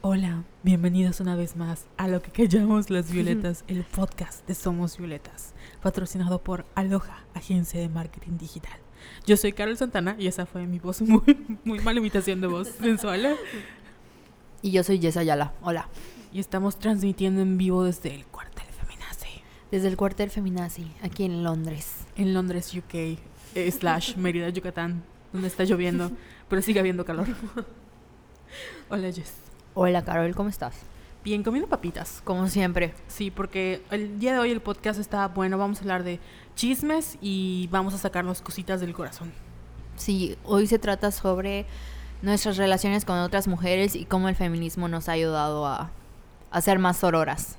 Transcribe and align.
Hola, 0.00 0.44
bienvenidos 0.62 1.20
una 1.20 1.34
vez 1.34 1.56
más 1.56 1.86
a 1.96 2.06
lo 2.08 2.22
que 2.22 2.30
callamos 2.30 2.88
las 2.90 3.10
violetas, 3.12 3.64
el 3.66 3.84
podcast 3.84 4.46
de 4.46 4.54
Somos 4.54 4.96
Violetas, 4.96 5.54
patrocinado 5.82 6.40
por 6.42 6.66
Aloha, 6.74 7.24
agencia 7.34 7.80
de 7.80 7.88
marketing 7.88 8.38
digital. 8.38 8.78
Yo 9.26 9.36
soy 9.36 9.52
Carol 9.52 9.76
Santana 9.76 10.14
y 10.18 10.26
esa 10.28 10.46
fue 10.46 10.66
mi 10.66 10.78
voz 10.78 11.00
muy, 11.02 11.22
muy 11.64 11.80
mala 11.80 11.98
imitación 11.98 12.40
de 12.40 12.46
voz 12.46 12.68
sensual. 12.68 13.36
Y 14.60 14.72
yo 14.72 14.82
soy 14.82 14.98
Jess 14.98 15.16
Ayala. 15.16 15.52
Hola. 15.62 15.88
Y 16.32 16.40
estamos 16.40 16.80
transmitiendo 16.80 17.40
en 17.42 17.56
vivo 17.58 17.84
desde 17.84 18.12
el 18.12 18.26
cuartel 18.26 18.66
Feminazi, 18.66 19.40
Desde 19.70 19.86
el 19.86 19.96
cuartel 19.96 20.30
Feminazi, 20.30 20.90
aquí 21.00 21.22
en 21.22 21.44
Londres. 21.44 21.98
en 22.16 22.34
Londres, 22.34 22.74
UK, 22.74 22.94
eh, 23.54 23.70
slash 23.70 24.16
Mérida, 24.16 24.48
Yucatán, 24.48 25.04
donde 25.32 25.46
está 25.46 25.62
lloviendo, 25.62 26.10
pero 26.48 26.60
sigue 26.60 26.80
habiendo 26.80 27.04
calor. 27.04 27.28
Hola, 28.90 29.12
Jess. 29.12 29.32
Hola, 29.74 30.04
Carol, 30.04 30.34
¿cómo 30.34 30.48
estás? 30.48 30.74
Bien, 31.24 31.42
comiendo 31.42 31.68
papitas. 31.68 32.20
Como 32.24 32.48
siempre. 32.48 32.94
Sí, 33.06 33.30
porque 33.30 33.82
el 33.90 34.18
día 34.18 34.32
de 34.32 34.38
hoy 34.38 34.50
el 34.50 34.60
podcast 34.60 34.98
está 34.98 35.28
bueno. 35.28 35.58
Vamos 35.58 35.78
a 35.78 35.80
hablar 35.82 36.02
de 36.04 36.20
chismes 36.54 37.18
y 37.20 37.68
vamos 37.70 37.94
a 37.94 37.98
sacarnos 37.98 38.40
cositas 38.40 38.80
del 38.80 38.94
corazón. 38.94 39.32
Sí, 39.96 40.36
hoy 40.44 40.66
se 40.66 40.78
trata 40.78 41.10
sobre 41.10 41.66
nuestras 42.22 42.56
relaciones 42.56 43.04
con 43.04 43.18
otras 43.18 43.46
mujeres 43.48 43.94
y 43.94 44.04
cómo 44.04 44.28
el 44.28 44.36
feminismo 44.36 44.88
nos 44.88 45.08
ha 45.08 45.12
ayudado 45.12 45.66
a, 45.66 45.90
a 46.50 46.60
ser 46.60 46.78
más 46.78 46.98
sororas. 46.98 47.56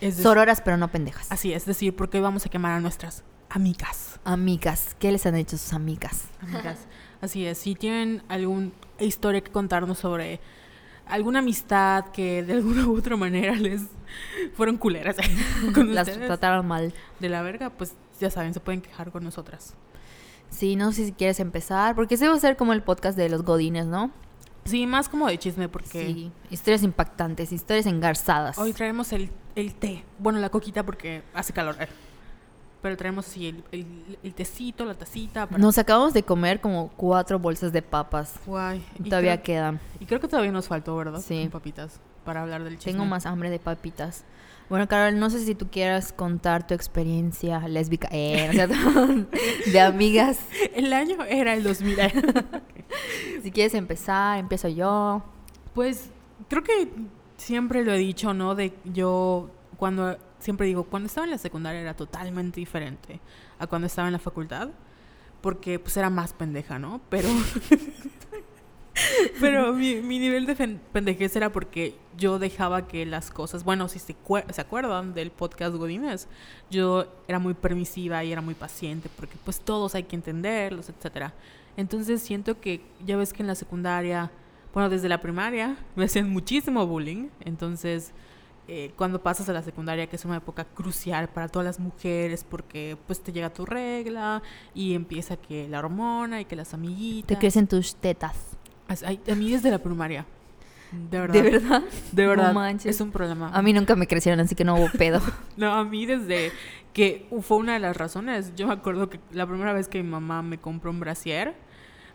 Es 0.00 0.16
Sororas, 0.16 0.60
pero 0.60 0.76
no 0.76 0.88
pendejas. 0.88 1.30
Así 1.30 1.52
es, 1.52 1.64
decir, 1.64 1.94
porque 1.94 2.18
hoy 2.18 2.22
vamos 2.24 2.44
a 2.44 2.48
quemar 2.48 2.72
a 2.72 2.80
nuestras 2.80 3.22
amigas. 3.48 4.18
Amigas, 4.24 4.96
¿qué 4.98 5.12
les 5.12 5.24
han 5.26 5.36
hecho 5.36 5.56
sus 5.56 5.72
amigas? 5.72 6.24
Amigas. 6.40 6.86
Así 7.20 7.46
es, 7.46 7.58
si 7.58 7.76
tienen 7.76 8.22
alguna 8.28 8.70
historia 8.98 9.40
que 9.42 9.52
contarnos 9.52 9.98
sobre 9.98 10.40
alguna 11.06 11.40
amistad 11.40 12.06
que 12.12 12.42
de 12.42 12.52
alguna 12.54 12.86
u 12.88 12.96
otra 12.98 13.16
manera 13.16 13.54
les 13.54 13.82
fueron 14.54 14.76
culeras 14.76 15.16
con 15.74 15.94
Las 15.94 16.08
ustedes, 16.08 16.26
trataron 16.28 16.66
mal. 16.66 16.92
de 17.20 17.28
la 17.28 17.42
verga, 17.42 17.70
pues 17.70 17.94
ya 18.20 18.30
saben, 18.30 18.54
se 18.54 18.60
pueden 18.60 18.80
quejar 18.82 19.10
con 19.12 19.24
nosotras. 19.24 19.74
Sí, 20.50 20.76
no 20.76 20.92
sé 20.92 21.06
si 21.06 21.12
quieres 21.12 21.40
empezar, 21.40 21.94
porque 21.94 22.16
ese 22.16 22.28
va 22.28 22.34
a 22.34 22.38
ser 22.38 22.56
como 22.56 22.72
el 22.74 22.82
podcast 22.82 23.16
de 23.16 23.28
los 23.30 23.42
godines, 23.42 23.86
¿no? 23.86 24.10
Sí, 24.64 24.86
más 24.86 25.08
como 25.08 25.26
de 25.26 25.38
chisme, 25.38 25.68
porque 25.68 26.04
Sí, 26.06 26.30
historias 26.50 26.82
impactantes, 26.82 27.52
historias 27.52 27.86
engarzadas. 27.86 28.58
Hoy 28.58 28.72
traemos 28.72 29.12
el, 29.12 29.30
el 29.56 29.74
té. 29.74 30.04
Bueno, 30.18 30.38
la 30.38 30.50
coquita 30.50 30.84
porque 30.84 31.22
hace 31.34 31.52
calor. 31.52 31.76
eh. 31.80 31.88
Pero 32.82 32.96
traemos 32.96 33.28
así 33.28 33.46
el, 33.46 33.64
el, 33.70 33.86
el 34.22 34.34
tecito, 34.34 34.84
la 34.84 34.94
tacita. 34.94 35.46
Para... 35.46 35.58
Nos 35.58 35.78
acabamos 35.78 36.12
de 36.12 36.24
comer 36.24 36.60
como 36.60 36.88
cuatro 36.96 37.38
bolsas 37.38 37.72
de 37.72 37.80
papas. 37.80 38.34
Guay. 38.44 38.84
Y 38.98 39.08
todavía 39.08 39.40
creo, 39.40 39.44
quedan. 39.44 39.80
y 40.00 40.06
creo 40.06 40.20
que 40.20 40.28
todavía 40.28 40.50
nos 40.50 40.66
faltó, 40.66 40.96
¿verdad? 40.96 41.20
Sí. 41.20 41.42
Con 41.42 41.50
papitas. 41.50 42.00
Para 42.24 42.42
hablar 42.42 42.64
del 42.64 42.78
chisme. 42.78 42.92
Tengo 42.92 43.04
más 43.04 43.24
hambre 43.26 43.50
de 43.50 43.58
papitas. 43.60 44.24
Bueno, 44.68 44.88
Carol, 44.88 45.18
no 45.18 45.28
sé 45.28 45.44
si 45.44 45.54
tú 45.54 45.68
quieras 45.68 46.12
contar 46.12 46.66
tu 46.66 46.72
experiencia 46.74 47.60
lésbica, 47.68 48.08
eh, 48.10 48.46
¿no 48.46 48.62
es 48.62 48.70
cierto? 48.70 49.26
de 49.70 49.80
amigas. 49.80 50.38
El 50.74 50.92
año 50.92 51.22
era 51.24 51.54
el 51.54 51.62
2000. 51.62 51.98
Si 53.42 53.50
quieres 53.50 53.74
empezar, 53.74 54.38
empiezo 54.38 54.68
yo. 54.68 55.22
pues 55.74 56.10
creo 56.48 56.62
que 56.62 56.88
siempre 57.38 57.84
lo 57.84 57.92
he 57.92 57.98
dicho, 57.98 58.34
¿no? 58.34 58.54
De 58.54 58.72
yo 58.84 59.50
cuando... 59.78 60.16
Siempre 60.42 60.66
digo, 60.66 60.82
cuando 60.84 61.06
estaba 61.06 61.24
en 61.24 61.30
la 61.30 61.38
secundaria 61.38 61.80
era 61.80 61.94
totalmente 61.94 62.58
diferente 62.58 63.20
a 63.60 63.68
cuando 63.68 63.86
estaba 63.86 64.08
en 64.08 64.12
la 64.12 64.18
facultad. 64.18 64.70
Porque 65.40 65.78
pues 65.78 65.96
era 65.96 66.10
más 66.10 66.32
pendeja, 66.32 66.78
¿no? 66.78 67.00
Pero... 67.08 67.28
Pero 69.40 69.72
mi, 69.72 69.96
mi 70.02 70.18
nivel 70.18 70.46
de 70.46 70.54
pendejez 70.92 71.34
era 71.36 71.50
porque 71.50 71.94
yo 72.18 72.38
dejaba 72.38 72.86
que 72.86 73.06
las 73.06 73.30
cosas, 73.30 73.64
bueno, 73.64 73.88
si 73.88 73.98
se, 73.98 74.14
se 74.50 74.60
acuerdan 74.60 75.14
del 75.14 75.30
podcast 75.30 75.74
Godines, 75.74 76.28
yo 76.70 77.06
era 77.26 77.38
muy 77.38 77.54
permisiva 77.54 78.22
y 78.22 78.32
era 78.32 78.42
muy 78.42 78.54
paciente 78.54 79.08
porque 79.16 79.36
pues 79.44 79.60
todos 79.60 79.94
hay 79.94 80.02
que 80.02 80.16
entenderlos, 80.16 80.88
etcétera. 80.88 81.32
Entonces 81.76 82.20
siento 82.20 82.60
que 82.60 82.82
ya 83.04 83.16
ves 83.16 83.32
que 83.32 83.42
en 83.42 83.46
la 83.46 83.54
secundaria, 83.54 84.30
bueno, 84.74 84.90
desde 84.90 85.08
la 85.08 85.20
primaria 85.20 85.76
me 85.96 86.04
hacían 86.04 86.28
muchísimo 86.28 86.86
bullying, 86.86 87.28
entonces 87.40 88.12
eh, 88.68 88.92
cuando 88.96 89.22
pasas 89.22 89.48
a 89.48 89.52
la 89.52 89.62
secundaria, 89.62 90.06
que 90.06 90.16
es 90.16 90.24
una 90.24 90.36
época 90.36 90.64
crucial 90.64 91.28
para 91.28 91.48
todas 91.48 91.66
las 91.66 91.80
mujeres 91.80 92.44
porque 92.48 92.96
pues 93.06 93.20
te 93.22 93.32
llega 93.32 93.50
tu 93.52 93.66
regla 93.66 94.42
y 94.74 94.94
empieza 94.94 95.36
que 95.36 95.68
la 95.68 95.80
hormona 95.80 96.40
y 96.40 96.44
que 96.44 96.56
las 96.56 96.72
amiguitas. 96.74 97.28
Te 97.28 97.38
crecen 97.38 97.66
tus 97.66 97.96
tetas. 97.96 98.36
As- 98.88 99.02
ay, 99.02 99.20
A 99.30 99.34
mí 99.34 99.50
desde 99.50 99.70
la 99.70 99.78
primaria. 99.78 100.26
De 101.10 101.18
verdad. 101.20 101.32
¿De 101.34 101.42
verdad? 101.42 101.82
De 102.12 102.36
No 102.36 102.52
manches. 102.54 102.94
es 102.96 103.00
un 103.00 103.10
problema. 103.10 103.48
A 103.52 103.62
mí 103.62 103.72
nunca 103.72 103.96
me 103.96 104.06
crecieron, 104.06 104.40
así 104.40 104.54
que 104.54 104.64
no 104.64 104.74
hubo 104.76 104.90
pedo. 104.90 105.20
No, 105.56 105.72
a 105.72 105.84
mí 105.84 106.04
desde 106.06 106.52
que 106.92 107.26
fue 107.40 107.56
una 107.56 107.72
de 107.74 107.78
las 107.78 107.96
razones. 107.96 108.52
Yo 108.56 108.66
me 108.66 108.74
acuerdo 108.74 109.08
que 109.08 109.18
la 109.32 109.46
primera 109.46 109.72
vez 109.72 109.88
que 109.88 110.02
mi 110.02 110.08
mamá 110.10 110.42
me 110.42 110.58
compró 110.58 110.90
un 110.90 111.00
brasier, 111.00 111.54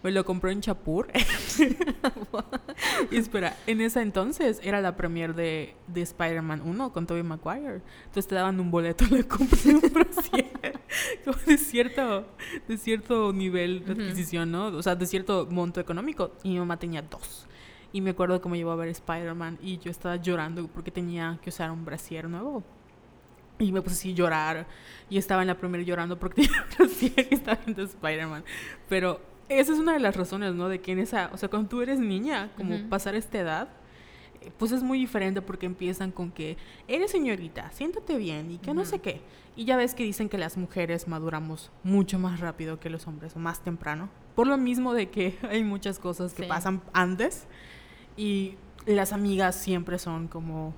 me 0.04 0.12
lo 0.12 0.26
compró 0.26 0.50
en 0.50 0.62
Chapur. 0.62 1.08
y 3.12 3.18
espera, 3.18 3.56
en 3.68 3.82
esa 3.82 4.02
entonces 4.02 4.60
era 4.64 4.82
la 4.82 4.96
premier 4.96 5.34
de, 5.34 5.76
de 5.88 6.02
Spider-Man 6.02 6.62
1 6.62 6.94
con 6.94 7.08
Tobey 7.08 7.24
Maguire. 7.24 7.82
Entonces 8.06 8.28
te 8.28 8.36
daban 8.36 8.60
un 8.60 8.72
boleto 8.72 9.06
le 9.06 9.28
compré 9.28 9.76
un 9.76 9.82
brasier. 9.94 10.80
Como 11.24 11.38
de 11.46 11.58
cierto, 11.58 12.28
de 12.68 12.78
cierto 12.78 13.34
nivel 13.34 13.86
de 13.86 13.94
adquisición, 13.94 14.52
¿no? 14.52 14.68
O 14.68 14.84
sea, 14.84 14.96
de 14.96 15.06
cierto 15.06 15.48
monto 15.50 15.80
económico. 15.80 16.32
Y 16.44 16.52
mi 16.52 16.60
mamá 16.60 16.78
tenía 16.78 17.02
dos. 17.02 17.48
Y 17.94 18.02
me 18.02 18.12
acuerdo 18.12 18.42
que 18.42 18.50
me 18.50 18.58
llevó 18.58 18.72
a 18.72 18.76
ver 18.76 18.90
Spider-Man 18.90 19.60
y 19.62 19.78
yo 19.80 19.90
estaba 19.90 20.18
llorando 20.18 20.68
porque 20.68 20.92
tenía 20.92 21.40
que 21.42 21.50
usar 21.50 21.72
un 21.72 21.86
brasier 21.86 22.30
nuevo. 22.30 22.64
Y 23.60 23.72
me 23.72 23.82
puse 23.82 23.96
así 23.96 24.12
a 24.12 24.16
llorar. 24.16 24.68
Y 25.10 25.18
estaba 25.18 25.42
en 25.42 25.48
la 25.48 25.58
primera 25.58 25.84
llorando 25.84 26.20
porque 26.20 26.44
tenía 26.44 26.64
un 26.64 26.78
brasier 26.78 27.28
y 27.32 27.34
estaba 27.34 27.60
viendo 27.66 27.84
Spider-Man. 27.84 28.44
Pero 28.88 29.20
esa 29.50 29.74
es 29.74 29.80
una 29.80 29.94
de 29.94 30.00
las 30.00 30.16
razones, 30.16 30.54
¿no? 30.54 30.70
De 30.70 30.82
que 30.82 30.92
en 30.92 31.00
esa, 31.00 31.30
o 31.34 31.38
sea, 31.38 31.50
cuando 31.50 31.70
tú 31.70 31.82
eres 31.82 32.00
niña, 32.00 32.52
como 32.58 32.78
pasar 32.90 33.16
esta 33.16 33.38
edad, 33.40 33.68
eh, 34.42 34.52
pues 34.58 34.72
es 34.72 34.84
muy 34.84 35.00
diferente 35.00 35.42
porque 35.42 35.66
empiezan 35.66 36.12
con 36.12 36.32
que 36.32 36.58
eres 36.88 37.12
señorita, 37.12 37.72
siéntate 37.72 38.18
bien 38.18 38.52
y 38.52 38.58
que 38.58 38.74
no 38.74 38.86
sé 38.86 39.00
qué. 39.00 39.22
Y 39.56 39.66
ya 39.66 39.76
ves 39.78 39.96
que 39.96 40.04
dicen 40.04 40.30
que 40.30 40.38
las 40.38 40.58
mujeres 40.58 41.08
maduramos 41.08 41.72
mucho 41.84 42.20
más 42.20 42.40
rápido 42.40 42.80
que 42.80 42.90
los 42.90 43.08
hombres 43.08 43.36
o 43.36 43.40
más 43.40 43.62
temprano. 43.62 44.10
Por 44.36 44.46
lo 44.48 44.58
mismo 44.58 44.94
de 44.94 45.10
que 45.10 45.38
hay 45.50 45.64
muchas 45.64 45.98
cosas 46.00 46.34
que 46.34 46.44
Sí. 46.44 46.50
pasan 46.50 46.82
antes 46.94 47.48
y 48.16 48.56
las 48.86 49.14
amigas 49.14 49.56
siempre 49.56 49.98
son 50.00 50.28
como 50.28 50.74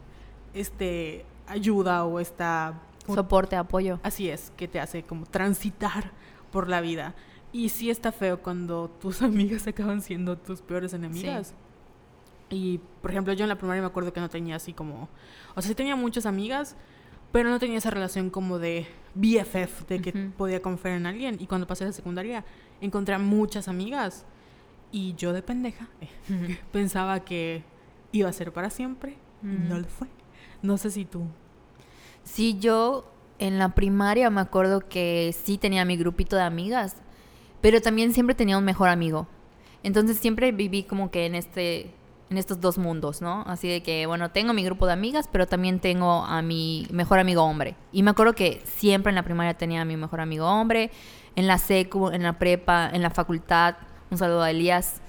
este 0.54 1.26
ayuda 1.48 2.06
o 2.06 2.20
esta 2.20 2.80
Soporte, 3.08 3.56
apoyo. 3.56 4.00
así 4.04 4.30
es 4.30 4.52
que 4.56 4.68
te 4.68 4.80
hace 4.80 5.02
como 5.04 5.26
transitar 5.26 6.12
por 6.52 6.68
la 6.70 6.80
vida 6.82 7.16
y 7.52 7.70
sí 7.70 7.90
está 7.90 8.12
feo 8.12 8.42
cuando 8.42 8.90
tus 9.02 9.22
amigas 9.24 9.68
acaban 9.68 10.02
siendo 10.02 10.38
tus 10.38 10.62
peores 10.62 10.94
enemigas. 10.94 11.54
Y 12.50 12.80
por 13.02 13.12
ejemplo 13.12 13.34
yo 13.34 13.44
en 13.46 13.50
la 13.50 13.58
primaria 13.58 13.82
me 13.82 13.88
acuerdo 13.88 14.12
que 14.12 14.20
no 14.20 14.30
tenía 14.30 14.56
así 14.56 14.74
como 14.74 15.08
o 15.56 15.62
sea 15.62 15.70
sí 15.70 15.76
tenía 15.76 15.96
muchas 15.96 16.26
amigas 16.26 16.76
pero 17.32 17.50
no 17.50 17.60
tenía 17.60 17.78
esa 17.78 17.92
relación 17.92 18.32
como 18.32 18.58
de 18.58 18.88
BFF 19.14 19.88
de 19.88 20.02
que 20.02 20.10
Ujú. 20.10 20.32
podía 20.36 20.62
confiar 20.64 20.96
en 20.96 21.06
alguien. 21.06 21.38
Y 21.40 21.46
cuando 21.46 21.68
pasé 21.68 21.84
a 21.84 21.88
la 21.88 21.94
secundaria 21.94 22.44
encontré 22.82 23.14
a 23.14 23.20
muchas 23.20 23.68
amigas. 23.68 24.26
Y 24.92 25.14
yo 25.14 25.32
de 25.34 25.44
pendeja 25.44 25.88
eh, 26.02 26.58
pensaba 26.72 27.20
que 27.20 27.64
iba 28.12 28.28
a 28.30 28.34
ser 28.34 28.52
para 28.52 28.72
siempre 28.72 29.18
y 29.44 29.46
no 29.46 29.78
lo 29.78 29.86
fue. 29.88 30.08
No 30.64 30.78
sé 30.78 30.90
si 30.90 31.06
tú. 31.06 31.26
Sí, 32.24 32.58
yo 32.60 33.12
en 33.38 33.60
la 33.60 33.76
primaria 33.76 34.32
me 34.32 34.42
acuerdo 34.42 34.80
que 34.80 35.34
sí 35.40 35.60
tenía 35.60 35.86
mi 35.86 35.98
grupito 35.98 36.36
de 36.36 36.42
amigas, 36.42 36.96
pero 37.62 37.82
también 37.82 38.14
siempre 38.14 38.36
tenía 38.36 38.58
un 38.58 38.66
mejor 38.66 38.90
amigo. 38.90 39.28
Entonces 39.84 40.18
siempre 40.18 40.52
viví 40.52 40.84
como 40.84 41.12
que 41.12 41.26
en 41.26 41.36
este 41.36 41.94
en 42.30 42.38
estos 42.38 42.62
dos 42.62 42.78
mundos, 42.78 43.22
¿no? 43.22 43.44
Así 43.48 43.68
de 43.68 43.82
que, 43.82 44.06
bueno, 44.06 44.30
tengo 44.30 44.54
mi 44.54 44.64
grupo 44.64 44.86
de 44.86 44.94
amigas, 44.94 45.28
pero 45.32 45.48
también 45.48 45.80
tengo 45.80 46.24
a 46.26 46.42
mi 46.42 46.88
mejor 46.92 47.20
amigo 47.20 47.44
hombre. 47.44 47.76
Y 47.92 48.04
me 48.04 48.12
acuerdo 48.12 48.34
que 48.34 48.62
siempre 48.66 49.10
en 49.10 49.16
la 49.16 49.24
primaria 49.24 49.56
tenía 49.56 49.82
a 49.82 49.86
mi 49.86 49.98
mejor 49.98 50.22
amigo 50.22 50.46
hombre, 50.46 50.92
en 51.36 51.48
la 51.48 51.58
secu, 51.58 52.10
en 52.10 52.24
la 52.24 52.38
prepa, 52.38 52.90
en 52.94 53.02
la 53.02 53.10
facultad, 53.10 53.76
un 54.12 54.18
saludo 54.18 54.44
a 54.44 54.52
Elías, 54.52 55.02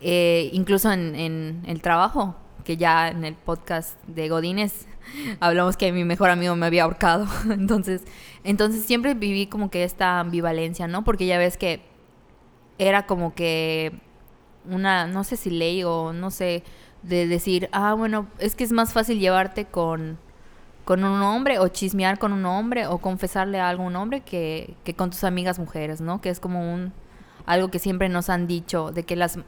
eh, 0.00 0.50
incluso 0.52 0.90
en, 0.90 1.14
en 1.14 1.62
el 1.66 1.82
trabajo, 1.82 2.34
que 2.64 2.76
ya 2.76 3.08
en 3.08 3.24
el 3.24 3.34
podcast 3.34 4.02
de 4.06 4.28
Godines 4.28 4.86
hablamos 5.40 5.76
que 5.76 5.92
mi 5.92 6.04
mejor 6.04 6.30
amigo 6.30 6.56
me 6.56 6.66
había 6.66 6.84
ahorcado. 6.84 7.26
Entonces, 7.50 8.02
entonces 8.42 8.84
siempre 8.84 9.14
viví 9.14 9.46
como 9.46 9.70
que 9.70 9.84
esta 9.84 10.20
ambivalencia, 10.20 10.86
¿no? 10.86 11.04
Porque 11.04 11.26
ya 11.26 11.38
ves 11.38 11.56
que 11.56 11.80
era 12.78 13.06
como 13.06 13.34
que 13.34 13.92
una, 14.68 15.06
no 15.06 15.24
sé 15.24 15.36
si 15.36 15.50
ley 15.50 15.84
o 15.84 16.12
no 16.12 16.30
sé, 16.30 16.62
de 17.02 17.26
decir, 17.26 17.68
ah, 17.72 17.94
bueno, 17.94 18.28
es 18.38 18.54
que 18.54 18.64
es 18.64 18.72
más 18.72 18.92
fácil 18.92 19.18
llevarte 19.18 19.66
con, 19.66 20.18
con 20.84 21.04
un 21.04 21.22
hombre 21.22 21.58
o 21.58 21.68
chismear 21.68 22.18
con 22.18 22.32
un 22.32 22.44
hombre 22.46 22.86
o 22.86 22.98
confesarle 22.98 23.60
a 23.60 23.74
un 23.76 23.96
hombre 23.96 24.20
que, 24.20 24.74
que 24.84 24.94
con 24.94 25.10
tus 25.10 25.24
amigas 25.24 25.58
mujeres, 25.58 26.00
¿no? 26.00 26.20
Que 26.20 26.30
es 26.30 26.40
como 26.40 26.72
un 26.74 26.92
algo 27.46 27.70
que 27.70 27.78
siempre 27.78 28.08
nos 28.08 28.30
han 28.30 28.46
dicho 28.46 28.90
de 28.90 29.04
que 29.04 29.16
las, 29.16 29.38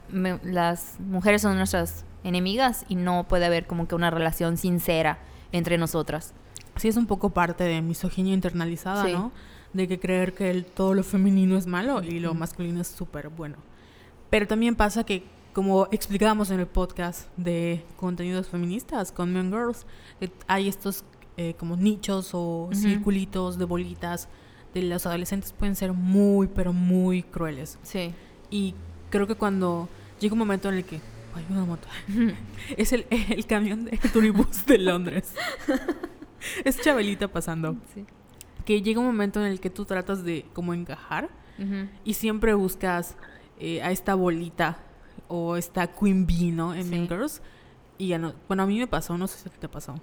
las 0.43 0.99
mujeres 0.99 1.41
son 1.41 1.57
nuestras 1.57 2.05
enemigas 2.23 2.85
y 2.89 2.95
no 2.95 3.27
puede 3.27 3.45
haber 3.45 3.67
como 3.67 3.87
que 3.87 3.95
una 3.95 4.09
relación 4.09 4.57
sincera 4.57 5.19
entre 5.51 5.77
nosotras. 5.77 6.33
Sí, 6.75 6.87
es 6.87 6.97
un 6.97 7.07
poco 7.07 7.29
parte 7.31 7.63
de 7.63 7.81
misoginia 7.81 8.33
internalizada, 8.33 9.05
Sí. 9.05 9.13
¿no? 9.13 9.31
De 9.73 9.87
que 9.87 9.99
creer 9.99 10.33
que 10.33 10.49
el- 10.49 10.65
todo 10.65 10.93
lo 10.93 11.03
femenino 11.03 11.57
es 11.57 11.67
malo 11.67 12.01
y 12.03 12.19
lo 12.19 12.33
masculino 12.33 12.81
es 12.81 12.87
súper 12.87 13.29
bueno. 13.29 13.57
Pero 14.29 14.47
también 14.47 14.75
pasa 14.75 15.03
que, 15.03 15.23
como 15.53 15.87
explicábamos 15.91 16.51
en 16.51 16.59
el 16.59 16.67
podcast 16.67 17.27
de 17.37 17.83
contenidos 17.95 18.47
feministas 18.47 19.11
con 19.11 19.33
Mean 19.33 19.49
Girls, 19.51 19.85
que 20.19 20.31
hay 20.47 20.67
estos 20.67 21.03
eh, 21.39 21.53
como 21.59 21.75
nichos 21.75 22.31
o 22.33 22.69
circulitos 22.73 23.59
de 23.59 23.65
bolitas 23.65 24.27
de 24.73 24.81
los 24.81 25.05
adolescentes 25.05 25.53
pueden 25.53 25.75
ser 25.75 25.93
muy, 25.93 26.47
pero 26.47 26.73
muy 26.73 27.21
crueles. 27.23 27.77
Sí. 27.83 28.11
Y 28.49 28.73
creo 29.11 29.27
que 29.27 29.35
cuando 29.35 29.87
llega 30.19 30.33
un 30.33 30.39
momento 30.39 30.67
en 30.69 30.75
el 30.75 30.83
que... 30.85 30.99
Hay 31.37 31.45
una 31.49 31.65
moto. 31.65 31.87
es 32.77 32.93
el, 32.93 33.05
el 33.09 33.45
camión 33.45 33.85
de 33.85 33.97
turibús 34.13 34.65
de 34.65 34.77
Londres. 34.79 35.33
es 36.63 36.81
Chabelita 36.81 37.27
pasando. 37.27 37.75
sí. 37.93 38.05
Que 38.65 38.81
llega 38.81 38.99
un 38.99 39.05
momento 39.05 39.39
en 39.39 39.49
el 39.51 39.59
que 39.61 39.69
tú 39.69 39.85
tratas 39.85 40.23
de 40.25 40.45
como 40.53 40.73
encajar 40.73 41.29
y 42.03 42.13
siempre 42.15 42.53
buscas 42.53 43.15
eh, 43.59 43.81
a 43.81 43.91
esta 43.91 44.13
bolita 44.13 44.77
o 45.29 45.55
esta 45.55 45.87
Queen 45.87 46.27
Bee, 46.27 46.51
¿no? 46.51 46.73
En 46.75 46.83
Sí. 46.83 46.89
Mean 46.89 47.07
Girls. 47.07 47.41
Y 47.97 48.09
ya 48.09 48.17
no... 48.19 48.33
Bueno, 48.47 48.63
a 48.63 48.65
mí 48.67 48.77
me 48.77 48.85
pasó, 48.87 49.17
no 49.17 49.25
sé 49.27 49.37
si 49.49 49.49
te 49.57 49.67
pasó. 49.69 49.95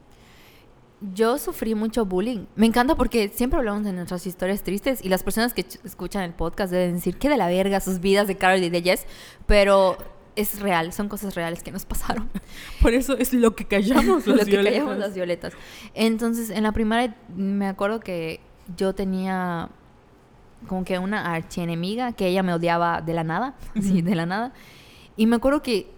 Yo 1.13 1.37
sufrí 1.39 1.75
mucho 1.75 2.07
bullying. 2.07 2.47
Me 2.57 2.67
encanta 2.67 2.95
porque 2.97 3.29
siempre 3.29 3.59
hablamos 3.59 3.85
de 3.85 3.93
nuestras 3.93 4.27
historias 4.27 4.63
tristes 4.63 5.05
y 5.05 5.11
las 5.11 5.23
personas 5.23 5.53
que 5.53 5.65
ch- 5.67 5.79
escuchan 5.85 6.23
el 6.23 6.33
podcast 6.33 6.73
deben 6.73 6.95
decir 6.95 7.19
que 7.19 7.29
de 7.29 7.37
la 7.37 7.49
verga 7.49 7.81
sus 7.81 8.01
vidas 8.01 8.27
de 8.27 8.37
Carol 8.37 8.63
y 8.63 8.71
de 8.71 8.81
Jess, 8.83 9.07
pero 9.47 9.99
es 10.37 10.61
real, 10.61 10.93
son 10.93 11.09
cosas 11.09 11.35
reales 11.35 11.63
que 11.63 11.71
nos 11.73 11.85
pasaron. 11.85 12.29
Por 12.83 12.93
eso 12.95 13.17
es 13.17 13.33
lo 13.33 13.55
que 13.55 13.65
callamos 13.67 14.27
las 14.27 14.39
Lo 14.39 14.45
que 14.45 14.63
callamos 14.65 14.99
las 14.99 15.15
violetas. 15.15 15.53
Entonces, 15.95 16.51
en 16.51 16.63
la 16.63 16.73
primaria 16.73 17.15
me 17.37 17.67
acuerdo 17.69 18.01
que 18.01 18.41
yo 18.77 18.95
tenía 18.95 19.69
como 20.69 20.85
que 20.85 20.99
una 20.99 21.35
archienemiga 21.35 22.13
que 22.13 22.27
ella 22.27 22.43
me 22.43 22.55
odiaba 22.55 23.01
de 23.03 23.13
la 23.15 23.25
nada, 23.25 23.55
Ujú. 23.77 24.03
de 24.03 24.15
la 24.15 24.27
nada. 24.27 24.53
Y 25.17 25.27
me 25.27 25.37
acuerdo 25.37 25.63
que 25.63 25.93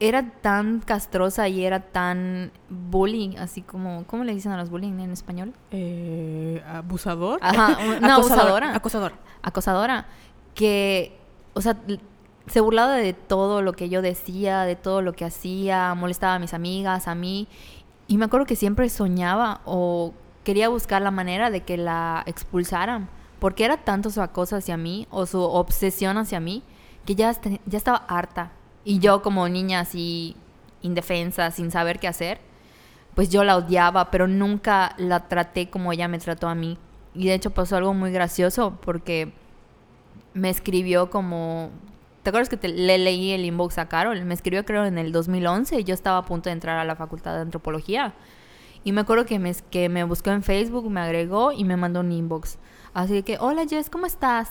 era 0.00 0.30
tan 0.40 0.80
castrosa 0.80 1.46
y 1.48 1.62
era 1.64 1.80
tan 1.80 2.52
bullying, 2.70 3.36
así 3.38 3.60
como, 3.62 4.04
¿cómo 4.06 4.24
le 4.24 4.34
dicen 4.34 4.50
a 4.52 4.56
los 4.56 4.70
bullying 4.70 4.98
en 4.98 5.10
español? 5.10 5.52
Eh, 5.70 6.62
abusador. 6.66 7.38
Ajá, 7.42 7.78
una 7.98 8.14
abusadora. 8.14 8.74
Acosador. 8.74 9.12
acosadora 9.42 10.06
que, 10.54 11.16
o 11.52 11.60
sea, 11.60 11.76
se 12.50 12.60
burlaba 12.60 12.96
de 12.96 13.12
todo 13.12 13.62
lo 13.62 13.72
que 13.72 13.88
yo 13.88 14.02
decía, 14.02 14.62
de 14.62 14.76
todo 14.76 15.02
lo 15.02 15.12
que 15.12 15.24
hacía, 15.24 15.94
molestaba 15.94 16.34
a 16.34 16.38
mis 16.38 16.52
amigas, 16.52 17.08
a 17.08 17.14
mí. 17.14 17.48
Y 18.08 18.18
me 18.18 18.24
acuerdo 18.24 18.46
que 18.46 18.56
siempre 18.56 18.88
soñaba 18.88 19.60
o 19.64 20.12
quería 20.42 20.68
buscar 20.68 21.00
la 21.02 21.10
manera 21.10 21.50
de 21.50 21.62
que 21.62 21.76
la 21.76 22.22
expulsaran. 22.26 23.08
Porque 23.38 23.64
era 23.64 23.78
tanto 23.78 24.10
su 24.10 24.20
acoso 24.20 24.56
hacia 24.56 24.76
mí 24.76 25.06
o 25.10 25.26
su 25.26 25.40
obsesión 25.40 26.18
hacia 26.18 26.40
mí 26.40 26.62
que 27.06 27.14
ya, 27.14 27.32
ya 27.66 27.78
estaba 27.78 28.04
harta. 28.08 28.52
Y 28.84 28.98
yo 28.98 29.22
como 29.22 29.48
niña 29.48 29.80
así 29.80 30.36
indefensa, 30.82 31.50
sin 31.50 31.70
saber 31.70 31.98
qué 32.00 32.08
hacer, 32.08 32.40
pues 33.14 33.28
yo 33.30 33.44
la 33.44 33.56
odiaba, 33.56 34.10
pero 34.10 34.26
nunca 34.28 34.94
la 34.98 35.28
traté 35.28 35.70
como 35.70 35.92
ella 35.92 36.08
me 36.08 36.18
trató 36.18 36.48
a 36.48 36.54
mí. 36.54 36.78
Y 37.14 37.26
de 37.26 37.34
hecho 37.34 37.50
pasó 37.50 37.76
algo 37.76 37.94
muy 37.94 38.12
gracioso 38.12 38.78
porque 38.82 39.32
me 40.34 40.50
escribió 40.50 41.10
como... 41.10 41.70
¿Te 42.22 42.30
acuerdas 42.30 42.48
que 42.48 42.56
te- 42.56 42.68
le 42.68 42.98
leí 42.98 43.30
el 43.32 43.44
inbox 43.44 43.78
a 43.78 43.88
Carol? 43.88 44.22
Me 44.24 44.34
escribió 44.34 44.64
creo 44.64 44.84
en 44.84 44.98
el 44.98 45.10
2011 45.12 45.80
y 45.80 45.84
yo 45.84 45.94
estaba 45.94 46.18
a 46.18 46.24
punto 46.24 46.48
de 46.50 46.52
entrar 46.52 46.78
a 46.78 46.84
la 46.84 46.96
facultad 46.96 47.34
de 47.34 47.40
antropología. 47.42 48.14
Y 48.84 48.92
me 48.92 49.02
acuerdo 49.02 49.26
que 49.26 49.38
me, 49.38 49.54
que 49.70 49.88
me 49.88 50.04
buscó 50.04 50.30
en 50.30 50.42
Facebook, 50.42 50.90
me 50.90 51.00
agregó 51.00 51.52
y 51.52 51.64
me 51.64 51.76
mandó 51.76 52.00
un 52.00 52.12
inbox. 52.12 52.58
Así 52.94 53.22
que, 53.22 53.36
hola 53.38 53.66
Jess, 53.68 53.88
¿cómo 53.90 54.06
estás? 54.06 54.50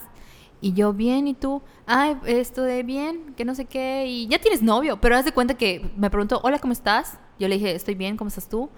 Y 0.62 0.74
yo, 0.74 0.94
bien, 0.94 1.28
¿y 1.28 1.34
tú? 1.36 1.62
Ay, 1.86 2.18
esto 2.26 2.64
de 2.64 2.84
bien, 2.84 3.34
que 3.38 3.46
no 3.46 3.56
sé 3.56 3.66
qué. 3.66 4.06
Y 4.08 4.28
ya 4.28 4.40
tienes 4.40 4.62
novio. 4.62 5.00
Pero 5.00 5.16
haz 5.16 5.26
de 5.26 5.32
cuenta 5.32 5.54
que 5.56 5.90
me 5.96 6.10
preguntó, 6.10 6.42
hola, 6.44 6.60
¿cómo 6.60 6.74
estás? 6.74 7.18
Yo 7.40 7.48
le 7.48 7.56
dije, 7.56 7.74
estoy 7.76 7.96
bien, 7.96 8.18
¿cómo 8.18 8.28
estás 8.28 8.50
tú? 8.50 8.70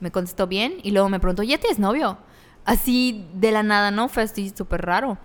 Me 0.00 0.10
contestó 0.10 0.46
bien. 0.46 0.74
Y 0.82 0.90
luego 0.90 1.08
me 1.08 1.20
preguntó, 1.20 1.42
¿ya 1.42 1.58
tienes 1.58 1.78
novio? 1.78 2.18
Así 2.64 3.26
de 3.34 3.52
la 3.52 3.62
nada, 3.62 3.90
¿no? 3.90 4.08
Fue 4.08 4.22
así 4.24 4.50
súper 4.54 4.82
raro. 4.82 5.18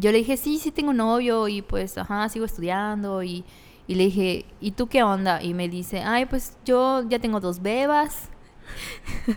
Yo 0.00 0.12
le 0.12 0.18
dije, 0.18 0.36
sí, 0.36 0.58
sí 0.58 0.70
tengo 0.70 0.92
novio 0.92 1.48
y 1.48 1.60
pues, 1.60 1.98
ajá, 1.98 2.28
sigo 2.28 2.44
estudiando 2.44 3.22
y, 3.24 3.44
y 3.88 3.96
le 3.96 4.04
dije, 4.04 4.44
¿y 4.60 4.70
tú 4.70 4.86
qué 4.86 5.02
onda? 5.02 5.42
Y 5.42 5.54
me 5.54 5.68
dice, 5.68 6.00
ay, 6.02 6.26
pues 6.26 6.56
yo 6.64 7.02
ya 7.08 7.18
tengo 7.18 7.40
dos 7.40 7.60
bebas. 7.60 8.28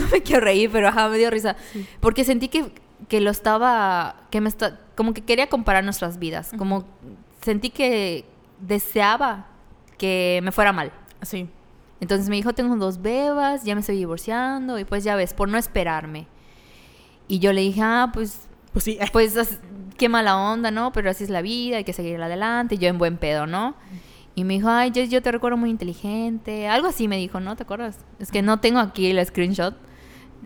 no 0.00 0.06
me 0.12 0.22
quiero 0.22 0.42
reír, 0.42 0.70
pero 0.70 0.88
ajá, 0.88 1.08
me 1.08 1.18
dio 1.18 1.30
risa. 1.30 1.56
Porque 2.00 2.24
sentí 2.24 2.48
que, 2.48 2.72
que 3.08 3.20
lo 3.20 3.30
estaba, 3.30 4.16
que 4.30 4.40
me 4.40 4.48
está, 4.48 4.80
como 4.94 5.14
que 5.14 5.22
quería 5.22 5.48
comparar 5.48 5.82
nuestras 5.82 6.18
vidas, 6.18 6.52
como 6.58 6.84
sentí 7.42 7.70
que 7.70 8.26
deseaba 8.60 9.46
que 9.98 10.40
me 10.42 10.52
fuera 10.52 10.72
mal. 10.72 10.92
Sí. 11.22 11.48
Entonces 12.00 12.28
me 12.28 12.36
dijo, 12.36 12.52
tengo 12.52 12.76
dos 12.76 13.00
bebas, 13.00 13.64
ya 13.64 13.74
me 13.74 13.80
estoy 13.80 13.96
divorciando 13.96 14.78
y 14.78 14.84
pues 14.84 15.04
ya 15.04 15.16
ves, 15.16 15.32
por 15.32 15.48
no 15.48 15.56
esperarme. 15.56 16.26
Y 17.28 17.38
yo 17.38 17.54
le 17.54 17.62
dije, 17.62 17.80
ah, 17.82 18.10
pues 18.12 18.40
Pues 18.72 18.84
sí. 18.84 18.98
pues 19.12 19.34
qué 19.96 20.08
mala 20.08 20.36
onda, 20.36 20.70
¿no? 20.70 20.92
Pero 20.92 21.10
así 21.10 21.24
es 21.24 21.30
la 21.30 21.42
vida, 21.42 21.78
hay 21.78 21.84
que 21.84 21.92
seguir 21.92 22.20
adelante. 22.22 22.76
Y 22.76 22.78
yo 22.78 22.88
en 22.88 22.98
buen 22.98 23.16
pedo, 23.18 23.46
¿no? 23.46 23.74
Y 24.34 24.44
me 24.44 24.54
dijo, 24.54 24.68
ay, 24.68 24.90
Jess, 24.94 25.08
yo 25.10 25.22
te 25.22 25.32
recuerdo 25.32 25.56
muy 25.56 25.70
inteligente. 25.70 26.68
Algo 26.68 26.88
así 26.88 27.08
me 27.08 27.16
dijo, 27.16 27.40
¿no? 27.40 27.56
¿Te 27.56 27.62
acuerdas? 27.62 27.98
Es 28.18 28.30
que 28.30 28.42
no 28.42 28.60
tengo 28.60 28.78
aquí 28.80 29.10
el 29.10 29.24
screenshot 29.24 29.74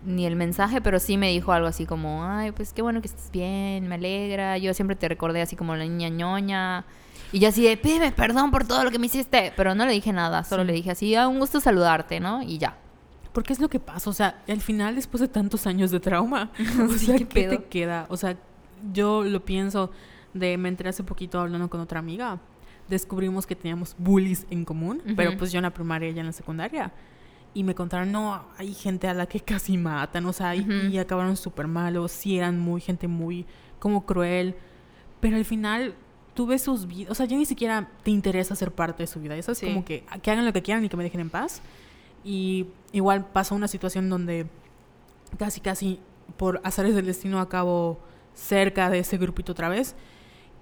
ni 0.05 0.25
el 0.25 0.35
mensaje, 0.35 0.81
pero 0.81 0.99
sí 0.99 1.17
me 1.17 1.29
dijo 1.29 1.51
algo 1.51 1.67
así 1.67 1.85
como, 1.85 2.23
ay, 2.25 2.51
pues 2.53 2.73
qué 2.73 2.81
bueno 2.81 3.01
que 3.01 3.07
estés 3.07 3.29
bien, 3.31 3.87
me 3.87 3.95
alegra. 3.95 4.57
Yo 4.57 4.73
siempre 4.73 4.95
te 4.95 5.07
recordé 5.09 5.41
así 5.41 5.55
como 5.55 5.75
la 5.75 5.83
niña 5.83 6.09
ñoña. 6.09 6.85
Y 7.33 7.39
yo 7.39 7.49
así 7.49 7.63
de, 7.63 7.77
pídeme 7.77 8.11
perdón 8.11 8.49
por 8.51 8.65
todo 8.65 8.83
lo 8.83 8.91
que 8.91 8.99
me 8.99 9.05
hiciste. 9.07 9.53
Pero 9.55 9.75
no 9.75 9.85
le 9.85 9.91
dije 9.91 10.11
nada, 10.13 10.43
solo 10.43 10.63
Sí. 10.63 10.67
le 10.67 10.73
dije 10.73 10.91
así, 10.91 11.15
ah, 11.15 11.27
un 11.27 11.39
gusto 11.39 11.59
saludarte, 11.59 12.19
¿no? 12.19 12.41
Y 12.41 12.57
ya. 12.57 12.77
Porque 13.33 13.53
es 13.53 13.59
lo 13.59 13.69
que 13.69 13.79
pasa, 13.79 14.09
o 14.09 14.13
sea, 14.13 14.41
al 14.49 14.59
final 14.61 14.95
después 14.95 15.21
de 15.21 15.27
tantos 15.29 15.65
años 15.67 15.91
de 15.91 15.99
trauma, 16.01 16.51
o 16.89 16.93
Sí, 16.93 17.05
sea, 17.05 17.17
qué 17.17 17.25
¿qué, 17.27 17.47
te 17.47 17.63
queda? 17.65 18.05
O 18.09 18.17
sea, 18.17 18.35
yo 18.93 19.23
lo 19.23 19.43
pienso 19.45 19.91
de 20.33 20.57
me 20.57 20.69
enteré 20.69 20.89
hace 20.89 21.03
poquito 21.03 21.39
hablando 21.39 21.69
con 21.69 21.79
otra 21.81 21.99
amiga, 21.99 22.39
descubrimos 22.87 23.45
que 23.45 23.55
teníamos 23.55 23.95
bullies 23.97 24.45
en 24.49 24.65
común, 24.65 25.01
pero 25.15 25.37
pues 25.37 25.51
yo 25.51 25.59
en 25.59 25.63
la 25.63 25.73
primaria 25.73 26.07
y 26.09 26.11
ella 26.11 26.21
en 26.21 26.27
la 26.27 26.31
secundaria. 26.33 26.91
Y 27.53 27.63
me 27.63 27.75
contaron, 27.75 28.11
no, 28.13 28.45
hay 28.57 28.73
gente 28.73 29.07
a 29.09 29.13
la 29.13 29.25
que 29.25 29.41
casi 29.41 29.77
matan, 29.77 30.25
o 30.25 30.31
sea, 30.33 30.55
y, 30.55 30.65
y 30.91 30.97
acabaron 30.97 31.35
súper 31.35 31.67
malos, 31.67 32.11
sí 32.13 32.37
eran 32.37 32.57
muy, 32.59 32.79
gente 32.79 33.07
muy, 33.09 33.45
como 33.79 34.05
cruel, 34.05 34.55
pero 35.19 35.35
al 35.35 35.43
final 35.45 35.93
tú 36.33 36.45
ves 36.47 36.61
sus 36.61 36.87
vidas, 36.87 37.11
o 37.11 37.15
sea, 37.15 37.25
ya 37.25 37.35
ni 37.35 37.45
siquiera 37.45 37.89
te 38.03 38.11
interesa 38.11 38.55
ser 38.55 38.71
parte 38.71 39.03
de 39.03 39.07
su 39.07 39.19
vida, 39.19 39.35
eso 39.35 39.51
es 39.51 39.57
Sí. 39.57 39.65
como 39.67 39.83
que, 39.83 40.05
que 40.21 40.31
hagan 40.31 40.45
lo 40.45 40.53
que 40.53 40.61
quieran 40.61 40.85
y 40.85 40.87
que 40.89 40.95
me 40.95 41.03
dejen 41.03 41.19
en 41.19 41.29
paz. 41.29 41.61
Y 42.23 42.67
igual 42.93 43.25
pasó 43.25 43.53
una 43.55 43.67
situación 43.67 44.09
donde 44.09 44.47
casi, 45.37 45.59
casi 45.59 45.99
por 46.37 46.61
azares 46.63 46.95
del 46.95 47.05
destino 47.05 47.39
acabo 47.41 47.99
cerca 48.33 48.89
de 48.89 48.99
ese 48.99 49.17
grupito 49.17 49.51
otra 49.51 49.69
vez. 49.69 49.95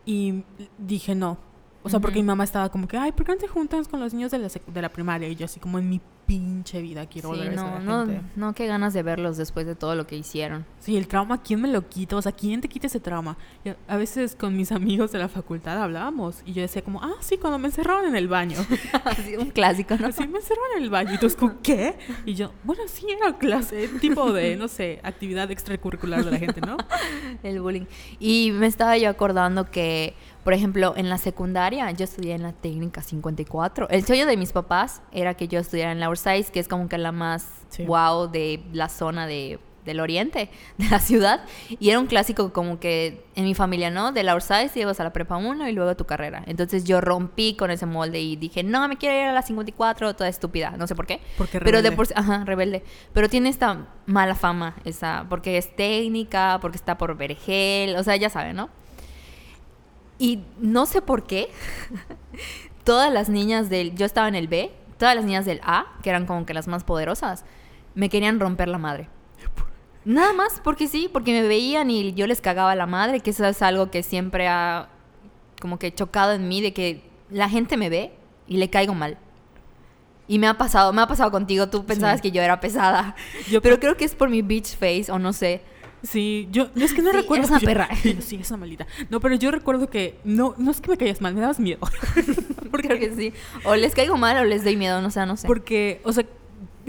Y 0.06 0.44
dije 0.78 1.16
no. 1.16 1.49
O 1.90 1.92
sea, 1.92 2.00
porque 2.00 2.20
mi 2.20 2.24
mamá 2.26 2.44
estaba 2.44 2.70
como 2.70 2.88
que, 2.88 2.98
ay, 2.98 3.12
¿por 3.12 3.26
qué 3.26 3.32
no 3.34 3.38
te 3.40 3.48
juntas 3.48 3.88
con 3.88 4.00
los 4.00 4.14
niños 4.14 4.32
de 4.32 4.40
la, 4.40 4.48
de 4.48 4.82
la 4.82 4.90
primaria? 4.90 5.28
Y 5.28 5.36
yo 5.36 5.46
así 5.46 5.60
como 5.60 5.80
en 5.80 5.90
mi 5.90 6.00
pinche 6.28 6.80
vida 6.80 7.08
quiero 7.08 7.30
Sí, 7.30 7.36
volver 7.40 7.50
ver 7.50 7.60
a 7.60 7.62
no, 7.64 7.68
esa 7.70 7.80
no, 7.80 8.06
gente. 8.06 8.22
no, 8.36 8.54
qué 8.54 8.68
ganas 8.68 8.94
de 8.94 9.02
verlos 9.02 9.36
después 9.38 9.66
de 9.66 9.74
todo 9.74 9.96
lo 9.96 10.06
que 10.06 10.16
hicieron. 10.16 10.64
Sí, 10.80 10.96
el 10.96 11.08
trauma, 11.08 11.42
¿quién 11.42 11.60
me 11.60 11.68
lo 11.68 11.90
quita? 11.90 12.16
O 12.18 12.22
sea, 12.22 12.32
¿quién 12.32 12.62
te 12.62 12.68
quita 12.70 12.86
ese 12.86 13.00
trauma? 13.00 13.36
Y 13.66 13.70
a- 13.88 13.98
veces 13.98 14.36
con 14.36 14.56
mis 14.56 14.72
amigos 14.72 15.12
de 15.12 15.18
la 15.18 15.28
facultad 15.28 15.82
hablábamos 15.82 16.44
y 16.46 16.54
yo 16.54 16.62
decía 16.62 16.84
como, 16.84 17.02
ah, 17.04 17.16
sí, 17.20 17.38
cuando 17.38 17.58
me 17.58 17.68
encerraron 17.70 18.06
en 18.06 18.16
el 18.16 18.28
baño. 18.28 18.58
Así, 19.06 19.36
un 19.38 19.50
clásico, 19.50 19.96
¿no? 19.98 20.06
Así 20.08 20.28
me 20.28 20.38
encerraron 20.38 20.78
en 20.78 20.84
el 20.84 20.90
baño. 20.92 21.16
Y 21.16 21.18
tú, 21.18 21.28
como, 21.36 21.60
¿qué? 21.64 21.98
Y 22.28 22.36
yo, 22.36 22.52
bueno, 22.64 22.84
sí, 22.86 23.08
era 23.10 23.36
clase, 23.40 23.88
tipo 24.00 24.32
de, 24.32 24.56
no 24.56 24.68
sé, 24.68 25.00
actividad 25.02 25.50
extracurricular 25.50 26.24
de 26.24 26.30
la 26.32 26.38
gente, 26.38 26.62
¿no? 26.62 26.78
El 27.42 27.60
bullying. 27.60 27.86
Y 28.20 28.52
me 28.52 28.68
estaba 28.68 28.96
yo 29.00 29.10
acordando 29.10 29.72
que, 29.72 30.14
por 30.50 30.56
ejemplo, 30.56 30.96
en 30.98 31.10
la 31.10 31.20
secundaria 31.20 31.92
yo 31.92 32.06
estudié 32.06 32.34
en 32.34 32.42
la 32.42 32.54
técnica 32.54 33.04
54. 33.04 33.88
El 33.90 34.04
sueño 34.04 34.26
de 34.26 34.36
mis 34.36 34.52
papás 34.52 35.04
era 35.12 35.36
que 35.36 35.48
yo 35.48 35.60
estudiara 35.60 35.92
en 35.92 36.00
la 36.00 36.10
Orsais, 36.10 36.50
que 36.50 36.60
es 36.60 36.68
como 36.68 36.90
que 36.90 36.98
la 36.98 37.12
más 37.12 37.46
Sí. 37.70 37.86
wow 37.86 38.28
de 38.32 38.64
la 38.74 38.90
zona 38.90 39.28
de, 39.28 39.60
del 39.86 40.00
oriente 40.00 40.50
de 40.80 40.90
la 40.90 40.98
ciudad. 40.98 41.42
Y 41.80 41.92
era 41.92 42.00
un 42.00 42.08
clásico 42.08 42.52
como 42.52 42.80
que 42.80 43.24
en 43.36 43.44
mi 43.44 43.54
familia, 43.54 43.92
¿no? 43.92 44.12
De 44.12 44.24
la 44.24 44.34
Orsais 44.34 44.76
ibas 44.76 45.00
a 45.00 45.04
la 45.04 45.14
prepa 45.14 45.38
1 45.38 45.70
y 45.70 45.72
luego 45.72 45.92
a 45.92 45.96
tu 45.96 46.06
carrera. 46.06 46.42
Entonces 46.48 46.84
yo 46.84 47.00
rompí 47.00 47.56
con 47.56 47.70
ese 47.70 47.86
molde 47.86 48.20
y 48.20 48.36
dije, 48.36 48.64
no, 48.64 48.88
me 48.88 48.98
quiero 48.98 49.16
ir 49.20 49.26
a 49.26 49.34
la 49.34 49.44
54, 49.44 50.16
toda 50.16 50.30
estúpida. 50.30 50.72
No 50.80 50.88
sé 50.88 50.96
por 50.96 51.06
qué. 51.06 51.20
Porque 51.38 51.60
Pero 51.60 51.84
de 51.84 51.92
rebelde. 51.92 51.96
por 51.96 52.08
ajá, 52.20 52.44
rebelde. 52.44 52.84
Pero 53.14 53.30
tiene 53.30 53.50
esta 53.50 53.86
mala 54.08 54.34
fama, 54.34 54.78
esa, 54.84 55.28
porque 55.30 55.60
es 55.60 55.76
técnica, 55.76 56.58
porque 56.60 56.78
está 56.78 56.98
por 56.98 57.16
vergel, 57.16 57.96
o 57.98 58.04
sea, 58.04 58.16
ya 58.16 58.32
saben, 58.32 58.56
¿no? 58.56 58.70
Y 60.20 60.44
no 60.60 60.86
sé 60.86 61.02
por 61.02 61.24
qué 61.24 61.50
todas 62.84 63.12
las 63.12 63.30
niñas 63.30 63.70
del... 63.70 63.96
Yo 63.96 64.06
estaba 64.06 64.28
en 64.28 64.36
el 64.36 64.48
B, 64.48 64.72
todas 64.98 65.16
las 65.16 65.26
niñas 65.26 65.46
del 65.46 65.62
A, 65.64 65.86
que 66.04 66.10
eran 66.10 66.26
como 66.26 66.46
que 66.46 66.54
las 66.54 66.68
más 66.68 66.84
poderosas, 66.84 67.46
me 67.96 68.10
querían 68.10 68.40
romper 68.40 68.68
la 68.68 68.78
madre. 68.78 69.08
Nada 70.06 70.34
más, 70.34 70.62
porque 70.64 70.88
sí, 70.88 71.10
porque 71.12 71.32
me 71.32 71.48
veían 71.48 71.90
y 71.92 72.14
yo 72.14 72.26
les 72.28 72.42
cagaba 72.42 72.76
la 72.76 72.86
madre, 72.86 73.20
que 73.20 73.30
eso 73.32 73.46
es 73.46 73.62
algo 73.62 73.92
que 73.92 74.04
siempre 74.04 74.48
ha 74.48 74.90
como 75.62 75.78
que 75.78 75.94
chocado 75.94 76.34
en 76.34 76.48
mí, 76.48 76.62
de 76.62 76.74
que 76.74 77.04
la 77.30 77.50
gente 77.50 77.76
me 77.78 77.90
ve 77.90 78.14
y 78.48 78.58
le 78.58 78.70
caigo 78.70 78.94
mal. 78.94 79.18
Y 80.28 80.40
me 80.40 80.48
ha 80.48 80.58
pasado, 80.58 80.94
me 80.94 81.02
ha 81.02 81.08
pasado 81.08 81.32
contigo, 81.32 81.70
tú 81.70 81.86
pensabas 81.86 82.18
Sí. 82.18 82.22
que 82.24 82.32
yo 82.32 82.42
era 82.42 82.60
pesada. 82.60 83.16
Yo 83.50 83.62
pero 83.62 83.80
creo 83.80 83.98
que 83.98 84.06
es 84.06 84.16
por 84.16 84.30
mi 84.30 84.42
bitch 84.42 84.78
face, 84.78 85.12
o 85.12 85.20
no 85.20 85.34
sé. 85.34 85.62
Sí, 86.04 86.48
yo 86.52 86.70
es 86.76 86.94
que 86.94 87.02
no 87.02 87.12
Sí, 87.12 87.18
recuerdo. 87.18 87.44
eres 87.44 87.50
una 87.52 87.60
yo- 87.60 87.66
perra. 87.68 87.90
Sí, 88.22 88.38
es 88.42 88.50
una 88.50 88.58
maldita. 88.58 88.88
No, 89.10 89.20
pero 89.20 89.36
yo 89.36 89.52
recuerdo 89.52 89.90
que 89.90 90.20
no, 90.24 90.56
no 90.58 90.72
es 90.72 90.80
que 90.82 90.90
me 90.90 90.98
caías 90.98 91.22
mal, 91.22 91.34
me 91.34 91.42
dabas 91.42 91.60
miedo. 91.60 91.80
Creo 92.72 93.00
que 93.00 93.14
sí. 93.16 93.34
O 93.66 93.76
les 93.76 93.94
caigo 93.96 94.16
mal 94.18 94.38
o 94.38 94.46
les 94.46 94.64
doy 94.64 94.76
miedo, 94.78 95.02
no 95.02 95.12
sé, 95.12 95.26
no 95.26 95.36
sé. 95.38 95.48
Porque, 95.48 96.02
o 96.04 96.14
sea, 96.14 96.26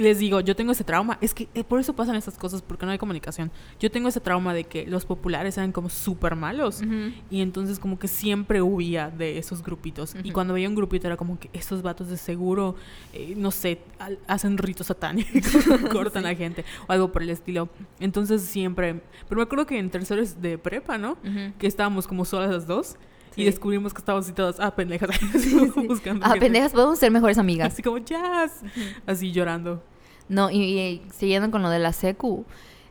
les 0.01 0.19
digo, 0.19 0.41
yo 0.41 0.55
tengo 0.57 0.73
ese 0.73 0.85
trauma. 0.85 1.19
Es 1.21 1.35
que 1.35 1.49
eh, 1.55 1.65
por 1.65 1.81
eso 1.81 1.95
pasan 1.95 2.17
estas 2.17 2.37
cosas, 2.39 2.63
porque 2.63 2.87
no 2.87 2.93
hay 2.93 2.99
comunicación. 2.99 3.51
Yo 3.79 3.91
tengo 3.91 4.09
ese 4.09 4.21
trauma 4.21 4.55
de 4.55 4.65
que 4.65 4.87
los 4.87 5.05
populares 5.05 5.57
eran 5.59 5.73
como 5.73 5.89
súper 5.89 6.37
malos. 6.37 6.81
Ujú. 6.83 7.13
Y 7.31 7.41
entonces 7.41 7.79
como 7.79 7.99
que 7.99 8.09
siempre 8.09 8.63
huía 8.63 9.11
de 9.11 9.39
esos 9.39 9.63
grupitos. 9.63 10.15
Y 10.15 10.19
Ujú. 10.19 10.33
cuando 10.33 10.55
veía 10.55 10.69
un 10.69 10.75
grupito 10.75 11.07
era 11.07 11.17
como 11.17 11.39
que 11.39 11.51
estos 11.53 11.83
vatos 11.83 12.09
de 12.09 12.17
seguro, 12.17 12.77
eh, 13.13 13.35
no 13.37 13.51
sé, 13.51 13.81
hacen 14.27 14.59
ritos 14.59 14.87
satánicos, 14.89 15.53
cortan 15.93 16.27
a 16.27 16.35
gente 16.35 16.65
o 16.89 16.93
algo 16.93 17.13
por 17.13 17.23
el 17.23 17.31
estilo. 17.31 17.69
Entonces 17.99 18.43
siempre... 18.43 19.03
Pero 19.29 19.37
me 19.39 19.43
acuerdo 19.43 19.67
que 19.67 19.79
en 19.79 19.91
terceros 19.91 20.41
de 20.41 20.59
prepa, 20.59 20.99
¿no? 20.99 21.13
Ujú. 21.13 21.53
Que 21.59 21.67
estábamos 21.67 22.07
como 22.07 22.25
solas 22.25 22.51
las 22.51 22.67
dos. 22.67 22.97
Sí. 23.35 23.43
Y 23.43 23.45
descubrimos 23.45 23.93
que 23.95 23.99
estábamos 23.99 24.27
así 24.27 24.35
todas, 24.35 24.59
ah, 24.61 24.75
pendejas, 24.75 25.11
buscando 25.89 26.25
Ah, 26.27 26.31
gente. 26.31 26.41
pendejas, 26.47 26.73
podemos 26.73 26.99
ser 26.99 27.11
mejores 27.13 27.39
amigas. 27.39 27.73
Así 27.73 27.83
como, 27.83 27.99
jazz. 27.99 28.63
Así 29.07 29.31
llorando. 29.33 29.83
No, 30.29 30.51
y, 30.51 30.57
y 30.63 31.03
siguiendo 31.13 31.51
con 31.51 31.63
lo 31.63 31.71
de 31.71 31.79
la 31.79 31.93
secu, 31.93 32.45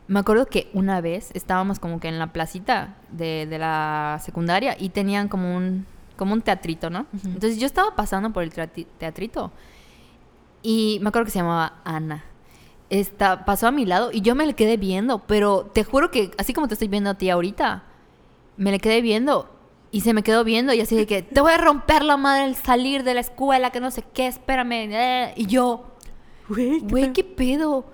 me 0.08 0.18
acuerdo 0.20 0.46
que 0.46 0.68
una 0.74 1.00
vez 1.00 1.30
estábamos 1.34 1.78
como 1.78 2.00
que 2.00 2.08
en 2.08 2.18
la 2.18 2.32
placita 2.32 2.96
de, 3.10 3.46
de 3.48 3.58
la 3.58 4.18
secundaria 4.24 4.76
y 4.78 4.88
tenían 4.90 5.28
como 5.28 5.56
un, 5.56 5.86
como 6.16 6.32
un 6.34 6.42
teatrito, 6.42 6.90
¿no? 6.90 7.06
Ujú. 7.14 7.28
Entonces 7.28 7.58
yo 7.58 7.66
estaba 7.66 7.94
pasando 7.94 8.32
por 8.32 8.42
el 8.42 8.52
teatri- 8.52 8.86
teatrito 8.98 9.52
y 10.62 10.98
me 11.02 11.08
acuerdo 11.08 11.26
que 11.26 11.30
se 11.32 11.38
llamaba 11.38 11.74
Ana. 11.84 12.24
Esta, 12.90 13.44
pasó 13.44 13.68
a 13.68 13.70
mi 13.70 13.86
lado 13.86 14.10
y 14.12 14.20
yo 14.20 14.34
me 14.34 14.46
le 14.46 14.54
quedé 14.54 14.76
viendo, 14.76 15.20
pero 15.20 15.70
te 15.72 15.84
juro 15.84 16.10
que 16.10 16.32
así 16.38 16.52
como 16.52 16.66
te 16.66 16.74
estoy 16.74 16.88
viendo 16.88 17.10
a 17.10 17.14
ti 17.14 17.30
ahorita, 17.30 17.84
me 18.56 18.72
le 18.72 18.80
quedé 18.80 19.00
viendo 19.00 19.48
y 19.92 20.02
se 20.02 20.14
me 20.14 20.22
quedó 20.22 20.44
viendo 20.44 20.72
y 20.72 20.80
así 20.80 20.96
de 20.96 21.06
que 21.06 21.22
te 21.22 21.40
voy 21.40 21.52
a 21.52 21.58
romper 21.58 22.04
la 22.04 22.16
madre 22.16 22.44
al 22.44 22.54
salir 22.56 23.02
de 23.02 23.14
la 23.14 23.20
escuela, 23.20 23.70
que 23.70 23.80
no 23.80 23.90
sé 23.90 24.04
qué, 24.14 24.26
espérame. 24.26 24.72
eh", 24.92 25.32
Y 25.36 25.46
yo, 25.46 25.84
Güey? 26.48 27.12
¿qué 27.12 27.24
pedo? 27.24 27.84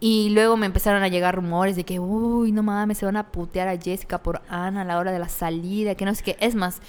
Y 0.00 0.30
luego 0.30 0.56
me 0.56 0.66
empezaron 0.66 1.02
a 1.02 1.08
llegar 1.08 1.34
rumores 1.34 1.74
de 1.74 1.84
que, 1.84 1.98
uy, 1.98 2.52
no 2.52 2.62
mames, 2.62 2.98
se 2.98 3.04
van 3.06 3.16
a 3.16 3.32
putear 3.32 3.66
a 3.68 3.76
Jessica 3.76 4.22
por 4.22 4.42
Ana 4.48 4.82
a 4.82 4.84
la 4.84 4.98
hora 4.98 5.10
de 5.10 5.18
la 5.18 5.28
salida, 5.28 5.94
que 5.96 6.04
no 6.04 6.14
sé 6.14 6.22
qué. 6.22 6.36
Es 6.38 6.54
más, 6.54 6.80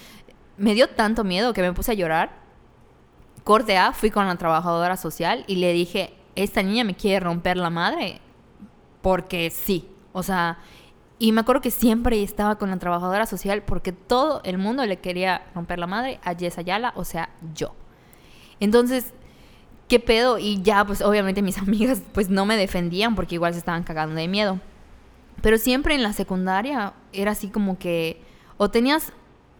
me 0.57 0.75
dio 0.75 0.87
tanto 0.89 1.23
miedo 1.23 1.53
que 1.53 1.61
me 1.61 1.73
puse 1.73 1.91
a 1.91 1.95
llorar. 1.95 2.31
Corte 3.43 3.77
A, 3.77 3.93
fui 3.93 4.11
con 4.11 4.27
la 4.27 4.35
trabajadora 4.35 4.95
social 4.95 5.43
y 5.47 5.55
le 5.55 5.73
dije, 5.73 6.13
esta 6.35 6.61
niña 6.61 6.83
me 6.83 6.93
quiere 6.95 7.19
romper 7.19 7.57
la 7.57 7.71
madre. 7.71 8.21
Porque 9.01 9.49
sí. 9.49 9.87
O 10.11 10.21
sea, 10.21 10.59
y 11.19 11.33
me 11.33 11.41
acuerdo 11.41 11.61
que 11.61 11.71
siempre 11.71 12.23
estaba 12.23 12.57
con 12.57 12.69
la 12.69 12.77
trabajadora 12.77 13.25
social 13.25 13.61
porque 13.61 13.91
todo 13.91 14.41
el 14.45 14.57
mundo 14.57 14.85
le 14.85 14.99
quería 14.99 15.43
romper 15.53 15.77
la 15.77 15.85
madre 15.85 16.19
a 16.23 16.33
Jess 16.33 16.57
Ayala, 16.57 16.93
o 16.95 17.03
sea, 17.03 17.29
yo. 17.53 17.75
Entonces, 18.61 19.13
¿qué 19.89 19.99
pedo? 19.99 20.39
Y 20.39 20.61
ya, 20.61 20.85
pues 20.85 21.01
obviamente 21.01 21.41
mis 21.41 21.57
amigas 21.59 22.01
pues 22.13 22.29
no 22.29 22.45
me 22.45 22.55
defendían 22.55 23.15
porque 23.15 23.35
igual 23.35 23.53
se 23.53 23.59
estaban 23.59 23.83
cagando 23.83 24.15
de 24.15 24.29
miedo. 24.29 24.59
Pero 25.41 25.57
siempre 25.57 25.93
en 25.93 26.03
la 26.03 26.13
secundaria 26.13 26.93
era 27.11 27.31
así 27.31 27.49
como 27.49 27.77
que 27.77 28.21
o 28.57 28.69
tenías 28.69 29.11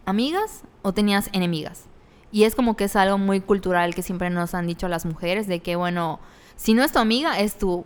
amigas 0.06 0.62
o 0.82 0.92
tenías 0.92 1.28
enemigas. 1.32 1.84
Y 2.32 2.44
es 2.44 2.54
como 2.54 2.76
que 2.76 2.84
es 2.84 2.96
algo 2.96 3.18
muy 3.18 3.40
cultural 3.40 3.94
que 3.94 4.02
siempre 4.02 4.30
nos 4.30 4.54
han 4.54 4.66
dicho 4.66 4.88
las 4.88 5.04
mujeres 5.04 5.46
de 5.46 5.60
que, 5.60 5.76
bueno, 5.76 6.20
si 6.56 6.74
no 6.74 6.84
es 6.84 6.92
tu 6.92 6.98
amiga, 6.98 7.38
es 7.38 7.58
tu... 7.58 7.84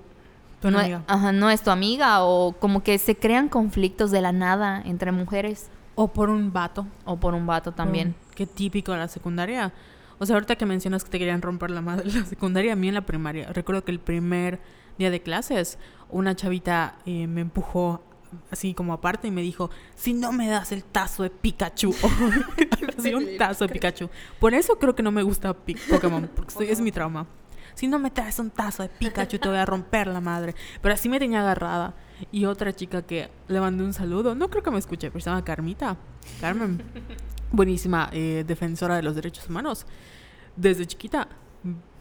Tu 0.64 0.70
no, 0.70 0.78
enemiga. 0.78 1.04
Ajá, 1.06 1.30
no 1.32 1.50
es 1.50 1.62
tu 1.62 1.70
amiga 1.70 2.24
o 2.24 2.52
como 2.52 2.82
que 2.82 2.96
se 2.98 3.16
crean 3.16 3.48
conflictos 3.48 4.10
de 4.10 4.20
la 4.22 4.32
nada 4.32 4.80
entre 4.84 5.12
mujeres 5.12 5.68
O 5.94 6.08
por 6.08 6.30
un 6.30 6.52
vato. 6.52 6.86
o 7.04 7.18
por 7.18 7.34
un 7.34 7.46
vato 7.46 7.72
también. 7.72 8.14
Qué 8.34 8.46
típico 8.46 8.92
de 8.92 8.98
la 8.98 9.08
secundaria. 9.08 9.72
O 10.18 10.24
sea, 10.26 10.36
ahorita 10.36 10.56
que 10.56 10.64
mencionas 10.64 11.04
que 11.04 11.10
te 11.10 11.18
querían 11.18 11.42
romper 11.42 11.70
la 11.70 11.82
madre 11.82 12.08
en 12.08 12.20
la 12.20 12.24
secundaria, 12.24 12.72
a 12.72 12.76
mí 12.76 12.88
en 12.88 12.94
la 12.94 13.04
primaria, 13.04 13.52
recuerdo 13.52 13.84
que 13.84 13.90
el 13.92 14.00
primer 14.00 14.58
día 14.96 15.10
de 15.10 15.20
clases, 15.20 15.78
una 16.08 16.34
chavita 16.34 16.94
eh, 17.04 17.26
me 17.26 17.42
empujó 17.42 18.02
así 18.50 18.74
como 18.74 18.92
aparte 18.92 19.28
y 19.28 19.30
me 19.30 19.42
dijo, 19.42 19.70
si 19.96 20.12
no 20.14 20.32
me 20.32 20.48
das 20.48 20.72
el 20.72 20.82
tazo 20.82 21.24
de 21.24 21.30
Pikachu, 21.30 21.94
así 22.98 23.12
un 23.12 23.36
tazo 23.36 23.66
de 23.66 23.72
Pikachu. 23.72 24.08
Por 24.40 24.54
eso 24.54 24.78
creo 24.78 24.94
que 24.94 25.02
no 25.02 25.10
me 25.12 25.22
gusta 25.22 25.52
Pokémon, 25.52 26.30
porque 26.34 26.50
estoy- 26.52 26.68
es 26.70 26.80
mi 26.80 26.90
trauma. 26.90 27.26
Si 27.74 27.86
no 27.86 27.98
me 27.98 28.10
traes 28.10 28.38
un 28.38 28.50
tazo 28.50 28.82
de 28.82 28.88
Pikachu, 28.88 29.38
te 29.38 29.48
voy 29.48 29.58
a 29.58 29.66
romper 29.66 30.06
la 30.06 30.20
madre. 30.20 30.54
Pero 30.80 30.94
así 30.94 31.08
me 31.08 31.18
tenía 31.18 31.40
agarrada. 31.40 31.94
Y 32.30 32.44
otra 32.44 32.72
chica 32.72 33.02
que 33.02 33.28
le 33.48 33.60
mandé 33.60 33.84
un 33.84 33.92
saludo, 33.92 34.34
no 34.34 34.48
creo 34.48 34.62
que 34.62 34.70
me 34.70 34.78
escuche, 34.78 35.10
pero 35.10 35.20
se 35.20 35.30
llama 35.30 35.44
Carmita. 35.44 35.96
Carmen 36.40 36.80
buenísima 37.54 38.10
eh, 38.12 38.44
defensora 38.46 38.96
de 38.96 39.02
los 39.02 39.14
derechos 39.14 39.48
humanos, 39.48 39.86
desde 40.56 40.86
chiquita 40.86 41.28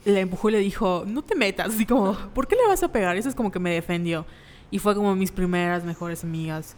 le 0.05 0.19
empujó 0.19 0.49
y 0.49 0.53
le 0.53 0.59
dijo, 0.59 1.05
no 1.07 1.21
te 1.21 1.35
metas, 1.35 1.69
así 1.73 1.85
como, 1.85 2.13
¿por 2.33 2.47
qué 2.47 2.55
le 2.57 2.67
vas 2.67 2.83
a 2.83 2.91
pegar? 2.91 3.15
Eso 3.15 3.29
es 3.29 3.35
como 3.35 3.51
que 3.51 3.59
me 3.59 3.71
defendió. 3.71 4.25
Y 4.69 4.79
fue 4.79 4.95
como 4.95 5.15
mis 5.15 5.31
primeras 5.31 5.85
mejores 5.85 6.25
amigas. 6.25 6.75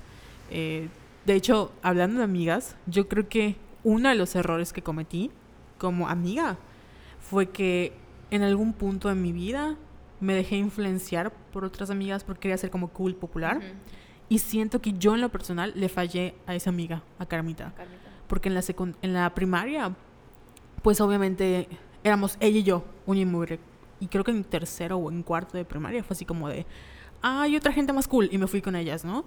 Eh, 0.52 0.90
de 1.26 1.34
hecho, 1.34 1.72
hablando 1.82 2.20
de 2.20 2.24
amigas, 2.24 2.76
yo 2.86 3.08
creo 3.08 3.28
que 3.28 3.56
uno 3.84 4.10
de 4.10 4.16
los 4.16 4.36
errores 4.36 4.74
que 4.74 4.84
cometí 4.84 5.32
como 5.80 6.08
amiga 6.08 6.58
fue 7.20 7.50
que 7.50 7.94
en 8.32 8.44
algún 8.44 8.74
punto 8.74 9.10
de 9.10 9.16
mi 9.16 9.32
vida 9.32 9.78
me 10.20 10.34
dejé 10.34 10.58
influenciar 10.58 11.32
por 11.52 11.66
otras 11.66 11.90
amigas 11.90 12.24
porque 12.24 12.42
quería 12.42 12.58
ser 12.58 12.70
como 12.70 12.90
cool, 12.90 13.16
popular. 13.16 13.62
Y 14.28 14.40
siento 14.40 14.82
que 14.82 14.94
yo 14.94 15.14
en 15.14 15.22
lo 15.22 15.30
personal 15.30 15.72
le 15.76 15.88
fallé 15.88 16.36
a 16.48 16.56
esa 16.56 16.70
amiga, 16.70 17.04
a 17.20 17.26
Carmita 17.26 17.74
porque 18.28 18.50
en 18.50 18.56
la, 18.56 18.64
en 19.02 19.14
la 19.14 19.34
primaria, 19.34 19.96
pues 20.82 21.02
obviamente 21.02 21.68
éramos 22.04 22.38
ella 22.40 22.60
y 22.60 22.64
yo, 22.64 22.84
uña 23.06 23.22
y 23.22 23.26
mugre. 23.26 23.60
Y 24.00 24.08
creo 24.08 24.24
que 24.24 24.32
en 24.32 24.44
tercero 24.44 24.98
o 24.98 25.12
en 25.12 25.24
cuarto 25.24 25.58
de 25.58 25.66
primaria 25.66 26.04
fue 26.04 26.14
así 26.14 26.26
como 26.26 26.50
de, 26.50 26.66
ah, 27.22 27.44
hay 27.44 27.56
otra 27.56 27.72
gente 27.72 27.94
más 27.94 28.08
cool. 28.08 28.30
Y 28.32 28.38
me 28.38 28.48
fui 28.48 28.62
con 28.62 28.76
ellas, 28.76 29.06
¿no? 29.06 29.24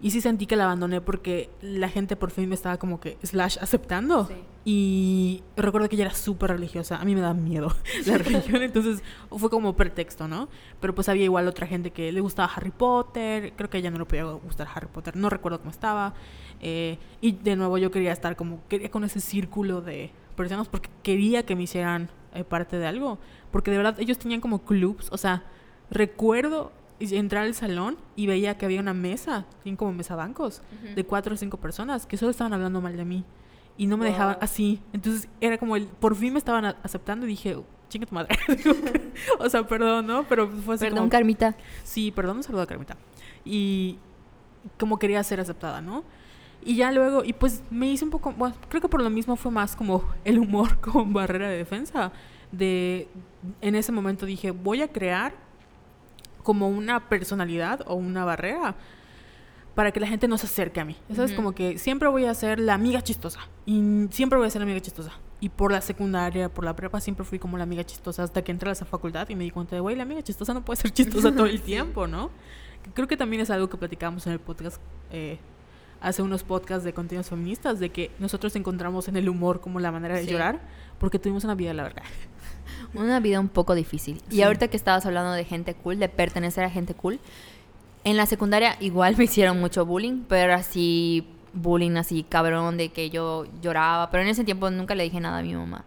Y 0.00 0.10
sí 0.10 0.20
sentí 0.20 0.46
que 0.46 0.56
la 0.56 0.64
abandoné 0.64 1.00
porque 1.00 1.50
la 1.62 1.88
gente 1.88 2.16
por 2.16 2.30
fin 2.30 2.48
me 2.48 2.54
estaba 2.54 2.78
como 2.78 3.00
que, 3.00 3.16
slash, 3.22 3.58
aceptando. 3.60 4.26
Sí. 4.26 4.34
Y 4.66 5.42
recuerdo 5.56 5.88
que 5.88 5.96
ella 5.96 6.06
era 6.06 6.14
súper 6.14 6.50
religiosa. 6.50 6.96
A 6.96 7.04
mí 7.04 7.14
me 7.14 7.20
da 7.20 7.34
miedo 7.34 7.74
la 8.06 8.16
religión, 8.16 8.62
entonces 8.62 9.02
fue 9.30 9.50
como 9.50 9.76
pretexto, 9.76 10.26
¿no? 10.26 10.48
Pero 10.80 10.94
pues 10.94 11.08
había 11.08 11.24
igual 11.24 11.46
otra 11.48 11.66
gente 11.66 11.90
que 11.90 12.10
le 12.12 12.20
gustaba 12.20 12.50
Harry 12.54 12.70
Potter. 12.70 13.52
Creo 13.56 13.68
que 13.68 13.76
a 13.76 13.80
ella 13.80 13.90
no 13.90 13.98
le 13.98 14.06
podía 14.06 14.24
gustar 14.24 14.68
Harry 14.74 14.88
Potter. 14.88 15.16
No 15.16 15.28
recuerdo 15.28 15.58
cómo 15.58 15.70
estaba. 15.70 16.14
Eh, 16.60 16.98
y 17.20 17.32
de 17.32 17.56
nuevo 17.56 17.76
yo 17.76 17.90
quería 17.90 18.12
estar 18.12 18.36
como, 18.36 18.66
quería 18.68 18.90
con 18.90 19.04
ese 19.04 19.20
círculo 19.20 19.82
de 19.82 20.12
personas 20.34 20.68
porque 20.68 20.88
quería 21.02 21.44
que 21.44 21.56
me 21.56 21.64
hicieran 21.64 22.08
eh, 22.32 22.42
parte 22.44 22.78
de 22.78 22.86
algo. 22.86 23.18
Porque 23.50 23.70
de 23.70 23.76
verdad 23.76 24.00
ellos 24.00 24.18
tenían 24.18 24.40
como 24.40 24.64
clubs. 24.64 25.08
O 25.12 25.18
sea, 25.18 25.44
recuerdo 25.90 26.72
entrar 27.12 27.44
al 27.44 27.54
salón 27.54 27.96
y 28.16 28.26
veía 28.26 28.56
que 28.56 28.64
había 28.64 28.80
una 28.80 28.94
mesa, 28.94 29.46
tienen 29.62 29.76
como 29.76 29.92
mesa 29.92 30.16
bancos, 30.16 30.62
de 30.94 31.04
cuatro 31.04 31.34
o 31.34 31.36
cinco 31.36 31.58
personas 31.58 32.06
que 32.06 32.16
solo 32.16 32.30
estaban 32.30 32.52
hablando 32.52 32.80
mal 32.80 32.96
de 32.96 33.04
mí. 33.04 33.24
Y 33.76 33.86
no 33.86 33.96
me 33.96 34.06
dejaban 34.06 34.38
así. 34.40 34.80
Entonces 34.92 35.28
era 35.40 35.58
como 35.58 35.74
el, 35.76 35.86
por 35.86 36.14
fin 36.14 36.32
me 36.32 36.38
estaban 36.38 36.64
aceptando 36.82 37.26
y 37.26 37.30
dije, 37.30 37.56
chinga 37.88 38.06
tu 38.06 38.14
madre. 38.14 38.36
o 39.38 39.48
sea, 39.48 39.66
perdón, 39.66 40.06
¿no? 40.06 40.24
Pero 40.28 40.48
fue 40.48 40.76
así 40.76 40.84
Perdón, 40.84 40.98
como, 41.00 41.10
Carmita. 41.10 41.56
Sí, 41.82 42.10
perdón, 42.10 42.38
un 42.38 42.42
saludo 42.42 42.62
a 42.62 42.66
Carmita. 42.66 42.96
Y 43.44 43.98
como 44.78 44.98
quería 44.98 45.22
ser 45.22 45.40
aceptada, 45.40 45.80
¿no? 45.80 46.04
Y 46.64 46.76
ya 46.76 46.90
luego, 46.92 47.24
y 47.24 47.34
pues 47.34 47.62
me 47.70 47.90
hice 47.90 48.04
un 48.04 48.10
poco, 48.10 48.32
bueno, 48.32 48.54
creo 48.68 48.80
que 48.80 48.88
por 48.88 49.02
lo 49.02 49.10
mismo 49.10 49.36
fue 49.36 49.50
más 49.50 49.76
como 49.76 50.02
el 50.24 50.38
humor 50.38 50.78
como 50.80 51.04
barrera 51.06 51.48
de 51.48 51.58
defensa. 51.58 52.12
De, 52.52 53.08
en 53.60 53.74
ese 53.74 53.92
momento 53.92 54.26
dije, 54.26 54.50
voy 54.50 54.82
a 54.82 54.88
crear 54.88 55.34
como 56.44 56.68
una 56.68 57.08
personalidad 57.08 57.80
o 57.86 57.94
una 57.96 58.24
barrera 58.24 58.76
para 59.74 59.90
que 59.90 59.98
la 59.98 60.06
gente 60.06 60.28
no 60.28 60.38
se 60.38 60.46
acerque 60.46 60.78
a 60.78 60.84
mí. 60.84 60.96
Eso 61.08 61.24
es 61.24 61.32
Ujú. 61.32 61.36
como 61.36 61.52
que 61.52 61.78
siempre 61.78 62.08
voy 62.08 62.26
a 62.26 62.34
ser 62.34 62.60
la 62.60 62.74
amiga 62.74 63.02
chistosa. 63.02 63.40
Y 63.66 64.06
siempre 64.10 64.38
voy 64.38 64.46
a 64.46 64.50
ser 64.50 64.60
la 64.60 64.66
amiga 64.66 64.80
chistosa. 64.80 65.10
Y 65.40 65.48
por 65.48 65.72
la 65.72 65.80
secundaria, 65.80 66.48
por 66.48 66.64
la 66.64 66.76
prepa, 66.76 67.00
siempre 67.00 67.24
fui 67.24 67.40
como 67.40 67.56
la 67.58 67.64
amiga 67.64 67.82
chistosa 67.82 68.22
hasta 68.22 68.42
que 68.42 68.52
entré 68.52 68.68
a 68.70 68.72
esa 68.72 68.84
facultad 68.84 69.28
y 69.28 69.34
me 69.34 69.42
di 69.42 69.50
cuenta 69.50 69.74
de, 69.74 69.80
güey, 69.80 69.96
la 69.96 70.04
amiga 70.04 70.22
chistosa 70.22 70.54
no 70.54 70.64
puede 70.64 70.80
ser 70.80 70.92
chistosa 70.92 71.32
todo 71.34 71.46
el 71.46 71.60
tiempo, 71.72 72.06
¿no? 72.06 72.30
Creo 72.94 73.08
que 73.08 73.16
también 73.16 73.42
es 73.42 73.50
algo 73.50 73.68
que 73.68 73.76
platicábamos 73.76 74.24
en 74.28 74.34
el 74.34 74.38
podcast 74.38 74.80
eh, 75.10 75.38
hace 76.04 76.22
unos 76.22 76.44
podcasts 76.44 76.84
de 76.84 76.92
contenidos 76.92 77.28
feministas 77.30 77.80
de 77.80 77.90
que 77.90 78.10
nosotros 78.18 78.54
encontramos 78.56 79.08
en 79.08 79.16
el 79.16 79.28
humor 79.28 79.60
como 79.60 79.80
la 79.80 79.90
manera 79.90 80.14
de 80.16 80.24
Sí. 80.24 80.30
llorar 80.30 80.60
porque 80.98 81.18
tuvimos 81.18 81.44
una 81.44 81.54
vida 81.54 81.74
la 81.74 81.82
verdad. 81.84 82.02
Una 82.94 83.18
vida 83.20 83.40
un 83.40 83.48
poco 83.48 83.74
difícil. 83.74 84.22
Sí. 84.28 84.36
Y 84.36 84.42
ahorita 84.42 84.68
que 84.68 84.76
estabas 84.76 85.04
hablando 85.04 85.32
de 85.32 85.44
gente 85.44 85.74
cool, 85.74 85.98
de 85.98 86.08
pertenecer 86.08 86.64
a 86.64 86.70
gente 86.70 86.94
cool, 86.94 87.18
en 88.04 88.16
la 88.16 88.26
secundaria 88.26 88.76
igual 88.80 89.16
me 89.18 89.24
hicieron 89.24 89.60
mucho 89.60 89.84
bullying, 89.84 90.22
pero 90.28 90.54
así 90.54 91.26
bullying 91.52 91.96
así 91.96 92.24
cabrón 92.28 92.76
de 92.76 92.90
que 92.90 93.10
yo 93.10 93.46
lloraba, 93.62 94.10
pero 94.10 94.22
en 94.22 94.28
ese 94.28 94.44
tiempo 94.44 94.70
nunca 94.70 94.94
le 94.94 95.04
dije 95.04 95.20
nada 95.20 95.38
a 95.38 95.42
mi 95.42 95.54
mamá. 95.54 95.84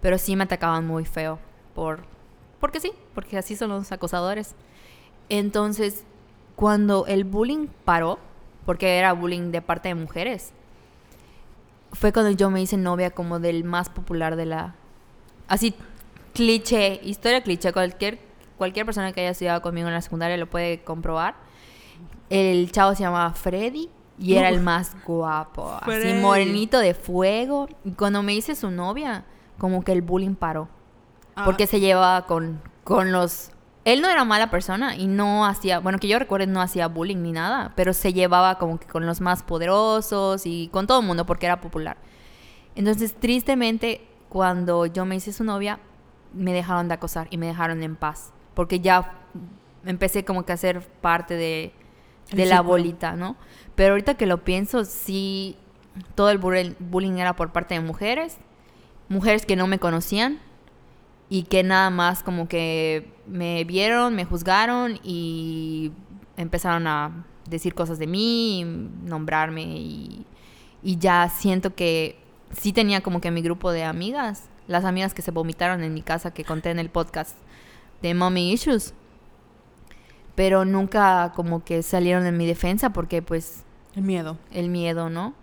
Pero 0.00 0.18
sí 0.18 0.36
me 0.36 0.44
atacaban 0.44 0.86
muy 0.86 1.04
feo 1.04 1.38
por 1.74 2.04
porque 2.60 2.80
sí, 2.80 2.92
porque 3.14 3.36
así 3.38 3.56
son 3.56 3.70
los 3.70 3.92
acosadores. 3.92 4.54
Entonces, 5.28 6.04
cuando 6.56 7.06
el 7.06 7.24
bullying 7.24 7.66
paró, 7.84 8.18
porque 8.64 8.98
era 8.98 9.12
bullying 9.12 9.50
de 9.50 9.62
parte 9.62 9.88
de 9.88 9.94
mujeres, 9.94 10.52
fue 11.92 12.12
cuando 12.12 12.30
yo 12.32 12.50
me 12.50 12.60
hice 12.60 12.76
novia 12.76 13.10
como 13.10 13.38
del 13.38 13.64
más 13.64 13.88
popular 13.88 14.36
de 14.36 14.46
la 14.46 14.74
así 15.48 15.74
cliché, 16.32 17.00
historia 17.02 17.42
cliché, 17.42 17.72
cualquier, 17.72 18.18
cualquier 18.58 18.84
persona 18.84 19.12
que 19.12 19.20
haya 19.20 19.30
estudiado 19.30 19.62
conmigo 19.62 19.88
en 19.88 19.94
la 19.94 20.02
secundaria 20.02 20.36
lo 20.36 20.48
puede 20.48 20.82
comprobar. 20.82 21.36
El 22.30 22.70
chavo 22.72 22.94
se 22.94 23.02
llamaba 23.02 23.32
Freddy 23.32 23.88
y 24.18 24.34
era 24.34 24.48
el 24.48 24.60
más 24.60 24.96
guapo, 25.06 25.72
así 25.80 25.84
Freddy. 25.84 26.20
morenito 26.20 26.78
de 26.78 26.94
fuego. 26.94 27.68
Y 27.84 27.92
cuando 27.92 28.22
me 28.22 28.34
hice 28.34 28.54
su 28.54 28.70
novia, 28.70 29.24
como 29.58 29.84
que 29.84 29.92
el 29.92 30.02
bullying 30.02 30.34
paró, 30.34 30.68
porque 31.44 31.66
se 31.66 31.80
llevaba 31.80 32.26
con, 32.26 32.60
con 32.82 33.12
los... 33.12 33.50
Él 33.84 34.00
no 34.00 34.08
era 34.08 34.24
mala 34.24 34.50
persona 34.50 34.96
y 34.96 35.06
no 35.06 35.44
hacía, 35.44 35.78
bueno, 35.78 35.98
que 35.98 36.08
yo 36.08 36.18
recuerde, 36.18 36.46
no 36.46 36.62
hacía 36.62 36.88
bullying 36.88 37.22
ni 37.22 37.32
nada, 37.32 37.72
pero 37.76 37.92
se 37.92 38.12
llevaba 38.14 38.58
como 38.58 38.78
que 38.80 38.86
con 38.86 39.04
los 39.04 39.20
más 39.20 39.42
poderosos 39.42 40.46
y 40.46 40.68
con 40.68 40.86
todo 40.86 41.00
el 41.00 41.06
mundo 41.06 41.26
porque 41.26 41.46
era 41.46 41.60
popular. 41.60 41.98
Entonces, 42.76 43.14
tristemente, 43.14 44.00
cuando 44.30 44.86
yo 44.86 45.04
me 45.04 45.16
hice 45.16 45.32
su 45.32 45.44
novia, 45.44 45.80
me 46.32 46.52
dejaron 46.52 46.88
de 46.88 46.94
acosar 46.94 47.28
y 47.30 47.36
me 47.36 47.46
dejaron 47.46 47.82
en 47.82 47.94
paz. 47.94 48.32
Porque 48.54 48.80
ya 48.80 49.12
empecé 49.84 50.24
como 50.24 50.44
que 50.44 50.52
a 50.52 50.56
ser 50.56 50.80
parte 51.00 51.34
de, 51.34 51.72
la 52.32 52.62
bolita, 52.62 53.16
¿no? 53.16 53.36
Pero 53.74 53.92
ahorita 53.92 54.14
que 54.14 54.26
lo 54.26 54.44
pienso, 54.44 54.84
sí, 54.84 55.56
todo 56.14 56.30
el 56.30 56.38
bull- 56.38 56.76
bullying 56.78 57.18
era 57.18 57.36
por 57.36 57.52
parte 57.52 57.74
de 57.74 57.80
mujeres, 57.80 58.38
mujeres 59.08 59.44
que 59.46 59.56
no 59.56 59.66
me 59.66 59.78
conocían 59.78 60.40
y 61.28 61.44
que 61.44 61.62
nada 61.62 61.90
más 61.90 62.22
como 62.22 62.48
que 62.48 63.13
me 63.26 63.64
vieron, 63.64 64.14
me 64.14 64.24
juzgaron 64.24 64.98
y 65.02 65.92
empezaron 66.36 66.86
a 66.86 67.26
decir 67.48 67.74
cosas 67.74 67.98
de 67.98 68.06
mí, 68.06 68.64
nombrarme 69.04 69.62
y, 69.62 70.26
y 70.82 70.98
ya 70.98 71.28
siento 71.28 71.74
que 71.74 72.18
sí 72.52 72.72
tenía 72.72 73.02
como 73.02 73.20
que 73.20 73.30
mi 73.30 73.42
grupo 73.42 73.72
de 73.72 73.84
amigas, 73.84 74.44
las 74.66 74.84
amigas 74.84 75.14
que 75.14 75.22
se 75.22 75.30
vomitaron 75.30 75.82
en 75.82 75.94
mi 75.94 76.02
casa 76.02 76.32
que 76.32 76.44
conté 76.44 76.70
en 76.70 76.78
el 76.78 76.90
podcast 76.90 77.36
de 78.02 78.14
Mommy 78.14 78.52
Issues, 78.52 78.94
pero 80.34 80.64
nunca 80.64 81.32
como 81.34 81.64
que 81.64 81.82
salieron 81.82 82.26
en 82.26 82.36
mi 82.36 82.46
defensa 82.46 82.90
porque 82.90 83.22
pues 83.22 83.64
El 83.94 84.02
miedo. 84.02 84.38
el 84.52 84.68
miedo, 84.68 85.10
¿no? 85.10 85.34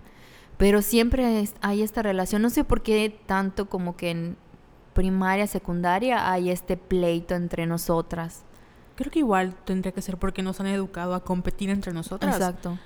Pero 0.57 0.81
siempre 0.81 1.43
hay 1.61 1.81
esta 1.81 2.03
relación, 2.03 2.41
no 2.41 2.49
sé 2.51 2.63
por 2.63 2.83
qué 2.83 3.17
tanto 3.25 3.67
como 3.67 3.95
que 3.97 4.35
primaria, 4.93 5.47
secundaria 5.47 6.31
hay 6.31 6.49
este 6.49 6.77
pleito 6.77 7.35
entre 7.35 7.65
nosotras. 7.65 8.43
Creo 8.95 9.11
que 9.11 9.19
igual 9.19 9.55
tendría 9.65 9.91
que 9.91 10.01
ser 10.01 10.17
porque 10.17 10.43
nos 10.43 10.59
han 10.59 10.67
educado 10.67 11.15
a 11.15 11.23
competir 11.23 11.69
entre 11.69 11.93
nosotras. 11.93 12.35
Exacto. 12.35 12.77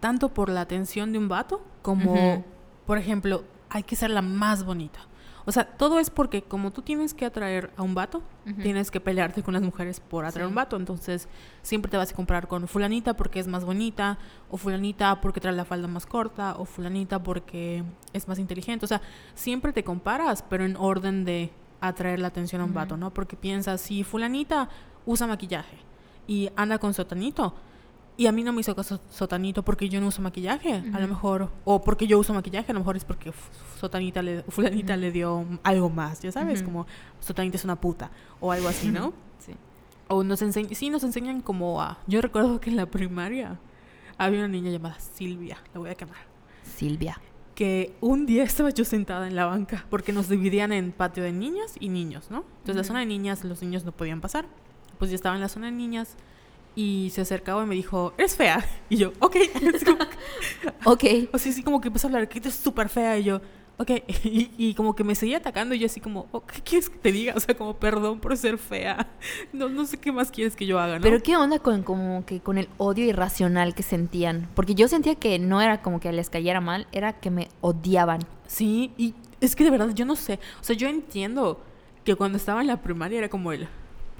Tanto 0.00 0.30
por 0.30 0.48
la 0.48 0.62
atención 0.62 1.12
de 1.12 1.18
un 1.18 1.28
vato 1.28 1.62
como, 1.82 2.44
por 2.86 2.98
ejemplo, 2.98 3.44
hay 3.70 3.84
que 3.84 3.94
ser 3.94 4.10
la 4.10 4.22
más 4.22 4.64
bonita. 4.64 5.00
O 5.44 5.52
sea, 5.52 5.64
todo 5.64 5.98
es 5.98 6.10
porque 6.10 6.42
como 6.42 6.70
tú 6.70 6.82
tienes 6.82 7.14
que 7.14 7.24
atraer 7.24 7.70
a 7.76 7.82
un 7.82 7.94
vato, 7.94 8.22
tienes 8.62 8.90
que 8.90 9.00
pelearte 9.00 9.42
con 9.42 9.54
las 9.54 9.62
mujeres 9.62 10.00
por 10.00 10.24
atraer 10.24 10.44
a 10.44 10.48
un 10.48 10.54
vato. 10.54 10.76
Entonces, 10.76 11.28
siempre 11.62 11.90
te 11.90 11.96
vas 11.96 12.12
a 12.12 12.14
comprar 12.14 12.46
con 12.48 12.68
fulanita 12.68 13.14
porque 13.14 13.40
es 13.40 13.48
más 13.48 13.64
bonita, 13.64 14.18
o 14.50 14.56
fulanita 14.56 15.20
porque 15.20 15.40
trae 15.40 15.54
la 15.54 15.64
falda 15.64 15.88
más 15.88 16.06
corta, 16.06 16.54
o 16.58 16.64
fulanita 16.64 17.22
porque 17.22 17.82
es 18.12 18.28
más 18.28 18.38
inteligente. 18.38 18.84
O 18.84 18.88
sea, 18.88 19.00
siempre 19.34 19.72
te 19.72 19.82
comparas, 19.82 20.44
pero 20.48 20.64
en 20.64 20.76
orden 20.76 21.24
de 21.24 21.50
atraer 21.80 22.20
la 22.20 22.28
atención 22.28 22.60
a 22.62 22.64
un 22.64 22.74
vato, 22.74 22.94
Ujú. 22.94 23.00
¿no? 23.00 23.10
Porque 23.14 23.36
piensas, 23.36 23.80
si 23.80 24.04
fulanita 24.04 24.68
usa 25.04 25.26
maquillaje 25.26 25.76
y 26.28 26.50
anda 26.54 26.78
con 26.78 26.94
sotanito, 26.94 27.54
y 28.16 28.26
a 28.26 28.32
mí 28.32 28.44
no 28.44 28.52
me 28.52 28.60
hizo 28.60 28.74
caso 28.76 29.00
sotanito 29.10 29.64
porque 29.64 29.88
yo 29.88 30.00
no 30.00 30.08
uso 30.08 30.20
maquillaje, 30.20 30.82
a 30.92 31.00
lo 31.00 31.08
mejor, 31.08 31.50
o 31.64 31.82
porque 31.82 32.06
yo 32.06 32.18
uso 32.18 32.34
maquillaje, 32.34 32.70
a 32.70 32.74
lo 32.74 32.80
mejor 32.80 32.96
es 32.96 33.04
porque 33.04 33.32
sotanita 33.80 34.22
le, 34.22 34.42
fulanita 34.48 34.96
le 34.96 35.10
dio 35.10 35.46
algo 35.62 35.88
más, 35.88 36.20
ya 36.20 36.30
sabes, 36.30 36.62
como 36.62 36.86
sotanita 37.20 37.56
es 37.56 37.64
una 37.64 37.76
puta, 37.80 38.10
o 38.40 38.52
algo 38.52 38.68
así, 38.68 38.88
¿no? 38.88 39.12
Sí. 39.38 39.54
O 40.06 40.22
nos 40.22 40.40
enseñan, 40.40 40.72
sí, 40.72 40.88
nos 40.88 41.02
enseñan 41.02 41.40
como 41.40 41.82
a... 41.82 41.98
Yo 42.06 42.20
recuerdo 42.20 42.60
que 42.60 42.70
en 42.70 42.76
la 42.76 42.86
primaria 42.86 43.58
había 44.16 44.38
una 44.38 44.48
niña 44.48 44.70
llamada 44.70 45.00
Silvia, 45.00 45.58
la 45.74 45.80
voy 45.80 45.90
a 45.90 45.96
quemar, 45.96 46.18
Silvia. 46.62 47.20
que 47.56 47.92
un 48.00 48.24
día 48.24 48.44
estaba 48.44 48.70
yo 48.70 48.84
sentada 48.84 49.26
en 49.26 49.34
la 49.34 49.46
banca, 49.46 49.84
porque 49.90 50.12
nos 50.12 50.28
dividían 50.28 50.70
en 50.70 50.92
patio 50.92 51.24
de 51.24 51.32
niñas 51.32 51.74
y 51.80 51.88
niños, 51.88 52.30
¿no? 52.30 52.44
Entonces 52.58 52.76
la 52.76 52.84
zona 52.84 53.00
de 53.00 53.06
niñas, 53.06 53.42
los 53.42 53.62
niños 53.62 53.84
no 53.84 53.90
podían 53.90 54.20
pasar. 54.20 54.46
Pues 55.00 55.10
yo 55.10 55.16
estaba 55.16 55.34
en 55.34 55.40
la 55.40 55.48
zona 55.48 55.66
de 55.66 55.72
niñas 55.72 56.16
y 56.74 57.10
se 57.10 57.20
acercaba 57.20 57.62
y 57.62 57.66
me 57.66 57.74
dijo, 57.74 58.14
eres 58.18 58.36
fea. 58.36 58.64
Y 58.88 58.96
yo, 58.96 59.12
ok. 59.20 59.36
Ok. 60.84 61.04
o 61.32 61.38
sea, 61.38 61.52
así 61.52 61.62
como 61.62 61.80
que 61.80 61.88
empezó 61.88 62.06
a 62.06 62.10
hablar, 62.10 62.28
que 62.28 62.38
eres 62.38 62.54
súper 62.54 62.88
fea. 62.88 63.18
Y 63.18 63.24
yo, 63.24 63.40
ok. 63.78 63.90
Y, 64.24 64.50
y 64.56 64.74
como 64.74 64.94
que 64.94 65.04
me 65.04 65.14
seguía 65.14 65.38
atacando 65.38 65.74
y 65.74 65.78
yo 65.78 65.86
así 65.86 66.00
como, 66.00 66.26
oh, 66.32 66.44
¿qué 66.44 66.60
quieres 66.60 66.88
que 66.90 66.98
te 66.98 67.12
diga? 67.12 67.34
O 67.36 67.40
sea, 67.40 67.56
como, 67.56 67.76
perdón 67.76 68.20
por 68.20 68.36
ser 68.36 68.58
fea. 68.58 69.08
No, 69.52 69.68
no 69.68 69.84
sé 69.84 69.98
qué 69.98 70.12
más 70.12 70.30
quieres 70.30 70.56
que 70.56 70.66
yo 70.66 70.78
haga, 70.78 70.96
¿no? 70.96 71.02
Pero 71.02 71.22
qué 71.22 71.36
onda 71.36 71.58
con 71.58 71.82
como 71.82 72.24
que 72.26 72.40
con 72.40 72.58
el 72.58 72.68
odio 72.78 73.04
irracional 73.04 73.74
que 73.74 73.82
sentían, 73.82 74.48
porque 74.54 74.74
yo 74.74 74.88
sentía 74.88 75.14
que 75.14 75.38
no 75.38 75.60
era 75.60 75.82
como 75.82 76.00
que 76.00 76.12
les 76.12 76.30
cayera 76.30 76.60
mal, 76.60 76.86
era 76.92 77.14
que 77.14 77.30
me 77.30 77.48
odiaban. 77.60 78.20
Sí, 78.46 78.92
y 78.96 79.14
es 79.40 79.56
que 79.56 79.64
de 79.64 79.70
verdad 79.70 79.90
yo 79.94 80.04
no 80.04 80.16
sé. 80.16 80.38
O 80.60 80.64
sea, 80.64 80.76
yo 80.76 80.88
entiendo 80.88 81.60
que 82.04 82.16
cuando 82.16 82.36
estaba 82.36 82.60
en 82.60 82.66
la 82.66 82.82
primaria 82.82 83.18
era 83.18 83.28
como 83.28 83.52
el, 83.52 83.68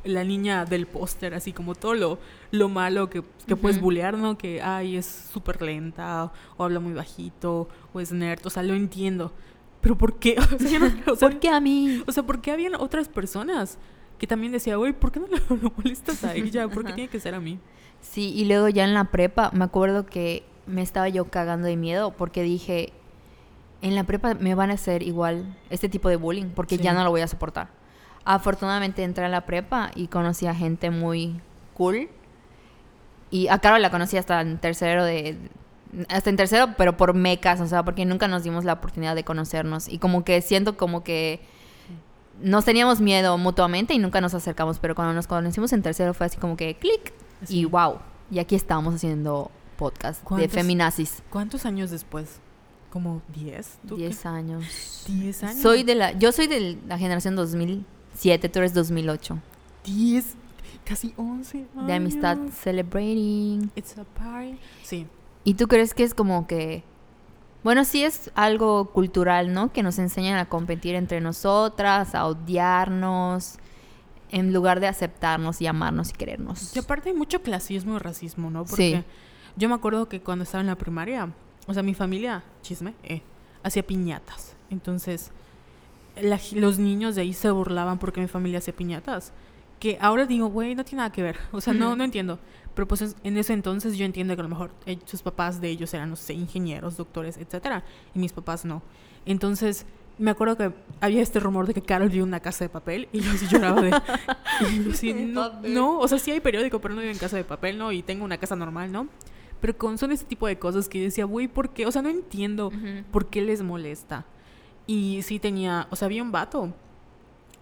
la 0.05 0.25
niña 0.25 0.65
del 0.65 0.87
póster, 0.87 1.35
así 1.35 1.53
como 1.53 1.75
todo 1.75 1.95
lo, 1.95 2.19
lo 2.51 2.69
malo 2.69 3.09
que, 3.11 3.23
que 3.47 3.57
puedes 3.57 3.77
Ujú. 3.77 3.87
bullear, 3.87 4.17
¿no? 4.19 4.37
Que, 4.39 4.61
ay, 4.63 4.97
es 4.97 5.07
súper 5.33 5.63
lenta, 5.63 6.33
o 6.57 6.65
habla 6.65 6.81
muy 6.81 6.93
bajito, 6.93 7.69
o 7.93 8.01
es 8.01 8.13
nerd. 8.13 8.45
O 8.47 8.51
sea, 8.51 8.63
lo 8.63 8.75
entiendo. 8.75 9.33
Pero 9.81 9.97
¿por 9.97 10.19
qué? 10.19 10.37
O 10.55 10.59
sea, 10.59 10.79
no- 10.79 11.13
o 11.13 11.17
sea, 11.17 11.29
¿Por 11.29 11.39
qué 11.41 11.49
a 11.49 11.61
mí? 11.61 12.03
o 12.07 12.13
sea, 12.13 12.23
¿por 12.25 12.41
qué 12.41 12.51
habían 12.53 12.75
otras 12.75 13.09
personas 13.09 13.79
que 14.19 14.27
también 14.27 14.53
decía, 14.53 14.77
güey, 14.77 14.93
¿por 14.93 15.11
qué 15.13 15.21
no 15.21 15.27
lo, 15.27 15.57
lo 15.57 15.73
molestas 15.77 16.23
a 16.25 16.35
ella? 16.35 16.69
¿Por 16.69 16.83
qué 16.83 16.89
Ajá. 16.89 16.95
tiene 16.97 17.11
que 17.11 17.19
ser 17.21 17.35
a 17.35 17.41
mí? 17.41 17.59
Sí, 18.01 18.33
y 18.35 18.45
luego 18.45 18.69
ya 18.69 18.85
en 18.85 18.95
la 18.95 19.05
prepa 19.11 19.51
me 19.53 19.65
acuerdo 19.65 20.07
que 20.07 20.45
me 20.67 20.83
estaba 20.83 21.09
yo 21.09 21.25
cagando 21.27 21.67
de 21.69 21.77
miedo 21.77 22.13
porque 22.17 22.43
dije, 22.43 22.93
en 23.81 23.95
la 23.97 24.05
prepa 24.05 24.35
me 24.35 24.55
van 24.55 24.71
a 24.71 24.75
hacer 24.75 25.03
igual 25.03 25.57
este 25.71 25.89
tipo 25.89 26.09
de 26.09 26.17
bullying 26.17 26.51
porque 26.55 26.77
Sí. 26.77 26.83
ya 26.83 26.93
no 26.93 27.03
lo 27.05 27.11
voy 27.11 27.21
a 27.21 27.29
soportar. 27.29 27.69
Afortunadamente 28.25 29.03
entré 29.03 29.25
a 29.25 29.29
la 29.29 29.47
prepa 29.47 29.91
y 29.95 30.07
conocí 30.09 30.47
a 30.47 30.55
gente 30.55 30.91
muy 30.91 31.41
cool. 31.75 32.09
Y 33.31 33.49
a 33.49 33.59
Carol 33.59 33.81
la 33.83 33.91
conocí 33.91 34.17
hasta 34.17 34.41
en 34.41 34.59
tercero 34.59 35.05
de... 35.05 35.39
Hasta 36.09 36.31
en 36.31 36.37
tercero, 36.37 36.69
pero 36.79 36.97
por 36.97 37.13
mecas, 37.15 37.61
o 37.61 37.67
sea, 37.67 37.85
porque 37.85 38.05
nunca 38.07 38.27
nos 38.29 38.43
dimos 38.45 38.65
la 38.65 38.75
oportunidad 38.75 39.15
de 39.15 39.25
conocernos. 39.25 39.89
Y 39.89 39.99
como 39.99 40.25
que 40.25 40.41
siento 40.41 40.77
como 40.77 41.05
que 41.05 41.41
nos 42.41 42.65
teníamos 42.65 43.01
miedo 43.01 43.37
mutuamente 43.37 43.93
y 43.93 43.99
nunca 43.99 44.21
nos 44.23 44.33
acercamos, 44.35 44.79
pero 44.79 44.95
cuando 44.95 45.13
nos 45.13 45.27
conocimos 45.27 45.73
en 45.75 45.83
tercero 45.83 46.15
fue 46.15 46.27
así 46.27 46.39
como 46.39 46.57
que 46.57 46.77
clic 46.77 47.13
y 47.49 47.67
wow, 47.67 47.99
y 48.31 48.39
aquí 48.39 48.55
estamos 48.55 48.95
haciendo 48.95 49.51
podcast 49.77 50.23
de 50.23 50.27
¿Cuántos- 50.29 50.53
feminazis. 50.53 51.23
¿Cuántos 51.29 51.67
años 51.67 51.91
después? 51.91 52.41
¿Como 52.91 53.21
10? 53.35 53.79
¿Tú 53.87 53.97
qué? 53.97 54.05
10 54.07 54.27
años. 54.27 55.05
10 55.07 55.43
años. 55.45 55.61
Soy 55.63 55.83
de 55.83 55.95
la, 55.95 56.13
yo 56.13 56.33
soy 56.33 56.47
de 56.47 56.79
la 56.89 56.97
generación 56.99 57.37
2007, 58.13 58.49
tú 58.49 58.59
eres 58.59 58.75
2008. 58.75 59.39
10, 59.85 60.35
casi 60.85 61.13
11 61.17 61.67
De 61.87 61.93
amistad 61.95 62.33
años. 62.41 62.55
celebrating. 62.55 63.71
It's 63.75 63.97
a 63.99 64.05
party. 64.05 64.59
Sí. 64.83 65.07
¿Y 65.45 65.55
tú 65.55 65.67
crees 65.69 65.95
que 65.95 66.05
es 66.05 66.15
como 66.15 66.47
que... 66.47 66.85
Bueno, 67.65 67.85
sí 67.85 68.03
es 68.03 68.31
algo 68.35 68.87
cultural, 68.91 69.53
¿no? 69.53 69.73
Que 69.73 69.83
nos 69.85 69.99
enseñan 69.99 70.37
a 70.39 70.47
competir 70.49 70.95
entre 70.97 71.21
nosotras, 71.21 72.15
a 72.15 72.27
odiarnos, 72.27 73.57
en 74.31 74.53
lugar 74.53 74.81
de 74.81 74.89
aceptarnos 74.89 75.61
y 75.61 75.67
amarnos 75.67 76.11
y 76.11 76.13
querernos. 76.15 76.75
Y 76.75 76.81
aparte 76.81 77.11
hay 77.11 77.15
mucho 77.17 77.41
clasismo 77.43 77.97
y 77.97 77.99
racismo, 77.99 78.51
¿no? 78.51 78.65
Porque 78.65 78.97
Sí. 78.99 79.05
yo 79.57 79.69
me 79.69 79.75
acuerdo 79.77 80.09
que 80.09 80.21
cuando 80.21 80.43
estaba 80.43 80.61
en 80.61 80.67
la 80.69 80.77
primaria, 80.77 81.33
o 81.67 81.75
sea, 81.75 81.83
mi 81.85 81.95
familia, 81.95 82.43
chisme, 82.63 82.95
eh, 83.05 83.23
hacía 83.63 83.87
piñatas. 83.87 84.55
Entonces, 84.71 85.31
la- 86.21 86.41
los 86.55 86.79
niños 86.79 87.15
de 87.15 87.23
ahí 87.23 87.33
se 87.33 87.51
burlaban 87.51 87.99
porque 87.99 88.21
mi 88.21 88.29
familia 88.29 88.59
hacía 88.59 88.75
piñatas. 88.75 89.33
que 89.81 89.99
ahora 90.01 90.27
digo, 90.27 90.47
güey, 90.47 90.77
no 90.77 90.85
tiene 90.85 90.99
nada 90.99 91.11
que 91.11 91.23
ver. 91.25 91.39
O 91.51 91.61
sea, 91.61 91.73
no, 91.75 91.97
no 91.97 92.05
entiendo. 92.05 92.39
Pero 92.75 92.87
pues 92.87 93.17
en 93.25 93.37
ese 93.37 93.53
entonces 93.53 93.97
yo 93.99 94.05
entiendo 94.05 94.35
que 94.37 94.41
a 94.41 94.45
lo 94.45 94.49
mejor 94.49 94.71
eh, 94.87 94.97
sus 95.07 95.23
papás 95.23 95.61
de 95.61 95.69
ellos 95.71 95.93
eran, 95.93 96.09
no 96.09 96.15
sé, 96.15 96.35
ingenieros, 96.35 96.97
doctores, 96.97 97.37
etcétera, 97.37 97.83
y 98.15 98.21
mis 98.21 98.33
papás 98.33 98.65
no. 98.65 98.81
Entonces, 99.27 99.85
me 100.19 100.31
acuerdo 100.31 100.57
que 100.57 100.73
había 101.01 101.21
este 101.21 101.41
rumor 101.41 101.67
de 101.67 101.75
que 101.75 101.83
Carol 101.83 102.09
vio 102.11 102.23
una 102.23 102.39
casa 102.39 102.65
de 102.65 102.69
papel 102.69 103.09
y 103.13 103.21
yo 103.23 103.31
así 103.33 103.47
lloraba 103.49 103.81
de... 103.83 103.91
no, 105.69 105.99
o 105.99 106.07
sea, 106.07 106.19
sí 106.21 106.31
hay 106.31 106.39
periódico, 106.41 106.81
pero 106.81 106.95
no 106.95 107.01
vivo 107.01 107.13
en 107.13 107.19
casa 107.19 107.37
de 107.37 107.43
papel, 107.45 107.77
¿no? 107.77 107.91
Y 107.91 108.03
tengo 108.03 108.25
una 108.25 108.39
casa 108.39 108.55
normal, 108.55 108.93
¿no? 108.93 109.09
Pero 109.61 109.77
con, 109.77 109.99
son 109.99 110.13
ese 110.13 110.25
tipo 110.25 110.47
de 110.47 110.59
cosas 110.59 110.89
que 110.89 111.01
decía, 111.03 111.25
güey, 111.25 111.49
¿por 111.49 111.71
qué? 111.71 111.87
O 111.87 111.91
sea, 111.93 112.03
no 112.03 112.09
entiendo 112.09 112.71
por 113.11 113.27
qué 113.27 113.43
les 113.43 113.63
molesta. 113.63 114.27
Y 114.87 115.23
sí 115.23 115.39
tenía, 115.39 115.87
o 115.91 115.97
sea, 115.97 116.07
había 116.07 116.23
un 116.23 116.33
vato 116.33 116.73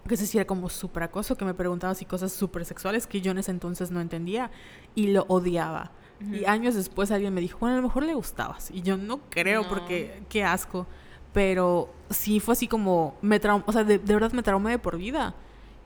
que 0.07 0.17
se 0.17 0.23
hacía 0.23 0.47
como 0.47 0.69
súper 0.69 1.03
acoso, 1.03 1.37
que 1.37 1.45
me 1.45 1.53
preguntaba 1.53 1.91
así 1.91 2.05
cosas 2.05 2.31
súper 2.31 2.65
sexuales 2.65 3.05
que 3.05 3.21
yo 3.21 3.31
en 3.31 3.37
ese 3.37 3.51
entonces 3.51 3.91
no 3.91 4.01
entendía 4.01 4.49
y 4.95 5.07
lo 5.07 5.25
odiaba. 5.27 5.91
Y 6.31 6.45
años 6.45 6.75
después 6.75 7.09
alguien 7.09 7.33
me 7.33 7.41
dijo, 7.41 7.57
bueno, 7.59 7.73
a 7.73 7.77
lo 7.77 7.87
mejor 7.87 8.03
le 8.03 8.13
gustabas. 8.13 8.69
Y 8.69 8.83
yo 8.83 8.95
no 8.95 9.21
creo 9.29 9.67
porque 9.67 10.21
qué 10.29 10.43
asco. 10.43 10.85
Pero 11.33 11.91
sí 12.11 12.39
fue 12.39 12.51
así 12.51 12.67
como, 12.67 13.15
me 13.21 13.39
o 13.65 13.71
sea, 13.71 13.83
de, 13.83 13.97
verdad 13.97 14.31
me 14.31 14.43
traumé 14.43 14.71
de 14.71 14.77
por 14.77 14.97
vida. 14.97 15.33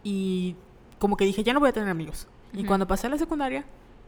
Y 0.04 0.56
como 1.00 1.16
que 1.16 1.24
dije, 1.24 1.42
ya 1.44 1.54
no 1.54 1.62
voy 1.62 1.70
a 1.70 1.72
tener 1.74 1.88
amigos. 1.88 2.28
Y 2.52 2.66
cuando 2.66 2.86
pasé 2.86 3.08
a 3.08 3.10
la 3.10 3.18
secundaria, 3.18 3.66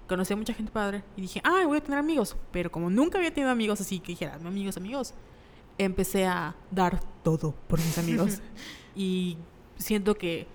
conocí 0.07 0.33
a 0.33 0.35
mucha 0.35 0.53
gente 0.53 0.71
padre. 0.71 1.03
Y 1.15 1.21
dije, 1.21 1.41
ah, 1.45 1.63
voy 1.65 1.77
a 1.77 1.81
tener 1.81 1.99
amigos. 1.99 2.35
Pero 2.51 2.71
como 2.71 2.89
nunca 2.89 3.19
había 3.19 3.33
tenido 3.33 3.49
amigos 3.49 3.79
así, 3.79 3.99
que 3.99 4.11
dijera, 4.11 4.35
amigos, 4.35 4.75
amigos, 4.75 5.13
empecé 5.77 6.25
a 6.25 6.55
dar 6.71 6.99
todo 7.23 7.53
por 7.67 7.79
mis 7.79 7.97
amigos. 7.97 8.41
y 8.95 9.37
siento 9.77 10.15
que 10.15 10.47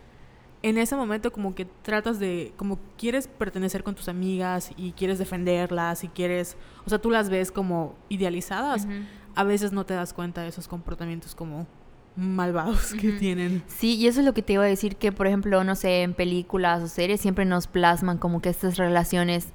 en 0.63 0.79
ese 0.79 0.95
momento 0.97 1.33
como 1.33 1.55
que 1.55 1.65
tratas 1.65 2.19
de, 2.21 2.53
como 2.57 2.79
quieres 2.97 3.27
pertenecer 3.27 3.83
con 3.83 3.95
tus 3.95 4.09
amigas 4.09 4.71
y 4.77 4.93
quieres 4.93 5.19
defenderlas 5.19 6.05
y 6.05 6.09
quieres, 6.09 6.57
o 6.87 6.89
sea, 6.89 7.01
tú 7.01 7.11
las 7.11 7.29
ves 7.29 7.51
como 7.51 7.97
idealizadas, 8.09 8.87
a 9.35 9.45
veces 9.45 9.73
no 9.73 9.85
te 9.85 9.95
das 9.95 10.13
cuenta 10.13 10.43
de 10.43 10.49
esos 10.49 10.69
comportamientos 10.69 11.35
como 11.35 11.67
malvados 12.15 12.95
que 12.95 13.13
tienen. 13.13 13.63
Sí, 13.67 13.97
y 13.97 14.07
eso 14.07 14.21
es 14.21 14.27
lo 14.27 14.35
que 14.35 14.43
te 14.43 14.53
iba 14.53 14.63
a 14.63 14.67
decir, 14.67 14.97
que 14.97 15.11
por 15.11 15.27
ejemplo, 15.27 15.65
no 15.65 15.75
sé, 15.75 16.03
en 16.03 16.15
películas 16.15 16.83
o 16.83 16.89
series 16.89 17.21
siempre 17.21 17.45
nos 17.45 17.67
plasman 17.67 18.19
como 18.19 18.41
que 18.41 18.51
estas 18.51 18.77
relaciones 18.77 19.49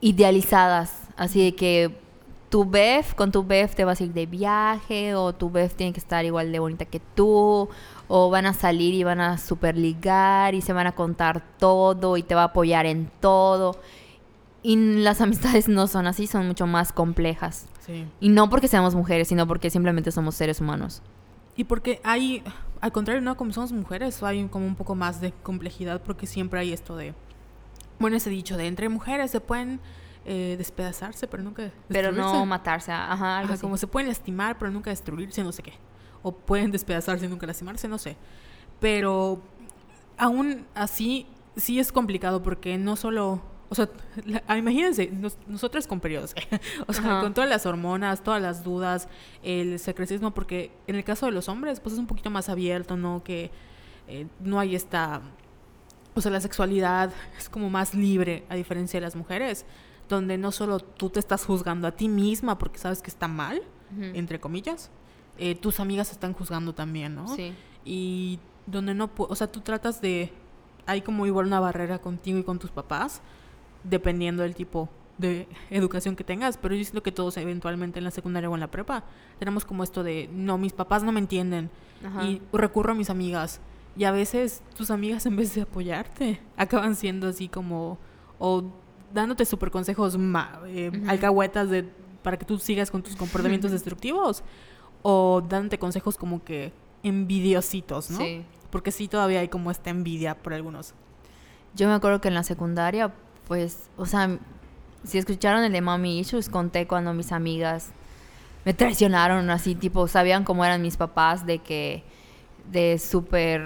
idealizadas, 0.00 1.08
así 1.16 1.42
de 1.42 1.54
que 1.54 2.03
tu 2.54 2.64
bef, 2.64 3.14
con 3.14 3.32
tu 3.32 3.42
bef 3.42 3.74
te 3.74 3.84
vas 3.84 4.00
a 4.00 4.04
ir 4.04 4.12
de 4.12 4.26
viaje, 4.26 5.16
o 5.16 5.32
tu 5.32 5.50
bef 5.50 5.74
tiene 5.74 5.92
que 5.92 5.98
estar 5.98 6.24
igual 6.24 6.52
de 6.52 6.60
bonita 6.60 6.84
que 6.84 7.00
tú, 7.00 7.68
o 8.06 8.30
van 8.30 8.46
a 8.46 8.54
salir 8.54 8.94
y 8.94 9.02
van 9.02 9.20
a 9.20 9.38
super 9.38 9.76
ligar 9.76 10.54
y 10.54 10.60
se 10.60 10.72
van 10.72 10.86
a 10.86 10.92
contar 10.92 11.42
todo 11.58 12.16
y 12.16 12.22
te 12.22 12.36
va 12.36 12.42
a 12.42 12.44
apoyar 12.44 12.86
en 12.86 13.10
todo. 13.18 13.76
Y 14.62 14.76
las 14.76 15.20
amistades 15.20 15.66
no 15.66 15.88
son 15.88 16.06
así, 16.06 16.28
son 16.28 16.46
mucho 16.46 16.68
más 16.68 16.92
complejas. 16.92 17.66
Y 18.20 18.28
no 18.28 18.48
porque 18.48 18.68
seamos 18.68 18.94
mujeres, 18.94 19.26
sino 19.26 19.48
porque 19.48 19.68
simplemente 19.68 20.12
somos 20.12 20.36
seres 20.36 20.60
humanos. 20.60 21.02
Y 21.56 21.64
porque 21.64 22.00
hay, 22.04 22.44
al 22.80 22.92
contrario, 22.92 23.20
no 23.20 23.36
como 23.36 23.50
somos 23.50 23.72
mujeres, 23.72 24.22
hay 24.22 24.46
como 24.46 24.64
un 24.64 24.76
poco 24.76 24.94
más 24.94 25.20
de 25.20 25.32
complejidad 25.32 26.00
porque 26.02 26.28
siempre 26.28 26.60
hay 26.60 26.72
esto 26.72 26.94
de, 26.94 27.14
bueno, 27.98 28.16
ese 28.16 28.30
dicho 28.30 28.56
de 28.56 28.68
entre 28.68 28.88
mujeres 28.88 29.32
se 29.32 29.40
pueden 29.40 29.80
eh, 30.24 30.54
despedazarse, 30.56 31.26
pero 31.26 31.42
nunca... 31.42 31.70
Pero 31.88 32.12
no 32.12 32.44
matarse, 32.46 32.92
ajá. 32.92 33.40
ajá 33.40 33.58
como 33.58 33.76
se 33.76 33.86
pueden 33.86 34.08
lastimar, 34.08 34.58
pero 34.58 34.70
nunca 34.70 34.90
destruirse, 34.90 35.42
no 35.42 35.52
sé 35.52 35.62
qué 35.62 35.74
o 36.24 36.32
pueden 36.32 36.72
despedazarse 36.72 37.26
y 37.26 37.28
nunca 37.28 37.46
lastimarse, 37.46 37.86
no 37.86 37.98
sé. 37.98 38.16
Pero 38.80 39.42
aún 40.16 40.66
así, 40.74 41.26
sí 41.54 41.78
es 41.78 41.92
complicado 41.92 42.42
porque 42.42 42.76
no 42.78 42.96
solo... 42.96 43.42
O 43.68 43.74
sea, 43.74 43.90
ah, 44.46 44.56
imagínense, 44.56 45.10
nosotros 45.46 45.86
con 45.86 46.00
periodos, 46.00 46.34
o 46.86 46.92
sea, 46.92 47.20
con 47.20 47.34
todas 47.34 47.50
las 47.50 47.66
hormonas, 47.66 48.22
todas 48.22 48.40
las 48.40 48.64
dudas, 48.64 49.08
el 49.42 49.78
secretismo, 49.78 50.32
porque 50.32 50.70
en 50.86 50.96
el 50.96 51.04
caso 51.04 51.26
de 51.26 51.32
los 51.32 51.48
hombres, 51.48 51.80
pues 51.80 51.94
es 51.94 51.98
un 51.98 52.06
poquito 52.06 52.30
más 52.30 52.48
abierto, 52.48 52.96
¿no? 52.96 53.22
Que 53.22 53.50
eh, 54.08 54.26
no 54.40 54.58
hay 54.58 54.74
esta... 54.74 55.20
O 56.14 56.20
sea, 56.22 56.30
la 56.30 56.40
sexualidad 56.40 57.10
es 57.36 57.50
como 57.50 57.68
más 57.68 57.94
libre, 57.94 58.44
a 58.48 58.54
diferencia 58.54 58.98
de 58.98 59.04
las 59.04 59.16
mujeres, 59.16 59.66
donde 60.08 60.38
no 60.38 60.52
solo 60.52 60.80
tú 60.80 61.10
te 61.10 61.20
estás 61.20 61.44
juzgando 61.44 61.88
a 61.88 61.92
ti 61.92 62.08
misma 62.08 62.58
porque 62.58 62.78
sabes 62.78 63.02
que 63.02 63.10
está 63.10 63.28
mal, 63.28 63.62
entre 63.96 64.40
comillas, 64.40 64.90
eh, 65.38 65.54
tus 65.54 65.78
amigas 65.78 66.10
están 66.10 66.32
juzgando 66.32 66.74
también, 66.74 67.14
¿no? 67.14 67.28
Sí. 67.28 67.54
Y 67.84 68.40
donde 68.66 68.94
no, 68.94 69.10
o 69.16 69.36
sea, 69.36 69.50
tú 69.50 69.60
tratas 69.60 70.00
de, 70.00 70.32
hay 70.86 71.02
como 71.02 71.26
igual 71.26 71.46
una 71.46 71.60
barrera 71.60 72.00
contigo 72.00 72.38
y 72.38 72.42
con 72.42 72.58
tus 72.58 72.70
papás, 72.70 73.22
dependiendo 73.84 74.42
del 74.42 74.54
tipo 74.54 74.88
de 75.18 75.46
educación 75.70 76.16
que 76.16 76.24
tengas, 76.24 76.58
pero 76.58 76.74
yo 76.74 76.82
siento 76.82 77.02
que 77.02 77.12
todos 77.12 77.36
eventualmente 77.36 77.98
en 77.98 78.04
la 78.04 78.10
secundaria 78.10 78.50
o 78.50 78.54
en 78.54 78.60
la 78.60 78.70
prepa 78.70 79.04
tenemos 79.38 79.64
como 79.64 79.84
esto 79.84 80.02
de, 80.02 80.28
no, 80.32 80.58
mis 80.58 80.72
papás 80.72 81.02
no 81.02 81.12
me 81.12 81.20
entienden 81.20 81.70
y 82.22 82.42
recurro 82.52 82.92
a 82.92 82.94
mis 82.94 83.10
amigas 83.10 83.60
y 83.96 84.04
a 84.04 84.10
veces 84.10 84.62
tus 84.76 84.90
amigas 84.90 85.24
en 85.26 85.36
vez 85.36 85.54
de 85.54 85.62
apoyarte 85.62 86.40
acaban 86.56 86.96
siendo 86.96 87.28
así 87.28 87.48
como, 87.48 87.98
o 88.38 88.64
dándote 89.14 89.46
super 89.46 89.70
consejos, 89.70 90.18
eh, 90.66 90.90
alcahuetas 91.06 91.70
de, 91.70 91.84
para 92.22 92.36
que 92.36 92.44
tú 92.44 92.58
sigas 92.58 92.90
con 92.90 93.02
tus 93.02 93.16
comportamientos 93.16 93.70
destructivos 93.70 94.42
o 95.02 95.40
dándote 95.40 95.78
consejos 95.78 96.18
como 96.18 96.42
que 96.44 96.72
envidiositos, 97.02 98.10
¿no? 98.10 98.18
Sí. 98.18 98.44
Porque 98.70 98.90
sí 98.90 99.06
todavía 99.06 99.40
hay 99.40 99.48
como 99.48 99.70
esta 99.70 99.90
envidia 99.90 100.36
por 100.36 100.52
algunos. 100.52 100.94
Yo 101.76 101.86
me 101.86 101.94
acuerdo 101.94 102.20
que 102.20 102.28
en 102.28 102.34
la 102.34 102.42
secundaria, 102.42 103.14
pues, 103.46 103.88
o 103.96 104.06
sea, 104.06 104.38
si 105.04 105.18
escucharon 105.18 105.62
el 105.62 105.72
de 105.72 105.80
Mommy 105.80 106.18
Issues, 106.18 106.48
conté 106.48 106.86
cuando 106.86 107.14
mis 107.14 107.30
amigas 107.30 107.90
me 108.64 108.74
traicionaron, 108.74 109.48
así, 109.50 109.74
tipo, 109.74 110.08
sabían 110.08 110.44
cómo 110.44 110.64
eran 110.64 110.82
mis 110.82 110.96
papás, 110.96 111.46
de 111.46 111.58
que 111.58 112.02
de 112.70 112.98
súper 112.98 113.60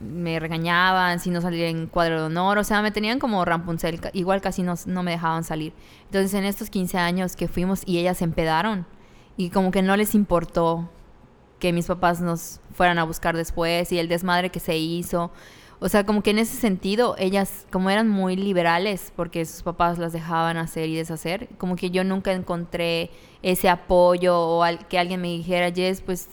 me 0.00 0.38
regañaban 0.38 1.20
si 1.20 1.30
no 1.30 1.40
salía 1.40 1.68
en 1.68 1.86
cuadro 1.86 2.20
de 2.20 2.26
honor, 2.26 2.58
o 2.58 2.64
sea, 2.64 2.82
me 2.82 2.90
tenían 2.90 3.18
como 3.18 3.44
Rampunzel, 3.44 4.00
igual 4.12 4.40
casi 4.40 4.62
no, 4.62 4.74
no 4.86 5.02
me 5.02 5.12
dejaban 5.12 5.44
salir. 5.44 5.72
Entonces, 6.04 6.34
en 6.34 6.44
estos 6.44 6.70
15 6.70 6.98
años 6.98 7.36
que 7.36 7.48
fuimos 7.48 7.82
y 7.84 7.98
ellas 7.98 8.18
se 8.18 8.24
empedaron, 8.24 8.86
y 9.36 9.50
como 9.50 9.70
que 9.70 9.82
no 9.82 9.96
les 9.96 10.14
importó 10.14 10.88
que 11.58 11.72
mis 11.72 11.86
papás 11.86 12.20
nos 12.20 12.60
fueran 12.72 12.98
a 12.98 13.04
buscar 13.04 13.36
después 13.36 13.90
y 13.92 13.98
el 13.98 14.08
desmadre 14.08 14.50
que 14.50 14.60
se 14.60 14.76
hizo. 14.76 15.30
O 15.80 15.88
sea, 15.88 16.04
como 16.04 16.22
que 16.22 16.30
en 16.30 16.38
ese 16.38 16.56
sentido, 16.56 17.14
ellas, 17.18 17.66
como 17.70 17.88
eran 17.88 18.08
muy 18.08 18.34
liberales, 18.34 19.12
porque 19.14 19.44
sus 19.44 19.62
papás 19.62 19.98
las 19.98 20.12
dejaban 20.12 20.56
hacer 20.56 20.88
y 20.88 20.96
deshacer, 20.96 21.48
como 21.56 21.76
que 21.76 21.90
yo 21.90 22.02
nunca 22.02 22.32
encontré 22.32 23.10
ese 23.42 23.68
apoyo 23.68 24.36
o 24.40 24.64
que 24.88 24.98
alguien 24.98 25.20
me 25.20 25.28
dijera, 25.28 25.70
Jess, 25.70 26.00
pues 26.00 26.30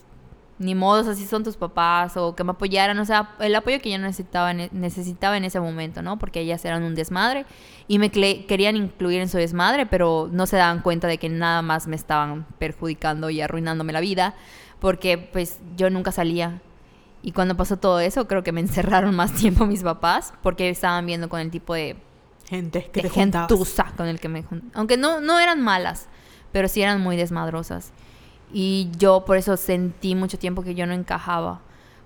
ni 0.58 0.74
modos, 0.74 1.08
así 1.08 1.26
son 1.26 1.44
tus 1.44 1.58
papás, 1.58 2.16
o 2.16 2.34
que 2.34 2.44
me 2.44 2.52
apoyaran, 2.52 2.98
o 3.00 3.06
sea, 3.06 3.36
el 3.40 3.54
apoyo 3.56 3.80
que 3.82 3.92
yo 3.92 3.98
necesitaba, 3.98 4.54
necesitaba 4.54 5.36
en 5.36 5.44
ese 5.44 5.60
momento, 5.60 6.02
¿no? 6.02 6.18
Porque 6.18 6.40
ellas 6.40 6.64
eran 6.64 6.84
un 6.84 6.96
desmadre 6.96 7.46
y 7.88 8.00
me 8.00 8.10
querían 8.10 8.78
incluir 8.78 9.20
en 9.22 9.28
su 9.28 9.38
desmadre, 9.38 9.86
pero 9.86 10.30
no 10.32 10.46
se 10.46 10.56
daban 10.56 10.82
cuenta 10.82 11.08
de 11.08 11.18
que 11.18 11.28
nada 11.28 11.62
más 11.62 11.88
me 11.88 11.96
estaban 11.96 12.46
perjudicando 12.58 13.30
y 13.30 13.42
arruinándome 13.42 13.92
la 13.92 14.00
vida, 14.00 14.36
porque 14.80 15.18
pues 15.18 15.60
yo 15.76 15.90
nunca 15.90 16.12
salía. 16.12 16.62
Y 17.22 17.32
cuando 17.32 17.58
pasó 17.58 17.78
todo 17.78 18.00
eso, 18.00 18.28
creo 18.28 18.44
que 18.44 18.54
me 18.54 18.62
encerraron 18.62 19.14
más 19.16 19.34
tiempo 19.34 19.66
mis 19.66 19.84
papás, 19.84 20.34
porque 20.42 20.70
estaban 20.70 21.06
viendo 21.06 21.28
con 21.28 21.42
el 21.42 21.52
tipo 21.52 21.74
de 21.74 21.98
gente 22.48 22.90
que 22.94 23.02
de 23.02 23.10
gentuza 23.10 23.92
con 23.98 24.06
el 24.06 24.20
que 24.20 24.30
me 24.30 24.46
aunque 24.76 24.98
no 24.98 25.20
no 25.20 25.40
eran 25.40 25.62
malas, 25.62 26.08
pero 26.52 26.68
sí 26.68 26.82
eran 26.82 27.02
muy 27.02 27.18
desmadrosas. 27.18 27.92
Y 28.58 28.90
yo 28.98 29.26
por 29.26 29.36
eso 29.36 29.58
sentí 29.58 30.16
mucho 30.16 30.40
tiempo 30.40 30.64
que 30.64 30.76
yo 30.76 30.88
no 30.88 30.94
encajaba. 30.94 31.60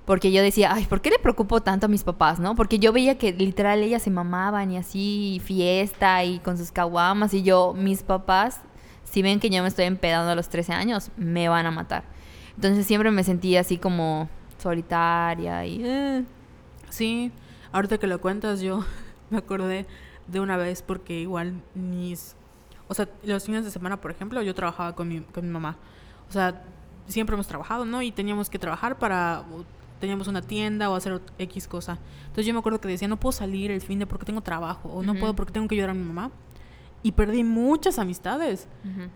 Porque 0.05 0.31
yo 0.31 0.41
decía, 0.41 0.73
ay, 0.73 0.85
¿por 0.85 0.99
qué 0.99 1.11
le 1.11 1.19
preocupo 1.19 1.61
tanto 1.61 1.85
a 1.85 1.89
mis 1.89 2.03
papás, 2.03 2.39
no? 2.39 2.55
Porque 2.55 2.79
yo 2.79 2.91
veía 2.91 3.19
que 3.19 3.33
literal 3.33 3.83
ellas 3.83 4.01
se 4.01 4.09
mamaban 4.09 4.71
y 4.71 4.77
así, 4.77 5.39
fiesta 5.45 6.23
y 6.23 6.39
con 6.39 6.57
sus 6.57 6.71
caguamas. 6.71 7.35
Y 7.35 7.43
yo, 7.43 7.75
mis 7.77 8.01
papás, 8.01 8.61
si 9.03 9.21
ven 9.21 9.39
que 9.39 9.51
yo 9.51 9.61
me 9.61 9.67
estoy 9.67 9.85
empedando 9.85 10.31
a 10.31 10.35
los 10.35 10.49
13 10.49 10.73
años, 10.73 11.11
me 11.17 11.49
van 11.49 11.67
a 11.67 11.71
matar. 11.71 12.03
Entonces 12.55 12.87
siempre 12.87 13.11
me 13.11 13.23
sentía 13.23 13.59
así 13.59 13.77
como 13.77 14.27
solitaria 14.57 15.67
y... 15.67 15.83
Eh. 15.85 16.25
Sí, 16.89 17.31
ahorita 17.71 17.99
que 17.99 18.07
lo 18.07 18.19
cuentas 18.21 18.59
yo 18.59 18.83
me 19.29 19.37
acordé 19.37 19.85
de 20.25 20.39
una 20.39 20.57
vez 20.57 20.81
porque 20.81 21.19
igual 21.19 21.61
mis... 21.75 22.35
O 22.87 22.95
sea, 22.95 23.07
los 23.21 23.45
fines 23.45 23.65
de 23.65 23.69
semana, 23.69 24.01
por 24.01 24.09
ejemplo, 24.09 24.41
yo 24.41 24.55
trabajaba 24.55 24.95
con 24.95 25.09
mi, 25.09 25.19
con 25.19 25.45
mi 25.45 25.51
mamá. 25.51 25.77
O 26.29 26.31
sea, 26.31 26.63
siempre 27.07 27.33
hemos 27.33 27.47
trabajado, 27.47 27.85
¿no? 27.85 28.01
Y 28.01 28.11
teníamos 28.11 28.49
que 28.49 28.59
trabajar 28.59 28.97
para 28.97 29.43
teníamos 29.99 30.29
una 30.29 30.41
tienda 30.41 30.89
o 30.89 30.95
hacer 30.95 31.21
X 31.37 31.67
cosa. 31.67 31.99
Entonces 32.21 32.45
yo 32.45 32.53
me 32.53 32.59
acuerdo 32.59 32.79
que 32.79 32.87
decía, 32.87 33.07
no 33.07 33.19
puedo 33.19 33.33
salir 33.33 33.69
el 33.69 33.81
fin 33.81 33.99
de 33.99 34.07
porque 34.07 34.25
tengo 34.25 34.41
trabajo, 34.41 34.87
o 34.89 35.03
no 35.03 35.13
puedo 35.15 35.35
porque 35.35 35.51
tengo 35.51 35.67
que 35.67 35.75
ayudar 35.75 35.89
a 35.89 35.93
mi 35.93 36.03
mamá. 36.03 36.31
Y 37.01 37.13
perdí 37.13 37.43
muchas 37.43 37.99
amistades 37.99 38.67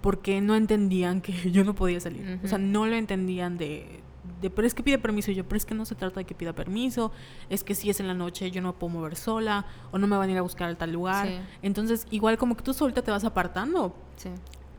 porque 0.02 0.41
no 0.41 0.56
entendían 0.56 1.21
que 1.21 1.34
yo 1.52 1.63
no 1.63 1.73
podía 1.73 1.99
salir. 1.99 2.39
O 2.43 2.47
sea, 2.47 2.58
no 2.58 2.86
lo 2.86 2.95
entendían 2.95 3.58
de 3.58 4.04
de, 4.41 4.49
pero 4.49 4.65
es 4.67 4.73
que 4.73 4.84
pide 4.84 4.97
permiso. 4.97 5.32
Y 5.32 5.36
yo, 5.36 5.43
pero 5.43 5.58
es 5.58 5.65
que 5.65 5.76
no 5.76 5.86
se 5.86 5.95
trata 5.95 6.19
de 6.19 6.26
que 6.26 6.36
pida 6.36 6.54
permiso. 6.54 7.12
Es 7.49 7.63
que 7.63 7.76
si 7.76 7.89
es 7.89 7.99
en 7.99 8.08
la 8.08 8.13
noche 8.13 8.52
yo 8.52 8.62
no 8.62 8.69
me 8.69 8.73
puedo 8.73 8.93
mover 8.93 9.15
sola 9.15 9.65
o 9.91 9.97
no 9.97 10.08
me 10.08 10.17
van 10.17 10.30
a 10.30 10.32
ir 10.32 10.38
a 10.38 10.41
buscar 10.41 10.69
a 10.69 10.76
tal 10.76 10.91
lugar. 10.91 11.28
Sí. 11.28 11.36
Entonces, 11.62 12.08
igual 12.12 12.38
como 12.38 12.56
que 12.56 12.63
tú 12.63 12.73
solita 12.73 13.02
te 13.02 13.12
vas 13.12 13.23
apartando. 13.23 13.95
Sí. 14.15 14.30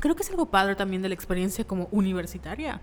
Creo 0.04 0.14
que 0.14 0.22
es 0.22 0.28
algo 0.28 0.44
padre 0.46 0.76
también 0.76 1.00
de 1.00 1.08
la 1.08 1.14
experiencia 1.14 1.64
como 1.64 1.88
universitaria. 1.90 2.82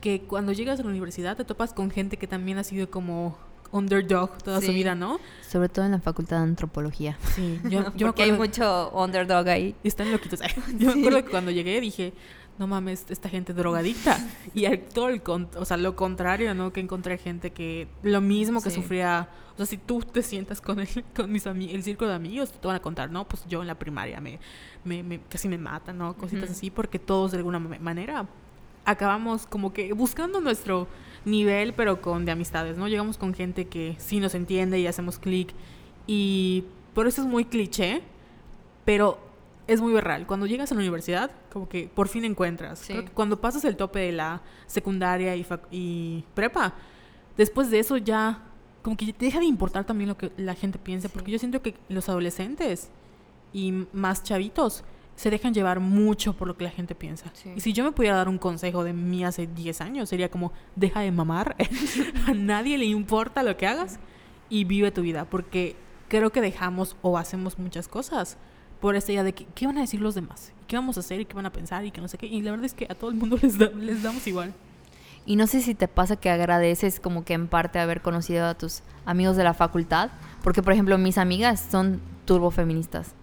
Que 0.00 0.22
cuando 0.22 0.52
llegas 0.52 0.80
a 0.80 0.82
la 0.82 0.88
universidad 0.88 1.36
te 1.36 1.44
topas 1.44 1.74
con 1.74 1.90
gente 1.90 2.16
que 2.16 2.26
también 2.26 2.56
ha 2.56 2.64
sido 2.64 2.90
como 2.90 3.36
underdog 3.72 4.38
toda 4.42 4.60
su 4.62 4.68
Sí. 4.68 4.72
vida, 4.74 4.94
¿no? 4.94 5.20
Sobre 5.46 5.68
todo 5.68 5.84
en 5.84 5.90
la 5.92 6.00
facultad 6.00 6.38
de 6.38 6.44
antropología. 6.44 7.18
Sí, 7.34 7.60
yo, 7.64 7.70
yo 7.70 7.80
me 8.06 8.06
Porque 8.06 8.22
hay 8.22 8.30
acuerdo- 8.30 8.38
mucho 8.38 8.90
underdog 8.98 9.48
ahí. 9.48 9.74
Están 9.84 10.10
loquitos. 10.10 10.40
Yo 10.78 10.94
me 10.94 11.00
acuerdo 11.00 11.24
que 11.24 11.30
cuando 11.30 11.50
llegué 11.50 11.78
dije, 11.80 12.14
no 12.58 12.66
mames, 12.66 13.06
esta 13.08 13.28
gente 13.28 13.52
drogadicta. 13.54 14.18
Y 14.54 14.66
al- 14.66 14.80
todo 14.80 15.08
el 15.08 15.22
con- 15.22 15.48
o 15.56 15.64
sea, 15.64 15.76
lo 15.76 15.96
contrario, 15.96 16.54
¿no? 16.54 16.72
Que 16.72 16.80
encontré 16.80 17.18
gente 17.18 17.50
que 17.52 17.88
lo 18.02 18.20
mismo 18.20 18.60
que 18.62 18.70
Sí. 18.70 18.76
sufría. 18.76 19.28
O 19.54 19.56
sea, 19.56 19.66
si 19.66 19.76
tú 19.76 20.00
te 20.00 20.22
sientas 20.22 20.60
con 20.60 20.80
el, 20.80 20.88
con 21.16 21.30
mis 21.32 21.44
el 21.46 21.82
círculo 21.82 22.10
de 22.10 22.16
amigos, 22.16 22.52
te 22.52 22.66
van 22.66 22.76
a 22.76 22.80
contar, 22.80 23.10
¿no? 23.10 23.26
Pues 23.28 23.44
yo 23.48 23.60
en 23.62 23.66
la 23.68 23.74
primaria 23.78 24.20
me, 24.20 24.38
me, 24.84 25.02
me- 25.02 25.20
casi 25.28 25.48
me 25.48 25.58
matan, 25.58 25.98
¿no? 25.98 26.14
Cositas 26.16 26.50
así, 26.50 26.70
porque 26.70 26.98
todos 26.98 27.32
de 27.32 27.38
alguna 27.38 27.58
ma- 27.58 27.78
manera 27.78 28.26
acabamos 28.84 29.46
como 29.46 29.72
que 29.72 29.92
buscando 29.92 30.40
nuestro 30.40 30.88
nivel, 31.24 31.72
pero 31.72 32.00
con 32.00 32.24
de 32.24 32.32
amistades, 32.32 32.76
¿no? 32.76 32.88
Llegamos 32.88 33.16
con 33.16 33.32
gente 33.34 33.66
que 33.68 33.94
sí 33.98 34.18
nos 34.20 34.34
entiende 34.34 34.78
y 34.80 34.86
hacemos 34.86 35.18
clic. 35.18 35.52
Y 36.06 36.64
por 36.94 37.06
eso 37.06 37.22
es 37.22 37.28
muy 37.28 37.44
cliché, 37.44 38.02
pero 38.84 39.18
es 39.66 39.80
muy 39.80 39.98
real. 40.00 40.26
Cuando 40.26 40.46
llegas 40.46 40.70
a 40.72 40.74
la 40.74 40.80
universidad, 40.80 41.30
como 41.52 41.68
que 41.68 41.88
por 41.94 42.08
fin 42.08 42.24
encuentras. 42.24 42.78
Sí. 42.80 42.92
Creo 42.92 43.04
que 43.04 43.12
cuando 43.12 43.40
pasas 43.40 43.64
el 43.64 43.76
tope 43.76 44.00
de 44.00 44.12
la 44.12 44.42
secundaria 44.66 45.36
y, 45.36 45.46
y 45.70 46.24
prepa, 46.34 46.74
después 47.36 47.70
de 47.70 47.78
eso 47.78 47.96
ya 47.96 48.42
como 48.82 48.96
que 48.96 49.14
deja 49.16 49.38
de 49.38 49.44
importar 49.46 49.84
también 49.84 50.08
lo 50.08 50.18
que 50.18 50.32
la 50.36 50.54
gente 50.54 50.78
piensa, 50.78 51.06
Sí. 51.08 51.14
porque 51.14 51.30
yo 51.30 51.38
siento 51.38 51.62
que 51.62 51.74
los 51.88 52.08
adolescentes 52.08 52.90
y 53.52 53.72
más 53.92 54.24
chavitos 54.24 54.82
se 55.14 55.30
dejan 55.30 55.54
llevar 55.54 55.78
mucho 55.78 56.32
por 56.32 56.48
lo 56.48 56.56
que 56.56 56.64
la 56.64 56.70
gente 56.70 56.94
piensa. 56.96 57.30
Sí. 57.34 57.52
Y 57.54 57.60
si 57.60 57.72
yo 57.72 57.84
me 57.84 57.92
pudiera 57.92 58.16
dar 58.16 58.28
un 58.28 58.38
consejo 58.38 58.82
de 58.82 58.92
mí 58.92 59.24
hace 59.24 59.46
10 59.46 59.80
años, 59.82 60.08
sería 60.08 60.30
como, 60.30 60.52
deja 60.74 61.00
de 61.00 61.12
mamar, 61.12 61.54
a 62.26 62.32
nadie 62.34 62.76
le 62.78 62.86
importa 62.86 63.42
lo 63.44 63.56
que 63.56 63.66
hagas 63.68 64.00
y 64.48 64.64
vive 64.64 64.90
tu 64.90 65.02
vida, 65.02 65.24
porque 65.26 65.76
creo 66.08 66.30
que 66.32 66.40
dejamos 66.40 66.96
o 67.02 67.18
hacemos 67.18 67.58
muchas 67.58 67.86
cosas 67.88 68.36
por 68.82 68.96
esta 68.96 69.12
idea 69.12 69.22
de 69.22 69.32
que, 69.32 69.46
qué 69.54 69.64
van 69.66 69.78
a 69.78 69.80
decir 69.80 70.00
los 70.02 70.14
demás, 70.14 70.52
qué 70.66 70.76
vamos 70.76 70.98
a 70.98 71.00
hacer 71.00 71.20
y 71.20 71.24
qué 71.24 71.34
van 71.34 71.46
a 71.46 71.52
pensar 71.52 71.86
y 71.86 71.90
que 71.90 72.00
no 72.02 72.08
sé 72.08 72.18
qué. 72.18 72.26
Y 72.26 72.42
la 72.42 72.50
verdad 72.50 72.66
es 72.66 72.74
que 72.74 72.84
a 72.90 72.94
todo 72.94 73.08
el 73.10 73.16
mundo 73.16 73.38
les, 73.42 73.56
da- 73.56 73.70
les 73.70 74.02
damos 74.02 74.26
igual. 74.26 74.52
Y 75.24 75.36
no 75.36 75.46
sé 75.46 75.62
si 75.62 75.74
te 75.74 75.86
pasa 75.88 76.16
que 76.16 76.28
agradeces 76.30 76.98
como 77.00 77.24
que 77.24 77.32
en 77.34 77.46
parte 77.46 77.78
haber 77.78 78.02
conocido 78.02 78.44
a 78.44 78.54
tus 78.54 78.82
amigos 79.06 79.36
de 79.36 79.44
la 79.44 79.54
facultad, 79.54 80.10
porque 80.42 80.62
por 80.62 80.72
ejemplo 80.74 80.98
mis 80.98 81.16
amigas 81.16 81.64
son 81.70 82.00
turbofeministas. 82.26 83.14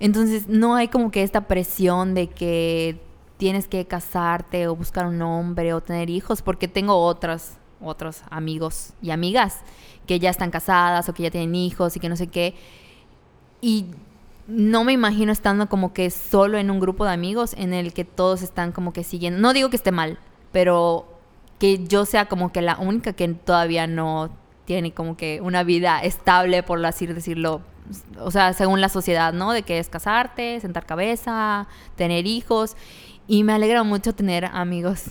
Entonces 0.00 0.48
no 0.48 0.74
hay 0.76 0.88
como 0.88 1.10
que 1.10 1.22
esta 1.24 1.42
presión 1.48 2.14
de 2.14 2.28
que 2.28 3.00
tienes 3.38 3.66
que 3.66 3.84
casarte 3.86 4.68
o 4.68 4.76
buscar 4.76 5.06
un 5.06 5.20
hombre 5.20 5.74
o 5.74 5.80
tener 5.80 6.10
hijos, 6.10 6.42
porque 6.42 6.68
tengo 6.68 6.94
otras, 6.96 7.58
otros 7.80 8.22
amigos 8.30 8.92
y 9.02 9.10
amigas 9.10 9.58
que 10.06 10.20
ya 10.20 10.30
están 10.30 10.52
casadas 10.52 11.08
o 11.08 11.12
que 11.14 11.24
ya 11.24 11.30
tienen 11.32 11.54
hijos 11.56 11.96
y 11.96 12.00
que 12.00 12.08
no 12.08 12.14
sé 12.16 12.28
qué. 12.28 12.54
Y 13.60 13.86
no 14.52 14.84
me 14.84 14.92
imagino 14.92 15.32
estando 15.32 15.68
como 15.68 15.94
que 15.94 16.10
solo 16.10 16.58
en 16.58 16.70
un 16.70 16.78
grupo 16.78 17.04
de 17.04 17.12
amigos 17.12 17.54
en 17.56 17.72
el 17.72 17.94
que 17.94 18.04
todos 18.04 18.42
están 18.42 18.72
como 18.72 18.92
que 18.92 19.02
siguiendo. 19.02 19.40
No 19.40 19.52
digo 19.52 19.70
que 19.70 19.76
esté 19.76 19.92
mal, 19.92 20.18
pero 20.52 21.08
que 21.58 21.86
yo 21.86 22.04
sea 22.04 22.26
como 22.26 22.52
que 22.52 22.60
la 22.60 22.76
única 22.76 23.14
que 23.14 23.26
todavía 23.28 23.86
no 23.86 24.30
tiene 24.66 24.92
como 24.92 25.16
que 25.16 25.40
una 25.40 25.64
vida 25.64 26.00
estable, 26.00 26.62
por 26.62 26.84
así 26.84 27.06
decirlo. 27.06 27.62
O 28.18 28.30
sea, 28.30 28.52
según 28.52 28.80
la 28.80 28.88
sociedad, 28.88 29.32
¿no? 29.32 29.52
De 29.52 29.62
que 29.62 29.78
es 29.78 29.88
casarte, 29.88 30.60
sentar 30.60 30.84
cabeza, 30.84 31.66
tener 31.96 32.26
hijos. 32.26 32.76
Y 33.26 33.44
me 33.44 33.54
alegra 33.54 33.82
mucho 33.84 34.14
tener 34.14 34.44
amigos. 34.44 35.04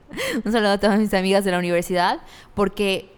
Un 0.44 0.50
saludo 0.50 0.72
a 0.72 0.78
todas 0.78 0.98
mis 0.98 1.14
amigas 1.14 1.44
de 1.44 1.52
la 1.52 1.58
universidad, 1.58 2.18
porque 2.54 3.14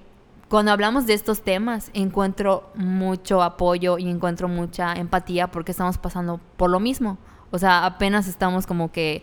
cuando 0.50 0.72
hablamos 0.72 1.06
de 1.06 1.14
estos 1.14 1.42
temas 1.42 1.92
encuentro 1.94 2.72
mucho 2.74 3.40
apoyo 3.40 3.98
y 3.98 4.10
encuentro 4.10 4.48
mucha 4.48 4.94
empatía 4.94 5.46
porque 5.46 5.70
estamos 5.70 5.96
pasando 5.96 6.40
por 6.56 6.70
lo 6.70 6.80
mismo. 6.80 7.18
O 7.52 7.58
sea, 7.58 7.86
apenas 7.86 8.26
estamos 8.26 8.66
como 8.66 8.90
que, 8.90 9.22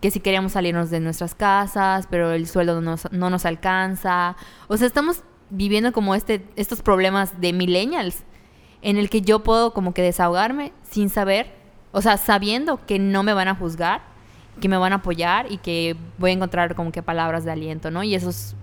que 0.00 0.10
si 0.10 0.18
queríamos 0.18 0.52
salirnos 0.52 0.90
de 0.90 0.98
nuestras 0.98 1.36
casas, 1.36 2.08
pero 2.10 2.32
el 2.32 2.48
sueldo 2.48 2.74
no 2.80 2.90
nos, 2.90 3.12
no 3.12 3.30
nos 3.30 3.46
alcanza. 3.46 4.34
O 4.66 4.76
sea, 4.76 4.88
estamos 4.88 5.22
viviendo 5.48 5.92
como 5.92 6.16
este, 6.16 6.44
estos 6.56 6.82
problemas 6.82 7.40
de 7.40 7.52
millennials 7.52 8.24
en 8.82 8.96
el 8.96 9.10
que 9.10 9.22
yo 9.22 9.44
puedo 9.44 9.72
como 9.72 9.94
que 9.94 10.02
desahogarme 10.02 10.72
sin 10.82 11.08
saber, 11.08 11.52
o 11.92 12.02
sea, 12.02 12.16
sabiendo 12.16 12.84
que 12.84 12.98
no 12.98 13.22
me 13.22 13.32
van 13.32 13.46
a 13.46 13.54
juzgar, 13.54 14.02
que 14.60 14.68
me 14.68 14.76
van 14.76 14.92
a 14.92 14.96
apoyar 14.96 15.52
y 15.52 15.58
que 15.58 15.94
voy 16.18 16.30
a 16.30 16.34
encontrar 16.34 16.74
como 16.74 16.90
que 16.90 17.00
palabras 17.00 17.44
de 17.44 17.52
aliento, 17.52 17.92
¿no? 17.92 18.02
Y 18.02 18.16
eso 18.16 18.30
es 18.30 18.56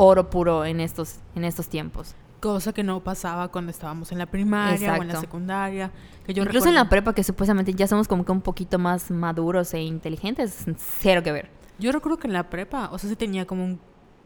oro 0.00 0.30
puro 0.30 0.64
en 0.64 0.80
estos, 0.80 1.16
en 1.34 1.44
estos 1.44 1.68
tiempos. 1.68 2.14
Cosa 2.40 2.72
que 2.72 2.84
no 2.84 3.02
pasaba 3.02 3.48
cuando 3.48 3.72
estábamos 3.72 4.12
en 4.12 4.18
la 4.18 4.26
primaria 4.26 4.94
o 4.94 5.02
en 5.02 5.08
la 5.08 5.20
secundaria. 5.20 5.90
Que 6.24 6.32
yo 6.32 6.44
Incluso 6.44 6.68
en 6.68 6.76
la 6.76 6.88
prepa, 6.88 7.12
que 7.12 7.24
supuestamente 7.24 7.74
ya 7.74 7.88
somos 7.88 8.06
como 8.06 8.24
que 8.24 8.30
un 8.30 8.40
poquito 8.40 8.78
más 8.78 9.10
maduros 9.10 9.74
e 9.74 9.82
inteligentes, 9.82 10.66
cero 11.00 11.24
que 11.24 11.32
ver. 11.32 11.50
Yo 11.80 11.90
recuerdo 11.90 12.16
que 12.16 12.28
en 12.28 12.32
la 12.32 12.48
prepa, 12.48 12.90
o 12.92 12.98
sea, 12.98 13.10
sí 13.10 13.16
tenía 13.16 13.44
como 13.44 13.64
un... 13.64 13.80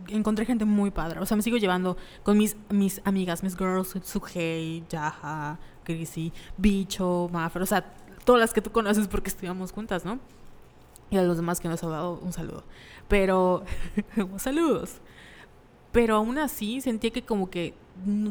Encontré 0.08 0.44
gente 0.44 0.66
muy 0.66 0.90
padre. 0.90 1.20
O 1.20 1.26
sea, 1.26 1.38
me 1.38 1.42
sigo 1.42 1.56
llevando 1.56 1.96
con 2.22 2.36
mis, 2.36 2.54
mis 2.68 3.00
amigas, 3.04 3.42
mis 3.42 3.56
girls, 3.56 3.94
Sugei, 4.02 4.84
Yaha, 4.90 5.58
Chrissy, 5.84 6.34
Bicho, 6.58 7.30
Maffer, 7.32 7.62
o 7.62 7.66
sea, 7.66 7.94
todas 8.24 8.40
las 8.40 8.52
que 8.52 8.60
tú 8.60 8.72
conoces 8.72 9.08
porque 9.08 9.30
estudiamos 9.30 9.72
juntas, 9.72 10.04
¿no? 10.04 10.18
Y 11.08 11.16
a 11.16 11.22
los 11.22 11.36
demás 11.38 11.60
que 11.60 11.68
nos 11.68 11.82
ha 11.82 11.88
dado 11.88 12.18
un 12.18 12.34
saludo. 12.34 12.64
Pero, 13.08 13.64
saludos. 14.36 15.00
Pero 15.92 16.16
aún 16.16 16.38
así 16.38 16.80
sentía 16.80 17.10
que 17.10 17.22
como 17.22 17.50
que 17.50 17.74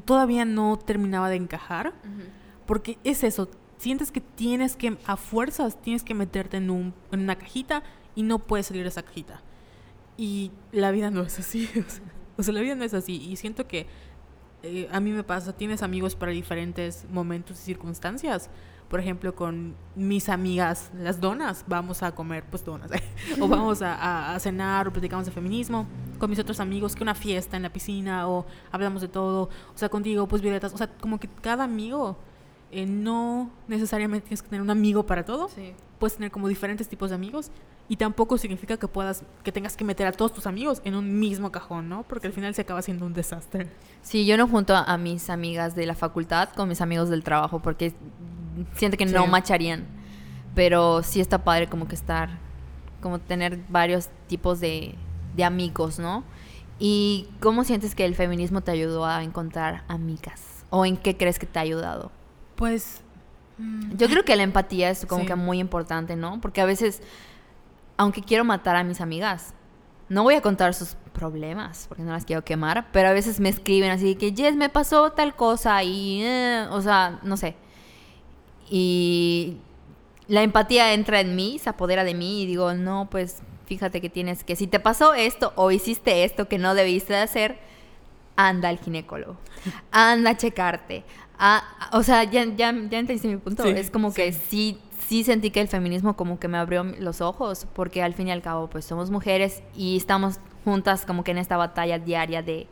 todavía 0.05 0.45
no 0.45 0.77
terminaba 0.77 1.29
de 1.29 1.35
encajar. 1.35 1.93
Porque 2.65 2.97
es 3.03 3.23
eso, 3.23 3.49
sientes 3.77 4.11
que 4.11 4.21
tienes 4.21 4.75
que, 4.75 4.97
a 5.05 5.17
fuerzas, 5.17 5.81
tienes 5.81 6.03
que 6.03 6.13
meterte 6.13 6.57
en, 6.57 6.69
un, 6.69 6.93
en 7.11 7.21
una 7.21 7.35
cajita 7.35 7.83
y 8.15 8.23
no 8.23 8.39
puedes 8.39 8.67
salir 8.67 8.83
de 8.83 8.89
esa 8.89 9.03
cajita. 9.03 9.41
Y 10.17 10.51
la 10.71 10.91
vida 10.91 11.09
no 11.11 11.21
es 11.21 11.39
así. 11.39 11.69
O 11.77 11.89
sea, 11.89 12.03
o 12.37 12.43
sea, 12.43 12.53
la 12.53 12.61
vida 12.61 12.75
no 12.75 12.83
es 12.83 12.93
así. 12.93 13.21
Y 13.21 13.35
siento 13.35 13.67
que 13.67 13.87
eh, 14.63 14.87
a 14.91 14.99
mí 14.99 15.11
me 15.11 15.23
pasa, 15.23 15.53
tienes 15.53 15.83
amigos 15.83 16.15
para 16.15 16.31
diferentes 16.31 17.05
momentos 17.09 17.59
y 17.59 17.63
circunstancias. 17.63 18.49
Por 18.91 18.99
ejemplo, 18.99 19.33
con 19.33 19.73
mis 19.95 20.27
amigas, 20.27 20.91
las 20.93 21.21
donas, 21.21 21.63
vamos 21.65 22.03
a 22.03 22.11
comer 22.13 22.43
pues 22.43 22.63
donas. 22.65 22.91
o 23.39 23.47
vamos 23.47 23.81
a, 23.81 24.35
a- 24.35 24.39
cenar 24.39 24.89
o 24.89 24.91
platicamos 24.91 25.25
de 25.25 25.31
feminismo. 25.31 25.87
Con 26.19 26.29
mis 26.29 26.37
otros 26.39 26.59
amigos, 26.59 26.93
que 26.93 27.01
una 27.01 27.15
fiesta 27.15 27.55
en 27.55 27.63
la 27.63 27.71
piscina 27.71 28.27
o 28.27 28.45
hablamos 28.69 29.01
de 29.01 29.07
todo. 29.07 29.43
O 29.73 29.77
sea, 29.77 29.87
contigo, 29.87 30.27
pues 30.27 30.41
violetas. 30.41 30.73
O 30.73 30.77
sea, 30.77 30.87
como 30.99 31.21
que 31.21 31.29
cada 31.41 31.63
amigo 31.63 32.17
eh, 32.69 32.85
no 32.85 33.49
necesariamente 33.69 34.27
tienes 34.27 34.41
que 34.43 34.49
tener 34.49 34.61
un 34.61 34.69
amigo 34.69 35.05
para 35.05 35.23
todo. 35.23 35.49
Puedes 35.97 36.15
tener 36.17 36.29
como 36.29 36.49
diferentes 36.49 36.89
tipos 36.89 37.09
de 37.11 37.15
amigos 37.15 37.49
y 37.87 37.95
tampoco 37.95 38.37
significa 38.37 38.75
que 38.77 38.87
puedas 38.87 39.23
que 39.43 39.51
tengas 39.51 39.77
que 39.77 39.83
meter 39.85 40.07
a 40.07 40.11
todos 40.11 40.33
tus 40.33 40.47
amigos 40.47 40.81
en 40.83 40.95
un 40.95 41.19
mismo 41.19 41.51
cajón, 41.51 41.87
¿no? 41.89 42.03
Porque 42.03 42.27
al 42.27 42.33
final 42.33 42.53
se 42.55 42.61
acaba 42.61 42.81
siendo 42.81 43.05
un 43.05 43.13
desastre. 43.13 43.67
Sí, 44.01 44.25
yo 44.25 44.35
no 44.35 44.47
junto 44.47 44.75
a, 44.75 44.83
a 44.83 44.97
mis 44.97 45.29
amigas 45.29 45.75
de 45.75 45.85
la 45.85 45.95
facultad 45.95 46.49
con 46.49 46.67
mis 46.69 46.81
amigos 46.81 47.09
del 47.09 47.23
trabajo 47.23 47.59
porque 47.59 47.93
siento 48.73 48.97
que 48.97 49.05
no 49.05 49.27
macharían. 49.27 49.85
Pero 50.55 51.01
sí 51.03 51.21
está 51.21 51.43
padre 51.43 51.67
como 51.67 51.87
que 51.87 51.95
estar, 51.95 52.29
como 53.01 53.19
tener 53.19 53.59
varios 53.69 54.09
tipos 54.27 54.59
de, 54.59 54.95
de 55.35 55.43
amigos, 55.43 55.97
¿no? 55.97 56.23
¿Y 56.77 57.29
cómo 57.39 57.63
sientes 57.63 57.95
que 57.95 58.03
el 58.05 58.15
feminismo 58.15 58.61
te 58.61 58.71
ayudó 58.71 59.05
a 59.05 59.23
encontrar 59.23 59.83
amigas? 59.87 60.65
¿O 60.69 60.85
en 60.85 60.97
qué 60.97 61.15
crees 61.15 61.39
que 61.39 61.45
te 61.45 61.59
ha 61.59 61.61
ayudado? 61.61 62.11
Pues 62.55 63.01
mm, 63.57 63.95
Yo 63.95 64.07
creo 64.09 64.23
que 64.25 64.35
la 64.35 64.43
empatía 64.43 64.89
es 64.89 65.05
como 65.05 65.21
Sí. 65.21 65.27
que 65.27 65.35
muy 65.35 65.59
importante, 65.59 66.15
¿no? 66.15 66.41
Porque 66.41 66.59
a 66.59 66.65
veces, 66.65 67.01
aunque 67.97 68.21
quiero 68.21 68.43
matar 68.43 68.75
a 68.75 68.83
mis 68.83 68.99
amigas, 68.99 69.53
no 70.09 70.23
voy 70.23 70.35
a 70.35 70.41
contar 70.41 70.73
sus 70.73 70.95
problemas, 71.13 71.85
porque 71.87 72.03
no 72.03 72.11
las 72.11 72.25
quiero 72.25 72.43
quemar, 72.43 72.87
pero 72.91 73.07
a 73.09 73.13
veces 73.13 73.39
me 73.39 73.47
escriben 73.49 73.91
así 73.91 74.15
que, 74.15 74.33
Jess, 74.35 74.55
me 74.55 74.67
pasó 74.69 75.11
tal 75.11 75.35
cosa 75.35 75.81
y, 75.83 76.21
eh", 76.23 76.65
o 76.71 76.81
sea, 76.81 77.19
no 77.23 77.37
sé. 77.37 77.55
Y 78.73 79.57
la 80.29 80.43
empatía 80.43 80.93
entra 80.93 81.19
en 81.19 81.35
mí, 81.35 81.59
se 81.59 81.69
apodera 81.69 82.05
de 82.05 82.13
mí 82.13 82.41
y 82.41 82.45
digo, 82.45 82.73
no, 82.73 83.09
pues 83.11 83.43
fíjate 83.65 83.99
que 83.99 84.09
tienes 84.09 84.45
que, 84.45 84.55
si 84.55 84.65
te 84.65 84.79
pasó 84.79 85.13
esto 85.13 85.51
o 85.57 85.71
hiciste 85.71 86.23
esto 86.23 86.47
que 86.47 86.57
no 86.57 86.73
debiste 86.73 87.11
de 87.11 87.19
hacer, 87.19 87.59
anda 88.37 88.69
al 88.69 88.79
ginecólogo, 88.79 89.35
anda 89.91 90.31
a 90.31 90.37
checarte. 90.37 91.03
Ah, 91.37 91.63
o 91.91 92.01
sea, 92.01 92.23
ya, 92.23 92.45
ya, 92.45 92.71
ya 92.71 92.99
entendiste 92.99 93.27
mi 93.27 93.35
punto. 93.37 93.63
Sí, 93.63 93.69
es 93.69 93.91
como 93.91 94.13
que 94.13 94.31
sí. 94.31 94.39
sí, 94.49 94.79
sí 95.07 95.23
sentí 95.25 95.51
que 95.51 95.59
el 95.59 95.67
feminismo 95.67 96.15
como 96.15 96.39
que 96.39 96.47
me 96.47 96.57
abrió 96.57 96.85
los 96.85 97.19
ojos, 97.19 97.67
porque 97.73 98.01
al 98.01 98.13
fin 98.13 98.29
y 98.29 98.31
al 98.31 98.41
cabo, 98.41 98.69
pues 98.69 98.85
somos 98.85 99.11
mujeres 99.11 99.63
y 99.75 99.97
estamos 99.97 100.39
juntas 100.63 101.05
como 101.05 101.25
que 101.25 101.31
en 101.31 101.39
esta 101.39 101.57
batalla 101.57 101.99
diaria 101.99 102.41
de 102.41 102.67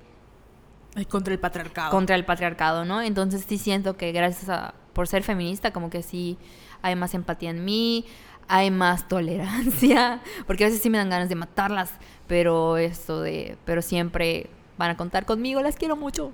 Contra 1.09 1.33
el 1.33 1.39
patriarcado. 1.39 1.91
contra 1.91 2.15
el 2.15 2.25
patriarcado, 2.25 2.85
¿no? 2.85 3.01
Entonces 3.01 3.45
sí 3.47 3.57
siento 3.57 3.97
que 3.97 4.11
gracias 4.11 4.49
a 4.49 4.73
por 4.93 5.07
ser 5.07 5.23
feminista 5.23 5.71
como 5.71 5.89
que 5.89 6.03
sí 6.03 6.37
hay 6.81 6.95
más 6.95 7.13
empatía 7.13 7.49
en 7.51 7.63
mí, 7.65 8.05
hay 8.47 8.71
más 8.71 9.07
tolerancia, 9.07 10.21
porque 10.47 10.63
a 10.63 10.67
veces 10.67 10.81
sí 10.81 10.89
me 10.89 10.97
dan 10.97 11.09
ganas 11.09 11.29
de 11.29 11.35
matarlas, 11.35 11.91
pero 12.27 12.77
esto 12.77 13.21
de 13.21 13.57
pero 13.65 13.81
siempre 13.81 14.49
van 14.77 14.91
a 14.91 14.97
contar 14.97 15.25
conmigo, 15.25 15.61
las 15.61 15.75
quiero 15.75 15.95
mucho. 15.95 16.31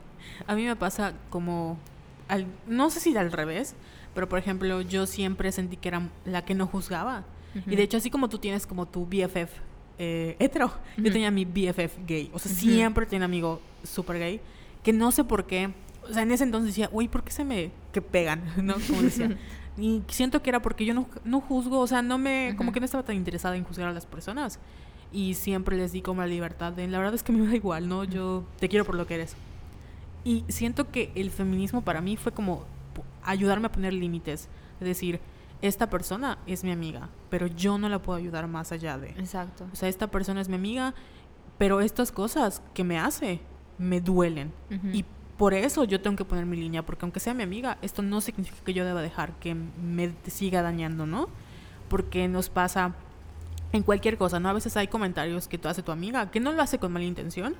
A 0.47 0.55
mí 0.55 0.63
me 0.63 0.75
pasa 0.75 1.13
como, 1.29 1.77
al- 2.27 2.47
no 2.67 2.89
sé 2.89 2.99
si 2.99 3.15
al 3.17 3.31
revés, 3.31 3.75
pero 4.13 4.29
por 4.29 4.39
ejemplo, 4.39 4.81
yo 4.81 5.05
siempre 5.07 5.51
sentí 5.51 5.77
que 5.77 5.89
era 5.89 6.09
la 6.25 6.45
que 6.45 6.53
no 6.55 6.67
juzgaba. 6.67 7.23
Y 7.67 7.75
de 7.77 7.83
hecho, 7.83 7.97
así 7.97 8.09
como 8.09 8.27
tú 8.27 8.37
tienes 8.37 8.67
como 8.67 8.85
tu 8.85 9.05
BFF 9.05 9.49
eh, 9.97 10.35
hetero, 10.39 10.73
yo 10.97 11.03
Ujú. 11.03 11.11
tenía 11.13 11.31
mi 11.31 11.45
BFF 11.45 11.97
gay. 12.05 12.29
O 12.33 12.39
sea, 12.39 12.51
Ujú. 12.51 12.59
siempre 12.61 13.05
tenía 13.05 13.19
un 13.19 13.31
amigo 13.31 13.61
súper 13.83 14.19
gay, 14.19 14.41
que 14.83 14.91
no 14.91 15.11
sé 15.11 15.23
por 15.23 15.45
qué. 15.45 15.71
O 16.09 16.13
sea, 16.13 16.23
en 16.23 16.31
ese 16.31 16.43
entonces 16.43 16.71
decía, 16.71 16.89
uy, 16.91 17.07
¿por 17.07 17.23
qué 17.23 17.31
se 17.31 17.43
me 17.43 17.71
que 17.91 18.01
pegan? 18.01 18.43
¿No? 18.61 18.75
Como 18.87 19.01
decía. 19.01 19.37
Y 19.77 20.03
siento 20.07 20.41
que 20.41 20.49
era 20.49 20.61
porque 20.61 20.85
yo 20.85 20.93
no, 20.93 21.07
no 21.25 21.41
juzgo, 21.41 21.79
o 21.79 21.87
sea, 21.87 22.01
no 22.01 22.17
me, 22.17 22.55
como 22.57 22.71
que 22.71 22.79
no 22.79 22.85
estaba 22.85 23.03
tan 23.03 23.15
interesada 23.15 23.57
en 23.57 23.63
juzgar 23.63 23.89
a 23.89 23.93
las 23.93 24.05
personas. 24.05 24.59
Y 25.11 25.33
siempre 25.33 25.77
les 25.77 25.91
di 25.91 26.01
como 26.01 26.21
la 26.21 26.27
libertad 26.27 26.73
de, 26.73 26.87
la 26.87 26.97
verdad 26.97 27.13
es 27.13 27.23
que 27.23 27.31
me 27.31 27.45
da 27.47 27.55
igual, 27.55 27.87
¿no? 27.87 28.03
Yo 28.03 28.45
te 28.59 28.69
quiero 28.69 28.85
por 28.85 28.95
lo 28.95 29.05
que 29.05 29.15
eres. 29.15 29.35
Y 30.23 30.43
siento 30.47 30.89
que 30.91 31.11
el 31.15 31.29
feminismo 31.29 31.81
para 31.81 32.01
mí 32.01 32.17
fue 32.17 32.31
como 32.31 32.65
ayudarme 33.23 33.67
a 33.67 33.71
poner 33.71 33.93
límites. 33.93 34.47
Es 34.79 34.87
decir, 34.87 35.19
esta 35.61 35.89
persona 35.89 36.37
es 36.47 36.63
mi 36.63 36.71
amiga, 36.71 37.09
pero 37.29 37.47
yo 37.47 37.77
no 37.77 37.89
la 37.89 38.01
puedo 38.01 38.17
ayudar 38.17 38.47
más 38.47 38.71
allá 38.71 38.97
de... 38.97 39.09
Exacto. 39.09 39.67
O 39.71 39.75
sea, 39.75 39.89
esta 39.89 40.07
persona 40.07 40.41
es 40.41 40.49
mi 40.49 40.55
amiga, 40.55 40.93
pero 41.57 41.81
estas 41.81 42.11
cosas 42.11 42.61
que 42.73 42.83
me 42.83 42.99
hace 42.99 43.39
me 43.77 44.01
duelen. 44.01 44.51
Ujú. 44.71 44.87
Y 44.93 45.05
por 45.37 45.53
eso 45.53 45.83
yo 45.83 45.99
tengo 46.01 46.15
que 46.15 46.25
poner 46.25 46.45
mi 46.45 46.57
línea, 46.57 46.85
porque 46.85 47.05
aunque 47.05 47.19
sea 47.19 47.33
mi 47.33 47.43
amiga, 47.43 47.77
esto 47.81 48.01
no 48.01 48.21
significa 48.21 48.57
que 48.63 48.73
yo 48.73 48.85
deba 48.85 49.01
dejar 49.01 49.33
que 49.39 49.53
me 49.55 50.13
siga 50.27 50.61
dañando, 50.61 51.05
¿no? 51.05 51.27
Porque 51.89 52.27
nos 52.27 52.49
pasa 52.49 52.93
en 53.73 53.83
cualquier 53.83 54.17
cosa, 54.17 54.39
¿no? 54.39 54.49
A 54.49 54.53
veces 54.53 54.77
hay 54.77 54.87
comentarios 54.87 55.47
que 55.47 55.57
tú 55.57 55.67
hace 55.67 55.83
tu 55.83 55.91
amiga, 55.91 56.31
que 56.31 56.39
no 56.39 56.53
lo 56.53 56.61
hace 56.61 56.79
con 56.79 56.93
mala 56.93 57.05
intención, 57.05 57.55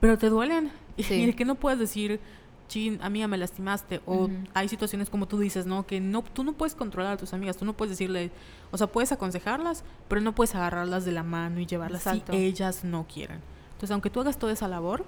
pero 0.00 0.16
te 0.16 0.30
duelen. 0.30 0.72
Sí. 0.98 1.14
Y 1.14 1.24
el 1.24 1.36
que 1.36 1.44
no 1.44 1.56
puedes 1.56 1.78
decir, 1.78 2.20
chin, 2.68 2.98
amiga, 3.02 3.28
me 3.28 3.36
lastimaste. 3.36 4.00
O 4.06 4.30
hay 4.54 4.68
situaciones 4.68 5.10
como 5.10 5.28
tú 5.28 5.38
dices, 5.38 5.66
¿no? 5.66 5.86
Que 5.86 6.00
no, 6.00 6.22
tú 6.22 6.44
no 6.44 6.54
puedes 6.54 6.74
controlar 6.74 7.12
a 7.12 7.16
tus 7.18 7.34
amigas, 7.34 7.58
tú 7.58 7.66
no 7.66 7.74
puedes 7.74 7.90
decirle, 7.90 8.30
o 8.70 8.78
sea, 8.78 8.86
puedes 8.86 9.12
aconsejarlas, 9.12 9.84
pero 10.08 10.22
no 10.22 10.34
puedes 10.34 10.54
agarrarlas 10.54 11.04
de 11.04 11.12
la 11.12 11.22
mano 11.22 11.60
y 11.60 11.66
llevarlas 11.66 12.06
Exacto. 12.06 12.32
si 12.32 12.38
ellas 12.38 12.84
no 12.84 13.06
quieren. 13.06 13.40
Entonces, 13.72 13.90
aunque 13.90 14.08
tú 14.08 14.20
hagas 14.20 14.38
toda 14.38 14.54
esa 14.54 14.68
labor, 14.68 15.04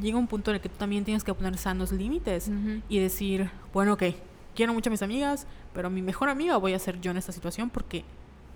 llega 0.00 0.18
un 0.18 0.26
punto 0.26 0.50
en 0.50 0.56
el 0.56 0.60
que 0.60 0.68
tú 0.68 0.76
también 0.78 1.04
tienes 1.04 1.24
que 1.24 1.32
poner 1.34 1.56
sanos 1.58 1.92
límites 1.92 2.48
Ujú. 2.48 2.82
y 2.88 2.98
decir, 2.98 3.50
bueno, 3.72 3.94
ok, 3.94 4.02
quiero 4.54 4.72
mucho 4.72 4.90
a 4.90 4.92
mis 4.92 5.02
amigas, 5.02 5.46
pero 5.72 5.90
mi 5.90 6.02
mejor 6.02 6.28
amiga 6.28 6.56
voy 6.56 6.74
a 6.74 6.78
ser 6.78 7.00
yo 7.00 7.10
en 7.10 7.16
esta 7.16 7.32
situación 7.32 7.70
porque 7.70 8.04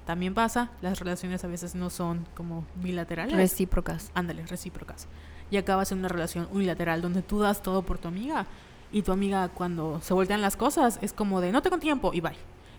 también 0.07 0.35
pasa, 0.35 0.71
las 0.83 0.99
relaciones 0.99 1.45
a 1.45 1.47
veces 1.47 1.75
no 1.75 1.91
son 1.91 2.27
como 2.35 2.65
bilaterales. 2.77 3.37
Recíprocas. 3.37 4.11
Ándale, 4.15 4.45
recíprocas. 4.47 5.07
Y 5.51 5.57
acabas 5.57 5.93
en 5.93 5.99
una 5.99 6.09
relación 6.09 6.49
unilateral 6.53 7.03
donde 7.03 7.23
tú 7.23 7.41
das 7.41 7.63
todo 7.63 7.83
por 7.83 7.99
tu 7.99 8.09
amiga 8.09 8.47
y 8.93 9.03
tu 9.03 9.13
amiga 9.13 9.49
cuando 9.49 10.01
se 10.01 10.15
voltean 10.15 10.41
las 10.41 10.57
cosas 10.57 10.99
es 11.03 11.13
como 11.13 11.41
de 11.41 11.53
no 11.53 11.63
tengo 11.63 11.79
tiempo 11.79 12.13
y 12.13 12.21
bye. 12.21 12.33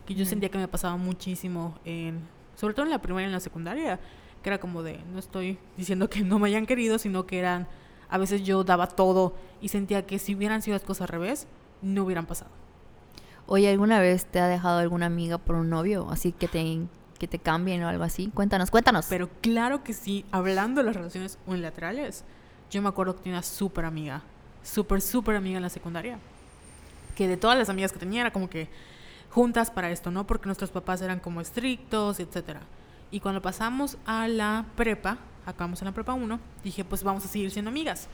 Que 0.05 0.15
yo 0.15 0.25
sentía 0.25 0.49
que 0.49 0.57
me 0.57 0.67
pasaba 0.67 0.97
muchísimo 0.97 1.77
en, 1.85 2.19
sobre 2.55 2.73
todo 2.73 2.85
en 2.85 2.91
la 2.91 3.01
primaria 3.01 3.27
y 3.27 3.29
en 3.29 3.33
la 3.33 3.39
secundaria, 3.39 3.99
que 4.41 4.49
era 4.49 4.59
como 4.59 4.83
de 4.83 4.99
no 5.13 5.19
estoy 5.19 5.57
diciendo 5.77 6.09
que 6.09 6.21
no 6.23 6.39
me 6.39 6.47
hayan 6.47 6.65
querido, 6.65 6.97
sino 6.97 7.25
que 7.27 7.39
eran, 7.39 7.67
a 8.11 8.17
veces 8.17 8.43
yo 8.43 8.63
daba 8.63 8.87
todo 8.87 9.33
y 9.61 9.69
sentía 9.69 10.05
que 10.05 10.19
si 10.19 10.35
hubieran 10.35 10.61
sido 10.61 10.75
las 10.75 10.83
cosas 10.83 11.03
al 11.03 11.07
revés, 11.07 11.47
no 11.81 12.03
hubieran 12.03 12.27
pasado. 12.27 12.51
Oye, 13.47 13.69
¿alguna 13.69 13.99
vez 13.99 14.25
te 14.25 14.39
ha 14.39 14.47
dejado 14.47 14.79
alguna 14.79 15.07
amiga 15.07 15.37
por 15.37 15.55
un 15.55 15.69
novio? 15.69 16.07
Así 16.11 16.31
que 16.33 16.47
te, 16.47 16.81
que 17.17 17.27
te 17.27 17.39
cambien 17.39 17.83
o 17.83 17.89
algo 17.89 18.03
así. 18.03 18.29
Cuéntanos, 18.33 18.69
cuéntanos. 18.69 19.07
Pero 19.09 19.29
claro 19.41 19.83
que 19.83 19.93
sí, 19.93 20.25
hablando 20.31 20.81
de 20.81 20.85
las 20.85 20.95
relaciones 20.95 21.39
unilaterales, 21.47 22.25
yo 22.69 22.81
me 22.81 22.89
acuerdo 22.89 23.15
que 23.15 23.23
tenía 23.23 23.37
una 23.39 23.43
súper 23.43 23.85
amiga, 23.85 24.21
súper, 24.61 25.01
súper 25.01 25.37
amiga 25.37 25.57
en 25.57 25.63
la 25.63 25.69
secundaria, 25.69 26.19
que 27.15 27.27
de 27.27 27.37
todas 27.37 27.57
las 27.57 27.69
amigas 27.69 27.91
que 27.91 27.99
tenía 27.99 28.21
era 28.21 28.31
como 28.31 28.49
que 28.49 28.69
juntas 29.29 29.71
para 29.71 29.89
esto, 29.89 30.11
¿no? 30.11 30.27
Porque 30.27 30.47
nuestros 30.47 30.69
papás 30.69 31.01
eran 31.01 31.19
como 31.19 31.39
estrictos, 31.39 32.19
etcétera. 32.19 32.61
Y 33.09 33.21
cuando 33.21 33.41
pasamos 33.41 33.97
a 34.05 34.27
la 34.27 34.65
prepa, 34.75 35.17
acabamos 35.45 35.81
en 35.81 35.85
la 35.87 35.91
prepa 35.93 36.13
1, 36.13 36.39
dije, 36.63 36.83
pues 36.85 37.03
vamos 37.03 37.25
a 37.25 37.27
seguir 37.27 37.51
siendo 37.51 37.69
amigas. 37.69 38.07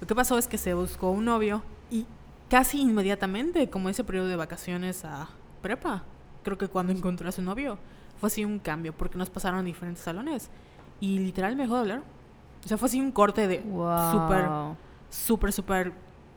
Lo 0.00 0.06
que 0.06 0.14
pasó 0.14 0.36
es 0.38 0.46
que 0.48 0.58
se 0.58 0.74
buscó 0.74 1.10
un 1.10 1.24
novio 1.24 1.62
y 1.90 2.06
casi 2.48 2.80
inmediatamente, 2.80 3.68
como 3.70 3.88
ese 3.88 4.04
periodo 4.04 4.28
de 4.28 4.36
vacaciones 4.36 5.04
a 5.04 5.28
prepa, 5.62 6.04
creo 6.42 6.58
que 6.58 6.68
cuando 6.68 6.92
encontró 6.92 7.28
a 7.28 7.32
su 7.32 7.42
novio, 7.42 7.78
fue 8.20 8.28
así 8.28 8.44
un 8.44 8.58
cambio, 8.58 8.92
porque 8.92 9.18
nos 9.18 9.30
pasaron 9.30 9.60
a 9.60 9.62
diferentes 9.62 10.02
salones 10.04 10.50
y 11.00 11.18
literal 11.18 11.56
me 11.56 11.62
dejó 11.64 11.74
de 11.76 11.80
hablar. 11.80 12.02
O 12.64 12.68
sea, 12.68 12.78
fue 12.78 12.86
así 12.88 13.00
un 13.00 13.12
corte 13.12 13.46
de 13.48 13.60
Wow. 13.60 14.10
súper, 14.10 14.48
súper, 15.10 15.52
súper 15.52 15.92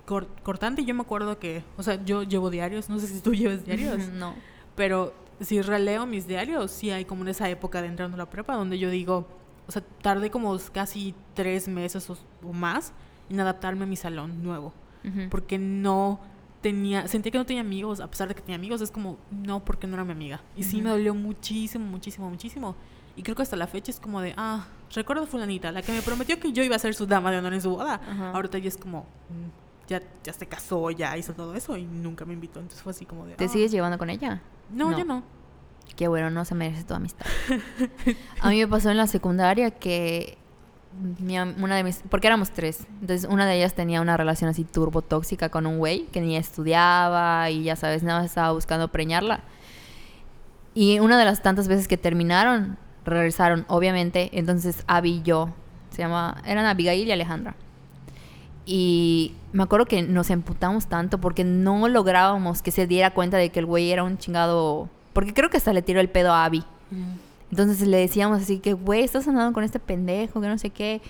cor- 0.05 0.27
cortante. 0.43 0.84
Yo 0.86 0.93
me 0.93 1.01
acuerdo 1.01 1.39
que, 1.39 1.63
o 1.77 1.84
sea, 1.84 2.03
yo 2.03 2.23
llevo 2.23 2.49
diarios, 2.49 2.89
no 2.89 2.99
sé 2.99 3.08
si 3.08 3.19
tú 3.21 3.34
llevas 3.34 3.65
diarios, 3.65 4.08
no. 4.13 4.34
pero 4.75 5.13
si 5.41 5.62
releo 5.62 6.05
mis 6.05 6.27
diarios, 6.27 6.69
sí 6.71 6.91
hay 6.91 7.05
como 7.05 7.21
en 7.23 7.29
esa 7.29 7.49
época 7.49 7.82
de 7.82 7.88
entrando 7.88 8.15
a 8.15 8.17
la 8.17 8.29
prepa 8.29 8.55
donde 8.55 8.77
yo 8.77 8.89
digo, 8.89 9.27
o 9.69 9.71
sea, 9.71 9.84
tardé 10.01 10.32
como 10.32 10.58
casi 10.73 11.13
tres 11.36 11.67
meses 11.67 12.10
o, 12.10 12.17
o 12.43 12.51
más 12.53 12.91
en 13.29 13.39
adaptarme 13.39 13.84
a 13.84 13.88
mi 13.88 13.95
salón 13.95 14.41
nuevo, 14.43 14.73
Ujú. 15.05 15.29
porque 15.29 15.60
no 15.60 16.19
tenía, 16.62 17.08
sentía 17.08 17.32
que 17.32 17.38
no 17.38 17.45
tenía 17.45 17.62
amigos, 17.62 17.99
a 17.99 18.08
pesar 18.10 18.27
de 18.27 18.34
que 18.34 18.41
tenía 18.41 18.55
amigos, 18.55 18.82
es 18.82 18.89
como, 18.89 19.17
no, 19.29 19.63
porque 19.63 19.86
no 19.86 19.93
era 19.93 20.03
mi 20.03 20.12
amiga. 20.12 20.41
Y 20.58 20.63
sí 20.63 20.82
me 20.82 20.89
dolió 20.89 21.13
muchísimo, 21.13 21.86
muchísimo, 21.86 22.29
muchísimo. 22.29 22.75
Y 23.15 23.21
creo 23.21 23.36
que 23.36 23.43
hasta 23.43 23.55
la 23.55 23.67
fecha 23.67 23.91
es 23.91 23.99
como 23.99 24.21
de, 24.21 24.34
ah, 24.38 24.65
recuerdo 24.95 25.23
a 25.23 25.27
fulanita, 25.27 25.71
la 25.71 25.84
que 25.84 25.91
me 25.91 26.01
prometió 26.01 26.39
que 26.39 26.51
yo 26.51 26.63
iba 26.63 26.75
a 26.75 26.79
ser 26.79 26.95
su 26.95 27.05
dama 27.05 27.29
de 27.32 27.38
honor 27.38 27.53
en 27.53 27.62
su 27.62 27.69
boda. 27.69 28.01
Ajá. 28.10 28.32
Ahorita 28.32 28.58
ya 28.58 28.67
es 28.69 28.77
como, 28.77 29.01
mm, 29.29 29.88
ya, 29.88 30.01
ya 30.23 30.34
se 30.34 30.47
casó, 30.47 30.89
ya 30.89 31.15
hizo 31.17 31.34
todo 31.34 31.53
eso 31.53 31.77
y 31.77 31.84
nunca 31.86 32.25
me 32.25 32.34
invitó. 32.34 32.60
Entonces 32.60 32.82
fue 32.82 32.91
así 32.91 33.05
como 33.05 33.25
de, 33.27 33.36
¿Te 33.36 33.45
ah. 33.45 33.49
sigues 33.49 33.71
llevando 33.71 33.97
con 33.99 34.10
ella? 34.10 34.41
No, 34.71 34.89
No. 34.91 34.97
yo 34.97 35.05
no. 35.05 35.23
Qué 35.95 36.08
bueno, 36.08 36.30
no 36.30 36.45
se 36.45 36.56
merece 36.56 36.84
tu 36.84 36.93
amistad. 36.93 37.25
A 38.41 38.49
mí 38.49 38.60
me 38.60 38.67
pasó 38.67 38.89
en 38.89 38.97
la 38.97 39.08
secundaria 39.08 39.71
que 39.71 40.38
mi 41.19 41.39
una 41.39 41.75
de 41.75 41.84
mis, 41.84 42.02
porque 42.10 42.28
éramos 42.28 42.52
tres, 42.52 42.86
entonces 43.02 43.30
una 43.30 43.45
de 43.45 43.58
ellas 43.58 43.73
tenía 43.73 44.02
una 44.02 44.17
relación 44.17 44.49
así 44.49 44.63
turbo 44.63 45.02
tóxica 45.02 45.49
con 45.49 45.67
un 45.67 45.78
güey 45.78 46.06
que 46.08 46.19
ni 46.19 46.36
estudiaba 46.36 47.49
y 47.49 47.63
ya 47.63 47.75
sabes, 47.75 48.04
nada 48.04 48.19
más 48.19 48.30
estaba 48.30 48.52
buscando 48.52 48.88
preñarla. 48.88 49.41
Y 50.73 50.99
una 50.99 51.17
de 51.17 51.25
las 51.25 51.41
tantas 51.41 51.67
veces 51.67 51.88
que 51.88 51.97
terminaron, 51.97 52.78
regresaron, 53.06 53.65
obviamente, 53.67 54.30
entonces 54.34 54.84
Abby 54.88 55.17
y 55.17 55.21
yo, 55.23 55.49
se 55.89 56.02
llama, 56.02 56.41
eran 56.45 56.65
Abigail 56.65 57.08
y 57.08 57.12
Alejandra. 57.12 57.56
Y 58.65 59.34
me 59.52 59.63
acuerdo 59.63 59.88
que 59.88 60.04
nos 60.04 60.30
emputamos 60.30 60.88
tanto 60.88 61.19
porque 61.19 61.43
no 61.43 61.88
lográbamos 61.88 62.62
que 62.62 62.69
se 62.69 62.86
diera 62.86 63.13
cuenta 63.15 63.38
de 63.38 63.49
que 63.49 63.60
el 63.60 63.65
güey 63.65 63.91
era 63.91 64.04
un 64.04 64.19
chingado. 64.19 64.89
Porque 65.19 65.34
creo 65.34 65.49
que 65.49 65.58
hasta 65.58 65.73
le 65.73 65.82
tiró 65.82 65.99
el 65.99 66.08
pedo 66.08 66.32
a 66.32 66.45
Abby. 66.45 66.63
Entonces 67.51 67.86
le 67.86 67.97
decíamos 67.97 68.41
así 68.41 68.60
que, 68.60 68.71
güey, 68.71 69.03
estás 69.03 69.27
andando 69.27 69.51
con 69.51 69.65
este 69.65 69.77
pendejo, 69.77 70.39
que 70.39 70.47
no 70.47 70.58
sé 70.58 70.69
qué. 70.69 71.01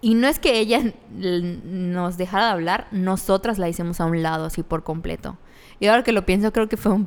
Y 0.00 0.14
no 0.14 0.28
es 0.28 0.38
que 0.38 0.58
ella 0.58 0.94
nos 1.12 2.16
dejara 2.16 2.46
de 2.46 2.52
hablar, 2.52 2.88
nosotras 2.90 3.58
la 3.58 3.68
hicimos 3.68 4.00
a 4.00 4.06
un 4.06 4.22
lado, 4.22 4.46
así 4.46 4.62
por 4.62 4.82
completo. 4.82 5.36
Y 5.78 5.88
ahora 5.88 6.04
que 6.04 6.12
lo 6.12 6.24
pienso, 6.24 6.54
creo 6.54 6.70
que 6.70 6.78
fue 6.78 6.92
un 6.92 7.06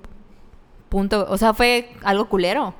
punto, 0.89 1.25
o 1.27 1.39
sea, 1.39 1.55
fue 1.55 1.89
algo 2.03 2.29
culero. 2.29 2.75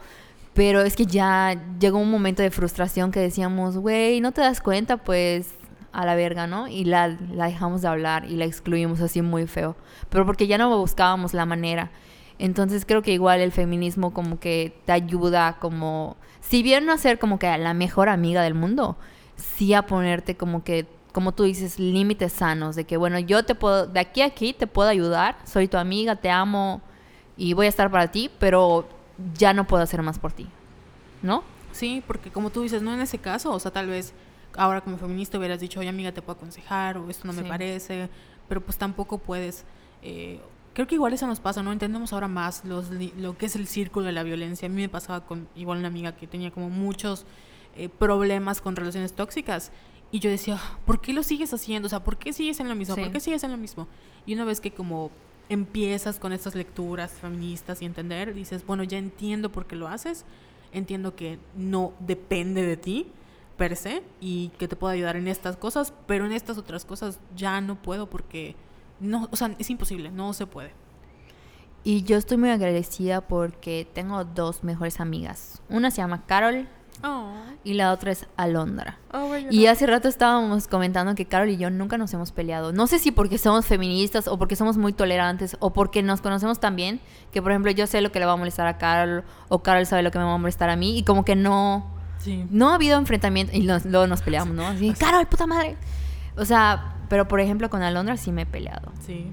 Pero 0.54 0.82
es 0.82 0.96
que 0.96 1.08
ya 1.08 1.60
llegó 1.80 1.98
un 1.98 2.12
momento 2.12 2.44
de 2.44 2.52
frustración 2.52 3.12
que 3.12 3.22
decíamos, 3.22 3.76
güey, 3.80 4.22
¿no 4.22 4.34
te 4.34 4.42
das 4.42 4.62
cuenta? 4.62 4.98
Pues 4.98 5.50
a 5.92 6.06
la 6.06 6.14
verga, 6.14 6.46
¿no? 6.46 6.68
Y 6.68 6.86
la, 6.86 7.08
la 7.08 7.48
dejamos 7.48 7.82
de 7.82 7.88
hablar 7.88 8.26
y 8.26 8.36
la 8.36 8.46
excluimos 8.46 9.02
así 9.02 9.24
muy 9.24 9.48
feo. 9.48 9.76
Pero 10.10 10.28
porque 10.28 10.46
ya 10.46 10.60
no 10.60 10.78
buscábamos 10.78 11.34
la 11.34 11.48
manera. 11.48 11.90
Entonces 12.38 12.86
creo 12.86 13.02
que 13.02 13.14
igual 13.14 13.40
el 13.40 13.52
feminismo 13.52 14.14
como 14.14 14.40
que 14.40 14.78
te 14.86 14.92
ayuda 14.92 15.58
como, 15.60 16.18
si 16.42 16.64
bien 16.64 16.86
no 16.86 16.92
a 16.92 16.98
ser 16.98 17.18
como 17.18 17.40
que 17.40 17.58
la 17.58 17.74
mejor 17.74 18.10
amiga 18.10 18.42
del 18.42 18.54
mundo, 18.54 18.98
sí 19.38 19.74
a 19.74 19.86
ponerte 19.86 20.36
como 20.36 20.64
que, 20.64 20.86
como 21.14 21.32
tú 21.32 21.44
dices, 21.44 21.80
límites 21.80 22.34
sanos, 22.34 22.76
de 22.76 22.84
que 22.84 22.98
bueno, 22.98 23.20
yo 23.20 23.46
te 23.46 23.56
puedo, 23.56 23.88
de 23.88 24.02
aquí 24.02 24.22
a 24.22 24.26
aquí 24.26 24.54
te 24.54 24.68
puedo 24.68 24.90
ayudar, 24.90 25.38
soy 25.46 25.70
tu 25.70 25.78
amiga, 25.78 26.18
te 26.18 26.30
amo 26.30 26.82
y 27.38 27.54
voy 27.54 27.68
a 27.68 27.70
estar 27.70 27.90
para 27.90 28.12
ti, 28.12 28.30
pero 28.38 28.86
ya 29.38 29.54
no 29.54 29.66
puedo 29.66 29.84
hacer 29.84 30.02
más 30.02 30.20
por 30.20 30.34
ti, 30.34 30.48
¿no? 31.22 31.44
Sí, 31.72 32.04
porque 32.06 32.32
como 32.32 32.50
tú 32.50 32.64
dices, 32.64 32.82
no 32.82 32.94
en 32.94 33.00
ese 33.00 33.18
caso, 33.18 33.54
o 33.54 33.60
sea, 33.62 33.72
tal 33.72 33.88
vez 33.88 34.14
ahora 34.58 34.82
como 34.82 34.98
feminista 34.98 35.38
hubieras 35.38 35.62
dicho, 35.62 35.80
oye 35.80 35.88
amiga, 35.88 36.12
te 36.12 36.22
puedo 36.22 36.36
aconsejar, 36.38 36.98
o 36.98 37.10
esto 37.10 37.26
no 37.28 37.34
me 37.34 37.44
parece, 37.44 38.10
pero 38.50 38.60
pues 38.60 38.78
tampoco 38.78 39.20
puedes... 39.20 39.64
eh, 40.02 40.42
creo 40.76 40.88
que 40.88 40.96
igual 40.96 41.14
eso 41.14 41.26
nos 41.26 41.40
pasa, 41.40 41.64
¿no? 41.64 41.72
Entendemos 41.72 42.14
ahora 42.14 42.28
más 42.28 42.64
los, 42.66 42.90
lo 43.18 43.38
que 43.38 43.48
es 43.48 43.56
el 43.56 43.66
círculo 43.66 44.06
de 44.06 44.12
la 44.12 44.24
violencia. 44.24 44.68
A 44.68 44.70
mí 44.70 44.82
me 44.82 44.90
pasaba 44.90 45.26
con 45.26 45.48
igual 45.56 45.80
una 45.80 45.88
amiga 45.88 46.16
que 46.16 46.28
tenía 46.28 46.52
como 46.52 46.70
muchos 46.70 47.26
eh, 47.78 47.90
problemas 47.90 48.62
con 48.62 48.76
relaciones 48.76 49.14
tóxicas. 49.14 49.72
Y 50.12 50.20
yo 50.20 50.30
decía, 50.30 50.60
¿por 50.86 51.00
qué 51.00 51.14
lo 51.14 51.24
sigues 51.24 51.54
haciendo? 51.54 51.88
O 51.88 51.90
sea, 51.90 52.04
¿por 52.04 52.18
qué 52.18 52.34
sigues 52.34 52.60
en 52.60 52.68
lo 52.68 52.76
mismo? 52.76 52.94
Sí. 52.94 53.02
¿Por 53.02 53.12
qué 53.14 53.20
sigues 53.22 53.44
en 53.46 53.52
lo 53.52 53.58
mismo? 53.58 53.88
Y 54.26 54.34
una 54.34 54.44
vez 54.44 54.60
que 54.60 54.72
como 54.72 55.12
empiezas 55.48 56.20
con 56.20 56.34
estas 56.34 56.56
lecturas 56.56 57.12
feministas 57.14 57.82
y 57.82 57.86
entender, 57.86 58.34
dices, 58.34 58.66
bueno, 58.66 58.84
ya 58.84 58.98
entiendo 58.98 59.52
por 59.54 59.68
qué 59.68 59.78
lo 59.78 59.88
haces, 59.88 60.26
entiendo 60.74 61.16
que 61.16 61.40
no 61.56 61.94
depende 62.00 62.64
de 62.64 62.76
ti 62.76 63.08
per 63.58 63.78
se 63.78 64.04
y 64.20 64.50
que 64.58 64.68
te 64.68 64.76
puedo 64.76 64.92
ayudar 64.92 65.16
en 65.16 65.30
estas 65.30 65.56
cosas, 65.56 65.94
pero 66.06 66.26
en 66.26 66.34
estas 66.34 66.58
otras 66.58 66.84
cosas 66.84 67.22
ya 67.36 67.62
no 67.62 67.82
puedo 67.82 68.10
porque 68.10 68.56
no, 69.00 69.28
o 69.32 69.36
sea, 69.36 69.54
es 69.60 69.70
imposible, 69.70 70.12
no 70.12 70.34
se 70.34 70.48
puede. 70.48 70.72
Y 71.84 72.04
yo 72.04 72.18
estoy 72.18 72.38
muy 72.38 72.50
agradecida 72.50 73.22
porque 73.22 73.88
tengo 73.94 74.24
dos 74.26 74.64
mejores 74.64 75.00
amigas. 75.00 75.62
Una 75.70 75.92
se 75.92 75.98
llama 75.98 76.26
Carol 76.26 76.68
Oh, 77.04 77.34
y 77.66 77.74
la 77.74 77.92
otra 77.92 78.14
es 78.14 78.26
Alondra. 78.38 78.98
oh, 79.12 79.34
a 79.34 79.40
Y 79.52 79.68
hace 79.68 79.86
rato 79.86 80.08
estábamos 80.08 80.68
comentando 80.70 81.14
que 81.14 81.26
Carol 81.26 81.50
y 81.50 81.58
yo 81.58 81.70
nunca 81.70 81.98
nos 81.98 82.14
hemos 82.14 82.32
peleado. 82.32 82.72
No 82.72 82.88
sé 82.88 83.00
si 83.00 83.12
porque 83.12 83.38
somos 83.38 83.66
feministas 83.66 84.30
o 84.30 84.40
porque 84.40 84.56
somos 84.56 84.78
muy 84.78 84.94
tolerantes 84.94 85.58
o 85.60 85.74
porque 85.74 86.02
nos 86.02 86.22
conocemos 86.22 86.60
tan 86.62 86.78
bien 86.78 87.02
que, 87.34 87.42
por 87.42 87.52
ejemplo, 87.52 87.70
yo 87.72 87.86
sé 87.86 88.00
lo 88.00 88.14
que 88.14 88.20
le 88.20 88.26
va 88.26 88.32
a 88.32 88.38
molestar 88.38 88.66
a 88.66 88.78
Carol 88.78 89.26
o 89.50 89.60
Carol 89.62 89.86
sabe 89.86 90.04
lo 90.04 90.12
que 90.12 90.20
me 90.20 90.24
va 90.26 90.34
a 90.36 90.38
molestar 90.38 90.70
a 90.70 90.78
mí 90.78 90.98
y 90.98 91.04
como 91.04 91.26
que 91.26 91.36
no, 91.36 91.86
Sí. 92.20 92.48
no 92.50 92.70
ha 92.70 92.76
habido 92.76 92.98
enfrentamiento 92.98 93.52
y 93.56 93.60
nos- 93.64 93.86
luego 93.86 94.08
nos 94.08 94.22
peleamos, 94.22 94.56
¿no? 94.56 94.66
Así, 94.66 94.94
Carol, 94.94 95.28
puta 95.28 95.46
madre. 95.46 95.76
O 96.38 96.46
sea, 96.46 96.96
pero 97.10 97.28
por 97.28 97.40
ejemplo 97.40 97.70
con 97.70 97.82
Alondra 97.82 98.18
sí 98.18 98.32
me 98.32 98.44
he 98.44 98.46
peleado. 98.46 98.92
Sí. 99.00 99.32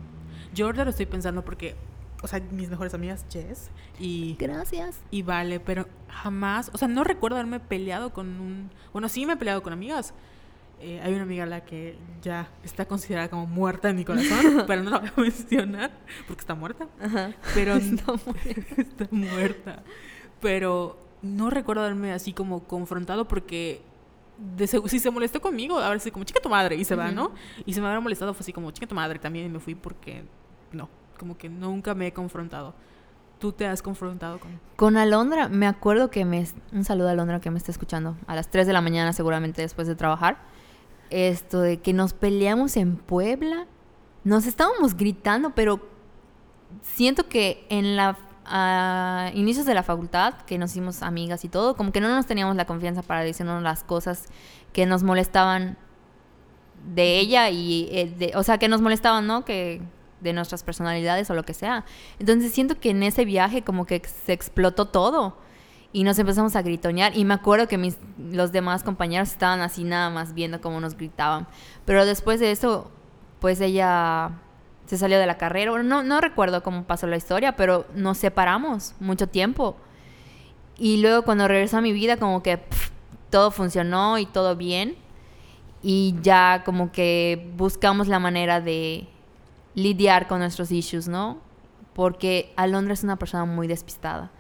Yo 0.55 0.67
ahorita 0.67 0.85
lo 0.85 0.91
estoy 0.91 1.07
pensando 1.07 1.45
porque, 1.45 1.75
o 2.23 2.29
sea, 2.29 2.41
mis 2.51 2.69
mejores 2.69 2.95
amigas, 2.95 3.25
Jess 3.31 3.71
y, 3.99 4.37
Gracias. 4.39 5.01
y 5.11 5.23
Vale, 5.23 5.61
pero 5.61 5.87
jamás, 6.09 6.71
o 6.75 6.79
sea, 6.79 6.89
no 6.89 7.05
recuerdo 7.05 7.37
haberme 7.37 7.61
peleado 7.61 8.13
con 8.13 8.41
un... 8.41 8.71
Bueno, 8.93 9.09
sí 9.09 9.25
me 9.27 9.35
he 9.35 9.37
peleado 9.37 9.63
con 9.63 9.73
amigas. 9.73 10.13
Eh, 10.85 11.01
hay 11.01 11.15
una 11.15 11.23
amiga 11.23 11.45
a 11.45 11.47
la 11.47 11.65
que 11.65 11.97
ya 12.23 12.49
está 12.65 12.87
considerada 12.87 13.29
como 13.31 13.47
muerta 13.47 13.89
en 13.89 13.97
mi 13.97 14.05
corazón, 14.05 14.65
pero 14.67 14.83
no 14.83 14.91
la 14.91 14.99
voy 14.99 15.11
a 15.17 15.21
mencionar 15.21 15.93
porque 16.27 16.41
está 16.41 16.57
muerta. 16.57 16.89
Ajá. 17.01 17.33
Pero 17.55 17.75
Está 17.77 18.13
está 18.77 19.09
muerta. 19.13 19.83
Pero 20.41 20.99
no 21.23 21.51
recuerdo 21.51 21.83
haberme 21.83 22.13
así 22.13 22.33
como 22.33 22.65
confrontado 22.65 23.29
porque 23.29 23.81
de 24.57 24.67
si 24.67 24.99
se 24.99 25.11
molestó 25.11 25.41
conmigo, 25.41 25.79
a 25.79 25.89
ver 25.89 26.01
si 26.01 26.11
como 26.11 26.25
chica 26.25 26.41
tu 26.41 26.49
madre 26.49 26.77
y 26.77 26.85
se 26.85 26.97
va, 26.97 27.07
Ujú. 27.07 27.15
¿no? 27.15 27.33
Y 27.65 27.73
si 27.73 27.81
me 27.81 27.87
hubiera 27.87 28.01
molestado 28.01 28.35
fue 28.35 28.43
así 28.43 28.53
como 28.53 28.71
chica 28.71 28.87
tu 28.87 28.95
madre 28.95 29.19
también 29.19 29.47
y 29.47 29.49
me 29.49 29.61
fui 29.61 29.75
porque 29.75 30.25
no, 30.73 30.89
como 31.19 31.39
que 31.39 31.49
nunca 31.49 31.95
me 31.95 32.09
he 32.09 32.13
confrontado. 32.13 32.75
¿Tú 33.39 33.53
te 33.53 33.67
has 33.67 33.83
confrontado 33.83 34.39
con 34.39 34.61
Con 34.77 34.97
Alondra, 34.97 35.49
me 35.49 35.67
acuerdo 35.67 36.11
que 36.11 36.25
me... 36.25 36.47
Un 36.73 36.85
saludo 36.85 37.09
a 37.09 37.11
Alondra 37.11 37.41
que 37.41 37.51
me 37.51 37.59
está 37.59 37.73
escuchando. 37.73 38.17
A 38.29 38.37
las 38.37 38.49
3 38.51 38.69
de 38.69 38.73
la 38.73 38.81
mañana 38.81 39.13
seguramente 39.13 39.63
después 39.63 39.89
de 39.89 39.97
trabajar. 39.97 40.39
Esto 41.11 41.61
de 41.61 41.81
que 41.81 41.93
nos 41.93 42.13
peleamos 42.13 42.77
en 42.77 42.97
Puebla. 42.97 43.67
Nos 44.23 44.47
estábamos 44.47 44.97
gritando, 44.97 45.51
pero 45.57 45.81
siento 46.83 47.29
que 47.29 47.67
en 47.69 47.97
la... 47.97 48.17
a 48.45 49.31
inicios 49.35 49.67
de 49.67 49.75
la 49.75 49.83
facultad, 49.83 50.35
que 50.47 50.59
nos 50.59 50.73
hicimos 50.73 51.03
amigas 51.03 51.45
y 51.45 51.49
todo, 51.49 51.77
como 51.77 51.93
que 51.93 52.01
no 52.01 52.09
nos 52.09 52.27
teníamos 52.27 52.57
la 52.57 52.65
confianza 52.65 53.03
para 53.03 53.23
decirnos 53.23 53.63
las 53.63 53.85
cosas 53.85 54.27
que 54.73 54.87
nos 54.87 55.03
molestaban 55.03 55.77
de 56.95 57.19
ella 57.19 57.49
y 57.51 57.89
eh, 57.93 58.13
de, 58.19 58.33
o 58.35 58.43
sea 58.43 58.59
que 58.59 58.69
nos 58.69 58.81
molestaban 58.81 59.27
no 59.27 59.45
que 59.45 59.81
de 60.21 60.33
nuestras 60.33 60.63
personalidades 60.63 61.31
o 61.31 61.35
lo 61.35 61.45
que 61.45 61.55
sea. 61.55 61.85
Entonces 62.19 62.53
siento 62.53 62.79
que 62.79 62.91
en 62.91 63.03
ese 63.03 63.25
viaje 63.25 63.63
como 63.63 63.87
que 63.87 64.03
se 64.05 64.33
explotó 64.33 64.87
todo 64.87 65.37
y 65.93 66.05
nos 66.05 66.19
empezamos 66.19 66.57
a 66.57 66.63
gritonear. 66.63 67.17
Y 67.17 67.25
me 67.25 67.35
acuerdo 67.35 67.69
que 67.69 67.79
mis 67.79 67.99
los 68.19 68.53
demás 68.53 68.83
compañeros 68.83 69.31
estaban 69.31 69.61
así 69.61 69.85
nada 69.85 70.11
más 70.11 70.35
viendo 70.35 70.61
cómo 70.61 70.81
nos 70.81 70.97
gritaban. 70.97 71.47
Pero 71.85 72.07
después 72.07 72.41
de 72.41 72.53
eso 72.53 72.91
pues 73.41 73.61
ella 73.61 74.31
se 74.87 74.99
salió 74.99 75.19
de 75.19 75.27
la 75.27 75.39
carrera 75.39 75.71
Bueno, 75.71 75.89
no 75.89 76.03
no 76.03 76.21
recuerdo 76.21 76.63
cómo 76.63 76.85
pasó 76.85 77.07
la 77.07 77.17
historia 77.17 77.57
pero 77.57 77.87
nos 77.95 78.19
separamos 78.19 78.95
mucho 79.01 79.27
tiempo 79.27 79.77
y 80.79 81.01
luego 81.01 81.23
cuando 81.23 81.49
regresó 81.49 81.79
a 81.79 81.81
mi 81.81 81.93
vida 81.93 82.17
como 82.17 82.43
que 82.43 82.59
pf, 82.59 82.91
todo 83.31 83.51
funcionó 83.51 84.19
y 84.19 84.27
todo 84.27 84.57
bien 84.57 84.97
y 85.83 86.15
ya 86.23 86.63
como 86.65 86.93
que 86.93 87.51
buscamos 87.57 88.09
la 88.09 88.19
manera 88.19 88.61
de 88.61 89.09
lidiar 89.75 90.29
con 90.29 90.39
nuestros 90.39 90.71
issues, 90.71 91.09
¿no? 91.09 91.39
Porque 91.95 92.53
Alondra 92.57 92.95
es 92.95 93.03
una 93.03 93.17
persona 93.17 93.45
muy 93.45 93.67
despistada. 93.67 94.31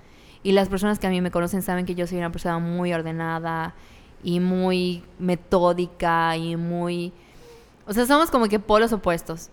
Y 0.43 0.53
las 0.53 0.69
personas 0.69 0.99
que 0.99 1.07
a 1.07 1.11
mí 1.11 1.21
me 1.21 1.31
conocen 1.31 1.63
saben 1.63 1.87
que 1.87 1.95
yo 1.95 2.07
soy 2.07 2.19
una 2.19 2.33
persona 2.33 2.59
muy 2.59 2.93
ordenada 2.93 3.75
y 4.23 4.41
muy 4.41 5.05
metódica 5.19 6.37
y 6.37 6.57
muy... 6.57 7.13
O 7.87 7.93
sea, 7.93 8.07
somos 8.07 8.31
como 8.31 8.49
que 8.49 8.59
polos 8.59 8.93
opuestos. 8.93 9.51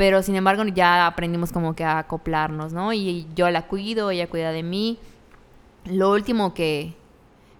Pero 0.00 0.22
sin 0.22 0.34
embargo 0.34 0.64
ya 0.64 1.06
aprendimos 1.06 1.52
como 1.52 1.76
que 1.76 1.84
a 1.84 1.98
acoplarnos, 1.98 2.72
¿no? 2.72 2.94
Y 2.94 3.26
yo 3.34 3.50
la 3.50 3.66
cuido, 3.66 4.10
ella 4.10 4.30
cuida 4.30 4.50
de 4.50 4.62
mí. 4.62 4.96
Lo 5.84 6.12
último 6.12 6.54
que... 6.54 6.94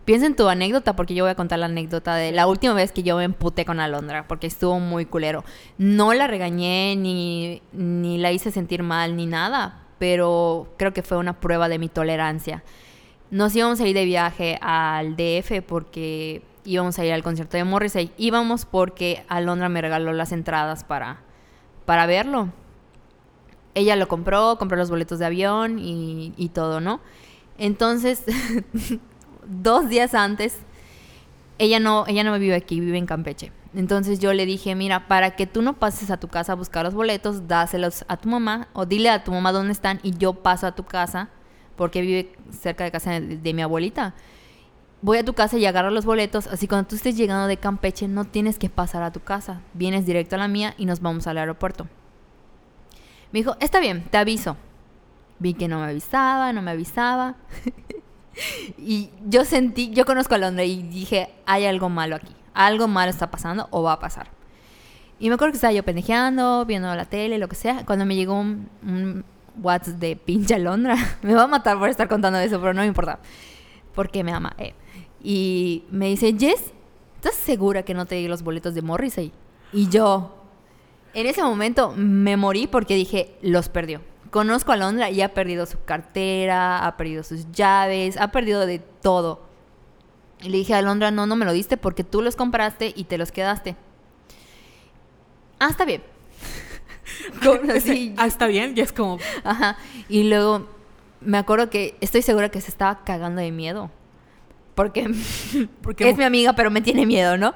Piensa 0.07 0.25
en 0.25 0.35
tu 0.35 0.49
anécdota, 0.49 0.97
porque 0.97 1.15
yo 1.15 1.25
voy 1.25 1.33
a 1.33 1.35
contar 1.35 1.59
la 1.59 1.67
anécdota 1.67 2.15
de 2.15 2.33
la 2.33 2.47
última 2.47 2.73
vez 2.73 2.93
que 2.93 3.03
yo 3.03 3.19
me 3.19 3.25
emputé 3.25 3.67
con 3.67 3.79
Alondra, 3.79 4.27
porque 4.27 4.47
estuvo 4.47 4.81
muy 4.81 5.05
culero. 5.05 5.45
No 5.77 6.15
la 6.15 6.29
regañé, 6.29 6.97
ni, 6.97 7.61
ni 7.75 8.17
la 8.17 8.33
hice 8.33 8.51
sentir 8.51 8.83
mal, 8.83 9.17
ni 9.17 9.27
nada, 9.27 9.83
pero 9.99 10.73
creo 10.79 10.95
que 10.95 11.03
fue 11.03 11.19
una 11.19 11.41
prueba 11.41 11.69
de 11.69 11.79
mi 11.79 11.91
tolerancia. 11.91 12.65
Nos 13.31 13.55
íbamos 13.55 13.81
a 13.81 13.87
ir 13.87 13.95
de 13.95 14.07
viaje 14.07 14.59
al 14.63 15.15
DF 15.15 15.61
porque 15.69 16.41
íbamos 16.65 16.99
a 16.99 17.05
ir 17.05 17.13
al 17.13 17.23
concierto 17.23 17.59
de 17.59 17.65
Morrissey. 17.65 18.13
Íbamos 18.17 18.65
porque 18.65 19.25
Alondra 19.29 19.69
me 19.69 19.83
regaló 19.83 20.15
las 20.15 20.33
entradas 20.33 20.85
para, 20.85 21.19
para 21.85 22.07
verlo. 22.07 22.49
Ella 23.75 23.97
lo 23.97 24.09
compró, 24.09 24.57
compró 24.59 24.77
los 24.77 24.91
boletos 24.91 25.19
de 25.19 25.27
avión 25.27 25.79
y, 25.79 26.51
todo, 26.53 26.81
¿no? 26.81 27.01
Entonces, 27.59 28.25
dos 29.47 29.89
días 29.89 30.15
antes, 30.15 30.59
ella 31.59 31.79
no, 31.79 32.05
ella 32.09 32.25
no 32.25 32.39
vive 32.39 32.55
aquí, 32.55 32.81
vive 32.81 32.99
en 32.99 33.07
Campeche. 33.07 33.53
Entonces 33.75 34.19
yo 34.19 34.33
le 34.33 34.47
dije, 34.47 34.75
mira, 34.75 35.07
para 35.07 35.37
que 35.37 35.47
tú 35.47 35.63
no 35.63 35.75
pases 35.75 36.11
a 36.11 36.19
tu 36.19 36.27
casa 36.27 36.53
a 36.53 36.57
buscar 36.57 36.85
los 36.85 36.95
boletos, 36.95 37.47
dáselos 37.47 38.05
a 38.09 38.17
tu 38.17 38.29
mamá 38.29 38.69
o 38.73 38.87
dile 38.87 39.11
a 39.11 39.23
tu 39.23 39.31
mamá 39.31 39.53
dónde 39.53 39.73
están 39.73 40.01
y 40.03 40.17
yo 40.17 40.33
paso 40.35 40.67
a 40.67 40.75
tu 40.75 40.85
casa 40.85 41.29
porque 41.77 42.01
vive 42.01 42.33
cerca 42.51 42.85
de 42.85 42.91
casa 42.91 43.21
de 43.21 43.55
mi 43.55 43.63
abuelita. 43.63 44.15
Voy 45.03 45.17
a 45.17 45.25
tu 45.25 45.33
casa 45.33 45.57
y 45.57 45.65
agarro 45.65 45.91
los 45.91 46.05
boletos, 46.05 46.47
así 46.47 46.69
cuando 46.69 46.89
tú 46.89 46.97
estés 46.97 47.17
llegando 47.17 47.47
de 47.47 47.57
Campeche 47.57 48.07
no 48.07 48.27
tienes 48.27 48.59
que 48.59 48.69
pasar 48.69 49.03
a 49.03 49.11
tu 49.11 49.21
casa, 49.21 49.63
vienes 49.73 50.05
directo 50.05 50.37
a 50.37 50.39
la 50.39 50.49
mía 50.49 50.75
y 50.77 50.85
nos 50.85 51.01
vamos 51.01 51.27
al 51.27 51.39
aeropuerto. 51.39 51.89
Me 53.33 53.39
dijo, 53.39 53.57
está 53.61 53.81
bien, 53.81 54.05
te 54.11 54.19
aviso. 54.19 54.57
Vi 55.39 55.55
que 55.55 55.69
no 55.69 55.79
me 55.79 55.87
avisaba, 55.87 56.53
no 56.53 56.61
me 56.61 56.73
avisaba. 56.73 57.37
y 58.79 59.11
yo 59.27 59.45
sentí, 59.47 59.91
yo 59.91 60.05
conozco 60.05 60.35
a 60.35 60.39
Londres 60.39 60.69
y 60.69 60.83
dije, 60.83 61.31
hay 61.47 61.65
algo 61.65 61.89
malo 61.89 62.17
aquí. 62.17 62.35
Algo 62.53 62.87
malo 62.89 63.11
está 63.11 63.31
pasando 63.31 63.69
o 63.71 63.83
va 63.83 63.95
a 63.95 64.01
pasar. 64.01 64.29
Y 65.19 65.29
me 65.29 65.37
acuerdo 65.37 65.53
que 65.53 65.57
estaba 65.57 65.73
yo 65.73 65.83
pendejeando, 65.83 66.67
viendo 66.67 66.95
la 66.95 67.05
tele, 67.07 67.39
lo 67.39 67.49
que 67.49 67.57
sea, 67.57 67.87
cuando 67.87 68.05
me 68.05 68.17
llegó 68.17 68.35
un, 68.39 68.69
un 68.83 69.25
WhatsApp 69.63 69.95
de 69.97 70.17
pinche 70.17 70.55
Alondra. 70.57 70.97
me 71.23 71.35
va 71.35 71.45
a 71.45 71.47
matar 71.47 71.79
por 71.79 71.89
estar 71.89 72.09
contando 72.09 72.39
eso, 72.39 72.61
pero 72.61 72.75
no 72.75 72.83
me 72.83 72.87
importa. 72.87 73.19
Porque 73.95 74.23
me 74.25 74.33
ama. 74.33 74.55
eh. 74.59 74.75
Y 75.23 75.85
me 75.91 76.09
dice, 76.09 76.35
Jess, 76.39 76.73
¿estás 77.17 77.35
segura 77.35 77.83
que 77.83 77.95
no 77.95 78.07
te 78.07 78.15
di 78.17 78.29
los 78.29 78.43
boletos 78.43 78.75
de 78.75 78.83
Morrissey? 78.83 79.33
Y 79.73 79.89
yo, 79.89 80.35
en 81.15 81.27
ese 81.27 81.43
momento 81.43 81.93
me 81.97 82.37
morí 82.37 82.67
porque 82.67 82.95
dije, 82.95 83.37
los 83.43 83.69
perdió. 83.69 84.01
Conozco 84.31 84.71
a 84.71 84.75
Alondra 84.75 85.11
y 85.11 85.23
ha 85.23 85.35
perdido 85.35 85.67
su 85.67 85.83
cartera, 85.85 86.87
ha 86.87 86.97
perdido 86.97 87.23
sus 87.23 87.51
llaves, 87.53 88.17
ha 88.17 88.31
perdido 88.31 88.65
de 88.65 88.79
todo. 88.79 89.41
Y 90.41 90.49
le 90.49 90.59
dije 90.59 90.75
a 90.75 90.79
Alondra, 90.79 91.11
no, 91.11 91.27
no 91.27 91.37
me 91.37 91.45
lo 91.45 91.53
diste 91.53 91.77
porque 91.77 92.05
tú 92.05 92.23
los 92.23 92.37
compraste 92.37 92.93
y 92.97 93.05
te 93.05 93.19
los 93.19 93.33
quedaste. 93.33 93.77
Ah, 95.59 95.69
está 95.69 95.85
bien. 95.85 96.03
Así, 97.77 98.15
Ah, 98.17 98.27
está 98.27 98.47
bien, 98.47 98.73
y 98.77 98.81
es 98.81 98.93
como, 98.93 99.19
Ajá. 99.45 99.77
Y 100.09 100.29
luego 100.29 100.67
me 101.21 101.37
acuerdo 101.37 101.69
que 101.69 101.97
estoy 102.01 102.23
segura 102.23 102.49
que 102.49 102.61
se 102.61 102.71
estaba 102.71 103.05
cagando 103.05 103.43
de 103.43 103.51
miedo. 103.51 103.91
Porque, 104.81 105.11
Porque 105.83 106.09
es 106.09 106.17
mi 106.17 106.25
amiga, 106.25 106.55
pero 106.55 106.71
me 106.71 106.81
tiene 106.81 107.05
miedo, 107.05 107.37
¿no? 107.37 107.55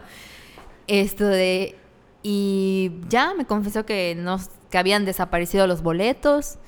Esto 0.86 1.24
de. 1.24 1.74
Y 2.22 2.92
ya 3.08 3.32
me 3.32 3.46
confesó 3.46 3.86
que, 3.86 4.14
nos, 4.14 4.50
que 4.68 4.76
habían 4.76 5.06
desaparecido 5.06 5.66
los 5.66 5.80
boletos. 5.82 6.58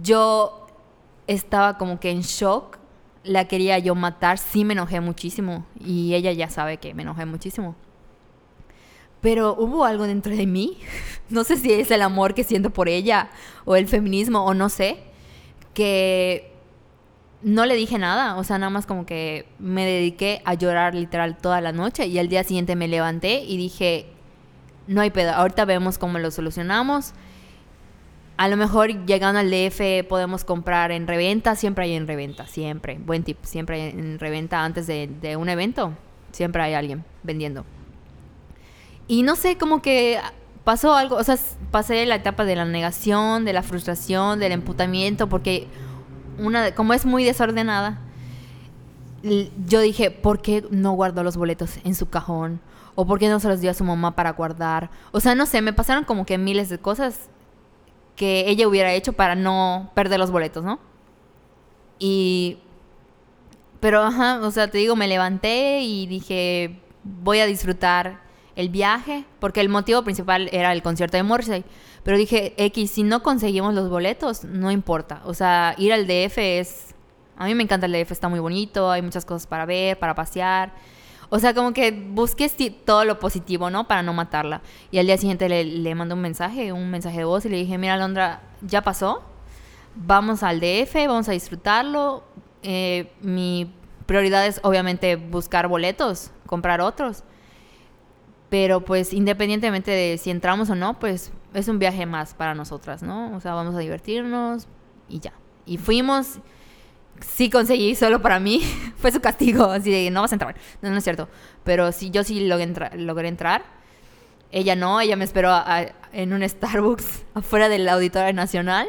Yo 0.00 0.68
estaba 1.26 1.76
como 1.76 1.98
que 1.98 2.12
en 2.12 2.20
shock. 2.20 2.78
La 3.24 3.48
quería 3.48 3.80
yo 3.80 3.96
matar. 3.96 4.38
Sí 4.38 4.64
me 4.64 4.74
enojé 4.74 5.00
muchísimo. 5.00 5.66
Y 5.80 6.14
ella 6.14 6.30
ya 6.30 6.48
sabe 6.48 6.76
que 6.76 6.94
me 6.94 7.02
enojé 7.02 7.26
muchísimo. 7.26 7.74
Pero 9.20 9.56
hubo 9.58 9.84
algo 9.84 10.06
dentro 10.06 10.36
de 10.36 10.46
mí. 10.46 10.78
No 11.30 11.44
sé 11.44 11.56
si 11.56 11.70
es 11.72 11.90
el 11.90 12.00
amor 12.00 12.32
que 12.32 12.44
siento 12.44 12.70
por 12.70 12.88
ella. 12.88 13.28
O 13.64 13.74
el 13.74 13.88
feminismo. 13.88 14.44
O 14.44 14.54
no 14.54 14.68
sé. 14.68 15.02
Que 15.74 16.57
no 17.42 17.66
le 17.66 17.74
dije 17.74 17.98
nada, 17.98 18.36
o 18.36 18.44
sea, 18.44 18.58
nada 18.58 18.70
más 18.70 18.86
como 18.86 19.06
que 19.06 19.46
me 19.58 19.86
dediqué 19.86 20.42
a 20.44 20.54
llorar 20.54 20.94
literal 20.94 21.36
toda 21.36 21.60
la 21.60 21.72
noche 21.72 22.06
y 22.06 22.18
al 22.18 22.28
día 22.28 22.42
siguiente 22.42 22.74
me 22.74 22.88
levanté 22.88 23.44
y 23.44 23.56
dije, 23.56 24.06
no 24.86 25.00
hay 25.00 25.10
pedo, 25.10 25.32
ahorita 25.32 25.64
vemos 25.64 25.98
cómo 25.98 26.18
lo 26.18 26.30
solucionamos. 26.30 27.12
A 28.36 28.48
lo 28.48 28.56
mejor 28.56 29.04
llegando 29.06 29.40
al 29.40 29.50
DF 29.50 30.06
podemos 30.08 30.44
comprar 30.44 30.92
en 30.92 31.06
reventa, 31.06 31.56
siempre 31.56 31.84
hay 31.84 31.94
en 31.94 32.06
reventa, 32.06 32.46
siempre, 32.46 32.98
buen 32.98 33.24
tip, 33.24 33.38
siempre 33.42 33.82
hay 33.82 33.90
en 33.90 34.18
reventa 34.18 34.64
antes 34.64 34.86
de, 34.86 35.08
de 35.20 35.36
un 35.36 35.48
evento, 35.48 35.92
siempre 36.32 36.62
hay 36.62 36.74
alguien 36.74 37.04
vendiendo. 37.22 37.64
Y 39.08 39.22
no 39.22 39.36
sé, 39.36 39.56
como 39.56 39.80
que 39.80 40.20
pasó 40.64 40.94
algo, 40.94 41.16
o 41.16 41.24
sea, 41.24 41.36
pasé 41.70 42.04
la 42.06 42.16
etapa 42.16 42.44
de 42.44 42.54
la 42.54 42.64
negación, 42.64 43.44
de 43.44 43.52
la 43.52 43.62
frustración, 43.62 44.38
del 44.38 44.52
emputamiento, 44.52 45.28
porque 45.28 45.66
una, 46.38 46.74
como 46.74 46.94
es 46.94 47.04
muy 47.04 47.24
desordenada, 47.24 48.00
yo 49.66 49.80
dije, 49.80 50.10
¿por 50.10 50.40
qué 50.40 50.64
no 50.70 50.92
guardó 50.92 51.22
los 51.22 51.36
boletos 51.36 51.78
en 51.84 51.94
su 51.94 52.08
cajón? 52.08 52.60
¿O 52.94 53.06
por 53.06 53.18
qué 53.18 53.28
no 53.28 53.40
se 53.40 53.48
los 53.48 53.60
dio 53.60 53.70
a 53.70 53.74
su 53.74 53.84
mamá 53.84 54.14
para 54.16 54.32
guardar? 54.32 54.90
O 55.12 55.20
sea, 55.20 55.34
no 55.34 55.46
sé, 55.46 55.62
me 55.62 55.72
pasaron 55.72 56.04
como 56.04 56.26
que 56.26 56.38
miles 56.38 56.68
de 56.68 56.78
cosas 56.78 57.28
que 58.16 58.48
ella 58.48 58.66
hubiera 58.66 58.92
hecho 58.92 59.12
para 59.12 59.34
no 59.34 59.90
perder 59.94 60.18
los 60.18 60.30
boletos, 60.30 60.64
¿no? 60.64 60.80
Y... 61.98 62.58
Pero, 63.80 64.02
ajá, 64.02 64.40
o 64.42 64.50
sea, 64.50 64.68
te 64.68 64.78
digo, 64.78 64.96
me 64.96 65.06
levanté 65.06 65.82
y 65.82 66.08
dije, 66.08 66.80
voy 67.04 67.38
a 67.38 67.46
disfrutar 67.46 68.20
el 68.56 68.70
viaje, 68.70 69.24
porque 69.38 69.60
el 69.60 69.68
motivo 69.68 70.02
principal 70.02 70.48
era 70.50 70.72
el 70.72 70.82
concierto 70.82 71.16
de 71.16 71.22
Morrissey. 71.22 71.64
Pero 72.08 72.16
dije, 72.16 72.54
X, 72.56 72.92
si 72.92 73.02
no 73.02 73.22
conseguimos 73.22 73.74
los 73.74 73.90
boletos, 73.90 74.42
no 74.42 74.70
importa. 74.70 75.20
O 75.26 75.34
sea, 75.34 75.74
ir 75.76 75.92
al 75.92 76.06
DF 76.06 76.38
es... 76.38 76.94
A 77.36 77.44
mí 77.44 77.54
me 77.54 77.62
encanta 77.62 77.84
el 77.84 77.92
DF, 77.92 78.12
está 78.12 78.30
muy 78.30 78.40
bonito, 78.40 78.90
hay 78.90 79.02
muchas 79.02 79.26
cosas 79.26 79.46
para 79.46 79.66
ver, 79.66 79.98
para 79.98 80.14
pasear. 80.14 80.72
O 81.28 81.38
sea, 81.38 81.52
como 81.52 81.74
que 81.74 81.90
busques 81.90 82.56
todo 82.86 83.04
lo 83.04 83.18
positivo, 83.18 83.68
¿no? 83.68 83.86
Para 83.86 84.02
no 84.02 84.14
matarla. 84.14 84.62
Y 84.90 84.96
al 84.96 85.04
día 85.04 85.18
siguiente 85.18 85.50
le, 85.50 85.64
le 85.64 85.94
mandé 85.94 86.14
un 86.14 86.22
mensaje, 86.22 86.72
un 86.72 86.90
mensaje 86.90 87.18
de 87.18 87.24
voz 87.24 87.44
y 87.44 87.50
le 87.50 87.58
dije, 87.58 87.76
mira, 87.76 87.98
Londra, 87.98 88.40
ya 88.62 88.80
pasó. 88.80 89.22
Vamos 89.94 90.42
al 90.42 90.60
DF, 90.60 90.94
vamos 91.08 91.28
a 91.28 91.32
disfrutarlo. 91.32 92.22
Eh, 92.62 93.12
mi 93.20 93.70
prioridad 94.06 94.46
es 94.46 94.60
obviamente 94.62 95.16
buscar 95.16 95.68
boletos, 95.68 96.30
comprar 96.46 96.80
otros. 96.80 97.22
Pero 98.48 98.80
pues 98.84 99.12
independientemente 99.12 99.90
de 99.90 100.18
si 100.18 100.30
entramos 100.30 100.70
o 100.70 100.74
no, 100.74 100.98
pues 100.98 101.32
es 101.54 101.68
un 101.68 101.78
viaje 101.78 102.06
más 102.06 102.34
para 102.34 102.54
nosotras, 102.54 103.02
¿no? 103.02 103.34
O 103.36 103.40
sea, 103.40 103.54
vamos 103.54 103.74
a 103.74 103.78
divertirnos 103.78 104.68
y 105.08 105.20
ya. 105.20 105.32
Y 105.66 105.76
fuimos, 105.76 106.38
sí 107.20 107.50
conseguí 107.50 107.94
solo 107.94 108.22
para 108.22 108.40
mí, 108.40 108.62
fue 108.96 109.12
su 109.12 109.20
castigo, 109.20 109.64
así 109.64 109.90
de 109.90 110.10
no 110.10 110.22
vas 110.22 110.32
a 110.32 110.36
entrar. 110.36 110.56
No, 110.80 110.90
no 110.90 110.96
es 110.96 111.04
cierto. 111.04 111.28
Pero 111.64 111.92
sí, 111.92 112.10
yo 112.10 112.24
sí 112.24 112.46
logré, 112.46 112.90
logré 112.96 113.28
entrar. 113.28 113.64
Ella 114.50 114.76
no, 114.76 115.00
ella 115.00 115.16
me 115.16 115.24
esperó 115.24 115.54
en 116.12 116.32
un 116.32 116.48
Starbucks 116.48 117.24
afuera 117.34 117.68
del 117.68 117.88
Auditorio 117.88 118.32
Nacional. 118.32 118.88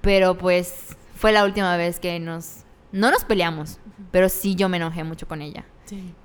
Pero 0.00 0.38
pues 0.38 0.96
fue 1.14 1.32
la 1.32 1.44
última 1.44 1.76
vez 1.76 2.00
que 2.00 2.18
nos... 2.18 2.64
No 2.92 3.10
nos 3.10 3.24
peleamos, 3.24 3.78
pero 4.10 4.28
sí 4.28 4.56
yo 4.56 4.68
me 4.68 4.78
enojé 4.78 5.04
mucho 5.04 5.28
con 5.28 5.42
ella. 5.42 5.64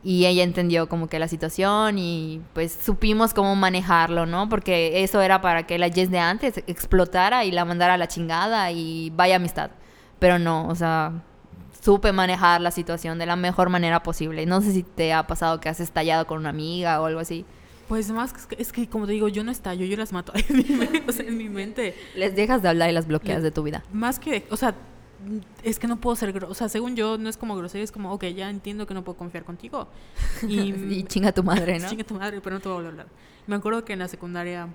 Y 0.04 0.26
ella 0.26 0.44
entendió 0.44 0.88
como 0.88 1.08
que 1.08 1.20
la 1.20 1.28
situación 1.28 1.98
y 1.98 2.42
pues 2.54 2.78
supimos 2.84 3.34
cómo 3.34 3.56
manejarlo, 3.56 4.26
¿no? 4.26 4.50
Porque 4.50 5.04
eso 5.04 5.22
era 5.22 5.42
para 5.42 5.66
que 5.66 5.78
la 5.78 5.90
Jess 5.90 6.12
de 6.12 6.20
antes 6.20 6.58
explotara 6.68 7.46
y 7.46 7.52
la 7.52 7.66
mandara 7.66 7.96
a 7.96 7.98
la 7.98 8.08
chingada 8.08 8.72
y 8.72 9.12
vaya 9.16 9.38
amistad. 9.38 9.72
Pero 10.20 10.40
no, 10.40 10.68
o 10.68 10.76
sea, 10.76 11.24
supe 11.82 12.12
manejar 12.12 12.62
la 12.62 12.72
situación 12.72 13.20
de 13.20 13.26
la 13.26 13.36
mejor 13.36 13.70
manera 13.70 14.02
posible. 14.02 14.46
No 14.46 14.62
sé 14.62 14.72
si 14.72 14.84
te 14.84 15.14
ha 15.14 15.28
pasado 15.28 15.60
que 15.60 15.70
has 15.70 15.80
estallado 15.80 16.26
con 16.26 16.40
una 16.40 16.50
amiga 16.50 17.02
o 17.02 17.06
algo 17.06 17.20
así. 17.20 17.46
Pues 17.88 18.10
más 18.10 18.34
que, 18.34 18.60
es 18.60 18.72
que 18.72 18.90
como 18.90 19.06
te 19.06 19.14
digo, 19.14 19.28
yo 19.28 19.44
no 19.44 19.52
estallo, 19.52 19.86
yo 19.86 19.96
las 19.96 20.12
mato 20.12 20.34
en 20.50 20.58
mi, 20.58 20.64
mente, 20.64 21.04
o 21.08 21.12
sea, 21.12 21.26
en 21.26 21.38
mi 21.38 21.50
mente. 21.50 21.96
Les 22.16 22.36
dejas 22.36 22.64
de 22.64 22.70
hablar 22.70 22.90
y 22.90 22.94
las 22.94 23.08
bloqueas 23.08 23.44
de 23.44 23.52
tu 23.52 23.62
vida. 23.62 23.84
Más 23.94 24.18
que, 24.18 24.46
o 24.50 24.58
sea, 24.58 24.74
es 25.64 25.80
que 25.80 25.88
no 25.88 25.98
puedo 25.98 26.16
ser, 26.16 26.44
o 26.46 26.54
sea, 26.54 26.70
según 26.70 26.96
yo, 26.96 27.18
no 27.18 27.30
es 27.30 27.38
como 27.38 27.56
grosero, 27.56 27.84
es 27.84 27.92
como, 27.92 28.12
ok, 28.14 28.26
ya 28.26 28.50
entiendo 28.50 28.86
que 28.86 28.94
no 28.94 29.04
puedo 29.04 29.18
confiar 29.18 29.44
contigo. 29.44 29.88
Y, 30.48 31.04
chinga 31.04 31.32
tu 31.32 31.44
madre, 31.44 31.80
¿no? 31.80 31.90
chinga 31.90 32.04
tu 32.04 32.16
madre, 32.16 32.42
pero 32.42 32.56
no 32.56 32.62
te 32.62 32.70
voy 32.70 32.74
a 32.74 32.76
volver 32.78 32.88
a 32.88 32.92
hablar. 32.92 33.08
Me 33.48 33.56
acuerdo 33.56 33.86
que 33.86 33.94
en 33.94 34.00
la 34.00 34.08
secundaria, 34.08 34.70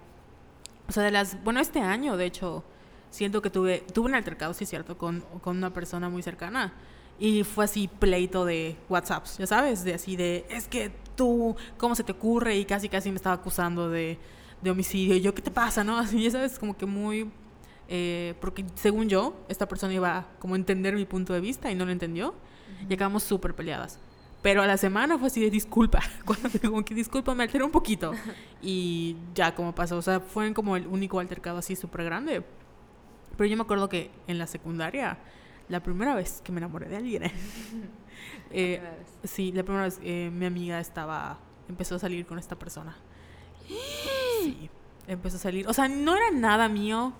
o 0.88 0.92
sea, 0.92 1.02
de 1.02 1.10
las, 1.10 1.42
bueno, 1.44 1.60
este 1.60 1.80
año, 1.80 2.16
de 2.16 2.26
hecho, 2.26 2.64
siento 3.10 3.42
que 3.42 3.50
tuve, 3.50 3.84
tuve 3.92 4.08
un 4.08 4.14
altercado, 4.14 4.54
sí 4.54 4.66
cierto, 4.66 4.96
con, 4.96 5.20
con 5.40 5.56
una 5.56 5.72
persona 5.72 6.08
muy 6.08 6.22
cercana. 6.22 6.72
Y 7.18 7.44
fue 7.44 7.66
así 7.66 7.88
pleito 7.88 8.44
de 8.46 8.76
WhatsApps, 8.88 9.38
ya 9.38 9.46
sabes, 9.46 9.84
de 9.84 9.94
así 9.94 10.16
de, 10.16 10.46
es 10.48 10.68
que 10.68 10.90
tú, 11.16 11.54
¿cómo 11.76 11.94
se 11.94 12.02
te 12.02 12.12
ocurre? 12.12 12.56
Y 12.56 12.64
casi, 12.64 12.88
casi 12.88 13.10
me 13.10 13.16
estaba 13.16 13.34
acusando 13.34 13.90
de, 13.90 14.18
de 14.62 14.70
homicidio. 14.70 15.14
Y 15.16 15.20
yo, 15.20 15.34
¿qué 15.34 15.42
te 15.42 15.50
pasa? 15.50 15.84
¿No? 15.84 15.98
Así, 15.98 16.22
ya 16.22 16.30
sabes, 16.30 16.58
como 16.58 16.76
que 16.76 16.86
muy 16.86 17.30
eh, 17.92 18.34
porque 18.40 18.64
según 18.76 19.08
yo, 19.08 19.34
esta 19.48 19.66
persona 19.66 19.92
iba 19.92 20.28
como 20.38 20.54
a 20.54 20.56
entender 20.56 20.94
mi 20.94 21.06
punto 21.06 21.32
de 21.32 21.40
vista 21.40 21.72
y 21.72 21.74
no 21.74 21.84
lo 21.84 21.90
entendió. 21.90 22.34
Y 22.88 22.94
acabamos 22.94 23.24
súper 23.24 23.54
peleadas. 23.54 23.98
Pero 24.42 24.62
a 24.62 24.66
la 24.66 24.76
semana 24.76 25.18
fue 25.18 25.26
así 25.26 25.40
de 25.40 25.50
disculpa. 25.50 26.00
Cuando 26.24 26.48
como 26.62 26.84
que 26.84 26.94
disculpa, 26.94 27.34
me 27.34 27.42
alteré 27.42 27.64
un 27.64 27.72
poquito. 27.72 28.12
Y 28.62 29.16
ya 29.34 29.54
como 29.54 29.74
pasó. 29.74 29.96
O 29.96 30.02
sea, 30.02 30.20
fue 30.20 30.54
como 30.54 30.76
el 30.76 30.86
único 30.86 31.18
altercado 31.18 31.58
así 31.58 31.74
súper 31.74 32.04
grande. 32.04 32.44
Pero 33.36 33.50
yo 33.50 33.56
me 33.56 33.62
acuerdo 33.62 33.88
que 33.88 34.10
en 34.28 34.38
la 34.38 34.46
secundaria, 34.46 35.18
la 35.68 35.82
primera 35.82 36.14
vez 36.14 36.42
que 36.44 36.52
me 36.52 36.58
enamoré 36.58 36.88
de 36.88 36.96
alguien. 36.96 37.24
eh, 38.50 38.80
sí, 39.24 39.50
la 39.50 39.64
primera 39.64 39.84
vez 39.84 39.98
eh, 40.04 40.30
mi 40.32 40.46
amiga 40.46 40.78
estaba. 40.78 41.38
Empezó 41.68 41.96
a 41.96 41.98
salir 41.98 42.24
con 42.24 42.38
esta 42.38 42.56
persona. 42.56 42.96
Sí, 44.42 44.70
empezó 45.06 45.36
a 45.36 45.40
salir. 45.40 45.68
O 45.68 45.74
sea, 45.74 45.86
no 45.86 46.16
era 46.16 46.30
nada 46.30 46.66
mío 46.66 47.12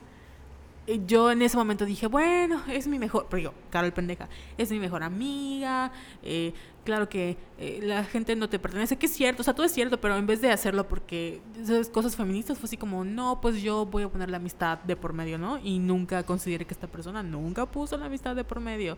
yo 1.07 1.31
en 1.31 1.43
ese 1.43 1.57
momento 1.57 1.85
dije, 1.85 2.07
bueno, 2.07 2.63
es 2.69 2.87
mi 2.87 2.99
mejor, 2.99 3.27
pero 3.31 3.43
yo, 3.43 3.55
Carol 3.71 3.93
pendeja, 3.93 4.29
es 4.59 4.71
mi 4.71 4.79
mejor 4.79 5.03
amiga, 5.03 5.93
eh, 6.23 6.53
claro 6.85 7.09
que 7.09 7.37
eh, 7.59 7.81
la 7.83 8.05
gente 8.05 8.35
no 8.37 8.49
te 8.49 8.59
pertenece, 8.59 8.97
que 8.97 9.07
es 9.07 9.13
cierto, 9.13 9.43
o 9.43 9.45
sea, 9.45 9.55
todo 9.55 9.67
es 9.67 9.73
cierto, 9.73 10.01
pero 10.01 10.17
en 10.17 10.27
vez 10.27 10.41
de 10.41 10.51
hacerlo 10.51 10.89
porque 10.89 11.41
esas 11.61 11.89
cosas 11.89 12.17
feministas 12.17 12.59
fue 12.59 12.67
así 12.67 12.77
como, 12.77 13.05
no, 13.05 13.41
pues 13.41 13.63
yo 13.63 13.87
voy 13.87 14.03
a 14.03 14.09
poner 14.09 14.31
la 14.31 14.39
amistad 14.39 14.79
de 14.79 14.97
por 14.97 15.13
medio, 15.13 15.39
¿no? 15.39 15.59
Y 15.63 15.79
nunca 15.79 16.23
consideré 16.25 16.65
que 16.65 16.75
esta 16.75 16.87
persona 16.87 17.23
nunca 17.23 17.67
puso 17.67 17.97
la 17.97 18.07
amistad 18.07 18.35
de 18.35 18.45
por 18.45 18.61
medio. 18.61 18.97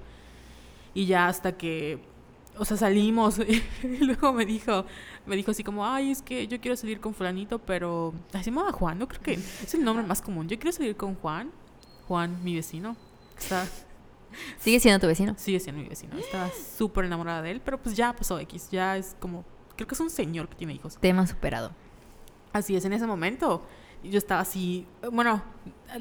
Y 0.94 1.06
ya 1.06 1.26
hasta 1.26 1.56
que, 1.56 1.98
o 2.58 2.64
sea, 2.64 2.76
salimos 2.76 3.38
y 3.82 3.98
luego 3.98 4.32
me 4.32 4.46
dijo, 4.46 4.84
me 5.26 5.36
dijo 5.36 5.50
así 5.50 5.64
como, 5.64 5.86
ay, 5.86 6.12
es 6.12 6.22
que 6.22 6.46
yo 6.46 6.60
quiero 6.60 6.76
salir 6.76 7.00
con 7.00 7.14
fulanito, 7.14 7.58
pero, 7.58 8.14
se 8.32 8.42
llamaba 8.42 8.72
Juan, 8.72 8.98
no 8.98 9.08
creo 9.08 9.22
que 9.22 9.32
es 9.34 9.74
el 9.74 9.84
nombre 9.84 10.06
más 10.06 10.22
común, 10.22 10.48
yo 10.48 10.58
quiero 10.58 10.72
salir 10.72 10.96
con 10.96 11.14
Juan 11.16 11.50
Juan, 12.12 12.44
mi 12.44 12.54
vecino. 12.54 12.94
Está... 13.38 13.66
¿Sigue 14.58 14.80
siendo 14.80 15.00
tu 15.00 15.06
vecino? 15.06 15.34
Sigue 15.38 15.58
siendo 15.60 15.80
mi 15.80 15.88
vecino. 15.88 16.14
Estaba 16.18 16.50
súper 16.76 17.06
enamorada 17.06 17.40
de 17.40 17.52
él, 17.52 17.62
pero 17.64 17.78
pues 17.78 17.96
ya 17.96 18.12
pasó 18.12 18.38
X. 18.38 18.68
Ya 18.70 18.98
es 18.98 19.16
como. 19.18 19.46
Creo 19.76 19.88
que 19.88 19.94
es 19.94 20.00
un 20.00 20.10
señor 20.10 20.46
que 20.46 20.54
tiene 20.56 20.74
hijos. 20.74 20.98
Tema 21.00 21.26
superado. 21.26 21.70
Así 22.52 22.76
es, 22.76 22.84
en 22.84 22.92
ese 22.92 23.06
momento. 23.06 23.62
Yo 24.04 24.18
estaba 24.18 24.42
así. 24.42 24.86
Bueno, 25.10 25.42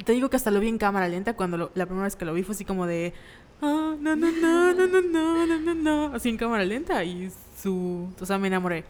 te 0.04 0.12
digo 0.12 0.30
que 0.30 0.36
hasta 0.36 0.52
lo 0.52 0.60
vi 0.60 0.68
en 0.68 0.78
cámara 0.78 1.08
lenta 1.08 1.34
cuando 1.34 1.72
la 1.76 1.86
primera 1.86 2.04
vez 2.04 2.18
que 2.18 2.26
lo 2.26 2.34
vi 2.34 2.44
fue 2.44 2.56
así 2.56 2.66
como 2.66 2.86
de. 2.86 3.14
Ah, 3.62 3.96
no, 3.98 4.14
no, 4.18 4.32
no, 4.34 4.74
no, 4.74 4.88
no, 4.88 5.02
no, 5.02 5.46
no, 5.46 5.60
no, 5.60 5.76
no. 5.76 6.14
Así 6.14 6.28
en 6.28 6.36
cámara 6.36 6.66
lenta 6.66 7.06
y 7.06 7.32
su. 7.58 8.10
O 8.20 8.26
sea, 8.26 8.38
me 8.38 8.50
enamoré 8.50 8.84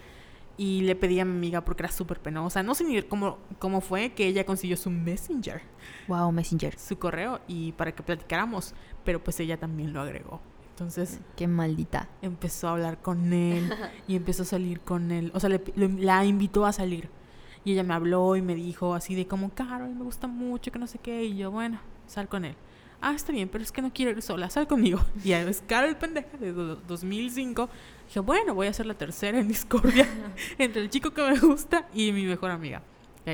y 0.61 0.81
le 0.81 0.95
pedí 0.95 1.19
a 1.19 1.25
mi 1.25 1.31
amiga 1.31 1.65
porque 1.65 1.81
era 1.81 1.91
súper 1.91 2.19
penosa. 2.19 2.61
No 2.61 2.75
sé 2.75 2.83
ni 2.83 3.01
cómo, 3.01 3.39
cómo 3.57 3.81
fue 3.81 4.11
que 4.11 4.27
ella 4.27 4.45
consiguió 4.45 4.77
su 4.77 4.91
Messenger. 4.91 5.59
Wow, 6.07 6.31
Messenger. 6.31 6.77
Su 6.77 6.99
correo 6.99 7.39
y 7.47 7.71
para 7.71 7.95
que 7.95 8.03
platicáramos, 8.03 8.75
pero 9.03 9.23
pues 9.23 9.39
ella 9.39 9.57
también 9.57 9.91
lo 9.91 10.01
agregó. 10.01 10.39
Entonces... 10.69 11.19
Qué 11.35 11.47
maldita. 11.47 12.09
Empezó 12.21 12.67
a 12.67 12.73
hablar 12.73 13.01
con 13.01 13.33
él 13.33 13.73
y 14.07 14.15
empezó 14.15 14.43
a 14.43 14.45
salir 14.45 14.81
con 14.81 15.09
él. 15.09 15.31
O 15.33 15.39
sea, 15.39 15.49
le, 15.49 15.63
la 15.97 16.23
invitó 16.25 16.67
a 16.67 16.73
salir. 16.73 17.09
Y 17.65 17.71
ella 17.73 17.81
me 17.81 17.95
habló 17.95 18.35
y 18.35 18.43
me 18.43 18.53
dijo 18.53 18.93
así 18.93 19.15
de 19.15 19.25
como, 19.25 19.49
Carol, 19.49 19.95
me 19.95 20.03
gusta 20.03 20.27
mucho, 20.27 20.71
que 20.71 20.77
no 20.77 20.85
sé 20.85 20.99
qué. 20.99 21.23
Y 21.23 21.37
yo, 21.37 21.49
bueno, 21.49 21.79
sal 22.05 22.29
con 22.29 22.45
él 22.45 22.55
ah, 23.01 23.13
está 23.13 23.33
bien, 23.33 23.49
pero 23.49 23.63
es 23.63 23.71
que 23.71 23.81
no 23.81 23.91
quiero 23.91 24.11
ir 24.11 24.21
sola, 24.21 24.49
sal 24.49 24.67
conmigo. 24.67 24.99
Y 25.23 25.33
es 25.33 25.63
el 25.69 25.97
pendeja 25.97 26.37
de 26.37 26.53
2005. 26.53 27.69
Dije, 28.11 28.19
bueno, 28.19 28.53
voy 28.53 28.67
a 28.67 28.73
ser 28.73 28.87
la 28.87 28.93
tercera 28.93 29.39
en 29.39 29.47
discordia 29.47 30.05
entre 30.57 30.81
el 30.81 30.89
chico 30.89 31.11
que 31.11 31.21
me 31.21 31.39
gusta 31.39 31.87
y 31.93 32.11
mi 32.11 32.25
mejor 32.25 32.51
amiga. 32.51 32.81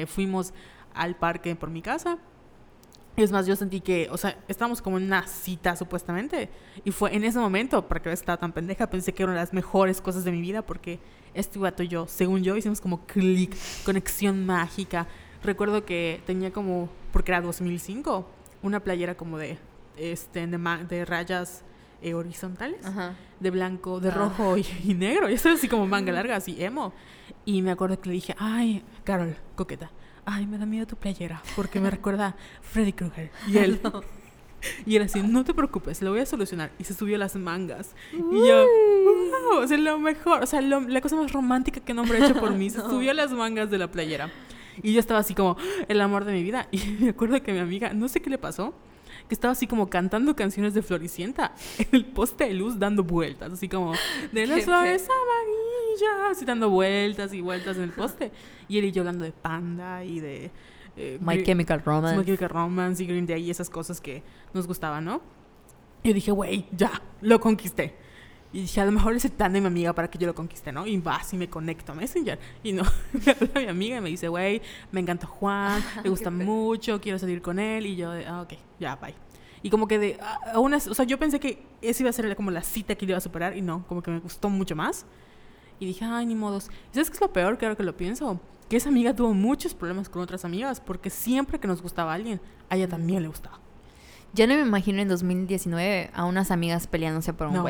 Fuimos 0.06 0.54
al 0.94 1.16
parque 1.16 1.56
por 1.56 1.72
mi 1.72 1.82
casa. 1.82 2.20
Es 3.16 3.32
más, 3.32 3.48
yo 3.48 3.56
sentí 3.56 3.82
que, 3.82 4.08
o 4.12 4.18
sea, 4.18 4.38
estábamos 4.48 4.84
como 4.84 5.00
en 5.00 5.06
una 5.06 5.26
cita 5.26 5.76
supuestamente. 5.76 6.52
Y 6.86 6.92
fue 6.92 7.16
en 7.16 7.24
ese 7.24 7.40
momento, 7.40 7.88
para 7.88 8.04
que 8.04 8.12
estaba 8.12 8.38
tan 8.38 8.54
pendeja, 8.54 8.88
pensé 8.88 9.14
que 9.14 9.24
eran 9.24 9.34
las 9.34 9.52
mejores 9.52 10.00
cosas 10.00 10.24
de 10.24 10.32
mi 10.32 10.42
vida 10.42 10.62
porque 10.62 11.00
este 11.34 11.58
gato 11.58 11.82
y 11.82 11.88
yo, 11.88 12.06
según 12.06 12.44
yo, 12.44 12.56
hicimos 12.56 12.80
como 12.80 13.08
clic, 13.08 13.58
conexión 13.84 14.46
mágica. 14.46 15.08
Recuerdo 15.42 15.86
que 15.86 16.22
tenía 16.28 16.54
como, 16.54 16.88
porque 17.12 17.32
era 17.32 17.42
2005, 17.42 18.30
una 18.62 18.80
playera 18.82 19.18
como 19.18 19.40
de, 19.40 19.58
este, 19.98 20.46
de, 20.46 21.06
rayas 21.06 21.64
eh, 22.02 22.14
horizontales, 22.14 22.86
Ajá. 22.86 23.16
de 23.40 23.50
blanco, 23.52 24.00
de 24.00 24.10
Ah. 24.10 24.14
rojo 24.14 24.58
y, 24.58 24.66
y 24.86 24.94
negro, 24.94 25.30
ya 25.30 25.38
sabes, 25.38 25.60
así 25.60 25.68
como 25.68 25.88
manga 25.88 26.12
larga, 26.12 26.36
así 26.36 26.56
emo. 26.64 26.94
Y 27.46 27.62
me 27.62 27.72
acuerdo 27.72 28.00
que 28.00 28.10
le 28.10 28.14
dije, 28.16 28.36
ay, 28.40 28.84
Carol, 29.04 29.36
coqueta, 29.56 29.92
ay, 30.26 30.46
me 30.48 30.58
da 30.58 30.66
miedo 30.66 30.86
tu 30.88 30.96
playera, 30.96 31.42
porque 31.56 31.80
me 31.80 31.90
recuerda 31.92 32.28
a 32.28 32.36
Freddy 32.62 32.94
Krueger. 32.94 33.32
Y 33.48 33.58
él, 33.58 33.80
y 34.86 34.96
él 34.96 35.04
así, 35.04 35.22
no 35.22 35.44
te 35.44 35.54
preocupes, 35.54 36.02
lo 36.02 36.12
voy 36.12 36.20
a 36.22 36.26
solucionar. 36.26 36.72
Y 36.80 36.84
se 36.84 36.94
subió 36.94 37.18
las 37.18 37.36
mangas. 37.36 37.96
Y 38.14 38.48
yo, 38.48 38.66
wow, 39.52 39.64
o 39.64 39.68
sea, 39.68 39.78
lo 39.78 39.98
mejor, 40.00 40.44
o 40.44 40.46
sea, 40.46 40.62
lo- 40.62 40.82
la 40.82 41.00
cosa 41.02 41.16
más 41.16 41.32
romántica 41.32 41.80
que 41.80 41.92
un 41.94 42.00
hombre 42.00 42.18
ha 42.22 42.26
hecho 42.26 42.40
por 42.40 42.52
mí, 42.56 42.70
se 42.70 42.82
subió 42.82 43.14
las 43.14 43.32
mangas 43.32 43.70
de 43.70 43.78
la 43.78 43.90
playera. 43.90 44.30
Y 44.84 44.94
yo 44.94 45.00
estaba 45.00 45.20
así 45.22 45.34
como, 45.34 45.58
el 45.88 46.00
amor 46.02 46.24
de 46.26 46.34
mi 46.34 46.44
vida. 46.44 46.68
Y 46.72 46.78
me 47.00 47.10
acuerdo 47.10 47.42
que 47.42 47.52
mi 47.54 47.60
amiga, 47.60 47.94
no 47.94 48.08
sé 48.08 48.22
qué 48.22 48.30
le 48.30 48.38
pasó, 48.38 48.74
que 49.28 49.36
estaba 49.36 49.52
así 49.52 49.68
como 49.68 49.90
cantando 49.90 50.36
canciones 50.36 50.74
de 50.74 50.82
Floricienta 50.82 51.54
en 51.78 51.88
el 51.92 52.06
poste 52.06 52.46
de 52.46 52.54
luz 52.54 52.80
dando 52.80 53.04
vueltas, 53.04 53.52
así 53.54 53.68
como, 53.68 53.94
de 54.32 54.48
las 54.48 54.64
flores 54.64 55.08
amarillas, 55.10 56.32
así 56.32 56.46
dando 56.46 56.70
vueltas 56.70 57.34
y 57.34 57.42
vueltas 57.42 57.78
en 57.78 57.84
el 57.84 57.92
poste. 57.92 58.32
Y 58.68 58.78
él 58.80 58.86
y 58.86 58.92
yo 58.92 59.02
hablando 59.02 59.26
de 59.26 59.32
Panda 59.32 60.04
y 60.04 60.20
de... 60.20 60.52
eh, 60.96 61.20
My 61.22 61.44
Chemical 61.44 61.80
My 61.80 61.86
Romance. 61.86 62.26
Chemical 62.26 62.50
Romance 62.50 63.04
y 63.04 63.08
Green 63.08 63.26
Day 63.26 63.44
y 63.44 63.52
esas 63.52 63.70
cosas 63.70 64.02
que 64.02 64.24
nos 64.54 64.68
gustaban, 64.68 65.06
¿no? 65.06 65.22
Y 66.04 66.10
yo 66.10 66.14
dije, 66.14 66.32
güey, 66.32 66.66
ya, 66.72 67.02
lo 67.22 67.40
conquisté. 67.40 67.96
Y 68.54 68.62
dije, 68.62 68.80
a 68.82 68.86
lo 68.86 68.92
mejor 68.94 69.14
ese 69.14 69.30
tan 69.30 69.52
de 69.54 69.60
mi 69.62 69.68
amiga 69.68 69.94
para 69.94 70.10
que 70.10 70.18
yo 70.18 70.26
lo 70.26 70.34
conquiste, 70.34 70.72
¿no? 70.72 70.88
Y 70.88 70.98
va, 70.98 71.20
y 71.32 71.36
me 71.36 71.50
conecto 71.50 71.92
a 71.92 71.96
Messenger. 71.96 72.40
Y 72.64 72.72
no, 72.72 72.84
me 73.26 73.32
habla 73.32 73.62
mi 73.62 73.68
amiga 73.68 73.98
y 73.98 74.02
me 74.02 74.10
dice, 74.10 74.28
güey, 74.30 74.62
me 74.92 75.02
encanta 75.02 75.28
Juan, 75.28 75.84
me 76.04 76.10
gusta 76.10 76.32
mucho, 76.32 77.02
quiero 77.02 77.20
salir 77.20 77.42
con 77.42 77.60
él. 77.60 77.86
Y 77.86 77.96
yo, 77.98 78.12
ah, 78.28 78.42
ok, 78.42 78.54
ya, 78.80 78.96
bye. 78.96 79.14
Y 79.64 79.70
como 79.70 79.88
que 79.88 80.00
de, 80.00 80.20
aún 80.54 80.74
así- 80.74 80.90
o 80.90 80.94
sea, 80.94 81.04
yo 81.06 81.20
pensé 81.20 81.40
que 81.40 81.62
esa 81.82 82.04
iba 82.04 82.10
a 82.10 82.14
ser 82.14 82.34
como 82.36 82.52
la 82.52 82.62
cita 82.62 82.96
que 82.96 83.06
le 83.06 83.12
iba 83.12 83.18
a 83.18 83.22
superar 83.22 83.58
y 83.58 83.62
no, 83.62 83.86
como 83.88 84.02
que 84.02 84.12
me 84.12 84.20
gustó 84.20 84.50
mucho 84.50 84.76
más. 84.76 85.06
Y 85.80 85.86
dije, 85.86 86.06
ay, 86.06 86.26
ni 86.26 86.36
modos. 86.36 86.70
¿Y 86.92 86.94
¿Sabes 86.96 87.10
qué 87.10 87.16
es 87.16 87.22
lo 87.22 87.34
peor 87.34 87.58
que 87.58 87.66
ahora 87.66 87.76
que 87.76 87.84
lo 87.84 87.98
pienso? 87.98 88.40
Que 88.70 88.78
esa 88.78 88.90
amiga 88.90 89.14
tuvo 89.16 89.34
muchos 89.34 89.74
problemas 89.74 90.10
con 90.10 90.22
otras 90.22 90.46
amigas 90.46 90.80
porque 90.80 91.10
siempre 91.10 91.60
que 91.60 91.68
nos 91.68 91.82
gustaba 91.82 92.14
alguien, 92.14 92.40
a 92.70 92.76
ella 92.78 92.88
también 92.88 93.22
le 93.24 93.28
gustaba. 93.28 93.60
Ya 94.34 94.48
no 94.48 94.56
me 94.56 94.62
imagino 94.62 95.02
en 95.02 95.08
2019 95.08 96.12
a 96.14 96.26
unas 96.26 96.52
amigas 96.52 96.88
peleándose 96.88 97.34
por 97.34 97.48
un 97.48 97.54
No. 97.54 97.64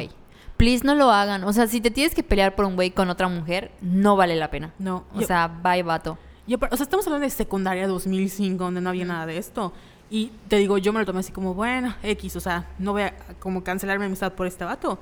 Please 0.58 0.84
no 0.86 0.96
lo 0.96 1.12
hagan. 1.12 1.44
O 1.44 1.54
sea, 1.54 1.68
si 1.68 1.82
te 1.82 1.92
tienes 1.92 2.16
que 2.16 2.24
pelear 2.24 2.56
por 2.56 2.66
un 2.66 2.76
güey 2.76 2.92
con 2.92 3.10
otra 3.10 3.28
mujer, 3.28 3.72
no 3.82 4.16
vale 4.16 4.36
la 4.36 4.50
pena. 4.50 4.74
No, 4.80 5.06
O 5.16 5.22
yo- 5.22 5.28
sea, 5.28 5.48
bye 5.48 5.84
vato. 5.84 6.18
Y 6.48 6.54
apar- 6.56 6.70
o 6.74 6.78
sea, 6.78 6.84
estamos 6.86 7.06
hablando 7.08 7.26
de 7.26 7.30
secundaria 7.30 7.88
2005, 7.88 8.64
donde 8.64 8.82
no 8.82 8.90
había 8.90 9.06
nada 9.06 9.26
de 9.26 9.38
esto. 9.38 9.74
Y 10.10 10.32
te 10.48 10.56
digo, 10.58 10.78
yo 10.78 10.94
me 10.94 11.00
lo 11.00 11.06
tomé 11.06 11.20
así 11.20 11.32
como, 11.32 11.54
bueno, 11.54 11.94
X, 12.02 12.36
o 12.38 12.40
sea, 12.40 12.68
no 12.80 12.94
voy 12.94 13.02
a 13.04 13.14
como 13.40 13.64
cancelar 13.64 14.00
mi 14.00 14.06
amistad 14.06 14.34
por 14.34 14.48
este 14.48 14.64
vato. 14.66 14.98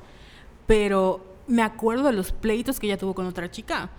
Pero 0.67 1.23
me 1.47 1.61
acuerdo 1.61 2.03
de 2.05 2.13
los 2.13 2.31
pleitos 2.31 2.79
que 2.79 2.87
ella 2.87 2.97
tuvo 2.97 3.13
con 3.13 3.25
otra 3.27 3.49
chica. 3.51 3.89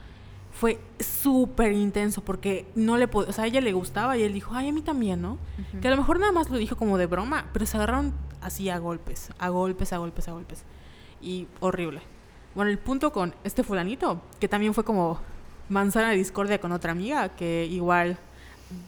Fue 0.50 0.80
súper 0.98 1.72
intenso 1.72 2.22
porque 2.24 2.66
no 2.74 2.96
le 2.96 3.08
podía, 3.08 3.28
o 3.30 3.32
sea, 3.32 3.44
a 3.44 3.46
ella 3.46 3.60
le 3.60 3.72
gustaba 3.72 4.16
y 4.16 4.22
él 4.22 4.32
dijo, 4.32 4.54
ay, 4.54 4.68
a 4.68 4.72
mí 4.72 4.80
también, 4.82 5.20
¿no? 5.20 5.38
Que 5.80 5.88
a 5.88 5.90
lo 5.90 5.98
mejor 5.98 6.18
nada 6.18 6.32
más 6.32 6.48
lo 6.50 6.56
dijo 6.56 6.76
como 6.76 6.96
de 6.98 7.06
broma, 7.06 7.46
pero 7.52 7.66
se 7.66 7.76
agarraron 7.76 8.14
así 8.40 8.70
a 8.70 8.78
golpes, 8.78 9.30
a 9.38 9.48
golpes, 9.50 9.92
a 9.92 9.98
golpes, 9.98 10.28
a 10.28 10.32
golpes. 10.32 10.64
Y 11.20 11.46
horrible. 11.60 12.00
Bueno, 12.54 12.70
el 12.70 12.78
punto 12.78 13.12
con 13.12 13.34
este 13.44 13.62
fulanito, 13.62 14.20
que 14.40 14.48
también 14.48 14.74
fue 14.74 14.84
como 14.84 15.20
manzana 15.68 16.10
de 16.10 16.16
discordia 16.16 16.60
con 16.60 16.72
otra 16.72 16.92
amiga, 16.92 17.30
que 17.30 17.66
igual 17.66 18.18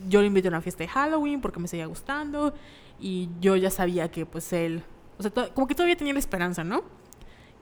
yo 0.09 0.21
le 0.21 0.27
invité 0.27 0.49
a 0.49 0.51
una 0.51 0.61
fiesta 0.61 0.85
de 0.85 0.89
Halloween 0.89 1.41
porque 1.41 1.61
me 1.61 1.69
seguía 1.69 1.87
gustando 1.87 2.55
y 3.01 3.29
yo 3.41 3.57
ya 3.57 3.71
sabía 3.71 4.11
que 4.11 4.27
pues 4.27 4.53
él, 4.53 4.83
o 5.19 5.23
sea, 5.23 5.31
como 5.55 5.67
que 5.67 5.75
todavía 5.75 5.97
tenía 5.97 6.13
la 6.13 6.19
esperanza, 6.19 6.65
¿no? 6.65 6.83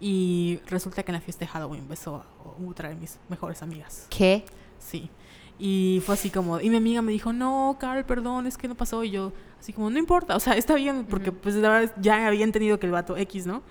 Y 0.00 0.60
resulta 0.66 1.02
que 1.02 1.10
en 1.10 1.14
la 1.14 1.20
fiesta 1.20 1.44
de 1.44 1.48
Halloween 1.48 1.88
besó 1.88 2.16
a 2.16 2.24
otra 2.68 2.90
de 2.90 2.96
mis 2.96 3.18
mejores 3.28 3.62
amigas. 3.62 4.06
¿Qué? 4.10 4.44
Sí. 4.78 5.10
Y 5.58 6.02
fue 6.04 6.14
así 6.14 6.28
como, 6.28 6.60
y 6.60 6.68
mi 6.68 6.76
amiga 6.76 7.00
me 7.00 7.12
dijo, 7.12 7.32
no, 7.32 7.78
Carol, 7.80 8.04
perdón, 8.04 8.46
es 8.46 8.58
que 8.58 8.68
no 8.68 8.74
pasó. 8.74 9.02
Y 9.04 9.10
yo, 9.10 9.32
así 9.58 9.72
como, 9.72 9.88
no 9.88 9.98
importa, 9.98 10.36
o 10.36 10.40
sea, 10.40 10.52
está 10.54 10.74
bien, 10.74 11.06
porque 11.06 11.30
Ujú. 11.30 11.38
pues 11.38 11.54
la 11.54 11.70
verdad 11.70 11.94
ya 11.98 12.26
había 12.26 12.44
entendido 12.44 12.78
que 12.78 12.84
el 12.86 12.92
vato 12.92 13.16
X, 13.16 13.46
¿no? 13.46 13.62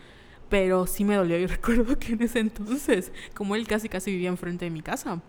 Pero 0.49 0.87
sí 0.87 1.03
me 1.03 1.15
dolió. 1.15 1.37
Y 1.37 1.45
recuerdo 1.47 1.97
que 1.97 2.13
en 2.13 2.23
ese 2.23 2.39
entonces, 2.39 3.11
como 3.33 3.55
él 3.55 3.67
casi 3.67 3.89
casi 3.89 4.11
vivía 4.11 4.29
enfrente 4.29 4.65
de 4.65 4.71
mi 4.71 4.81
casa, 4.81 5.21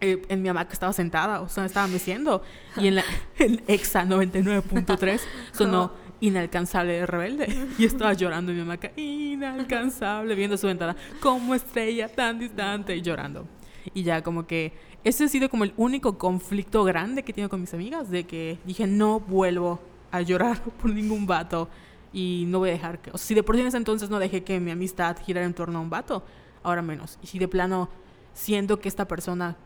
eh, 0.00 0.22
en 0.28 0.40
mi 0.40 0.48
hamaca 0.48 0.72
estaba 0.72 0.92
sentada, 0.94 1.42
o 1.42 1.48
sea, 1.48 1.66
estaba 1.66 1.86
meciendo, 1.86 2.42
y 2.78 2.86
en 2.86 2.94
la 2.94 3.04
en 3.38 3.62
Exa 3.66 4.04
99.3 4.04 5.20
sonó 5.52 5.92
inalcanzable 6.20 6.94
de 6.94 7.06
rebelde, 7.06 7.66
y 7.78 7.84
estaba 7.84 8.14
llorando 8.14 8.50
en 8.50 8.56
mi 8.56 8.62
hamaca, 8.62 8.92
inalcanzable, 8.96 10.34
viendo 10.34 10.56
su 10.56 10.68
ventana, 10.68 10.96
como 11.20 11.54
estrella 11.54 12.08
tan 12.08 12.38
distante, 12.38 12.96
y 12.96 13.02
llorando. 13.02 13.46
Y 13.92 14.02
ya 14.02 14.22
como 14.22 14.46
que 14.46 14.72
ese 15.04 15.24
ha 15.24 15.28
sido 15.28 15.50
como 15.50 15.64
el 15.64 15.74
único 15.76 16.16
conflicto 16.16 16.84
grande 16.84 17.22
que 17.22 17.34
tengo 17.34 17.50
con 17.50 17.60
mis 17.60 17.74
amigas, 17.74 18.10
de 18.10 18.24
que 18.24 18.58
dije, 18.64 18.86
no 18.86 19.20
vuelvo 19.20 19.80
a 20.10 20.22
llorar 20.22 20.62
por 20.80 20.90
ningún 20.90 21.26
vato 21.26 21.68
y 22.12 22.44
no 22.48 22.58
voy 22.58 22.70
a 22.70 22.72
dejar 22.72 23.00
que... 23.00 23.10
O 23.10 23.18
sea, 23.18 23.26
si 23.26 23.34
de 23.34 23.42
por 23.42 23.54
sí 23.54 23.62
en 23.62 23.68
ese 23.68 23.76
entonces 23.76 24.10
no 24.10 24.18
dejé 24.18 24.42
que 24.42 24.58
mi 24.60 24.70
amistad 24.70 25.16
girara 25.24 25.46
en 25.46 25.54
torno 25.54 25.78
a 25.78 25.82
un 25.82 25.90
vato, 25.90 26.24
ahora 26.62 26.82
menos. 26.82 27.18
Y 27.22 27.26
si 27.26 27.38
de 27.38 27.48
plano 27.48 27.88
siento 28.32 28.80
que 28.80 28.88
esta 28.88 29.06
persona, 29.06 29.56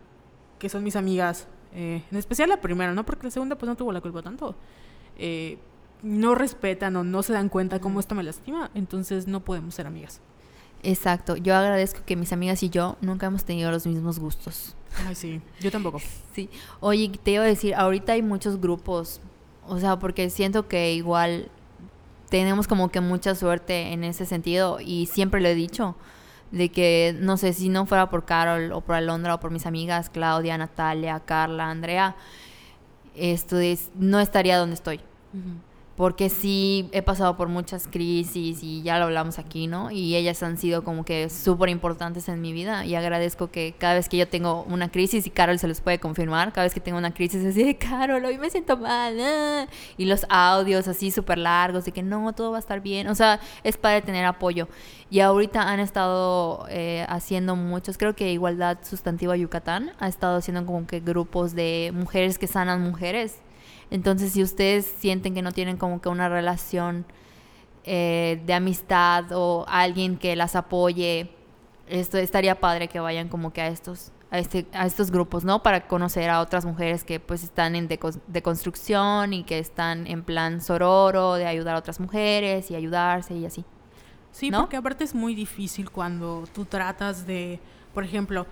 que 0.58 0.68
son 0.68 0.82
mis 0.82 0.96
amigas, 0.96 1.46
eh, 1.74 2.02
en 2.10 2.18
especial 2.18 2.48
la 2.48 2.60
primera, 2.60 2.92
¿no? 2.94 3.04
Porque 3.04 3.24
la 3.24 3.30
segunda 3.30 3.56
pues 3.56 3.68
no 3.68 3.76
tuvo 3.76 3.92
la 3.92 4.00
culpa 4.00 4.22
tanto, 4.22 4.54
eh, 5.16 5.58
no 6.02 6.34
respetan 6.34 6.96
o 6.96 7.04
no 7.04 7.22
se 7.22 7.32
dan 7.32 7.48
cuenta 7.48 7.80
cómo 7.80 7.98
esto 7.98 8.14
me 8.14 8.22
lastima, 8.22 8.70
entonces 8.74 9.26
no 9.26 9.40
podemos 9.40 9.74
ser 9.74 9.86
amigas. 9.86 10.20
Exacto. 10.82 11.36
Yo 11.36 11.56
agradezco 11.56 12.00
que 12.04 12.14
mis 12.14 12.32
amigas 12.32 12.62
y 12.62 12.68
yo 12.68 12.96
nunca 13.00 13.26
hemos 13.26 13.44
tenido 13.44 13.70
los 13.70 13.86
mismos 13.86 14.18
gustos. 14.18 14.76
Ay, 15.06 15.14
sí, 15.14 15.40
yo 15.60 15.70
tampoco. 15.70 16.00
Sí. 16.34 16.50
Oye, 16.80 17.12
te 17.22 17.30
iba 17.30 17.44
a 17.44 17.46
decir, 17.46 17.76
ahorita 17.76 18.14
hay 18.14 18.22
muchos 18.22 18.60
grupos. 18.60 19.20
O 19.68 19.78
sea, 19.78 20.00
porque 20.00 20.30
siento 20.30 20.66
que 20.66 20.92
igual 20.92 21.48
tenemos 22.34 22.66
como 22.66 22.88
que 22.88 23.00
mucha 23.00 23.36
suerte 23.36 23.92
en 23.92 24.02
ese 24.02 24.26
sentido. 24.26 24.80
Y 24.80 25.06
siempre 25.06 25.40
lo 25.40 25.46
he 25.46 25.54
dicho. 25.54 25.94
De 26.50 26.68
que, 26.68 27.16
no 27.20 27.36
sé, 27.36 27.52
si 27.52 27.68
no 27.68 27.86
fuera 27.86 28.10
por 28.10 28.24
Carol 28.24 28.72
o 28.72 28.80
por 28.80 28.96
Alondra 28.96 29.36
o 29.36 29.40
por 29.40 29.52
mis 29.52 29.66
amigas, 29.66 30.10
Claudia, 30.10 30.58
Natalia, 30.58 31.20
Carla, 31.20 31.70
Andrea, 31.70 32.16
esto 33.14 33.60
es, 33.60 33.92
no 33.94 34.18
estaría 34.18 34.58
donde 34.58 34.74
estoy. 34.74 35.00
Porque 35.96 36.28
sí 36.28 36.88
he 36.90 37.02
pasado 37.02 37.36
por 37.36 37.48
muchas 37.48 37.86
crisis 37.86 38.64
y 38.64 38.82
ya 38.82 38.98
lo 38.98 39.04
hablamos 39.04 39.38
aquí, 39.38 39.68
¿no? 39.68 39.92
Y 39.92 40.16
ellas 40.16 40.42
han 40.42 40.58
sido 40.58 40.82
como 40.82 41.04
que 41.04 41.30
súper 41.30 41.68
importantes 41.68 42.28
en 42.28 42.40
mi 42.40 42.52
vida 42.52 42.84
y 42.84 42.96
agradezco 42.96 43.50
que 43.50 43.76
cada 43.78 43.94
vez 43.94 44.08
que 44.08 44.16
yo 44.16 44.26
tengo 44.26 44.64
una 44.64 44.90
crisis, 44.90 45.26
y 45.26 45.30
Carol 45.30 45.58
se 45.58 45.68
los 45.68 45.80
puede 45.80 46.00
confirmar, 46.00 46.52
cada 46.52 46.64
vez 46.64 46.74
que 46.74 46.80
tengo 46.80 46.98
una 46.98 47.14
crisis 47.14 47.44
es 47.44 47.56
así 47.56 47.74
Carol, 47.74 48.24
hoy 48.24 48.38
me 48.38 48.50
siento 48.50 48.76
mal, 48.76 49.18
ah", 49.20 49.66
y 49.96 50.06
los 50.06 50.26
audios 50.28 50.88
así 50.88 51.12
súper 51.12 51.38
largos 51.38 51.84
de 51.84 51.92
que 51.92 52.02
no, 52.02 52.32
todo 52.32 52.50
va 52.50 52.56
a 52.56 52.60
estar 52.60 52.80
bien, 52.80 53.06
o 53.06 53.14
sea, 53.14 53.38
es 53.62 53.76
para 53.76 54.00
tener 54.00 54.24
apoyo. 54.24 54.68
Y 55.10 55.20
ahorita 55.20 55.62
han 55.62 55.78
estado 55.78 56.66
eh, 56.70 57.06
haciendo 57.08 57.54
muchos, 57.54 57.98
creo 57.98 58.16
que 58.16 58.32
Igualdad 58.32 58.78
Sustantiva 58.82 59.36
Yucatán 59.36 59.92
ha 60.00 60.08
estado 60.08 60.38
haciendo 60.38 60.66
como 60.66 60.88
que 60.88 60.98
grupos 60.98 61.54
de 61.54 61.92
mujeres 61.94 62.36
que 62.38 62.48
sanan 62.48 62.82
mujeres. 62.82 63.38
Entonces, 63.90 64.32
si 64.32 64.42
ustedes 64.42 64.86
sienten 64.98 65.34
que 65.34 65.42
no 65.42 65.52
tienen 65.52 65.76
como 65.76 66.00
que 66.00 66.08
una 66.08 66.28
relación 66.28 67.04
eh, 67.84 68.40
de 68.46 68.54
amistad 68.54 69.24
o 69.32 69.64
alguien 69.68 70.16
que 70.16 70.36
las 70.36 70.56
apoye, 70.56 71.30
esto 71.86 72.16
estaría 72.18 72.58
padre 72.60 72.88
que 72.88 72.98
vayan 73.00 73.28
como 73.28 73.52
que 73.52 73.60
a 73.60 73.68
estos 73.68 74.10
a, 74.30 74.38
este, 74.38 74.66
a 74.72 74.84
estos 74.84 75.12
grupos, 75.12 75.44
¿no? 75.44 75.62
Para 75.62 75.86
conocer 75.86 76.28
a 76.28 76.40
otras 76.40 76.64
mujeres 76.64 77.04
que 77.04 77.20
pues 77.20 77.44
están 77.44 77.76
en 77.76 77.88
deco- 77.88 78.18
deconstrucción 78.26 79.32
y 79.32 79.44
que 79.44 79.60
están 79.60 80.08
en 80.08 80.24
plan 80.24 80.60
sororo, 80.60 81.34
de 81.34 81.46
ayudar 81.46 81.76
a 81.76 81.78
otras 81.78 82.00
mujeres 82.00 82.68
y 82.70 82.74
ayudarse 82.74 83.34
y 83.34 83.46
así. 83.46 83.64
Sí, 84.32 84.50
¿No? 84.50 84.62
porque 84.62 84.76
aparte 84.76 85.04
es 85.04 85.14
muy 85.14 85.36
difícil 85.36 85.90
cuando 85.90 86.44
tú 86.52 86.64
tratas 86.64 87.26
de, 87.28 87.60
por 87.92 88.02
ejemplo, 88.02 88.46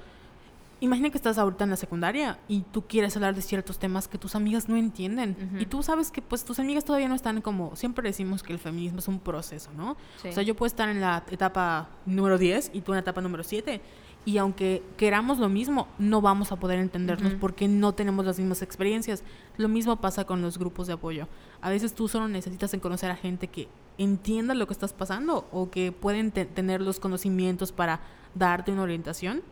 imagina 0.85 1.09
que 1.11 1.17
estás 1.17 1.39
ahorita 1.39 1.65
en 1.65 1.71
la 1.71 1.77
secundaria 1.77 2.39
y 2.49 2.61
tú 2.73 2.83
quieres 2.87 3.17
hablar 3.17 3.35
de 3.35 3.41
ciertos 3.43 3.79
temas 3.79 4.09
que 4.09 4.19
tus 4.19 4.35
amigas 4.35 4.69
no 4.69 4.77
entienden. 4.77 5.57
Y 5.59 5.67
tú 5.67 5.83
sabes 5.83 6.11
que 6.11 6.21
pues 6.21 6.45
tus 6.45 6.59
amigas 6.59 6.85
todavía 6.85 7.09
no 7.09 7.15
están 7.15 7.41
como, 7.41 7.75
siempre 7.77 8.09
decimos 8.09 8.43
que 8.43 8.53
el 8.53 8.59
feminismo 8.59 8.99
es 8.99 9.09
un 9.09 9.19
proceso, 9.21 9.71
¿no? 9.77 9.97
Sí. 10.21 10.29
O 10.29 10.33
sea, 10.33 10.43
yo 10.43 10.55
puedo 10.55 10.67
estar 10.67 10.89
en 10.89 11.01
la 11.01 11.23
etapa 11.31 11.89
número 12.05 12.37
10 12.37 12.73
y 12.75 12.81
tú 12.83 12.93
en 12.93 12.97
la 12.97 13.01
etapa 13.01 13.21
número 13.21 13.43
7. 13.45 13.81
Y 14.25 14.39
aunque 14.39 14.85
queramos 14.97 15.39
lo 15.39 15.49
mismo, 15.49 15.89
no 15.99 16.21
vamos 16.21 16.53
a 16.53 16.57
poder 16.57 16.79
entendernos 16.79 17.35
porque 17.41 17.67
no 17.67 17.93
tenemos 17.93 18.25
las 18.25 18.39
mismas 18.39 18.63
experiencias. 18.63 19.25
Lo 19.57 19.69
mismo 19.69 19.97
pasa 20.01 20.25
con 20.25 20.43
los 20.43 20.59
grupos 20.59 20.87
de 20.87 20.93
apoyo. 20.93 21.27
A 21.61 21.71
veces 21.71 21.93
tú 21.93 22.07
solo 22.07 22.29
necesitas 22.29 22.73
conocer 22.81 23.11
a 23.11 23.17
gente 23.17 23.49
que 23.49 23.67
entienda 23.99 24.55
lo 24.55 24.67
que 24.69 24.73
estás 24.75 24.93
pasando 24.93 25.49
o 25.51 25.71
que 25.71 25.91
pueden 25.91 26.31
te- 26.31 26.45
tener 26.45 26.81
los 26.81 27.01
conocimientos 27.01 27.73
para 27.73 28.01
darte 28.35 28.71
una 28.71 28.83
orientación 28.83 29.43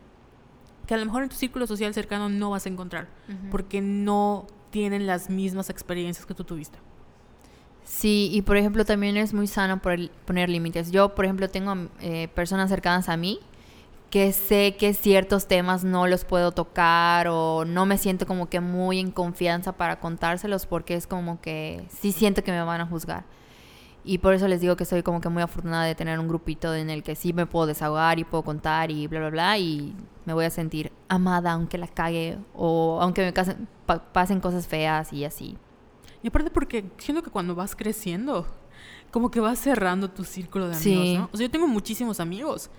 que 0.85 0.93
a 0.93 0.97
lo 0.97 1.05
mejor 1.05 1.23
en 1.23 1.29
tu 1.29 1.35
círculo 1.35 1.67
social 1.67 1.93
cercano 1.93 2.29
no 2.29 2.49
vas 2.49 2.65
a 2.65 2.69
encontrar 2.69 3.07
porque 3.49 3.81
no 3.81 4.47
tienen 4.71 5.07
las 5.07 5.29
mismas 5.29 5.69
experiencias 5.69 6.25
que 6.25 6.33
tú 6.33 6.43
tuviste. 6.43 6.77
Sí, 7.83 8.29
y 8.31 8.41
por 8.41 8.57
ejemplo 8.57 8.85
también 8.85 9.17
es 9.17 9.33
muy 9.33 9.47
sano 9.47 9.81
poner 9.81 10.49
límites. 10.49 10.91
Yo, 10.91 11.13
por 11.13 11.25
ejemplo, 11.25 11.49
tengo 11.49 11.75
eh, 11.99 12.29
personas 12.29 12.69
cercanas 12.69 13.09
a 13.09 13.17
mí 13.17 13.39
que 14.09 14.33
sé 14.33 14.75
que 14.77 14.93
ciertos 14.93 15.47
temas 15.47 15.83
no 15.85 16.05
los 16.05 16.25
puedo 16.25 16.51
tocar 16.51 17.27
o 17.29 17.63
no 17.65 17.85
me 17.85 17.97
siento 17.97 18.27
como 18.27 18.49
que 18.49 18.59
muy 18.59 18.99
en 18.99 19.09
confianza 19.09 19.71
para 19.71 19.99
contárselos 19.99 20.65
porque 20.65 20.95
es 20.95 21.07
como 21.07 21.39
que 21.39 21.85
sí 21.89 22.11
siento 22.11 22.43
que 22.43 22.51
me 22.51 22.61
van 22.61 22.81
a 22.81 22.85
juzgar. 22.85 23.23
Y 24.03 24.17
por 24.17 24.33
eso 24.33 24.47
les 24.47 24.59
digo 24.61 24.75
que 24.75 24.85
soy 24.85 25.03
como 25.03 25.21
que 25.21 25.29
muy 25.29 25.43
afortunada 25.43 25.83
de 25.85 25.93
tener 25.93 26.17
un 26.19 26.27
grupito 26.27 26.73
en 26.73 26.89
el 26.89 27.03
que 27.03 27.15
sí 27.15 27.33
me 27.33 27.45
puedo 27.45 27.67
desahogar 27.67 28.17
y 28.17 28.23
puedo 28.23 28.43
contar 28.43 28.89
y 28.89 29.05
bla, 29.07 29.19
bla, 29.19 29.29
bla. 29.29 29.57
Y 29.59 29.95
me 30.25 30.33
voy 30.33 30.45
a 30.45 30.49
sentir 30.49 30.91
amada 31.07 31.51
aunque 31.51 31.77
la 31.77 31.87
cague 31.87 32.37
o 32.55 32.99
aunque 33.01 33.21
me 33.23 33.33
casen- 33.33 33.67
pa- 33.85 34.11
pasen 34.11 34.39
cosas 34.39 34.67
feas 34.67 35.13
y 35.13 35.23
así. 35.23 35.55
Y 36.23 36.27
aparte 36.29 36.49
porque 36.49 36.85
siento 36.97 37.21
que 37.21 37.29
cuando 37.29 37.53
vas 37.53 37.75
creciendo, 37.75 38.47
como 39.11 39.29
que 39.29 39.39
vas 39.39 39.59
cerrando 39.59 40.09
tu 40.09 40.23
círculo 40.23 40.67
de 40.67 40.75
amigos, 40.75 41.03
Sí. 41.03 41.17
¿no? 41.17 41.29
O 41.31 41.37
sea, 41.37 41.45
yo 41.47 41.51
tengo 41.51 41.67
muchísimos 41.67 42.19
amigos 42.19 42.71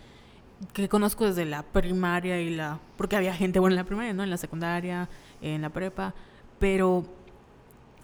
que 0.73 0.89
conozco 0.89 1.25
desde 1.27 1.45
la 1.45 1.62
primaria 1.62 2.41
y 2.41 2.51
la... 2.51 2.79
Porque 2.97 3.16
había 3.16 3.35
gente, 3.35 3.59
bueno, 3.61 3.75
en 3.75 3.79
la 3.79 3.85
primaria, 3.85 4.12
¿no? 4.12 4.23
En 4.25 4.31
la 4.31 4.37
secundaria, 4.37 5.09
en 5.41 5.61
la 5.62 5.70
prepa, 5.70 6.14
pero 6.59 7.05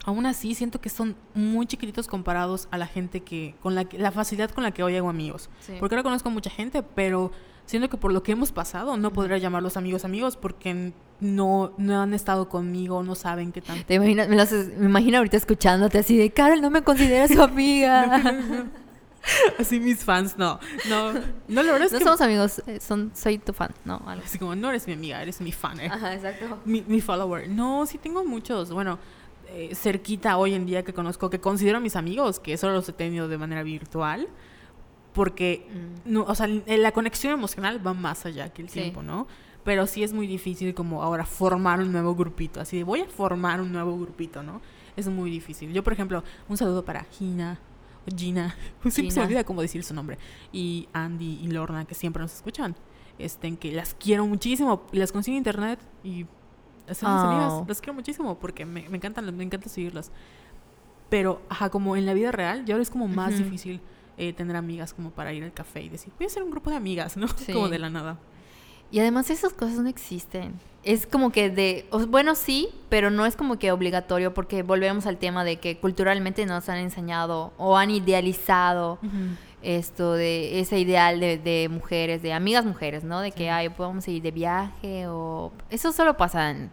aún 0.09 0.25
así 0.25 0.55
siento 0.55 0.81
que 0.81 0.89
son 0.89 1.15
muy 1.33 1.65
chiquititos 1.65 2.07
comparados 2.07 2.67
a 2.71 2.77
la 2.77 2.87
gente 2.87 3.21
que... 3.21 3.55
con 3.61 3.75
la, 3.75 3.87
la 3.93 4.11
facilidad 4.11 4.49
con 4.49 4.63
la 4.63 4.71
que 4.71 4.83
hoy 4.83 4.95
hago 4.95 5.09
amigos. 5.09 5.49
Porque 5.79 5.95
ahora 5.95 6.03
conozco 6.03 6.29
mucha 6.29 6.49
gente, 6.49 6.83
pero 6.83 7.31
siento 7.65 7.89
que 7.89 7.97
por 7.97 8.11
lo 8.11 8.23
que 8.23 8.31
hemos 8.31 8.51
pasado 8.51 8.97
no 8.97 9.13
podría 9.13 9.37
llamarlos 9.37 9.77
amigos 9.77 10.03
amigos 10.03 10.35
porque 10.35 10.91
no, 11.19 11.73
no 11.77 12.01
han 12.01 12.13
estado 12.13 12.49
conmigo, 12.49 13.03
no 13.03 13.13
saben 13.13 13.51
qué 13.51 13.61
tanto. 13.61 13.85
¿Te 13.85 13.95
imaginas? 13.95 14.27
Me, 14.27 14.85
imagino 14.85 15.19
ahorita 15.19 15.37
escuchándote 15.37 15.99
así 15.99 16.17
de, 16.17 16.31
Carol, 16.31 16.61
no 16.61 16.71
me 16.71 16.81
consideras 16.81 17.31
su 17.31 17.41
amiga. 17.41 18.21
Así 19.59 19.81
mis 19.81 20.03
fans, 20.03 20.37
no. 20.37 20.59
No, 20.87 21.11
no 21.13 21.61
la 21.61 21.73
verdad 21.73 21.83
es 21.83 21.91
no 21.91 21.99
que... 21.99 22.05
somos 22.05 22.21
amigos, 22.21 22.63
eh, 22.65 22.79
son, 22.79 23.11
soy 23.13 23.37
tu 23.37 23.51
fan, 23.51 23.69
no, 23.83 24.01
algo. 24.07 24.23
Así 24.25 24.39
como, 24.39 24.55
no 24.55 24.69
eres 24.69 24.87
mi 24.87 24.93
amiga, 24.93 25.21
eres 25.21 25.41
mi 25.41 25.51
fan, 25.51 25.79
¿eh? 25.81 25.89
Ajá, 25.91 26.13
exacto. 26.13 26.59
mi, 26.63 26.83
mi 26.87 27.01
follower. 27.01 27.49
No, 27.49 27.85
sí 27.85 27.97
tengo 27.97 28.23
muchos. 28.23 28.71
Bueno, 28.71 28.97
eh, 29.51 29.75
cerquita 29.75 30.37
hoy 30.37 30.53
en 30.53 30.65
día 30.65 30.83
que 30.83 30.93
conozco, 30.93 31.29
que 31.29 31.39
considero 31.39 31.79
mis 31.79 31.95
amigos, 31.95 32.39
que 32.39 32.57
solo 32.57 32.73
los 32.73 32.87
he 32.89 32.93
tenido 32.93 33.27
de 33.27 33.37
manera 33.37 33.63
virtual. 33.63 34.27
Porque, 35.13 35.67
Mm. 36.05 36.11
no, 36.13 36.23
o 36.23 36.35
sea, 36.35 36.47
la 36.47 36.91
conexión 36.91 37.33
emocional 37.33 37.85
va 37.85 37.93
más 37.93 38.25
allá 38.25 38.49
que 38.49 38.61
el 38.61 38.69
Sí. 38.69 38.79
tiempo, 38.81 39.01
¿no? 39.01 39.27
Pero 39.63 39.87
sí 39.87 40.03
es 40.03 40.13
muy 40.13 40.27
difícil 40.27 40.73
como 40.73 41.01
ahora 41.03 41.25
formar 41.25 41.79
un 41.79 41.91
nuevo 41.91 42.15
grupito. 42.15 42.61
Así 42.61 42.77
de, 42.77 42.83
voy 42.83 43.01
a 43.01 43.05
formar 43.07 43.59
un 43.61 43.71
nuevo 43.73 43.97
grupito, 43.99 44.43
¿no? 44.43 44.61
Es 44.95 45.07
muy 45.07 45.29
difícil. 45.31 45.73
Yo, 45.73 45.83
por 45.83 45.93
ejemplo, 45.93 46.23
un 46.47 46.57
saludo 46.57 46.85
para 46.85 47.03
Gina, 47.05 47.59
Gina, 48.15 48.55
siempre 48.89 49.11
se 49.11 49.19
olvida 49.21 49.43
cómo 49.43 49.61
decir 49.61 49.83
su 49.83 49.93
nombre, 49.93 50.17
y 50.53 50.87
Andy 50.93 51.39
y 51.43 51.47
Lorna, 51.47 51.85
que 51.85 51.95
siempre 51.95 52.21
nos 52.21 52.33
escuchan. 52.33 52.75
Este, 53.17 53.47
en 53.47 53.57
que 53.57 53.71
las 53.73 53.93
quiero 53.95 54.25
muchísimo. 54.25 54.83
Las 54.93 55.11
consigo 55.11 55.33
en 55.33 55.39
internet 55.39 55.79
y 56.05 56.25
son 56.93 57.13
mis 57.13 57.23
Oh. 57.23 57.27
amigas. 57.27 57.67
Las 57.67 57.81
quiero 57.81 57.93
muchísimo 57.93 58.37
porque 58.39 58.65
me, 58.65 58.87
me 58.89 58.97
encantan, 58.97 59.35
me 59.35 59.43
encanta 59.43 59.69
seguirlas. 59.69 60.11
Pero, 61.09 61.41
ajá, 61.49 61.69
como 61.69 61.95
en 61.95 62.05
la 62.05 62.13
vida 62.13 62.31
real, 62.31 62.65
ya 62.65 62.75
ahora 62.75 62.83
es 62.83 62.89
como 62.91 63.07
más 63.07 63.37
difícil 63.37 63.81
eh, 64.17 64.33
tener 64.33 64.55
amigas 64.55 64.93
como 64.93 65.09
para 65.11 65.33
ir 65.33 65.43
al 65.43 65.53
café 65.53 65.81
y 65.81 65.89
decir, 65.89 66.13
voy 66.17 66.25
a 66.25 66.27
hacer 66.27 66.43
un 66.43 66.51
grupo 66.51 66.69
de 66.69 66.75
amigas, 66.75 67.17
¿no? 67.17 67.27
Sí. 67.29 67.51
Como 67.53 67.67
de 67.69 67.79
la 67.79 67.89
nada. 67.89 68.17
Y 68.91 68.99
además 68.99 69.29
esas 69.29 69.53
cosas 69.53 69.77
no 69.79 69.87
existen. 69.89 70.53
Es 70.83 71.05
como 71.05 71.31
que 71.31 71.49
de, 71.49 71.87
bueno, 72.07 72.35
sí, 72.35 72.69
pero 72.89 73.11
no 73.11 73.25
es 73.25 73.35
como 73.35 73.59
que 73.59 73.71
obligatorio 73.71 74.33
porque 74.33 74.63
volvemos 74.63 75.05
al 75.05 75.17
tema 75.17 75.43
de 75.43 75.57
que 75.57 75.77
culturalmente 75.77 76.45
nos 76.45 76.69
han 76.69 76.77
enseñado 76.77 77.53
o 77.57 77.77
han 77.77 77.91
idealizado 77.91 78.97
esto 79.61 80.13
de 80.13 80.59
ese 80.61 80.79
ideal 80.79 81.19
de, 81.19 81.37
de 81.37 81.67
mujeres, 81.69 82.21
de 82.23 82.33
amigas 82.33 82.65
mujeres, 82.65 83.03
¿no? 83.03 83.19
De 83.19 83.31
que, 83.31 83.49
ay, 83.51 83.69
podemos 83.69 84.07
ir 84.07 84.21
de 84.23 84.31
viaje 84.31 85.05
o... 85.07 85.51
Eso 85.69 85.91
solo 85.91 86.15
pasa 86.17 86.49
en 86.51 86.71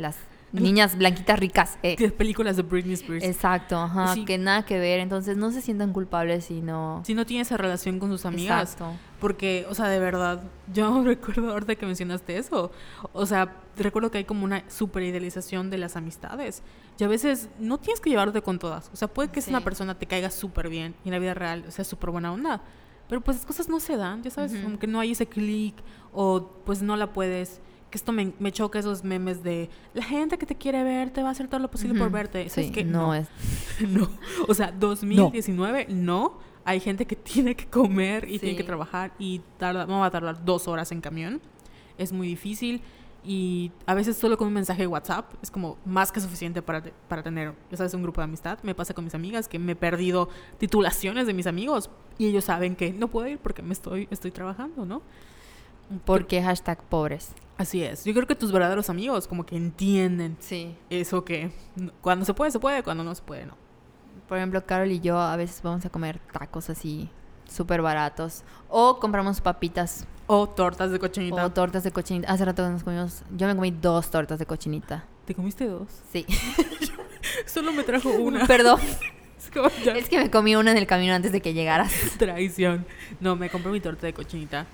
las 0.00 0.16
niñas 0.52 0.98
blanquitas 0.98 1.38
ricas. 1.38 1.78
eh. 1.82 1.96
Que 1.98 2.10
películas 2.10 2.56
de 2.56 2.62
Britney 2.62 2.92
Spears. 2.94 3.24
Exacto, 3.24 3.78
ajá, 3.78 4.12
Sí. 4.14 4.24
que 4.26 4.36
nada 4.36 4.64
que 4.66 4.78
ver. 4.78 5.00
Entonces 5.00 5.36
no 5.36 5.50
se 5.50 5.62
sientan 5.62 5.92
culpables 5.92 6.44
si 6.44 6.60
no... 6.60 7.02
Si 7.06 7.14
no 7.14 7.24
tiene 7.24 7.42
esa 7.42 7.56
relación 7.56 7.98
con 7.98 8.10
sus 8.10 8.26
amigas. 8.26 8.72
Exacto. 8.72 8.92
Porque, 9.18 9.64
o 9.70 9.74
sea, 9.74 9.88
de 9.88 9.98
verdad, 9.98 10.42
yo 10.72 11.02
recuerdo 11.04 11.52
ahorita 11.52 11.74
que 11.76 11.86
mencionaste 11.86 12.36
eso. 12.36 12.70
O 13.14 13.24
sea, 13.24 13.56
recuerdo 13.78 14.10
que 14.10 14.18
hay 14.18 14.24
como 14.24 14.44
una 14.44 14.62
super 14.68 15.02
idealización 15.02 15.70
de 15.70 15.78
las 15.78 15.96
amistades. 15.96 16.62
Y 16.98 17.04
a 17.04 17.08
veces 17.08 17.48
no 17.58 17.78
tienes 17.78 18.00
que 18.00 18.10
llevarte 18.10 18.42
con 18.42 18.58
todas. 18.58 18.90
O 18.92 18.96
sea, 18.96 19.08
puede 19.08 19.30
que 19.30 19.38
esa 19.40 19.46
Sí. 19.46 19.52
una 19.54 19.64
persona 19.64 19.98
te 19.98 20.06
caiga 20.06 20.30
súper 20.30 20.68
bien 20.68 20.94
y 21.04 21.08
en 21.08 21.12
la 21.14 21.18
vida 21.18 21.32
real 21.32 21.64
sea 21.72 21.84
súper 21.86 22.10
buena 22.10 22.30
onda. 22.30 22.60
Pero 23.08 23.22
pues 23.22 23.38
las 23.38 23.46
cosas 23.46 23.68
no 23.70 23.80
se 23.80 23.96
dan, 23.96 24.22
ya 24.22 24.30
sabes, 24.30 24.52
Ujú. 24.52 24.62
como 24.64 24.78
que 24.78 24.86
no 24.86 25.00
hay 25.00 25.12
ese 25.12 25.26
clic 25.26 25.74
o 26.12 26.50
pues 26.66 26.82
no 26.82 26.94
la 26.96 27.12
puedes. 27.14 27.60
Que 27.92 27.98
esto 27.98 28.10
me, 28.10 28.32
me 28.38 28.50
choca 28.52 28.78
esos 28.78 29.04
memes 29.04 29.42
de 29.42 29.68
la 29.92 30.02
gente 30.02 30.38
que 30.38 30.46
te 30.46 30.54
quiere 30.56 30.82
ver 30.82 31.10
te 31.10 31.22
va 31.22 31.28
a 31.28 31.32
hacer 31.32 31.46
todo 31.46 31.60
lo 31.60 31.70
posible 31.70 31.98
por 31.98 32.10
verte. 32.10 32.48
¿Sabes 32.48 32.68
Sí, 32.68 32.72
qué? 32.72 32.84
no, 32.84 33.14
es... 33.14 33.28
No, 33.86 34.08
o 34.48 34.54
sea, 34.54 34.72
2019 34.72 35.86
no. 35.90 36.38
Hay 36.64 36.80
gente 36.80 37.06
que 37.06 37.16
tiene 37.32 37.54
que 37.54 37.66
comer 37.66 38.26
y 38.28 38.38
tiene 38.38 38.56
que 38.56 38.64
trabajar 38.64 39.12
y 39.18 39.42
tarda, 39.58 39.84
no 39.84 40.00
va 40.00 40.06
a 40.06 40.10
tardar 40.10 40.42
dos 40.44 40.68
horas 40.68 40.90
en 40.90 41.00
camión. 41.02 41.40
Es 41.98 42.12
muy 42.12 42.26
difícil 42.28 42.80
y 43.24 43.70
a 43.86 43.92
veces 43.94 44.16
solo 44.16 44.38
con 44.38 44.48
un 44.48 44.54
mensaje 44.54 44.80
de 44.82 44.86
WhatsApp 44.86 45.34
es 45.42 45.50
como 45.50 45.76
más 45.84 46.10
que 46.10 46.20
suficiente 46.20 46.62
para, 46.62 46.82
para 47.08 47.22
tener, 47.22 47.52
ya 47.70 47.76
sabes, 47.76 47.92
un 47.92 48.02
grupo 48.02 48.20
de 48.22 48.24
amistad. 48.24 48.58
Me 48.62 48.74
pasa 48.74 48.94
con 48.94 49.04
mis 49.04 49.14
amigas 49.14 49.48
que 49.48 49.58
me 49.58 49.72
he 49.72 49.76
perdido 49.76 50.30
titulaciones 50.58 51.26
de 51.26 51.34
mis 51.34 51.46
amigos 51.46 51.90
y 52.16 52.26
ellos 52.26 52.44
saben 52.44 52.74
que 52.74 52.92
no 52.94 53.08
puedo 53.08 53.28
ir 53.28 53.38
porque 53.38 53.60
me 53.60 53.74
estoy, 53.74 54.08
estoy 54.10 54.30
trabajando, 54.30 54.86
¿no? 54.86 55.02
Porque 56.06 56.42
hashtag 56.42 56.82
pobres. 56.84 57.32
Así 57.62 57.82
es. 57.82 58.04
Yo 58.04 58.12
creo 58.12 58.26
que 58.26 58.34
tus 58.34 58.50
verdaderos 58.52 58.90
amigos 58.90 59.28
como 59.28 59.46
que 59.46 59.56
entienden 59.56 60.36
Sí. 60.40 60.74
eso 60.90 61.24
que 61.24 61.52
cuando 62.00 62.24
se 62.24 62.34
puede, 62.34 62.50
se 62.50 62.58
puede, 62.58 62.82
cuando 62.82 63.04
no 63.04 63.14
se 63.14 63.22
puede, 63.22 63.46
no. 63.46 63.56
Por 64.28 64.38
ejemplo, 64.38 64.64
Carol 64.66 64.90
y 64.90 65.00
yo 65.00 65.18
a 65.18 65.36
veces 65.36 65.60
vamos 65.62 65.84
a 65.86 65.90
comer 65.90 66.18
tacos 66.32 66.68
así 66.70 67.08
súper 67.48 67.82
baratos. 67.82 68.42
O 68.68 68.98
compramos 68.98 69.40
papitas 69.40 70.06
O 70.26 70.48
tortas 70.48 70.90
de 70.90 70.98
cochinita. 70.98 71.44
o 71.44 71.50
tortas 71.52 71.84
de 71.84 71.92
cochinita. 71.92 72.32
Hace 72.32 72.44
rato 72.44 72.68
nos 72.68 72.82
comimos... 72.82 73.22
Yo 73.36 73.46
me 73.46 73.54
comí 73.54 73.70
dos 73.70 74.10
tortas 74.10 74.38
de 74.38 74.46
cochinita. 74.46 75.04
¿Te 75.26 75.34
comiste 75.34 75.66
dos? 75.66 75.88
Sí. 76.12 76.26
Solo 77.46 77.72
me 77.72 77.82
trajo 77.84 78.08
una. 78.10 78.46
Perdón. 78.46 78.80
Es 79.42 79.86
Es 79.86 80.08
que 80.08 80.18
me 80.18 80.30
comí 80.30 80.56
una 80.56 80.70
en 80.70 80.78
el 80.78 80.86
camino 80.86 81.12
antes 81.14 81.30
de 81.32 81.42
que 81.42 81.52
llegaras. 81.52 81.92
traición. 82.16 82.86
No, 83.20 83.36
me 83.36 83.50
compré 83.50 83.70
mi 83.72 83.80
torta 83.80 84.06
de 84.06 84.14
cochinita. 84.14 84.66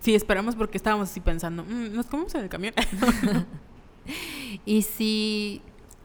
Sí, 0.00 0.14
esperamos 0.14 0.56
porque 0.56 0.76
estábamos 0.76 1.10
así 1.10 1.20
pensando, 1.20 1.64
"Mm, 1.64 1.94
nos 1.94 2.06
comemos 2.06 2.34
en 2.34 2.42
el 2.42 2.48
camión. 2.48 2.74
Y 4.64 4.82
sí, 4.82 5.62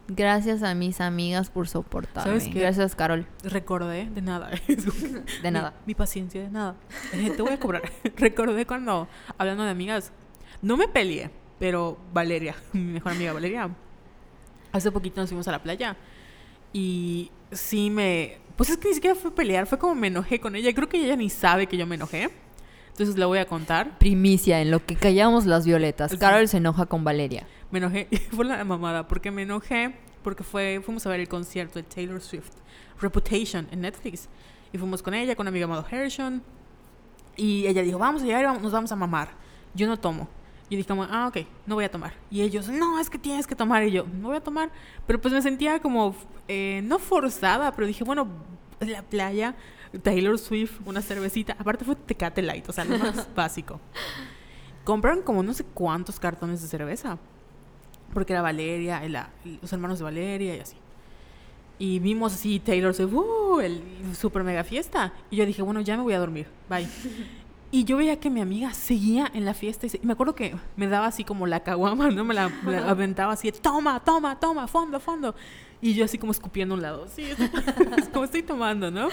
gracias 0.08 0.62
a 0.64 0.76
mis 0.76 1.02
amigas 1.02 1.50
por 1.50 1.68
soportarme. 1.68 2.30
¿Sabes 2.40 2.54
qué? 2.54 2.60
Gracias, 2.60 2.96
Carol. 2.96 3.26
Recordé 3.44 4.10
de 4.10 4.22
nada. 4.22 4.52
De 5.42 5.52
nada. 5.52 5.72
Mi, 5.86 5.88
mi 5.88 5.96
paciencia 5.96 6.42
de 6.42 6.50
nada. 6.50 6.76
Eh, 7.14 7.32
te 7.36 7.42
voy 7.42 7.54
a 7.54 7.60
cobrar. 7.60 7.82
Recordé 8.18 8.66
cuando, 8.68 9.08
hablando 9.38 9.64
de 9.64 9.72
amigas, 9.72 10.12
no 10.62 10.78
me 10.78 10.88
peleé, 10.88 11.32
pero 11.58 11.98
Valeria, 12.14 12.56
mi 12.74 12.82
mejor 12.82 13.14
amiga 13.14 13.34
Valeria, 13.34 13.70
hace 14.72 14.92
poquito 14.92 15.22
nos 15.22 15.30
fuimos 15.30 15.48
a 15.48 15.52
la 15.52 15.64
playa 15.64 15.96
y 16.74 17.32
sí 17.52 17.90
me... 17.90 18.38
Pues 18.58 18.70
es 18.70 18.78
que 18.78 18.90
ni 18.90 18.94
siquiera 18.94 19.16
fue 19.16 19.32
pelear, 19.34 19.66
fue 19.66 19.78
como 19.80 19.96
me 19.96 20.08
enojé 20.08 20.40
con 20.40 20.56
ella. 20.56 20.74
Creo 20.74 20.88
que 20.88 21.04
ella 21.04 21.16
ni 21.16 21.30
sabe 21.30 21.68
que 21.68 21.76
yo 21.78 21.86
me 21.88 21.96
enojé. 21.96 22.30
Entonces 22.96 23.18
la 23.18 23.26
voy 23.26 23.40
a 23.40 23.46
contar. 23.46 23.98
Primicia 23.98 24.62
en 24.62 24.72
lo 24.72 24.86
que 24.86 24.96
callamos 24.96 25.46
las 25.46 25.66
violetas. 25.66 26.12
Sí. 26.12 26.18
Carol 26.18 26.48
se 26.48 26.58
enoja 26.58 26.86
con 26.86 27.04
Valeria. 27.04 27.46
Me 27.70 27.80
enojé, 27.80 28.08
fue 28.32 28.46
la 28.46 28.64
mamada, 28.64 29.06
porque 29.06 29.32
me 29.32 29.42
enojé 29.42 29.94
porque 30.24 30.46
fue, 30.46 30.82
fuimos 30.82 31.06
a 31.06 31.10
ver 31.10 31.20
el 31.20 31.28
concierto 31.28 31.78
de 31.78 31.84
Taylor 31.84 32.22
Swift, 32.22 32.52
Reputation, 33.02 33.68
en 33.70 33.82
Netflix. 33.82 34.30
Y 34.72 34.78
fuimos 34.78 35.04
con 35.04 35.14
ella, 35.14 35.36
con 35.36 35.44
una 35.44 35.50
amiga 35.50 35.68
llamada 35.68 35.86
Hershon. 35.92 36.42
Y 37.36 37.68
ella 37.68 37.82
dijo, 37.82 38.00
vamos 38.00 38.22
a 38.22 38.26
llegar 38.26 38.44
y 38.58 38.62
nos 38.62 38.72
vamos 38.72 38.94
a 38.94 38.96
mamar. 38.96 39.32
Yo 39.74 39.88
no 39.88 39.98
tomo. 39.98 40.30
Y 40.70 40.78
dije, 40.78 40.92
ah, 41.12 41.28
ok, 41.28 41.46
no 41.66 41.76
voy 41.76 41.84
a 41.84 41.92
tomar. 41.92 42.14
Y 42.32 42.44
ellos, 42.44 42.70
no, 42.70 42.98
es 42.98 43.10
que 43.10 43.18
tienes 43.18 43.46
que 43.46 43.56
tomar. 43.56 43.84
Y 43.84 43.92
yo, 43.92 44.06
no 44.20 44.30
voy 44.30 44.38
a 44.38 44.42
tomar. 44.42 44.72
Pero 45.06 45.20
pues 45.20 45.34
me 45.34 45.42
sentía 45.42 45.82
como, 45.82 46.16
eh, 46.48 46.80
no 46.86 46.98
forzada, 46.98 47.74
pero 47.74 47.86
dije, 47.86 48.06
bueno, 48.06 48.30
en 48.80 48.94
la 48.94 49.02
playa, 49.02 49.54
Taylor 50.02 50.38
Swift, 50.38 50.80
una 50.86 51.02
cervecita. 51.02 51.56
Aparte 51.60 51.86
fue 51.86 51.96
Tecate 51.96 52.42
Light, 52.42 52.68
o 52.70 52.74
sea, 52.74 52.86
lo 52.86 52.98
más 52.98 53.28
básico. 53.36 53.80
Compraron 54.84 55.24
como 55.24 55.42
no 55.44 55.54
sé 55.54 55.64
cuántos 55.64 56.20
cartones 56.20 56.62
de 56.62 56.68
cerveza. 56.68 57.18
Porque 58.14 58.34
era 58.34 58.42
Valeria, 58.42 59.02
los 59.62 59.74
hermanos 59.74 59.98
de 60.00 60.04
Valeria 60.06 60.56
y 60.56 60.60
así. 60.60 60.76
Y 61.78 62.00
vimos 62.00 62.34
así 62.34 62.60
Taylor 62.60 62.94
Swift, 62.94 63.14
¡uh! 63.14 63.60
el 63.60 63.82
super 64.18 64.44
mega 64.44 64.64
fiesta. 64.64 65.12
Y 65.30 65.36
yo 65.38 65.46
dije, 65.46 65.62
bueno, 65.62 65.82
ya 65.82 65.98
me 65.98 66.04
voy 66.04 66.14
a 66.14 66.20
dormir, 66.20 66.48
bye. 66.70 66.88
Y 67.72 67.84
yo 67.84 67.98
veía 67.98 68.18
que 68.20 68.30
mi 68.30 68.40
amiga 68.40 68.74
seguía 68.74 69.30
en 69.34 69.44
la 69.44 69.54
fiesta 69.54 69.86
y, 69.86 69.90
se- 69.90 70.00
y 70.02 70.06
me 70.06 70.14
acuerdo 70.14 70.34
que 70.36 70.56
me 70.78 70.88
daba 70.88 71.08
así 71.08 71.26
como 71.26 71.46
la 71.48 71.62
caguama, 71.62 72.10
¿no? 72.12 72.24
Me 72.24 72.34
la, 72.34 72.48
me 72.48 72.72
la 72.80 72.90
aventaba 72.90 73.34
así, 73.34 73.52
toma, 73.52 74.00
toma, 74.02 74.40
toma, 74.40 74.68
fondo, 74.68 75.00
fondo. 75.02 75.36
Y 75.82 75.94
yo 75.94 76.06
así 76.06 76.18
como 76.18 76.32
escupiendo 76.32 76.76
a 76.76 76.78
un 76.78 76.82
lado. 76.84 77.08
Sí, 77.14 77.24
es 77.24 78.08
como 78.14 78.24
estoy 78.24 78.44
tomando, 78.44 78.90
¿no? 78.92 79.10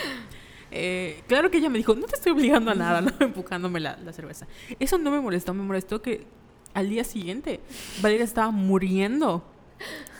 Eh, 0.72 1.22
claro 1.28 1.50
que 1.50 1.58
ella 1.58 1.68
me 1.68 1.78
dijo, 1.78 1.94
no 1.94 2.06
te 2.06 2.16
estoy 2.16 2.32
obligando 2.32 2.70
a 2.70 2.74
nada, 2.74 3.00
¿no? 3.02 3.12
Empujándome 3.20 3.78
la, 3.78 3.96
la 3.98 4.12
cerveza. 4.12 4.46
Eso 4.80 4.98
no 4.98 5.10
me 5.10 5.20
molestó, 5.20 5.52
me 5.54 5.62
molestó 5.62 6.00
que 6.00 6.26
al 6.74 6.88
día 6.88 7.04
siguiente 7.04 7.60
Valeria 8.00 8.24
estaba 8.24 8.50
muriendo. 8.50 9.44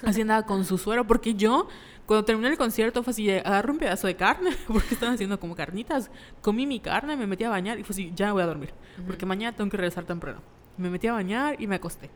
Así 0.05 0.21
andaba 0.21 0.45
con 0.45 0.65
su 0.65 0.77
suero, 0.77 1.07
porque 1.07 1.35
yo, 1.35 1.69
cuando 2.05 2.25
terminé 2.25 2.49
el 2.49 2.59
concierto, 2.59 3.03
fue 3.03 3.13
así, 3.13 3.31
agarré 3.31 3.71
un 3.71 3.79
pedazo 3.79 4.09
de 4.09 4.17
carne, 4.17 4.51
porque 4.67 4.95
estaban 4.95 5.15
haciendo 5.15 5.39
como 5.39 5.55
carnitas, 5.55 6.11
comí 6.41 6.67
mi 6.67 6.81
carne, 6.81 7.17
me 7.17 7.27
metí 7.27 7.45
a 7.45 7.51
bañar 7.51 7.79
y 7.79 7.85
fue 7.85 7.95
así, 7.95 8.13
ya 8.15 8.33
voy 8.33 8.43
a 8.43 8.47
dormir, 8.47 8.75
porque 9.07 9.25
mañana 9.25 9.57
tengo 9.57 9.71
que 9.71 9.77
regresar 9.77 10.05
temprano. 10.05 10.41
Me 10.77 10.91
metí 10.91 11.07
a 11.07 11.13
bañar 11.13 11.61
y 11.61 11.67
me 11.67 11.77
acosté. 11.77 12.11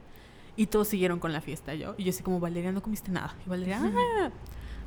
Y 0.57 0.66
todos 0.66 0.89
siguieron 0.89 1.20
con 1.20 1.32
la 1.32 1.43
fiesta, 1.43 1.74
yo. 1.74 1.95
Y 1.99 2.05
yo 2.05 2.11
así 2.11 2.22
como, 2.22 2.41
Valeria, 2.41 2.72
no 2.72 2.82
comiste 2.82 3.12
nada. 3.12 3.34
Y 3.45 3.49
Valeria, 3.49 3.78
ah. 3.82 4.30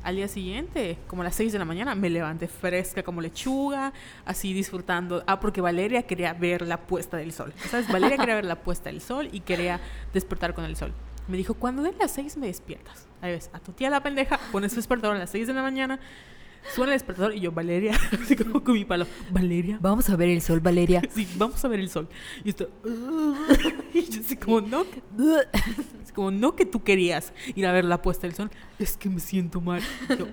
Al 0.02 0.16
día 0.16 0.28
siguiente, 0.28 0.96
como 1.06 1.22
a 1.22 1.26
las 1.26 1.34
6 1.34 1.52
de 1.52 1.58
la 1.58 1.64
mañana, 1.66 1.94
me 1.94 2.08
levanté 2.08 2.48
fresca 2.48 3.02
como 3.02 3.20
lechuga, 3.20 3.92
así 4.24 4.54
disfrutando. 4.54 5.22
Ah, 5.26 5.40
porque 5.40 5.60
Valeria 5.60 6.02
quería 6.04 6.32
ver 6.32 6.62
la 6.62 6.78
puesta 6.78 7.18
del 7.18 7.32
sol. 7.32 7.52
¿Sabes? 7.70 7.86
Valeria 7.88 8.16
quería 8.16 8.36
ver 8.36 8.46
la 8.46 8.56
puesta 8.62 8.88
del 8.88 9.02
sol 9.02 9.28
y 9.30 9.40
quería 9.40 9.78
despertar 10.14 10.54
con 10.54 10.64
el 10.64 10.76
sol. 10.76 10.92
Me 11.28 11.36
dijo, 11.36 11.54
cuando 11.54 11.82
den 11.82 11.94
las 11.98 12.12
6 12.12 12.38
me 12.38 12.46
despiertas. 12.46 13.06
Ahí 13.20 13.32
ves, 13.32 13.50
a 13.52 13.60
tu 13.60 13.72
tía 13.72 13.90
la 13.90 14.02
pendeja, 14.02 14.40
pones 14.50 14.72
su 14.72 14.76
despertador 14.76 15.16
a 15.16 15.18
las 15.18 15.30
6 15.30 15.46
de 15.46 15.52
la 15.52 15.62
mañana, 15.62 16.00
suena 16.74 16.92
el 16.92 16.98
despertador 16.98 17.34
y 17.34 17.40
yo, 17.40 17.52
Valeria, 17.52 17.92
así 18.22 18.36
como 18.36 18.64
con 18.64 18.74
mi 18.74 18.84
palo, 18.84 19.06
Valeria. 19.30 19.78
Vamos 19.80 20.08
a 20.08 20.16
ver 20.16 20.30
el 20.30 20.40
sol, 20.40 20.60
Valeria. 20.60 21.02
Sí, 21.14 21.28
vamos 21.36 21.62
a 21.64 21.68
ver 21.68 21.80
el 21.80 21.90
sol. 21.90 22.08
Y 22.42 22.50
esto, 22.50 22.70
y 23.92 24.02
yo 24.02 24.20
así 24.20 24.36
como, 24.36 24.60
no, 24.62 24.84
así 26.10 26.14
como, 26.14 26.30
no 26.30 26.56
que 26.56 26.66
tú 26.66 26.82
querías 26.82 27.32
ir 27.54 27.66
a 27.66 27.72
ver 27.72 27.84
la 27.84 28.02
puesta 28.02 28.26
del 28.26 28.34
sol, 28.34 28.50
es 28.78 28.96
que 28.96 29.08
me 29.08 29.20
siento 29.20 29.60
mal. 29.60 29.80
Yo, 30.08 30.26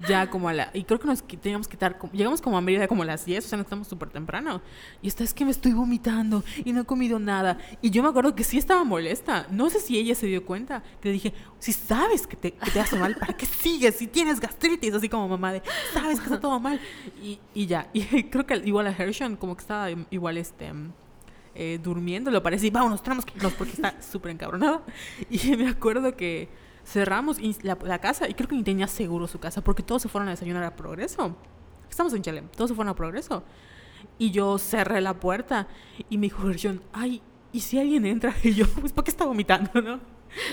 ya 0.08 0.30
como 0.30 0.48
a 0.48 0.52
la... 0.52 0.70
Y 0.72 0.84
creo 0.84 1.00
que 1.00 1.08
nos 1.08 1.22
teníamos 1.22 1.66
que 1.66 1.74
estar... 1.74 1.98
Llegamos 2.12 2.40
como 2.40 2.56
a 2.56 2.60
Mérida 2.60 2.86
como 2.86 3.02
a 3.02 3.06
las 3.06 3.24
10, 3.24 3.44
o 3.44 3.48
sea, 3.48 3.56
no 3.56 3.62
estamos 3.62 3.88
súper 3.88 4.10
temprano. 4.10 4.62
Y 5.02 5.08
esta 5.08 5.24
es 5.24 5.34
que 5.34 5.44
me 5.44 5.50
estoy 5.50 5.72
vomitando 5.72 6.44
y 6.64 6.72
no 6.72 6.82
he 6.82 6.84
comido 6.84 7.18
nada. 7.18 7.58
Y 7.82 7.90
yo 7.90 8.02
me 8.02 8.08
acuerdo 8.08 8.34
que 8.34 8.44
sí 8.44 8.58
estaba 8.58 8.84
molesta. 8.84 9.46
No 9.50 9.68
sé 9.70 9.80
si 9.80 9.98
ella 9.98 10.14
se 10.14 10.26
dio 10.26 10.44
cuenta. 10.44 10.82
Que 11.00 11.08
le 11.08 11.14
dije, 11.14 11.34
si 11.58 11.72
sabes 11.72 12.26
que 12.26 12.36
te, 12.36 12.52
que 12.52 12.70
te 12.70 12.80
hace 12.80 12.96
mal, 12.96 13.16
¿para 13.16 13.34
qué 13.34 13.46
sigues? 13.46 13.96
Si 13.96 14.06
tienes 14.06 14.40
gastritis, 14.40 14.94
así 14.94 15.08
como 15.08 15.28
mamá 15.28 15.52
de, 15.52 15.62
sabes 15.92 16.18
que 16.20 16.26
está 16.26 16.40
todo 16.40 16.60
mal. 16.60 16.80
Y, 17.22 17.40
y 17.54 17.66
ya. 17.66 17.88
Y 17.92 18.24
creo 18.24 18.46
que 18.46 18.56
igual 18.64 18.86
a 18.86 18.90
Hershon 18.90 19.36
como 19.36 19.56
que 19.56 19.62
estaba 19.62 19.88
igual 20.10 20.38
este... 20.38 20.72
eh, 21.54 21.78
durmiendo, 21.82 22.30
lo 22.30 22.42
parece, 22.42 22.66
y 22.66 22.70
vámonos, 22.70 23.02
tenemos 23.02 23.24
que 23.24 23.36
irnos 23.36 23.52
porque 23.54 23.72
está 23.72 24.00
súper 24.02 24.32
encabronada. 24.32 24.82
Y 25.28 25.56
me 25.56 25.68
acuerdo 25.68 26.16
que 26.16 26.48
cerramos 26.84 27.38
la, 27.62 27.78
la 27.82 27.98
casa 27.98 28.28
y 28.28 28.34
creo 28.34 28.48
que 28.48 28.56
ni 28.56 28.62
tenía 28.62 28.86
seguro 28.86 29.28
su 29.28 29.38
casa 29.38 29.62
porque 29.62 29.82
todos 29.82 30.02
se 30.02 30.08
fueron 30.08 30.28
a 30.28 30.32
desayunar 30.32 30.64
a 30.64 30.76
Progreso. 30.76 31.36
Estamos 31.88 32.14
en 32.14 32.22
Chile, 32.22 32.44
todos 32.56 32.70
se 32.70 32.74
fueron 32.74 32.90
a 32.90 32.94
Progreso. 32.94 33.42
Y 34.18 34.30
yo 34.30 34.58
cerré 34.58 35.00
la 35.00 35.14
puerta 35.14 35.66
y 36.08 36.18
me 36.18 36.26
dijo 36.26 36.46
Gershon, 36.46 36.82
ay, 36.92 37.22
¿y 37.52 37.60
si 37.60 37.78
alguien 37.78 38.06
entra? 38.06 38.34
Y 38.42 38.54
yo, 38.54 38.68
pues, 38.68 38.92
¿por 38.92 39.04
qué 39.04 39.10
está 39.10 39.24
vomitando, 39.24 39.80
no? 39.80 40.00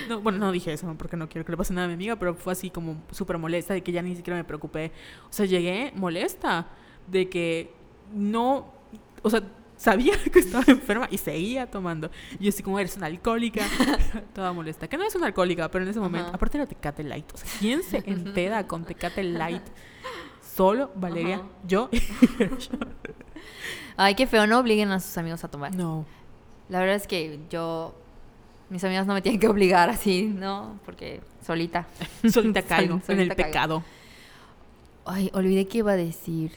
No, 0.10 0.22
bueno, 0.22 0.40
no 0.40 0.52
dije 0.52 0.74
eso, 0.74 0.92
porque 0.98 1.18
no 1.18 1.30
quiero 1.30 1.46
que 1.46 1.52
le 1.52 1.58
pase 1.58 1.74
nada 1.74 1.86
a 1.86 1.88
mi 1.88 1.94
amiga, 1.94 2.16
pero 2.16 2.34
fue 2.34 2.54
así 2.54 2.70
como 2.70 3.04
súper 3.12 3.38
molesta 3.38 3.74
de 3.74 3.84
que 3.84 3.92
ya 3.92 4.02
ni 4.02 4.16
siquiera 4.16 4.38
me 4.38 4.44
preocupé. 4.44 4.92
O 5.30 5.34
sea, 5.34 5.46
llegué 5.46 5.92
molesta 5.96 6.68
de 7.08 7.30
que 7.30 7.74
no, 8.12 8.74
o 9.22 9.30
sea, 9.30 9.44
sabía 9.78 10.14
que 10.34 10.40
estaba 10.40 10.64
enferma 10.68 11.08
y 11.12 11.18
seguía 11.18 11.68
tomando. 11.68 12.12
Y 12.40 12.46
yo 12.46 12.50
así 12.50 12.64
como, 12.64 12.80
eres 12.80 12.98
una 12.98 13.06
alcohólica, 13.08 13.64
toda 14.36 14.52
molesta. 14.54 14.88
Que 14.88 14.98
no 14.98 15.04
es 15.04 15.16
una 15.16 15.28
alcohólica, 15.28 15.70
pero 15.72 15.84
en 15.86 15.92
ese 15.92 16.00
momento, 16.00 16.28
Ajá. 16.28 16.36
aparte 16.36 16.58
era 16.58 16.66
Tecate 16.68 17.04
Light. 17.04 17.32
O 17.34 17.38
sea, 17.38 17.50
¿quién 17.60 17.84
se 17.84 17.98
entera 18.06 18.68
con 18.68 18.84
Tecate 18.86 19.24
Light? 19.24 19.64
Solo 20.56 20.92
Valeria, 20.96 21.36
Ajá. 21.38 21.46
yo. 21.68 21.90
Ay, 23.96 24.16
qué 24.16 24.28
feo, 24.28 24.46
no 24.48 24.60
obliguen 24.60 24.92
a 24.92 25.00
sus 25.00 25.18
amigos 25.18 25.44
a 25.44 25.48
tomar. 25.48 25.74
no. 25.76 26.06
La 26.70 26.80
verdad 26.82 26.96
es 26.98 27.08
que 27.08 27.40
yo, 27.50 27.96
mis 28.70 28.84
amigos 28.84 29.08
no 29.08 29.14
me 29.14 29.22
tienen 29.22 29.40
que 29.40 29.48
obligar 29.48 29.90
así, 29.90 30.24
¿no? 30.24 30.78
Porque 30.84 31.22
solita. 31.46 31.88
Solita 32.30 32.62
caigo 32.62 33.00
en 33.08 33.20
el 33.22 33.30
caigo. 33.30 33.44
pecado 33.48 33.84
Ay, 35.06 35.32
olvidé 35.34 35.66
qué 35.70 35.78
iba 35.78 35.94
a 35.94 35.96
decir. 35.96 36.52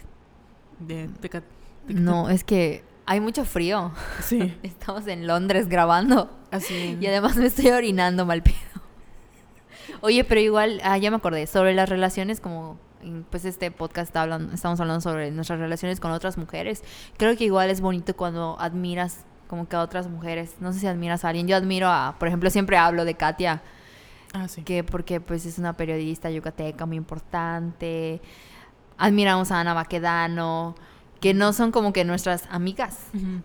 de 0.81 1.07
Tecate. 1.21 1.47
No, 1.87 2.29
es 2.29 2.43
que 2.43 2.83
hay 3.11 3.19
mucho 3.21 3.45
frío. 3.45 3.91
Sí, 4.23 4.57
Estamos 4.63 5.07
en 5.09 5.27
Londres 5.27 5.69
grabando. 5.69 6.31
así. 6.53 6.97
Y 7.01 7.07
además 7.07 7.37
me 7.37 7.47
estoy 7.47 7.69
orinando 7.71 8.25
mal 8.25 8.41
pedo. 8.43 8.57
Oye, 10.01 10.23
pero 10.25 10.41
igual, 10.41 10.81
ah, 10.85 10.97
ya 10.97 11.11
me 11.11 11.17
acordé, 11.17 11.47
sobre 11.49 11.75
las 11.75 11.89
relaciones 11.89 12.41
como 12.41 12.79
pues 13.31 13.45
este 13.47 13.71
podcast 13.71 14.09
está 14.11 14.23
hablando, 14.23 14.53
estamos 14.55 14.79
hablando 14.79 15.01
sobre 15.01 15.31
nuestras 15.31 15.59
relaciones 15.59 15.99
con 16.01 16.11
otras 16.13 16.39
mujeres. 16.39 16.85
Creo 17.17 17.35
que 17.37 17.45
igual 17.45 17.71
es 17.71 17.81
bonito 17.81 18.15
cuando 18.15 18.57
admiras 18.61 19.25
como 19.49 19.67
que 19.69 19.75
a 19.75 19.81
otras 19.81 20.07
mujeres. 20.09 20.55
No 20.61 20.73
sé 20.73 20.79
si 20.81 20.87
admiras 20.87 21.25
a 21.25 21.31
alguien. 21.31 21.49
Yo 21.49 21.57
admiro 21.57 21.89
a, 21.89 22.15
por 22.19 22.29
ejemplo, 22.29 22.49
siempre 22.51 22.77
hablo 22.77 23.05
de 23.05 23.15
Katia, 23.15 23.63
Ah, 24.33 24.47
sí. 24.47 24.63
que 24.63 24.85
porque 24.85 25.21
pues 25.21 25.45
es 25.47 25.59
una 25.59 25.73
periodista 25.73 26.31
yucateca 26.31 26.87
muy 26.87 26.97
importante. 26.97 28.21
Admiramos 28.99 29.51
a 29.51 29.59
Ana 29.61 29.75
Baquedano, 29.75 30.77
que 31.21 31.35
no 31.35 31.53
son 31.53 31.71
como 31.73 31.93
que 31.93 32.05
nuestras 32.05 32.45
amigas, 32.51 32.99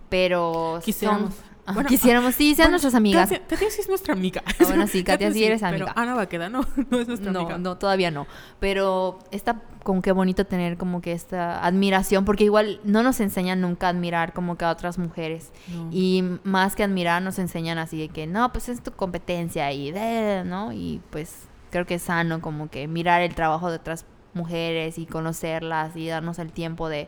pero 0.09 0.79
Quisiéramos. 0.83 1.33
son- 1.33 1.55
Bueno, 1.73 1.89
quisiéramos, 1.89 2.35
sí, 2.35 2.53
sean 2.53 2.65
Bueno, 2.67 2.71
nuestras 2.73 2.93
amigas. 2.93 3.27
Katia, 3.27 3.47
Katia 3.47 3.69
sí 3.71 3.81
es 3.81 3.89
nuestra 3.89 4.13
amiga. 4.13 4.43
Ah, 4.45 4.51
bueno, 4.67 4.85
sí, 4.85 5.03
Katia 5.03 5.31
sí 5.33 5.43
eres 5.43 5.63
amiga. 5.63 5.87
Pero 5.87 5.99
Ana 5.99 6.13
Baqueda 6.13 6.47
no, 6.47 6.61
no 6.91 6.99
es 6.99 7.07
nuestra 7.07 7.31
no, 7.31 7.39
amiga. 7.39 7.57
no, 7.57 7.77
todavía 7.79 8.11
no. 8.11 8.27
Pero 8.59 9.17
está 9.31 9.61
como 9.83 10.03
que 10.03 10.11
bonito 10.11 10.45
tener 10.45 10.77
como 10.77 11.01
que 11.01 11.11
esta 11.11 11.65
admiración, 11.65 12.23
porque 12.23 12.43
igual 12.43 12.79
no 12.83 13.01
nos 13.01 13.19
enseñan 13.19 13.61
nunca 13.61 13.87
a 13.87 13.89
admirar 13.89 14.33
como 14.33 14.57
que 14.57 14.65
a 14.65 14.69
otras 14.71 14.99
mujeres. 14.99 15.51
No. 15.67 15.89
Y 15.91 16.23
más 16.43 16.75
que 16.75 16.83
admirar, 16.83 17.23
nos 17.23 17.39
enseñan 17.39 17.79
así 17.79 17.97
de 17.97 18.09
que 18.09 18.27
no, 18.27 18.51
pues 18.51 18.69
es 18.69 18.83
tu 18.83 18.91
competencia 18.91 19.71
y 19.71 19.91
de, 19.91 20.43
¿no? 20.45 20.71
Y 20.71 21.01
pues 21.09 21.45
creo 21.71 21.87
que 21.87 21.95
es 21.95 22.03
sano 22.03 22.41
como 22.41 22.69
que 22.69 22.87
mirar 22.87 23.23
el 23.23 23.33
trabajo 23.33 23.71
de 23.71 23.77
otras 23.77 24.05
mujeres 24.35 24.99
y 24.99 25.07
conocerlas 25.07 25.95
y 25.95 26.07
darnos 26.07 26.37
el 26.39 26.51
tiempo 26.51 26.89
de, 26.89 27.07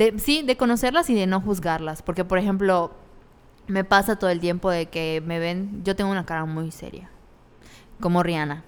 de 0.00 0.18
sí, 0.18 0.42
de 0.42 0.56
conocerlas 0.56 1.10
y 1.10 1.14
de 1.14 1.26
no 1.26 1.40
juzgarlas. 1.40 2.02
Porque, 2.02 2.24
por 2.24 2.38
ejemplo, 2.38 2.92
me 3.66 3.84
pasa 3.84 4.16
todo 4.16 4.30
el 4.30 4.40
tiempo 4.40 4.70
de 4.70 4.86
que 4.86 5.22
me 5.24 5.38
ven, 5.38 5.82
yo 5.84 5.94
tengo 5.94 6.10
una 6.10 6.24
cara 6.24 6.46
muy 6.46 6.70
seria, 6.70 7.10
como 8.00 8.22
Rihanna, 8.22 8.64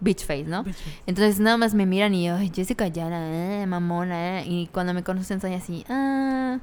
bitch 0.00 0.26
face, 0.26 0.44
¿no? 0.44 0.64
Entonces 1.06 1.38
nada 1.38 1.56
más 1.56 1.74
me 1.74 1.86
miran 1.86 2.14
y 2.14 2.26
yo, 2.26 2.36
Jessica 2.52 2.88
Yara, 2.88 3.62
eh, 3.62 3.66
mamona, 3.66 4.40
eh. 4.40 4.44
Y 4.46 4.66
cuando 4.66 4.92
me 4.92 5.04
conocen 5.04 5.40
soy 5.40 5.54
así, 5.54 5.84
ah, 5.88 6.58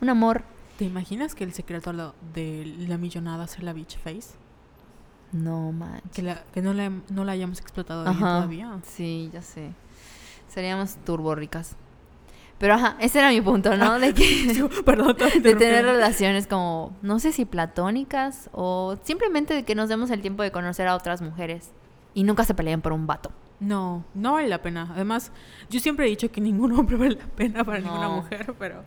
un 0.00 0.08
amor. 0.08 0.44
¿Te 0.78 0.84
imaginas 0.84 1.34
que 1.34 1.42
el 1.42 1.52
secreto 1.52 1.92
de 2.32 2.74
la 2.86 2.96
millonada 2.96 3.48
sea 3.48 3.64
la 3.64 3.72
beach 3.72 3.98
face? 3.98 4.36
No, 5.32 5.72
man. 5.72 6.00
Que, 6.14 6.22
la, 6.22 6.44
que 6.54 6.62
no, 6.62 6.72
la, 6.72 6.90
no 7.10 7.24
la 7.24 7.32
hayamos 7.32 7.60
explotado 7.60 8.08
Ajá. 8.08 8.18
todavía. 8.18 8.78
Sí, 8.84 9.28
ya 9.32 9.42
sé. 9.42 9.72
Seríamos 10.48 10.96
turbo 11.04 11.34
ricas. 11.34 11.76
Pero 12.58 12.74
ajá, 12.74 12.96
ese 13.00 13.20
era 13.20 13.30
mi 13.30 13.40
punto, 13.40 13.76
¿no? 13.76 13.98
De 14.00 14.12
que 14.14 14.68
Perdón, 14.84 15.16
te 15.16 15.40
de 15.40 15.54
tener 15.54 15.84
relaciones 15.84 16.46
como, 16.46 16.96
no 17.02 17.18
sé 17.20 17.32
si 17.32 17.44
platónicas 17.44 18.50
o 18.52 18.96
simplemente 19.04 19.54
de 19.54 19.64
que 19.64 19.74
nos 19.74 19.88
demos 19.88 20.10
el 20.10 20.20
tiempo 20.20 20.42
de 20.42 20.50
conocer 20.50 20.88
a 20.88 20.96
otras 20.96 21.22
mujeres 21.22 21.70
y 22.14 22.24
nunca 22.24 22.44
se 22.44 22.54
peleen 22.54 22.80
por 22.80 22.92
un 22.92 23.06
vato. 23.06 23.30
No, 23.60 24.04
no 24.14 24.34
vale 24.34 24.48
la 24.48 24.62
pena. 24.62 24.88
Además, 24.92 25.32
yo 25.70 25.80
siempre 25.80 26.06
he 26.06 26.08
dicho 26.10 26.30
que 26.30 26.40
ningún 26.40 26.72
hombre 26.72 26.96
vale 26.96 27.16
la 27.16 27.26
pena 27.26 27.64
para 27.64 27.80
ninguna 27.80 28.08
mujer, 28.08 28.54
pero 28.58 28.82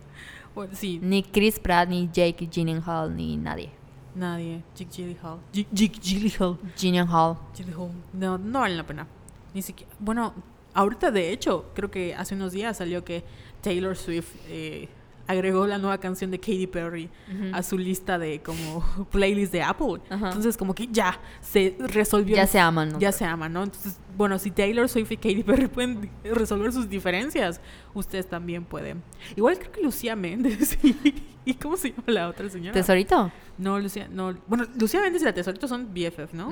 bueno, 0.54 0.74
sí, 0.74 0.98
Ni 1.02 1.22
Chris 1.22 1.58
Pratt, 1.58 1.88
ni 1.88 2.08
Jake 2.12 2.48
Gyllenhaal, 2.50 3.14
ni 3.16 3.36
nadie. 3.36 3.70
nadie. 4.14 4.62
Jake 4.74 4.90
Gyllenhaal. 4.90 5.38
Jake 5.52 5.68
Jake 5.72 5.98
Gyllenhaal. 6.00 6.58
Gyllenhaal. 6.76 7.36
Gyllenhaal. 7.54 7.90
No, 8.12 8.36
no 8.38 8.60
vale 8.60 8.76
la 8.76 8.84
pena. 8.86 9.06
Ni 9.54 9.62
siquiera. 9.62 9.92
Bueno, 9.98 10.34
ahorita 10.74 11.10
de 11.10 11.32
hecho, 11.32 11.66
creo 11.74 11.90
que 11.90 12.14
hace 12.14 12.34
unos 12.34 12.52
días 12.52 12.76
salió 12.76 13.04
que 13.04 13.24
Taylor 13.62 13.96
Swift 13.96 14.34
eh, 14.48 14.88
agregó 15.26 15.66
la 15.66 15.78
nueva 15.78 15.98
canción 15.98 16.30
de 16.30 16.38
Katy 16.38 16.66
Perry 16.66 17.08
a 17.52 17.62
su 17.62 17.78
lista 17.78 18.18
de 18.18 18.42
como 18.42 18.84
playlist 19.10 19.52
de 19.52 19.62
Apple. 19.62 20.00
Entonces, 20.10 20.56
como 20.56 20.74
que 20.74 20.88
ya 20.88 21.18
se 21.40 21.76
resolvió. 21.78 22.36
Ya 22.36 22.46
se 22.46 22.58
aman, 22.58 22.90
¿no? 22.90 22.98
Ya 22.98 23.12
se 23.12 23.24
aman, 23.24 23.52
¿no? 23.52 23.62
Entonces, 23.62 23.98
bueno, 24.16 24.38
si 24.38 24.50
Taylor 24.50 24.88
Swift 24.88 25.12
y 25.12 25.16
Katy 25.16 25.42
Perry 25.42 25.66
pueden 25.68 26.10
resolver 26.24 26.72
sus 26.72 26.88
diferencias, 26.88 27.60
ustedes 27.94 28.28
también 28.28 28.64
pueden. 28.64 29.02
Igual 29.36 29.58
creo 29.58 29.72
que 29.72 29.82
Lucía 29.82 30.16
Méndez 30.16 30.78
y, 30.84 31.22
y 31.44 31.54
¿cómo 31.54 31.76
se 31.76 31.90
llama 31.90 32.04
la 32.08 32.28
otra 32.28 32.48
señora? 32.50 32.72
¿Tesorito? 32.72 33.30
No, 33.58 33.78
Lucía, 33.78 34.08
no. 34.10 34.34
Bueno, 34.48 34.64
Lucía 34.78 35.00
Méndez 35.00 35.22
y 35.22 35.24
la 35.24 35.32
Tesorito 35.32 35.68
son 35.68 35.94
BFF, 35.94 36.34
¿no? 36.34 36.50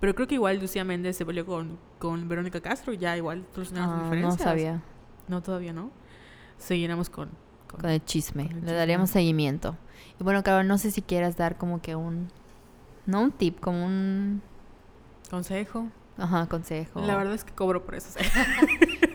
Pero 0.00 0.14
creo 0.14 0.28
que 0.28 0.34
igual 0.34 0.58
Lucía 0.60 0.84
Méndez 0.84 1.16
se 1.16 1.26
peleó 1.26 1.44
con, 1.44 1.78
con 1.98 2.28
Verónica 2.28 2.60
Castro 2.60 2.92
y 2.92 2.98
ya 2.98 3.16
igual 3.16 3.44
sus 3.54 3.72
Ah, 3.74 4.10
no 4.14 4.30
sabía. 4.32 4.82
No, 5.28 5.42
todavía 5.42 5.72
no. 5.72 5.90
Seguiremos 6.58 7.10
con... 7.10 7.30
con- 7.68 7.80
Con 7.80 7.90
el 7.90 8.04
chisme. 8.04 8.44
Con 8.44 8.50
el 8.52 8.56
Le 8.56 8.60
chisme. 8.62 8.76
daríamos 8.76 9.10
seguimiento. 9.10 9.76
Y 10.20 10.24
bueno, 10.24 10.42
Carol, 10.42 10.66
no 10.66 10.78
sé 10.78 10.90
si 10.90 11.02
quieras 11.02 11.36
dar 11.36 11.56
como 11.56 11.80
que 11.82 11.94
un... 11.96 12.28
No 13.06 13.20
un 13.22 13.30
tip, 13.32 13.60
como 13.60 13.84
un... 13.86 14.42
consejo. 15.30 15.88
Ajá, 16.18 16.46
consejo. 16.48 17.00
La 17.02 17.16
verdad 17.16 17.34
es 17.34 17.44
que 17.44 17.52
cobro 17.52 17.84
por 17.84 17.94
eso. 17.94 18.08
o 18.08 18.12
sea. 18.22 18.32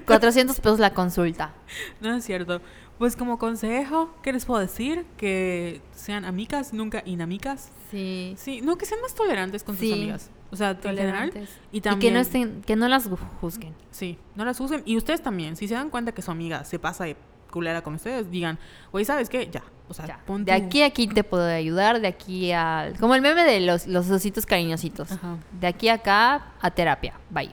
400 0.05 0.59
pesos 0.59 0.79
la 0.79 0.93
consulta. 0.93 1.53
No 1.99 2.13
es 2.15 2.23
cierto. 2.23 2.61
Pues 2.97 3.15
como 3.15 3.39
consejo, 3.39 4.13
¿qué 4.21 4.31
les 4.31 4.45
puedo 4.45 4.59
decir? 4.59 5.05
Que 5.17 5.81
sean 5.95 6.23
amigas, 6.25 6.73
nunca 6.73 7.01
inamicas. 7.05 7.71
Sí. 7.89 8.35
Sí, 8.37 8.61
no, 8.61 8.77
que 8.77 8.85
sean 8.85 9.01
más 9.01 9.15
tolerantes 9.15 9.63
con 9.63 9.75
sus 9.75 9.85
Sí. 9.87 9.93
amigas. 9.93 10.29
O 10.51 10.55
sea, 10.55 10.75
general. 10.75 11.29
Tolerantes. 11.31 11.49
Y 11.71 11.77
Y, 11.77 11.81
también... 11.81 12.11
que 12.11 12.13
no 12.15 12.19
estén, 12.21 12.61
que 12.61 12.75
no 12.75 12.87
las 12.87 13.09
juzguen. 13.39 13.73
Sí, 13.89 14.19
no 14.35 14.45
las 14.45 14.59
usen. 14.59 14.83
Y 14.85 14.97
ustedes 14.97 15.23
también, 15.23 15.55
si 15.55 15.67
se 15.67 15.73
dan 15.73 15.89
cuenta 15.89 16.11
que 16.11 16.21
su 16.21 16.29
amiga 16.29 16.63
se 16.65 16.77
pasa 16.77 17.05
de 17.05 17.15
culera 17.51 17.83
con 17.83 17.93
ustedes, 17.95 18.31
digan, 18.31 18.57
oye, 18.91 19.05
¿sabes 19.05 19.29
qué? 19.29 19.47
Ya. 19.51 19.61
O 19.87 19.93
sea, 19.93 20.07
Ya. 20.07 20.19
De 20.39 20.51
aquí 20.53 20.81
a 20.83 20.85
aquí 20.87 21.07
te 21.07 21.23
puedo 21.23 21.43
ayudar, 21.45 21.99
de 22.01 22.07
aquí 22.07 22.51
a... 22.53 22.93
Como 22.99 23.13
el 23.13 23.21
meme 23.21 23.43
de 23.43 23.59
los, 23.59 23.85
los 23.87 24.09
ositos 24.09 24.45
cariñositos. 24.45 25.11
Ajá. 25.11 25.37
De 25.59 25.67
aquí 25.67 25.89
a 25.89 25.95
acá 25.95 26.53
a 26.61 26.71
terapia. 26.71 27.13
Bye. 27.29 27.51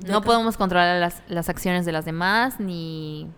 De 0.00 0.10
No 0.10 0.18
acá- 0.18 0.26
podemos 0.26 0.56
controlar 0.56 0.98
las, 1.00 1.22
las 1.28 1.48
acciones 1.48 1.86
de 1.86 1.92
las 1.92 2.04
demás, 2.04 2.58
ni... 2.60 3.28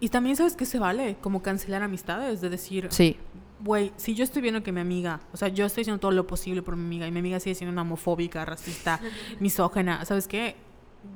Y 0.00 0.08
también, 0.10 0.36
¿sabes 0.36 0.54
qué 0.54 0.64
se 0.64 0.78
vale? 0.78 1.16
Como 1.20 1.42
cancelar 1.42 1.82
amistades, 1.82 2.40
de 2.40 2.48
decir, 2.48 2.86
Sí. 2.92 3.16
güey, 3.58 3.92
si 3.96 4.14
yo 4.14 4.22
estoy 4.22 4.40
viendo 4.42 4.62
que 4.62 4.70
mi 4.70 4.80
amiga, 4.80 5.18
o 5.32 5.36
sea, 5.36 5.48
yo 5.48 5.66
estoy 5.66 5.80
haciendo 5.82 5.98
todo 5.98 6.12
lo 6.12 6.24
posible 6.28 6.62
por 6.62 6.76
mi 6.76 6.84
amiga 6.84 7.06
y 7.08 7.10
mi 7.10 7.18
amiga 7.18 7.40
sigue 7.40 7.56
siendo 7.56 7.72
una 7.72 7.82
homofóbica, 7.82 8.44
racista, 8.44 9.00
misógena, 9.40 10.04
¿sabes 10.04 10.28
qué? 10.28 10.54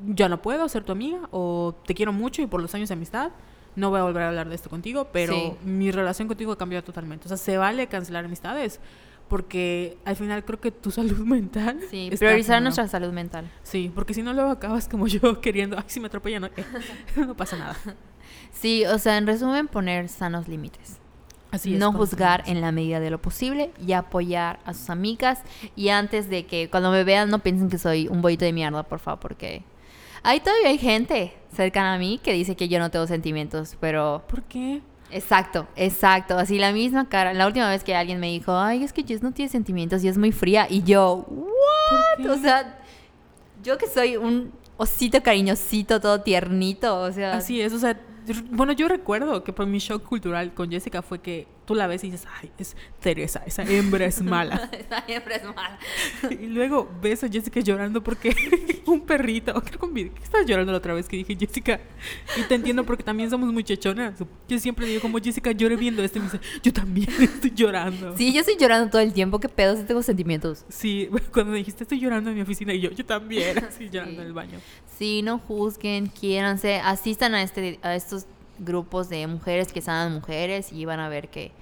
Ya 0.09 0.29
no 0.29 0.43
puedo 0.43 0.69
ser 0.69 0.83
tu 0.83 0.91
amiga 0.91 1.29
o 1.31 1.75
te 1.87 1.95
quiero 1.95 2.13
mucho 2.13 2.43
y 2.43 2.47
por 2.49 2.61
los 2.61 2.75
años 2.75 2.89
de 2.89 2.95
amistad 2.95 3.31
no 3.77 3.91
voy 3.91 4.01
a 4.01 4.03
volver 4.05 4.23
a 4.23 4.29
hablar 4.29 4.49
de 4.49 4.55
esto 4.55 4.69
contigo, 4.71 5.09
pero 5.13 5.35
Sí. 5.35 5.53
mi 5.65 5.91
relación 5.91 6.29
contigo 6.29 6.53
ha 6.53 6.59
cambiado 6.59 6.85
totalmente. 6.85 7.27
O 7.27 7.29
sea, 7.29 7.37
se 7.37 7.57
vale 7.59 7.87
cancelar 7.87 8.25
amistades 8.25 8.81
porque 9.29 9.97
al 10.05 10.17
final 10.17 10.45
creo 10.45 10.61
que 10.61 10.71
tu 10.71 10.91
salud 10.91 11.19
mental... 11.25 11.81
Sí, 11.91 12.11
priorizar 12.19 12.57
primero. 12.57 12.61
nuestra 12.65 12.89
salud 12.89 13.13
mental. 13.13 13.51
Sí, 13.63 13.91
porque 13.95 14.13
si 14.15 14.23
no 14.23 14.33
luego 14.35 14.51
acabas 14.51 14.89
como 14.89 15.07
yo 15.07 15.41
queriendo, 15.41 15.77
ay, 15.79 15.85
si 15.87 16.01
me 16.01 16.07
atropellan, 16.09 16.43
no, 16.43 16.49
Eh, 16.49 16.65
no 17.17 17.35
pasa 17.37 17.57
nada. 17.57 17.77
Sí, 18.53 18.85
o 18.87 18.99
sea, 18.99 19.17
en 19.17 19.27
resumen, 19.27 19.69
poner 19.69 20.09
sanos 20.09 20.49
límites. 20.49 20.99
Así 21.51 21.75
es. 21.75 21.81
no 21.81 21.93
juzgar 21.93 22.43
en 22.47 22.63
la 22.63 22.73
medida 22.73 22.99
de 22.99 23.11
lo 23.11 23.21
posible 23.21 23.73
y 23.87 23.93
apoyar 23.93 24.59
a 24.65 24.73
sus 24.73 24.89
amigas. 24.89 25.43
Y 25.77 25.89
antes 25.91 26.31
de 26.31 26.47
que 26.47 26.71
cuando 26.71 26.91
me 26.91 27.05
vean 27.05 27.29
no 27.29 27.41
piensen 27.41 27.69
que 27.69 27.77
soy 27.77 28.09
un 28.09 28.23
bollito 28.23 28.47
de 28.47 28.55
mierda, 28.55 28.83
por 28.85 29.01
favor, 29.01 29.21
porque 29.21 29.63
ahí 30.23 30.41
todavía 30.41 30.69
hay 30.69 30.79
gente 30.79 31.33
cercana 31.55 31.95
a 31.95 31.99
mí 31.99 32.21
que 32.23 32.33
dice 32.33 32.57
que 32.57 32.69
yo 32.69 32.79
no 32.79 32.91
tengo 32.91 33.07
sentimientos, 33.07 33.77
pero 33.81 34.23
¿Por 34.29 34.43
qué? 34.45 34.81
exacto, 35.11 35.67
exacto, 35.77 36.39
así 36.39 36.59
la 36.59 36.73
misma 36.73 37.09
cara. 37.09 37.35
La 37.35 37.47
última 37.47 37.69
vez 37.69 37.85
que 37.85 37.95
alguien 37.95 38.19
me 38.21 38.29
dijo, 38.29 38.57
ay, 38.57 38.83
es 38.83 38.93
que 38.93 39.03
Jess 39.03 39.23
no 39.23 39.33
tiene 39.33 39.51
sentimientos 39.51 40.03
y 40.05 40.09
es 40.09 40.17
muy 40.17 40.33
fría, 40.33 40.67
y 40.69 40.83
yo, 40.83 41.27
¿what? 41.29 42.31
O 42.31 42.39
sea, 42.39 42.79
yo 43.63 43.77
que 43.79 43.87
soy 43.87 44.17
un 44.17 44.53
osito 44.77 45.23
cariñosito, 45.23 46.01
todo 46.01 46.21
tiernito, 46.23 47.01
o 47.01 47.13
sea, 47.13 47.35
Así 47.35 47.61
es, 47.61 47.73
o 47.73 47.79
sea, 47.79 48.01
bueno, 48.51 48.73
yo 48.73 48.89
recuerdo 48.89 49.43
que 49.45 49.53
por 49.53 49.67
mi 49.67 49.79
shock 49.79 50.05
cultural 50.05 50.55
con 50.55 50.71
Jessica 50.71 51.03
fue 51.03 51.21
que 51.21 51.47
tú 51.65 51.75
la 51.75 51.87
ves 51.87 52.03
y 52.05 52.11
dices, 52.11 52.27
ay, 52.41 52.51
es 52.59 52.77
Teresa, 53.01 53.43
esa 53.47 53.63
hembra 53.63 54.05
es 54.07 54.21
mala. 54.23 54.69
Esa 54.73 55.05
hembra 55.07 55.37
es 55.37 55.45
mala. 55.45 55.79
y 56.31 56.47
luego 56.47 56.91
ves 57.01 57.23
a 57.25 57.29
Jessica 57.29 57.61
llorando 57.61 58.03
porque 58.03 58.35
un 58.87 59.01
perrito, 59.03 59.53
creo 59.63 59.79
que 59.79 59.85
un 59.87 59.95
video- 59.95 60.15
¿qué 60.15 60.23
estabas 60.25 60.47
llorando 60.47 60.73
la 60.73 60.79
otra 60.79 60.95
vez 60.95 61.09
que 61.09 61.17
dije 61.17 61.37
Jessica? 61.39 61.81
Y 62.37 62.43
te 62.43 62.55
entiendo 62.55 62.85
porque 62.85 63.03
también 63.03 63.31
somos 63.31 63.53
muy 63.53 63.65
chechonas. 63.65 64.15
Yo 64.49 64.59
siempre 64.59 64.87
digo 64.87 65.01
como 65.01 65.19
Jessica 65.19 65.53
llore 65.53 65.77
viendo 65.77 66.03
esto 66.03 66.19
y 66.19 66.23
me 66.23 66.27
dice, 66.31 66.41
yo 66.63 66.73
también 66.73 67.09
estoy 67.21 67.53
llorando. 67.55 68.17
Sí, 68.17 68.33
yo 68.33 68.41
estoy 68.41 68.57
llorando 68.59 68.91
todo 68.91 69.01
el 69.03 69.13
tiempo. 69.13 69.39
¿Qué 69.41 69.49
pedo? 69.49 69.77
Sí 69.77 69.85
tengo 69.85 70.03
sentimientos. 70.03 70.65
Sí, 70.69 71.09
cuando 71.33 71.53
me 71.53 71.59
dijiste 71.59 71.85
estoy 71.85 72.01
llorando 72.01 72.31
en 72.31 72.37
mi 72.37 72.43
oficina 72.43 72.73
y 72.75 72.81
yo, 72.81 72.91
yo 72.91 73.05
también, 73.07 73.59
así 73.65 73.89
llorando 73.91 74.21
en 74.23 74.27
el 74.29 74.33
baño. 74.33 74.59
Sí, 74.99 75.23
no 75.23 75.39
juzguen, 75.39 76.07
quiéranse, 76.09 76.77
asistan 76.77 77.35
a, 77.35 77.43
este, 77.43 77.79
a 77.83 77.95
estos 77.95 78.27
grupos 78.59 79.09
de 79.09 79.27
mujeres 79.27 79.73
que 79.73 79.81
sanan 79.81 80.13
mujeres 80.15 80.73
y 80.73 80.85
van 80.85 81.01
a 81.01 81.09
ver 81.09 81.29
que 81.31 81.53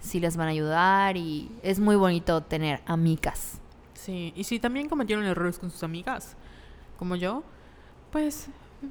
sí 0.00 0.20
les 0.20 0.36
van 0.36 0.48
a 0.48 0.50
ayudar 0.50 1.16
y 1.16 1.50
es 1.62 1.78
muy 1.80 1.96
bonito 1.96 2.42
tener 2.42 2.80
amigas. 2.86 3.58
Sí, 3.94 4.32
y 4.36 4.44
si 4.44 4.60
también 4.60 4.88
cometieron 4.88 5.24
errores 5.24 5.58
con 5.58 5.70
sus 5.70 5.82
amigas, 5.82 6.36
como 6.98 7.16
yo, 7.16 7.42
pues 8.12 8.48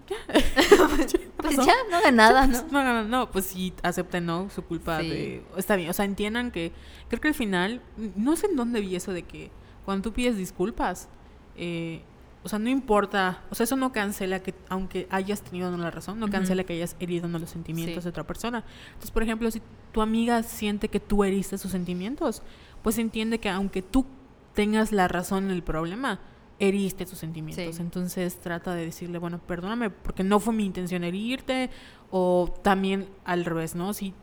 ya. 0.10 0.16
Pues 1.38 1.58
pasó. 1.58 1.68
ya, 1.68 1.74
no 1.92 2.02
de 2.02 2.12
nada, 2.12 2.48
¿no? 2.48 2.62
No, 2.72 2.84
no, 2.84 2.94
no, 2.94 3.04
no, 3.04 3.32
pues 3.32 3.46
sí, 3.46 3.72
acepten, 3.84 4.26
¿no? 4.26 4.50
Su 4.50 4.64
culpa 4.64 5.00
Sí. 5.02 5.10
de... 5.10 5.44
Está 5.58 5.76
bien, 5.76 5.90
o 5.90 5.94
sea, 5.94 6.06
entiendan 6.06 6.50
que... 6.50 6.72
Creo 7.08 7.22
que 7.22 7.28
al 7.28 7.34
final, 7.36 7.82
no 8.16 8.36
sé 8.36 8.48
en 8.48 8.56
dónde 8.56 8.82
vi 8.82 8.96
eso 8.96 9.14
de 9.14 9.22
que 9.24 9.52
cuando 9.86 10.10
tú 10.10 10.14
pides 10.14 10.38
disculpas, 10.38 11.08
eh, 11.56 12.02
o 12.46 12.48
sea, 12.50 12.60
no 12.60 12.70
importa, 12.70 13.42
o 13.50 13.56
sea, 13.56 13.64
eso 13.64 13.76
no 13.76 13.92
cancela 13.92 14.40
que, 14.40 14.54
aunque 14.70 15.08
hayas 15.10 15.42
tenido 15.42 15.72
no 15.72 15.78
la 15.78 15.90
razón, 15.90 16.20
no 16.20 16.30
cancela 16.30 16.64
que 16.64 16.74
hayas 16.74 16.96
herido 17.00 17.28
no 17.28 17.40
los 17.40 17.50
sentimientos 17.50 18.04
Sí. 18.04 18.06
de 18.06 18.10
otra 18.12 18.24
persona. 18.28 18.64
Entonces, 18.90 19.10
por 19.10 19.24
ejemplo, 19.24 19.50
si 19.50 19.62
tu 19.92 20.02
amiga 20.02 20.44
siente 20.44 20.88
que 20.90 21.00
tú 21.00 21.24
heriste 21.24 21.58
sus 21.58 21.72
sentimientos, 21.72 22.44
pues 22.84 23.00
entiende 23.00 23.40
que 23.40 23.50
aunque 23.50 23.82
tú 23.82 24.06
tengas 24.54 24.92
la 24.92 25.08
razón 25.08 25.46
en 25.46 25.52
el 25.52 25.64
problema, 25.64 26.20
heriste 26.60 27.06
sus 27.08 27.18
sentimientos. 27.18 27.76
Sí. 27.76 27.82
Entonces 27.82 28.38
trata 28.40 28.76
de 28.76 28.86
decirle, 28.86 29.18
bueno, 29.18 29.40
perdóname 29.40 29.90
porque 29.90 30.24
no 30.24 30.40
fue 30.40 30.54
mi 30.54 30.66
intención 30.66 31.04
herirte, 31.04 31.72
o 32.12 32.54
también 32.62 33.08
al 33.26 33.44
revés, 33.44 33.74
¿no? 33.76 33.92
Si 33.94 34.14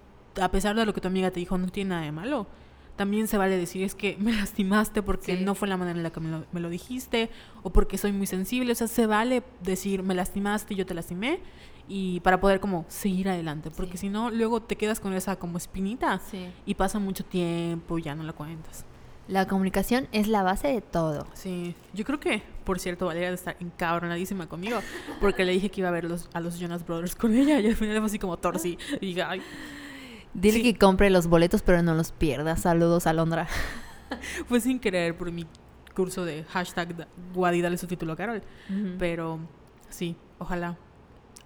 a 0.40 0.48
pesar 0.50 0.76
de 0.76 0.86
lo 0.86 0.94
que 0.94 1.00
tu 1.00 1.08
amiga 1.08 1.30
te 1.32 1.40
dijo 1.40 1.58
no 1.58 1.66
tiene 1.68 1.90
nada 1.90 2.02
de 2.02 2.12
malo, 2.12 2.46
también 2.96 3.26
se 3.28 3.38
vale 3.38 3.56
decir 3.56 3.82
es 3.84 3.94
que 3.94 4.16
me 4.18 4.32
lastimaste 4.36 5.02
porque 5.02 5.36
Sí. 5.38 5.44
no 5.44 5.54
fue 5.54 5.68
la 5.68 5.76
manera 5.76 5.96
en 5.96 6.02
la 6.02 6.10
que 6.10 6.20
me 6.20 6.30
lo, 6.30 6.44
me 6.52 6.60
lo 6.60 6.68
dijiste, 6.70 7.30
o 7.62 7.70
porque 7.70 7.98
soy 7.98 8.12
muy 8.12 8.26
sensible, 8.26 8.72
o 8.72 8.74
sea, 8.74 8.86
se 8.88 9.06
vale 9.06 9.42
decir 9.62 10.02
me 10.02 10.14
lastimaste 10.14 10.74
yo 10.74 10.84
te 10.86 10.94
lastimé, 10.94 11.40
y 11.88 12.20
para 12.20 12.40
poder 12.40 12.60
como 12.60 12.84
seguir 12.88 13.28
adelante, 13.28 13.70
porque 13.70 13.92
Sí. 13.92 14.06
si 14.06 14.08
no, 14.08 14.30
luego 14.30 14.62
te 14.62 14.76
quedas 14.76 15.00
con 15.00 15.12
esa 15.14 15.36
como 15.36 15.58
espinita 15.58 16.20
Sí. 16.30 16.46
y 16.64 16.74
pasa 16.74 16.98
mucho 16.98 17.24
tiempo 17.24 17.98
y 17.98 18.02
ya 18.02 18.14
no 18.14 18.22
la 18.22 18.32
cuentas. 18.32 18.84
La 19.28 19.46
comunicación 19.46 20.08
es 20.12 20.26
la 20.28 20.42
base 20.42 20.68
de 20.68 20.80
todo. 20.80 21.26
Sí, 21.34 21.74
yo 21.94 22.04
creo 22.04 22.18
que, 22.20 22.42
por 22.64 22.78
cierto, 22.80 23.06
Valeria 23.06 23.28
de 23.28 23.34
estar 23.36 23.56
encabronadísima 23.60 24.48
conmigo 24.48 24.78
porque 25.20 25.44
le 25.44 25.52
dije 25.52 25.70
que 25.70 25.80
iba 25.80 25.88
a 25.88 25.92
ver 25.92 26.04
los, 26.04 26.28
a 26.32 26.40
los 26.40 26.58
Jonas 26.58 26.84
Brothers 26.84 27.14
con 27.14 27.34
ella 27.34 27.58
y 27.60 27.66
al 27.66 27.76
final 27.76 27.96
fue 27.98 28.06
así 28.06 28.18
como 28.18 28.36
torsi. 28.36 28.78
Y 29.00 29.06
dije, 29.06 29.22
ay, 29.22 29.40
Dile 30.34 30.58
Sí. 30.58 30.62
que 30.62 30.78
compre 30.78 31.10
los 31.10 31.26
boletos, 31.26 31.62
pero 31.62 31.82
no 31.82 31.94
los 31.94 32.12
pierda. 32.12 32.56
Saludos, 32.56 33.06
Alondra. 33.06 33.46
fue 34.48 34.60
sin 34.60 34.78
querer 34.80 35.16
por 35.16 35.30
mi 35.30 35.46
curso 35.94 36.24
de 36.24 36.44
hashtag 36.44 37.06
Guadi, 37.34 37.60
dale 37.60 37.76
su 37.76 37.86
título 37.86 38.12
a 38.14 38.16
Carol. 38.16 38.42
Pero 38.98 39.38
sí, 39.90 40.16
ojalá. 40.38 40.76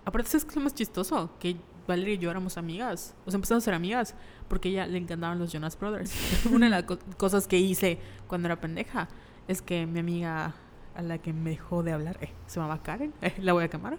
Aparte, 0.05 0.28
¿sabes 0.30 0.45
qué 0.45 0.51
es 0.51 0.57
lo 0.57 0.62
más 0.62 0.74
chistoso? 0.74 1.30
Que 1.41 1.57
Valeria 1.89 2.14
y 2.14 2.18
yo 2.18 2.30
éramos 2.30 2.57
amigas. 2.57 3.14
O 3.24 3.30
sea, 3.30 3.39
empezamos 3.39 3.62
a 3.62 3.64
ser 3.64 3.74
amigas 3.74 4.14
porque 4.49 4.68
a 4.68 4.70
ella 4.72 4.87
le 4.87 4.99
encantaban 4.99 5.39
los 5.39 5.53
Jonas 5.53 5.76
Brothers. 5.78 6.12
Una 6.53 6.66
de 6.66 6.70
las 6.70 6.84
co- 6.84 6.99
cosas 7.16 7.49
que 7.49 7.59
hice 7.59 7.99
cuando 8.28 8.47
era 8.47 8.61
pendeja 8.61 9.09
es 9.49 9.62
que 9.62 9.84
mi 9.87 9.99
amiga 10.01 10.55
a 10.95 11.03
la 11.03 11.18
que 11.18 11.32
me 11.32 11.51
dejó 11.51 11.82
de 11.82 11.93
hablar 11.93 12.18
eh, 12.20 12.30
se 12.47 12.59
llamaba 12.61 12.82
Karen, 12.82 13.12
eh, 13.20 13.34
la 13.41 13.53
voy 13.53 13.64
a 13.64 13.68
quemar. 13.68 13.99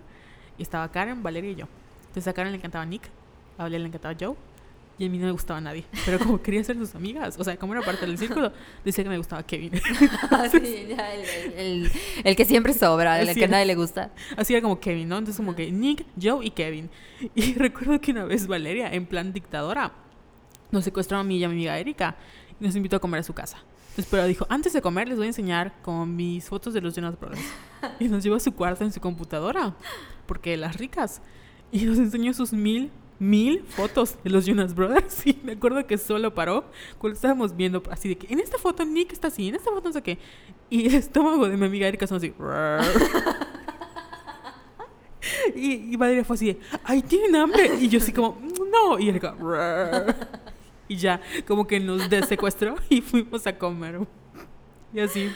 Y 0.58 0.62
estaba 0.64 0.90
Karen, 0.92 1.22
Valeria 1.24 1.52
y 1.52 1.56
yo. 1.56 1.68
Entonces 2.08 2.28
a 2.28 2.34
Karen 2.34 2.52
le 2.54 2.58
encantaba 2.58 2.86
Nick, 2.86 3.10
a 3.58 3.64
Valeria 3.64 3.80
le 3.84 3.88
encantaba 3.90 4.16
Joe. 4.20 4.36
Y 5.00 5.06
a 5.06 5.10
mí 5.10 5.18
no 5.20 5.26
me 5.28 5.32
gustaba 5.32 5.62
nadie. 5.62 5.86
Pero 6.06 6.18
como 6.18 6.42
quería 6.42 6.64
ser 6.64 6.76
sus 6.78 6.96
amigas, 6.96 7.36
o 7.38 7.44
sea, 7.44 7.56
como 7.58 7.74
era 7.74 7.84
parte 7.84 8.06
del 8.08 8.18
círculo, 8.18 8.52
decía 8.84 9.04
que 9.04 9.10
me 9.12 9.18
gustaba 9.18 9.44
Kevin. 9.44 9.72
Ah, 10.32 10.48
sí, 10.50 10.86
ya, 10.90 11.14
el, 11.14 11.22
el- 11.22 11.54
el- 11.86 11.92
el 12.24 12.36
que 12.36 12.46
siempre 12.46 12.74
sobra, 12.74 13.22
el 13.22 13.34
que 13.36 13.46
a 13.46 13.48
nadie 13.48 13.66
le 13.66 13.76
gusta. 13.76 14.12
Así 14.36 14.54
era 14.54 14.62
como 14.62 14.80
Kevin, 14.80 15.08
¿no? 15.08 15.18
Entonces 15.18 15.38
como 15.38 15.56
que 15.56 15.72
Nick, 15.72 16.06
Joe 16.22 16.44
y 16.46 16.50
Kevin. 16.52 16.90
Y 17.36 17.54
recuerdo 17.58 18.02
que 18.02 18.12
una 18.12 18.26
vez 18.26 18.48
Valeria, 18.48 18.92
en 18.92 19.06
plan 19.06 19.34
dictadora, 19.34 19.92
nos 20.72 20.84
secuestró 20.84 21.18
a 21.20 21.24
mí 21.24 21.38
y 21.38 21.44
a 21.44 21.48
mi 21.50 21.56
amiga 21.56 21.78
Erika 21.78 22.16
y 22.60 22.66
nos 22.66 22.76
invitó 22.76 22.96
a 22.96 23.00
comer 23.00 23.20
a 23.20 23.24
su 23.24 23.34
casa. 23.34 23.58
Entonces, 23.90 24.08
pero 24.12 24.26
dijo, 24.28 24.46
antes 24.50 24.74
de 24.74 24.82
comer 24.82 25.08
les 25.08 25.18
voy 25.18 25.26
a 25.26 25.30
enseñar 25.30 25.74
con 25.82 26.16
mis 26.16 26.46
fotos 26.50 26.74
de 26.74 26.82
los 26.82 26.96
Jonas 26.96 27.20
Brothers. 27.20 27.42
Y 28.00 28.08
nos 28.10 28.24
llevó 28.24 28.36
a 28.36 28.40
su 28.40 28.52
cuarto 28.54 28.84
en 28.84 28.92
su 28.92 29.00
computadora, 29.00 29.76
porque 30.26 30.58
las 30.58 30.76
ricas. 30.78 31.22
Y 31.72 31.86
nos 31.86 31.98
enseñó 31.98 32.34
sus 32.34 32.52
mil, 32.54 32.92
mil 33.20 33.64
fotos 33.68 34.18
de 34.24 34.30
los 34.30 34.46
Jonas 34.46 34.74
Brothers. 34.76 35.22
Y 35.26 35.40
me 35.44 35.54
acuerdo 35.54 35.86
que 35.88 35.98
solo 35.98 36.34
paró 36.34 36.66
cuando 36.98 37.16
estábamos 37.16 37.56
viendo 37.56 37.82
así 37.92 38.10
de 38.10 38.18
que 38.18 38.32
en 38.32 38.40
esta 38.40 38.58
foto 38.58 38.86
Nick 38.86 39.12
está 39.14 39.28
así, 39.30 39.48
en 39.50 39.56
esta 39.56 39.72
foto 39.72 39.90
no 39.90 39.94
sé 39.94 40.02
qué. 40.02 40.18
Y 40.70 40.88
el 40.88 40.96
estómago 40.96 41.48
de 41.48 41.58
mi 41.58 41.66
amiga 41.66 41.88
Erika 41.88 42.08
son 42.08 42.18
así. 42.18 42.34
Y, 45.56 45.94
y 45.94 45.96
Valeria 45.98 46.24
fue 46.24 46.36
así 46.36 46.48
de, 46.54 46.60
ay, 46.84 47.02
tienen 47.02 47.36
hambre. 47.36 47.76
Y 47.80 47.90
yo 47.90 48.00
así 48.00 48.14
como, 48.14 48.40
no. 48.72 48.98
Y 49.00 49.10
Erika, 49.10 49.36
y 50.88 50.96
ya, 50.96 51.20
como 51.46 51.68
que 51.68 51.80
nos 51.80 52.10
desecuestró 52.10 52.76
y 52.90 53.02
fuimos 53.02 53.46
a 53.46 53.58
comer. 53.58 54.00
Y 54.94 55.00
así, 55.00 55.30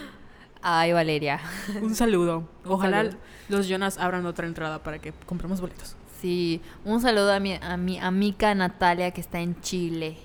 Ay, 0.61 0.93
Valeria. 0.93 1.41
un 1.81 1.95
saludo. 1.95 2.47
Un 2.63 2.71
Ojalá 2.71 2.97
saludo. 3.03 3.17
los 3.49 3.67
Jonas 3.67 3.97
abran 3.97 4.25
otra 4.25 4.47
entrada 4.47 4.81
para 4.81 4.99
que 4.99 5.11
compremos 5.25 5.59
boletos. 5.59 5.95
Sí, 6.21 6.61
un 6.85 7.01
saludo 7.01 7.33
a 7.33 7.39
mi, 7.39 7.53
a 7.55 7.77
mi 7.77 7.97
amiga 7.97 8.53
Natalia 8.53 9.09
que 9.09 9.21
está 9.21 9.39
en 9.39 9.59
Chile. 9.61 10.17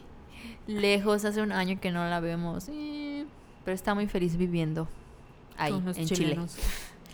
Lejos, 0.66 1.24
hace 1.24 1.40
un 1.40 1.53
año 1.53 1.80
que 1.80 1.90
no 1.90 2.07
la 2.07 2.20
vemos. 2.20 2.66
Pero 2.66 3.74
está 3.74 3.94
muy 3.94 4.07
feliz 4.07 4.36
viviendo 4.36 4.88
ahí, 5.57 5.72
Con 5.72 5.86
los 5.86 5.97
en 5.97 6.05
chilenos. 6.07 6.55
Chile. 6.55 6.66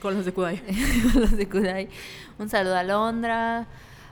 Con 0.03 0.15
los 0.17 0.25
de 0.25 0.33
Kudai. 0.33 0.63
los 1.15 1.37
de 1.37 1.49
Kudai. 1.49 1.89
Un 2.41 2.49
saludo 2.49 2.77
a 2.77 2.83
Londra, 2.83 3.69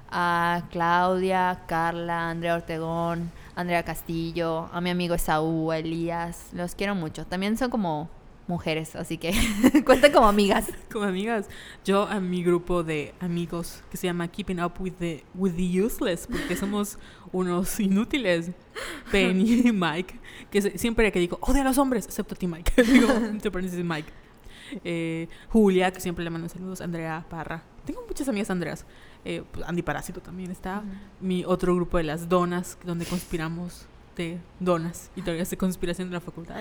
a 0.08 0.62
Claudia, 0.70 1.62
Carla, 1.66 2.30
Andrea 2.30 2.54
Ortegón, 2.54 3.32
Andrea 3.56 3.82
Castillo, 3.82 4.68
a 4.72 4.80
mi 4.80 4.90
amigo 4.90 5.16
Esaú, 5.16 5.72
a 5.72 5.78
Elías. 5.78 6.50
Los 6.52 6.76
quiero 6.76 6.94
mucho. 6.94 7.26
También 7.26 7.56
son 7.56 7.70
como 7.70 8.08
mujeres, 8.50 8.94
así 8.96 9.16
que 9.16 9.32
cuentan 9.86 10.12
como 10.12 10.28
amigas. 10.28 10.66
Como 10.92 11.04
amigas. 11.04 11.48
Yo 11.84 12.02
a 12.08 12.20
mi 12.20 12.42
grupo 12.42 12.82
de 12.82 13.14
amigos 13.20 13.82
que 13.90 13.96
se 13.96 14.06
llama 14.08 14.28
Keeping 14.28 14.60
Up 14.60 14.72
with 14.80 14.94
the, 14.98 15.24
with 15.34 15.52
the 15.52 15.82
Useless, 15.82 16.26
porque 16.26 16.56
somos 16.56 16.98
unos 17.32 17.78
inútiles. 17.80 18.50
Penny 19.10 19.62
y 19.66 19.72
Mike, 19.72 20.18
que 20.50 20.60
se- 20.62 20.78
siempre 20.78 21.10
que 21.12 21.18
digo, 21.20 21.38
odio 21.40 21.62
a 21.62 21.64
los 21.64 21.78
hombres, 21.78 22.04
excepto 22.06 22.34
a 22.34 22.38
ti, 22.38 22.46
Mike. 22.46 22.82
digo, 22.82 23.08
entre 23.12 23.50
paréntesis, 23.50 23.84
Mike. 23.84 24.12
Eh, 24.84 25.28
Julia, 25.48 25.92
que 25.92 26.00
siempre 26.00 26.22
le 26.24 26.30
mando 26.30 26.48
saludos. 26.48 26.80
Andrea 26.80 27.24
Parra. 27.28 27.62
Tengo 27.84 28.02
muchas 28.06 28.28
amigas 28.28 28.50
Andreas. 28.50 28.84
Eh, 29.24 29.42
pues 29.50 29.66
Andy 29.68 29.82
Parásito 29.82 30.20
también 30.20 30.50
está. 30.50 30.82
Mi 31.20 31.44
otro 31.44 31.74
grupo 31.74 31.98
de 31.98 32.04
las 32.04 32.28
donas, 32.28 32.78
donde 32.84 33.04
conspiramos 33.04 33.86
de 34.16 34.38
donas 34.60 35.10
y 35.16 35.22
teorías 35.22 35.50
de 35.50 35.56
conspiración 35.56 36.08
de 36.08 36.14
la 36.14 36.20
facultad. 36.20 36.60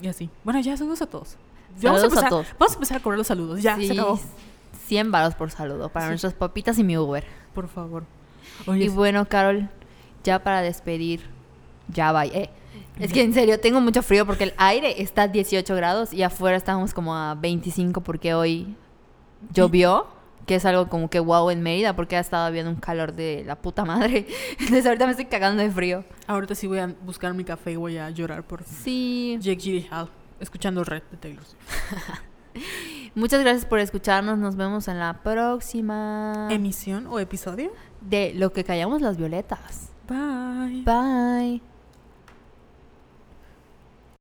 Y 0.00 0.08
así. 0.08 0.30
Bueno, 0.44 0.60
ya 0.60 0.76
saludos 0.76 1.02
a 1.02 1.06
todos. 1.06 1.36
Ya 1.80 1.90
vamos, 1.92 2.04
a 2.04 2.08
Saludos 2.08 2.24
a 2.24 2.28
todos. 2.28 2.46
vamos 2.58 2.72
a 2.72 2.74
empezar 2.76 2.96
a 2.98 3.00
cobrar 3.02 3.18
los 3.18 3.26
saludos. 3.26 3.62
Ya, 3.62 3.76
Sí, 3.76 3.86
se 3.86 3.92
acabó. 3.94 4.18
100 4.86 5.10
varos 5.10 5.34
por 5.34 5.50
saludo 5.50 5.88
para 5.90 6.06
Sí. 6.06 6.10
nuestras 6.10 6.34
papitas 6.34 6.78
y 6.78 6.84
mi 6.84 6.96
Uber. 6.96 7.24
Por 7.54 7.68
favor. 7.68 8.04
Oye, 8.66 8.84
Y 8.84 8.88
bueno, 8.88 9.26
Carol, 9.28 9.68
ya 10.24 10.42
para 10.42 10.62
despedir, 10.62 11.20
ya 11.92 12.12
va. 12.12 12.24
Eh. 12.26 12.50
Es 12.98 13.12
que 13.12 13.22
en 13.22 13.32
serio, 13.34 13.60
tengo 13.60 13.80
mucho 13.80 14.02
frío 14.02 14.26
porque 14.26 14.44
el 14.44 14.54
aire 14.56 15.00
está 15.02 15.22
a 15.22 15.28
18 15.28 15.74
grados 15.76 16.12
y 16.12 16.22
afuera 16.22 16.56
estamos 16.56 16.94
como 16.94 17.14
a 17.14 17.34
25 17.34 18.00
porque 18.00 18.34
hoy 18.34 18.74
llovió, 19.52 20.06
que 20.48 20.56
es 20.56 20.64
algo 20.64 20.88
como 20.88 21.08
que 21.10 21.20
wow 21.20 21.50
en 21.50 21.62
Mérida 21.62 21.94
porque 21.94 22.16
ha 22.16 22.20
estado 22.20 22.46
habiendo 22.46 22.70
un 22.72 22.78
calor 22.78 23.12
de 23.12 23.44
la 23.46 23.54
puta 23.54 23.84
madre. 23.84 24.26
Entonces 24.58 24.84
ahorita 24.86 25.04
me 25.04 25.12
estoy 25.12 25.26
cagando 25.26 25.62
de 25.62 25.70
frío. 25.70 26.04
ahorita 26.26 26.56
sí 26.56 26.66
voy 26.66 26.78
a 26.78 26.86
buscar 27.04 27.34
mi 27.34 27.44
café 27.44 27.72
y 27.72 27.76
voy 27.76 27.98
a 27.98 28.10
llorar 28.10 28.42
por 28.44 28.64
Sí. 28.64 29.36
Jake 29.40 29.60
Gyllenhaal, 29.60 30.08
escuchando 30.40 30.82
Red 30.82 31.02
de 31.12 31.16
Taylor. 31.18 31.44
Muchas 33.14 33.40
gracias 33.42 33.64
por 33.66 33.78
escucharnos. 33.78 34.38
Nos 34.38 34.56
vemos 34.56 34.88
en 34.88 34.98
la 34.98 35.22
próxima 35.22 36.48
¿Emisión 36.50 37.06
o 37.08 37.18
episodio? 37.20 37.70
de 38.00 38.32
Lo 38.34 38.52
que 38.52 38.64
callamos 38.64 39.00
las 39.02 39.16
violetas. 39.16 39.90
Bye. 40.08 40.82
Bye. 40.84 41.77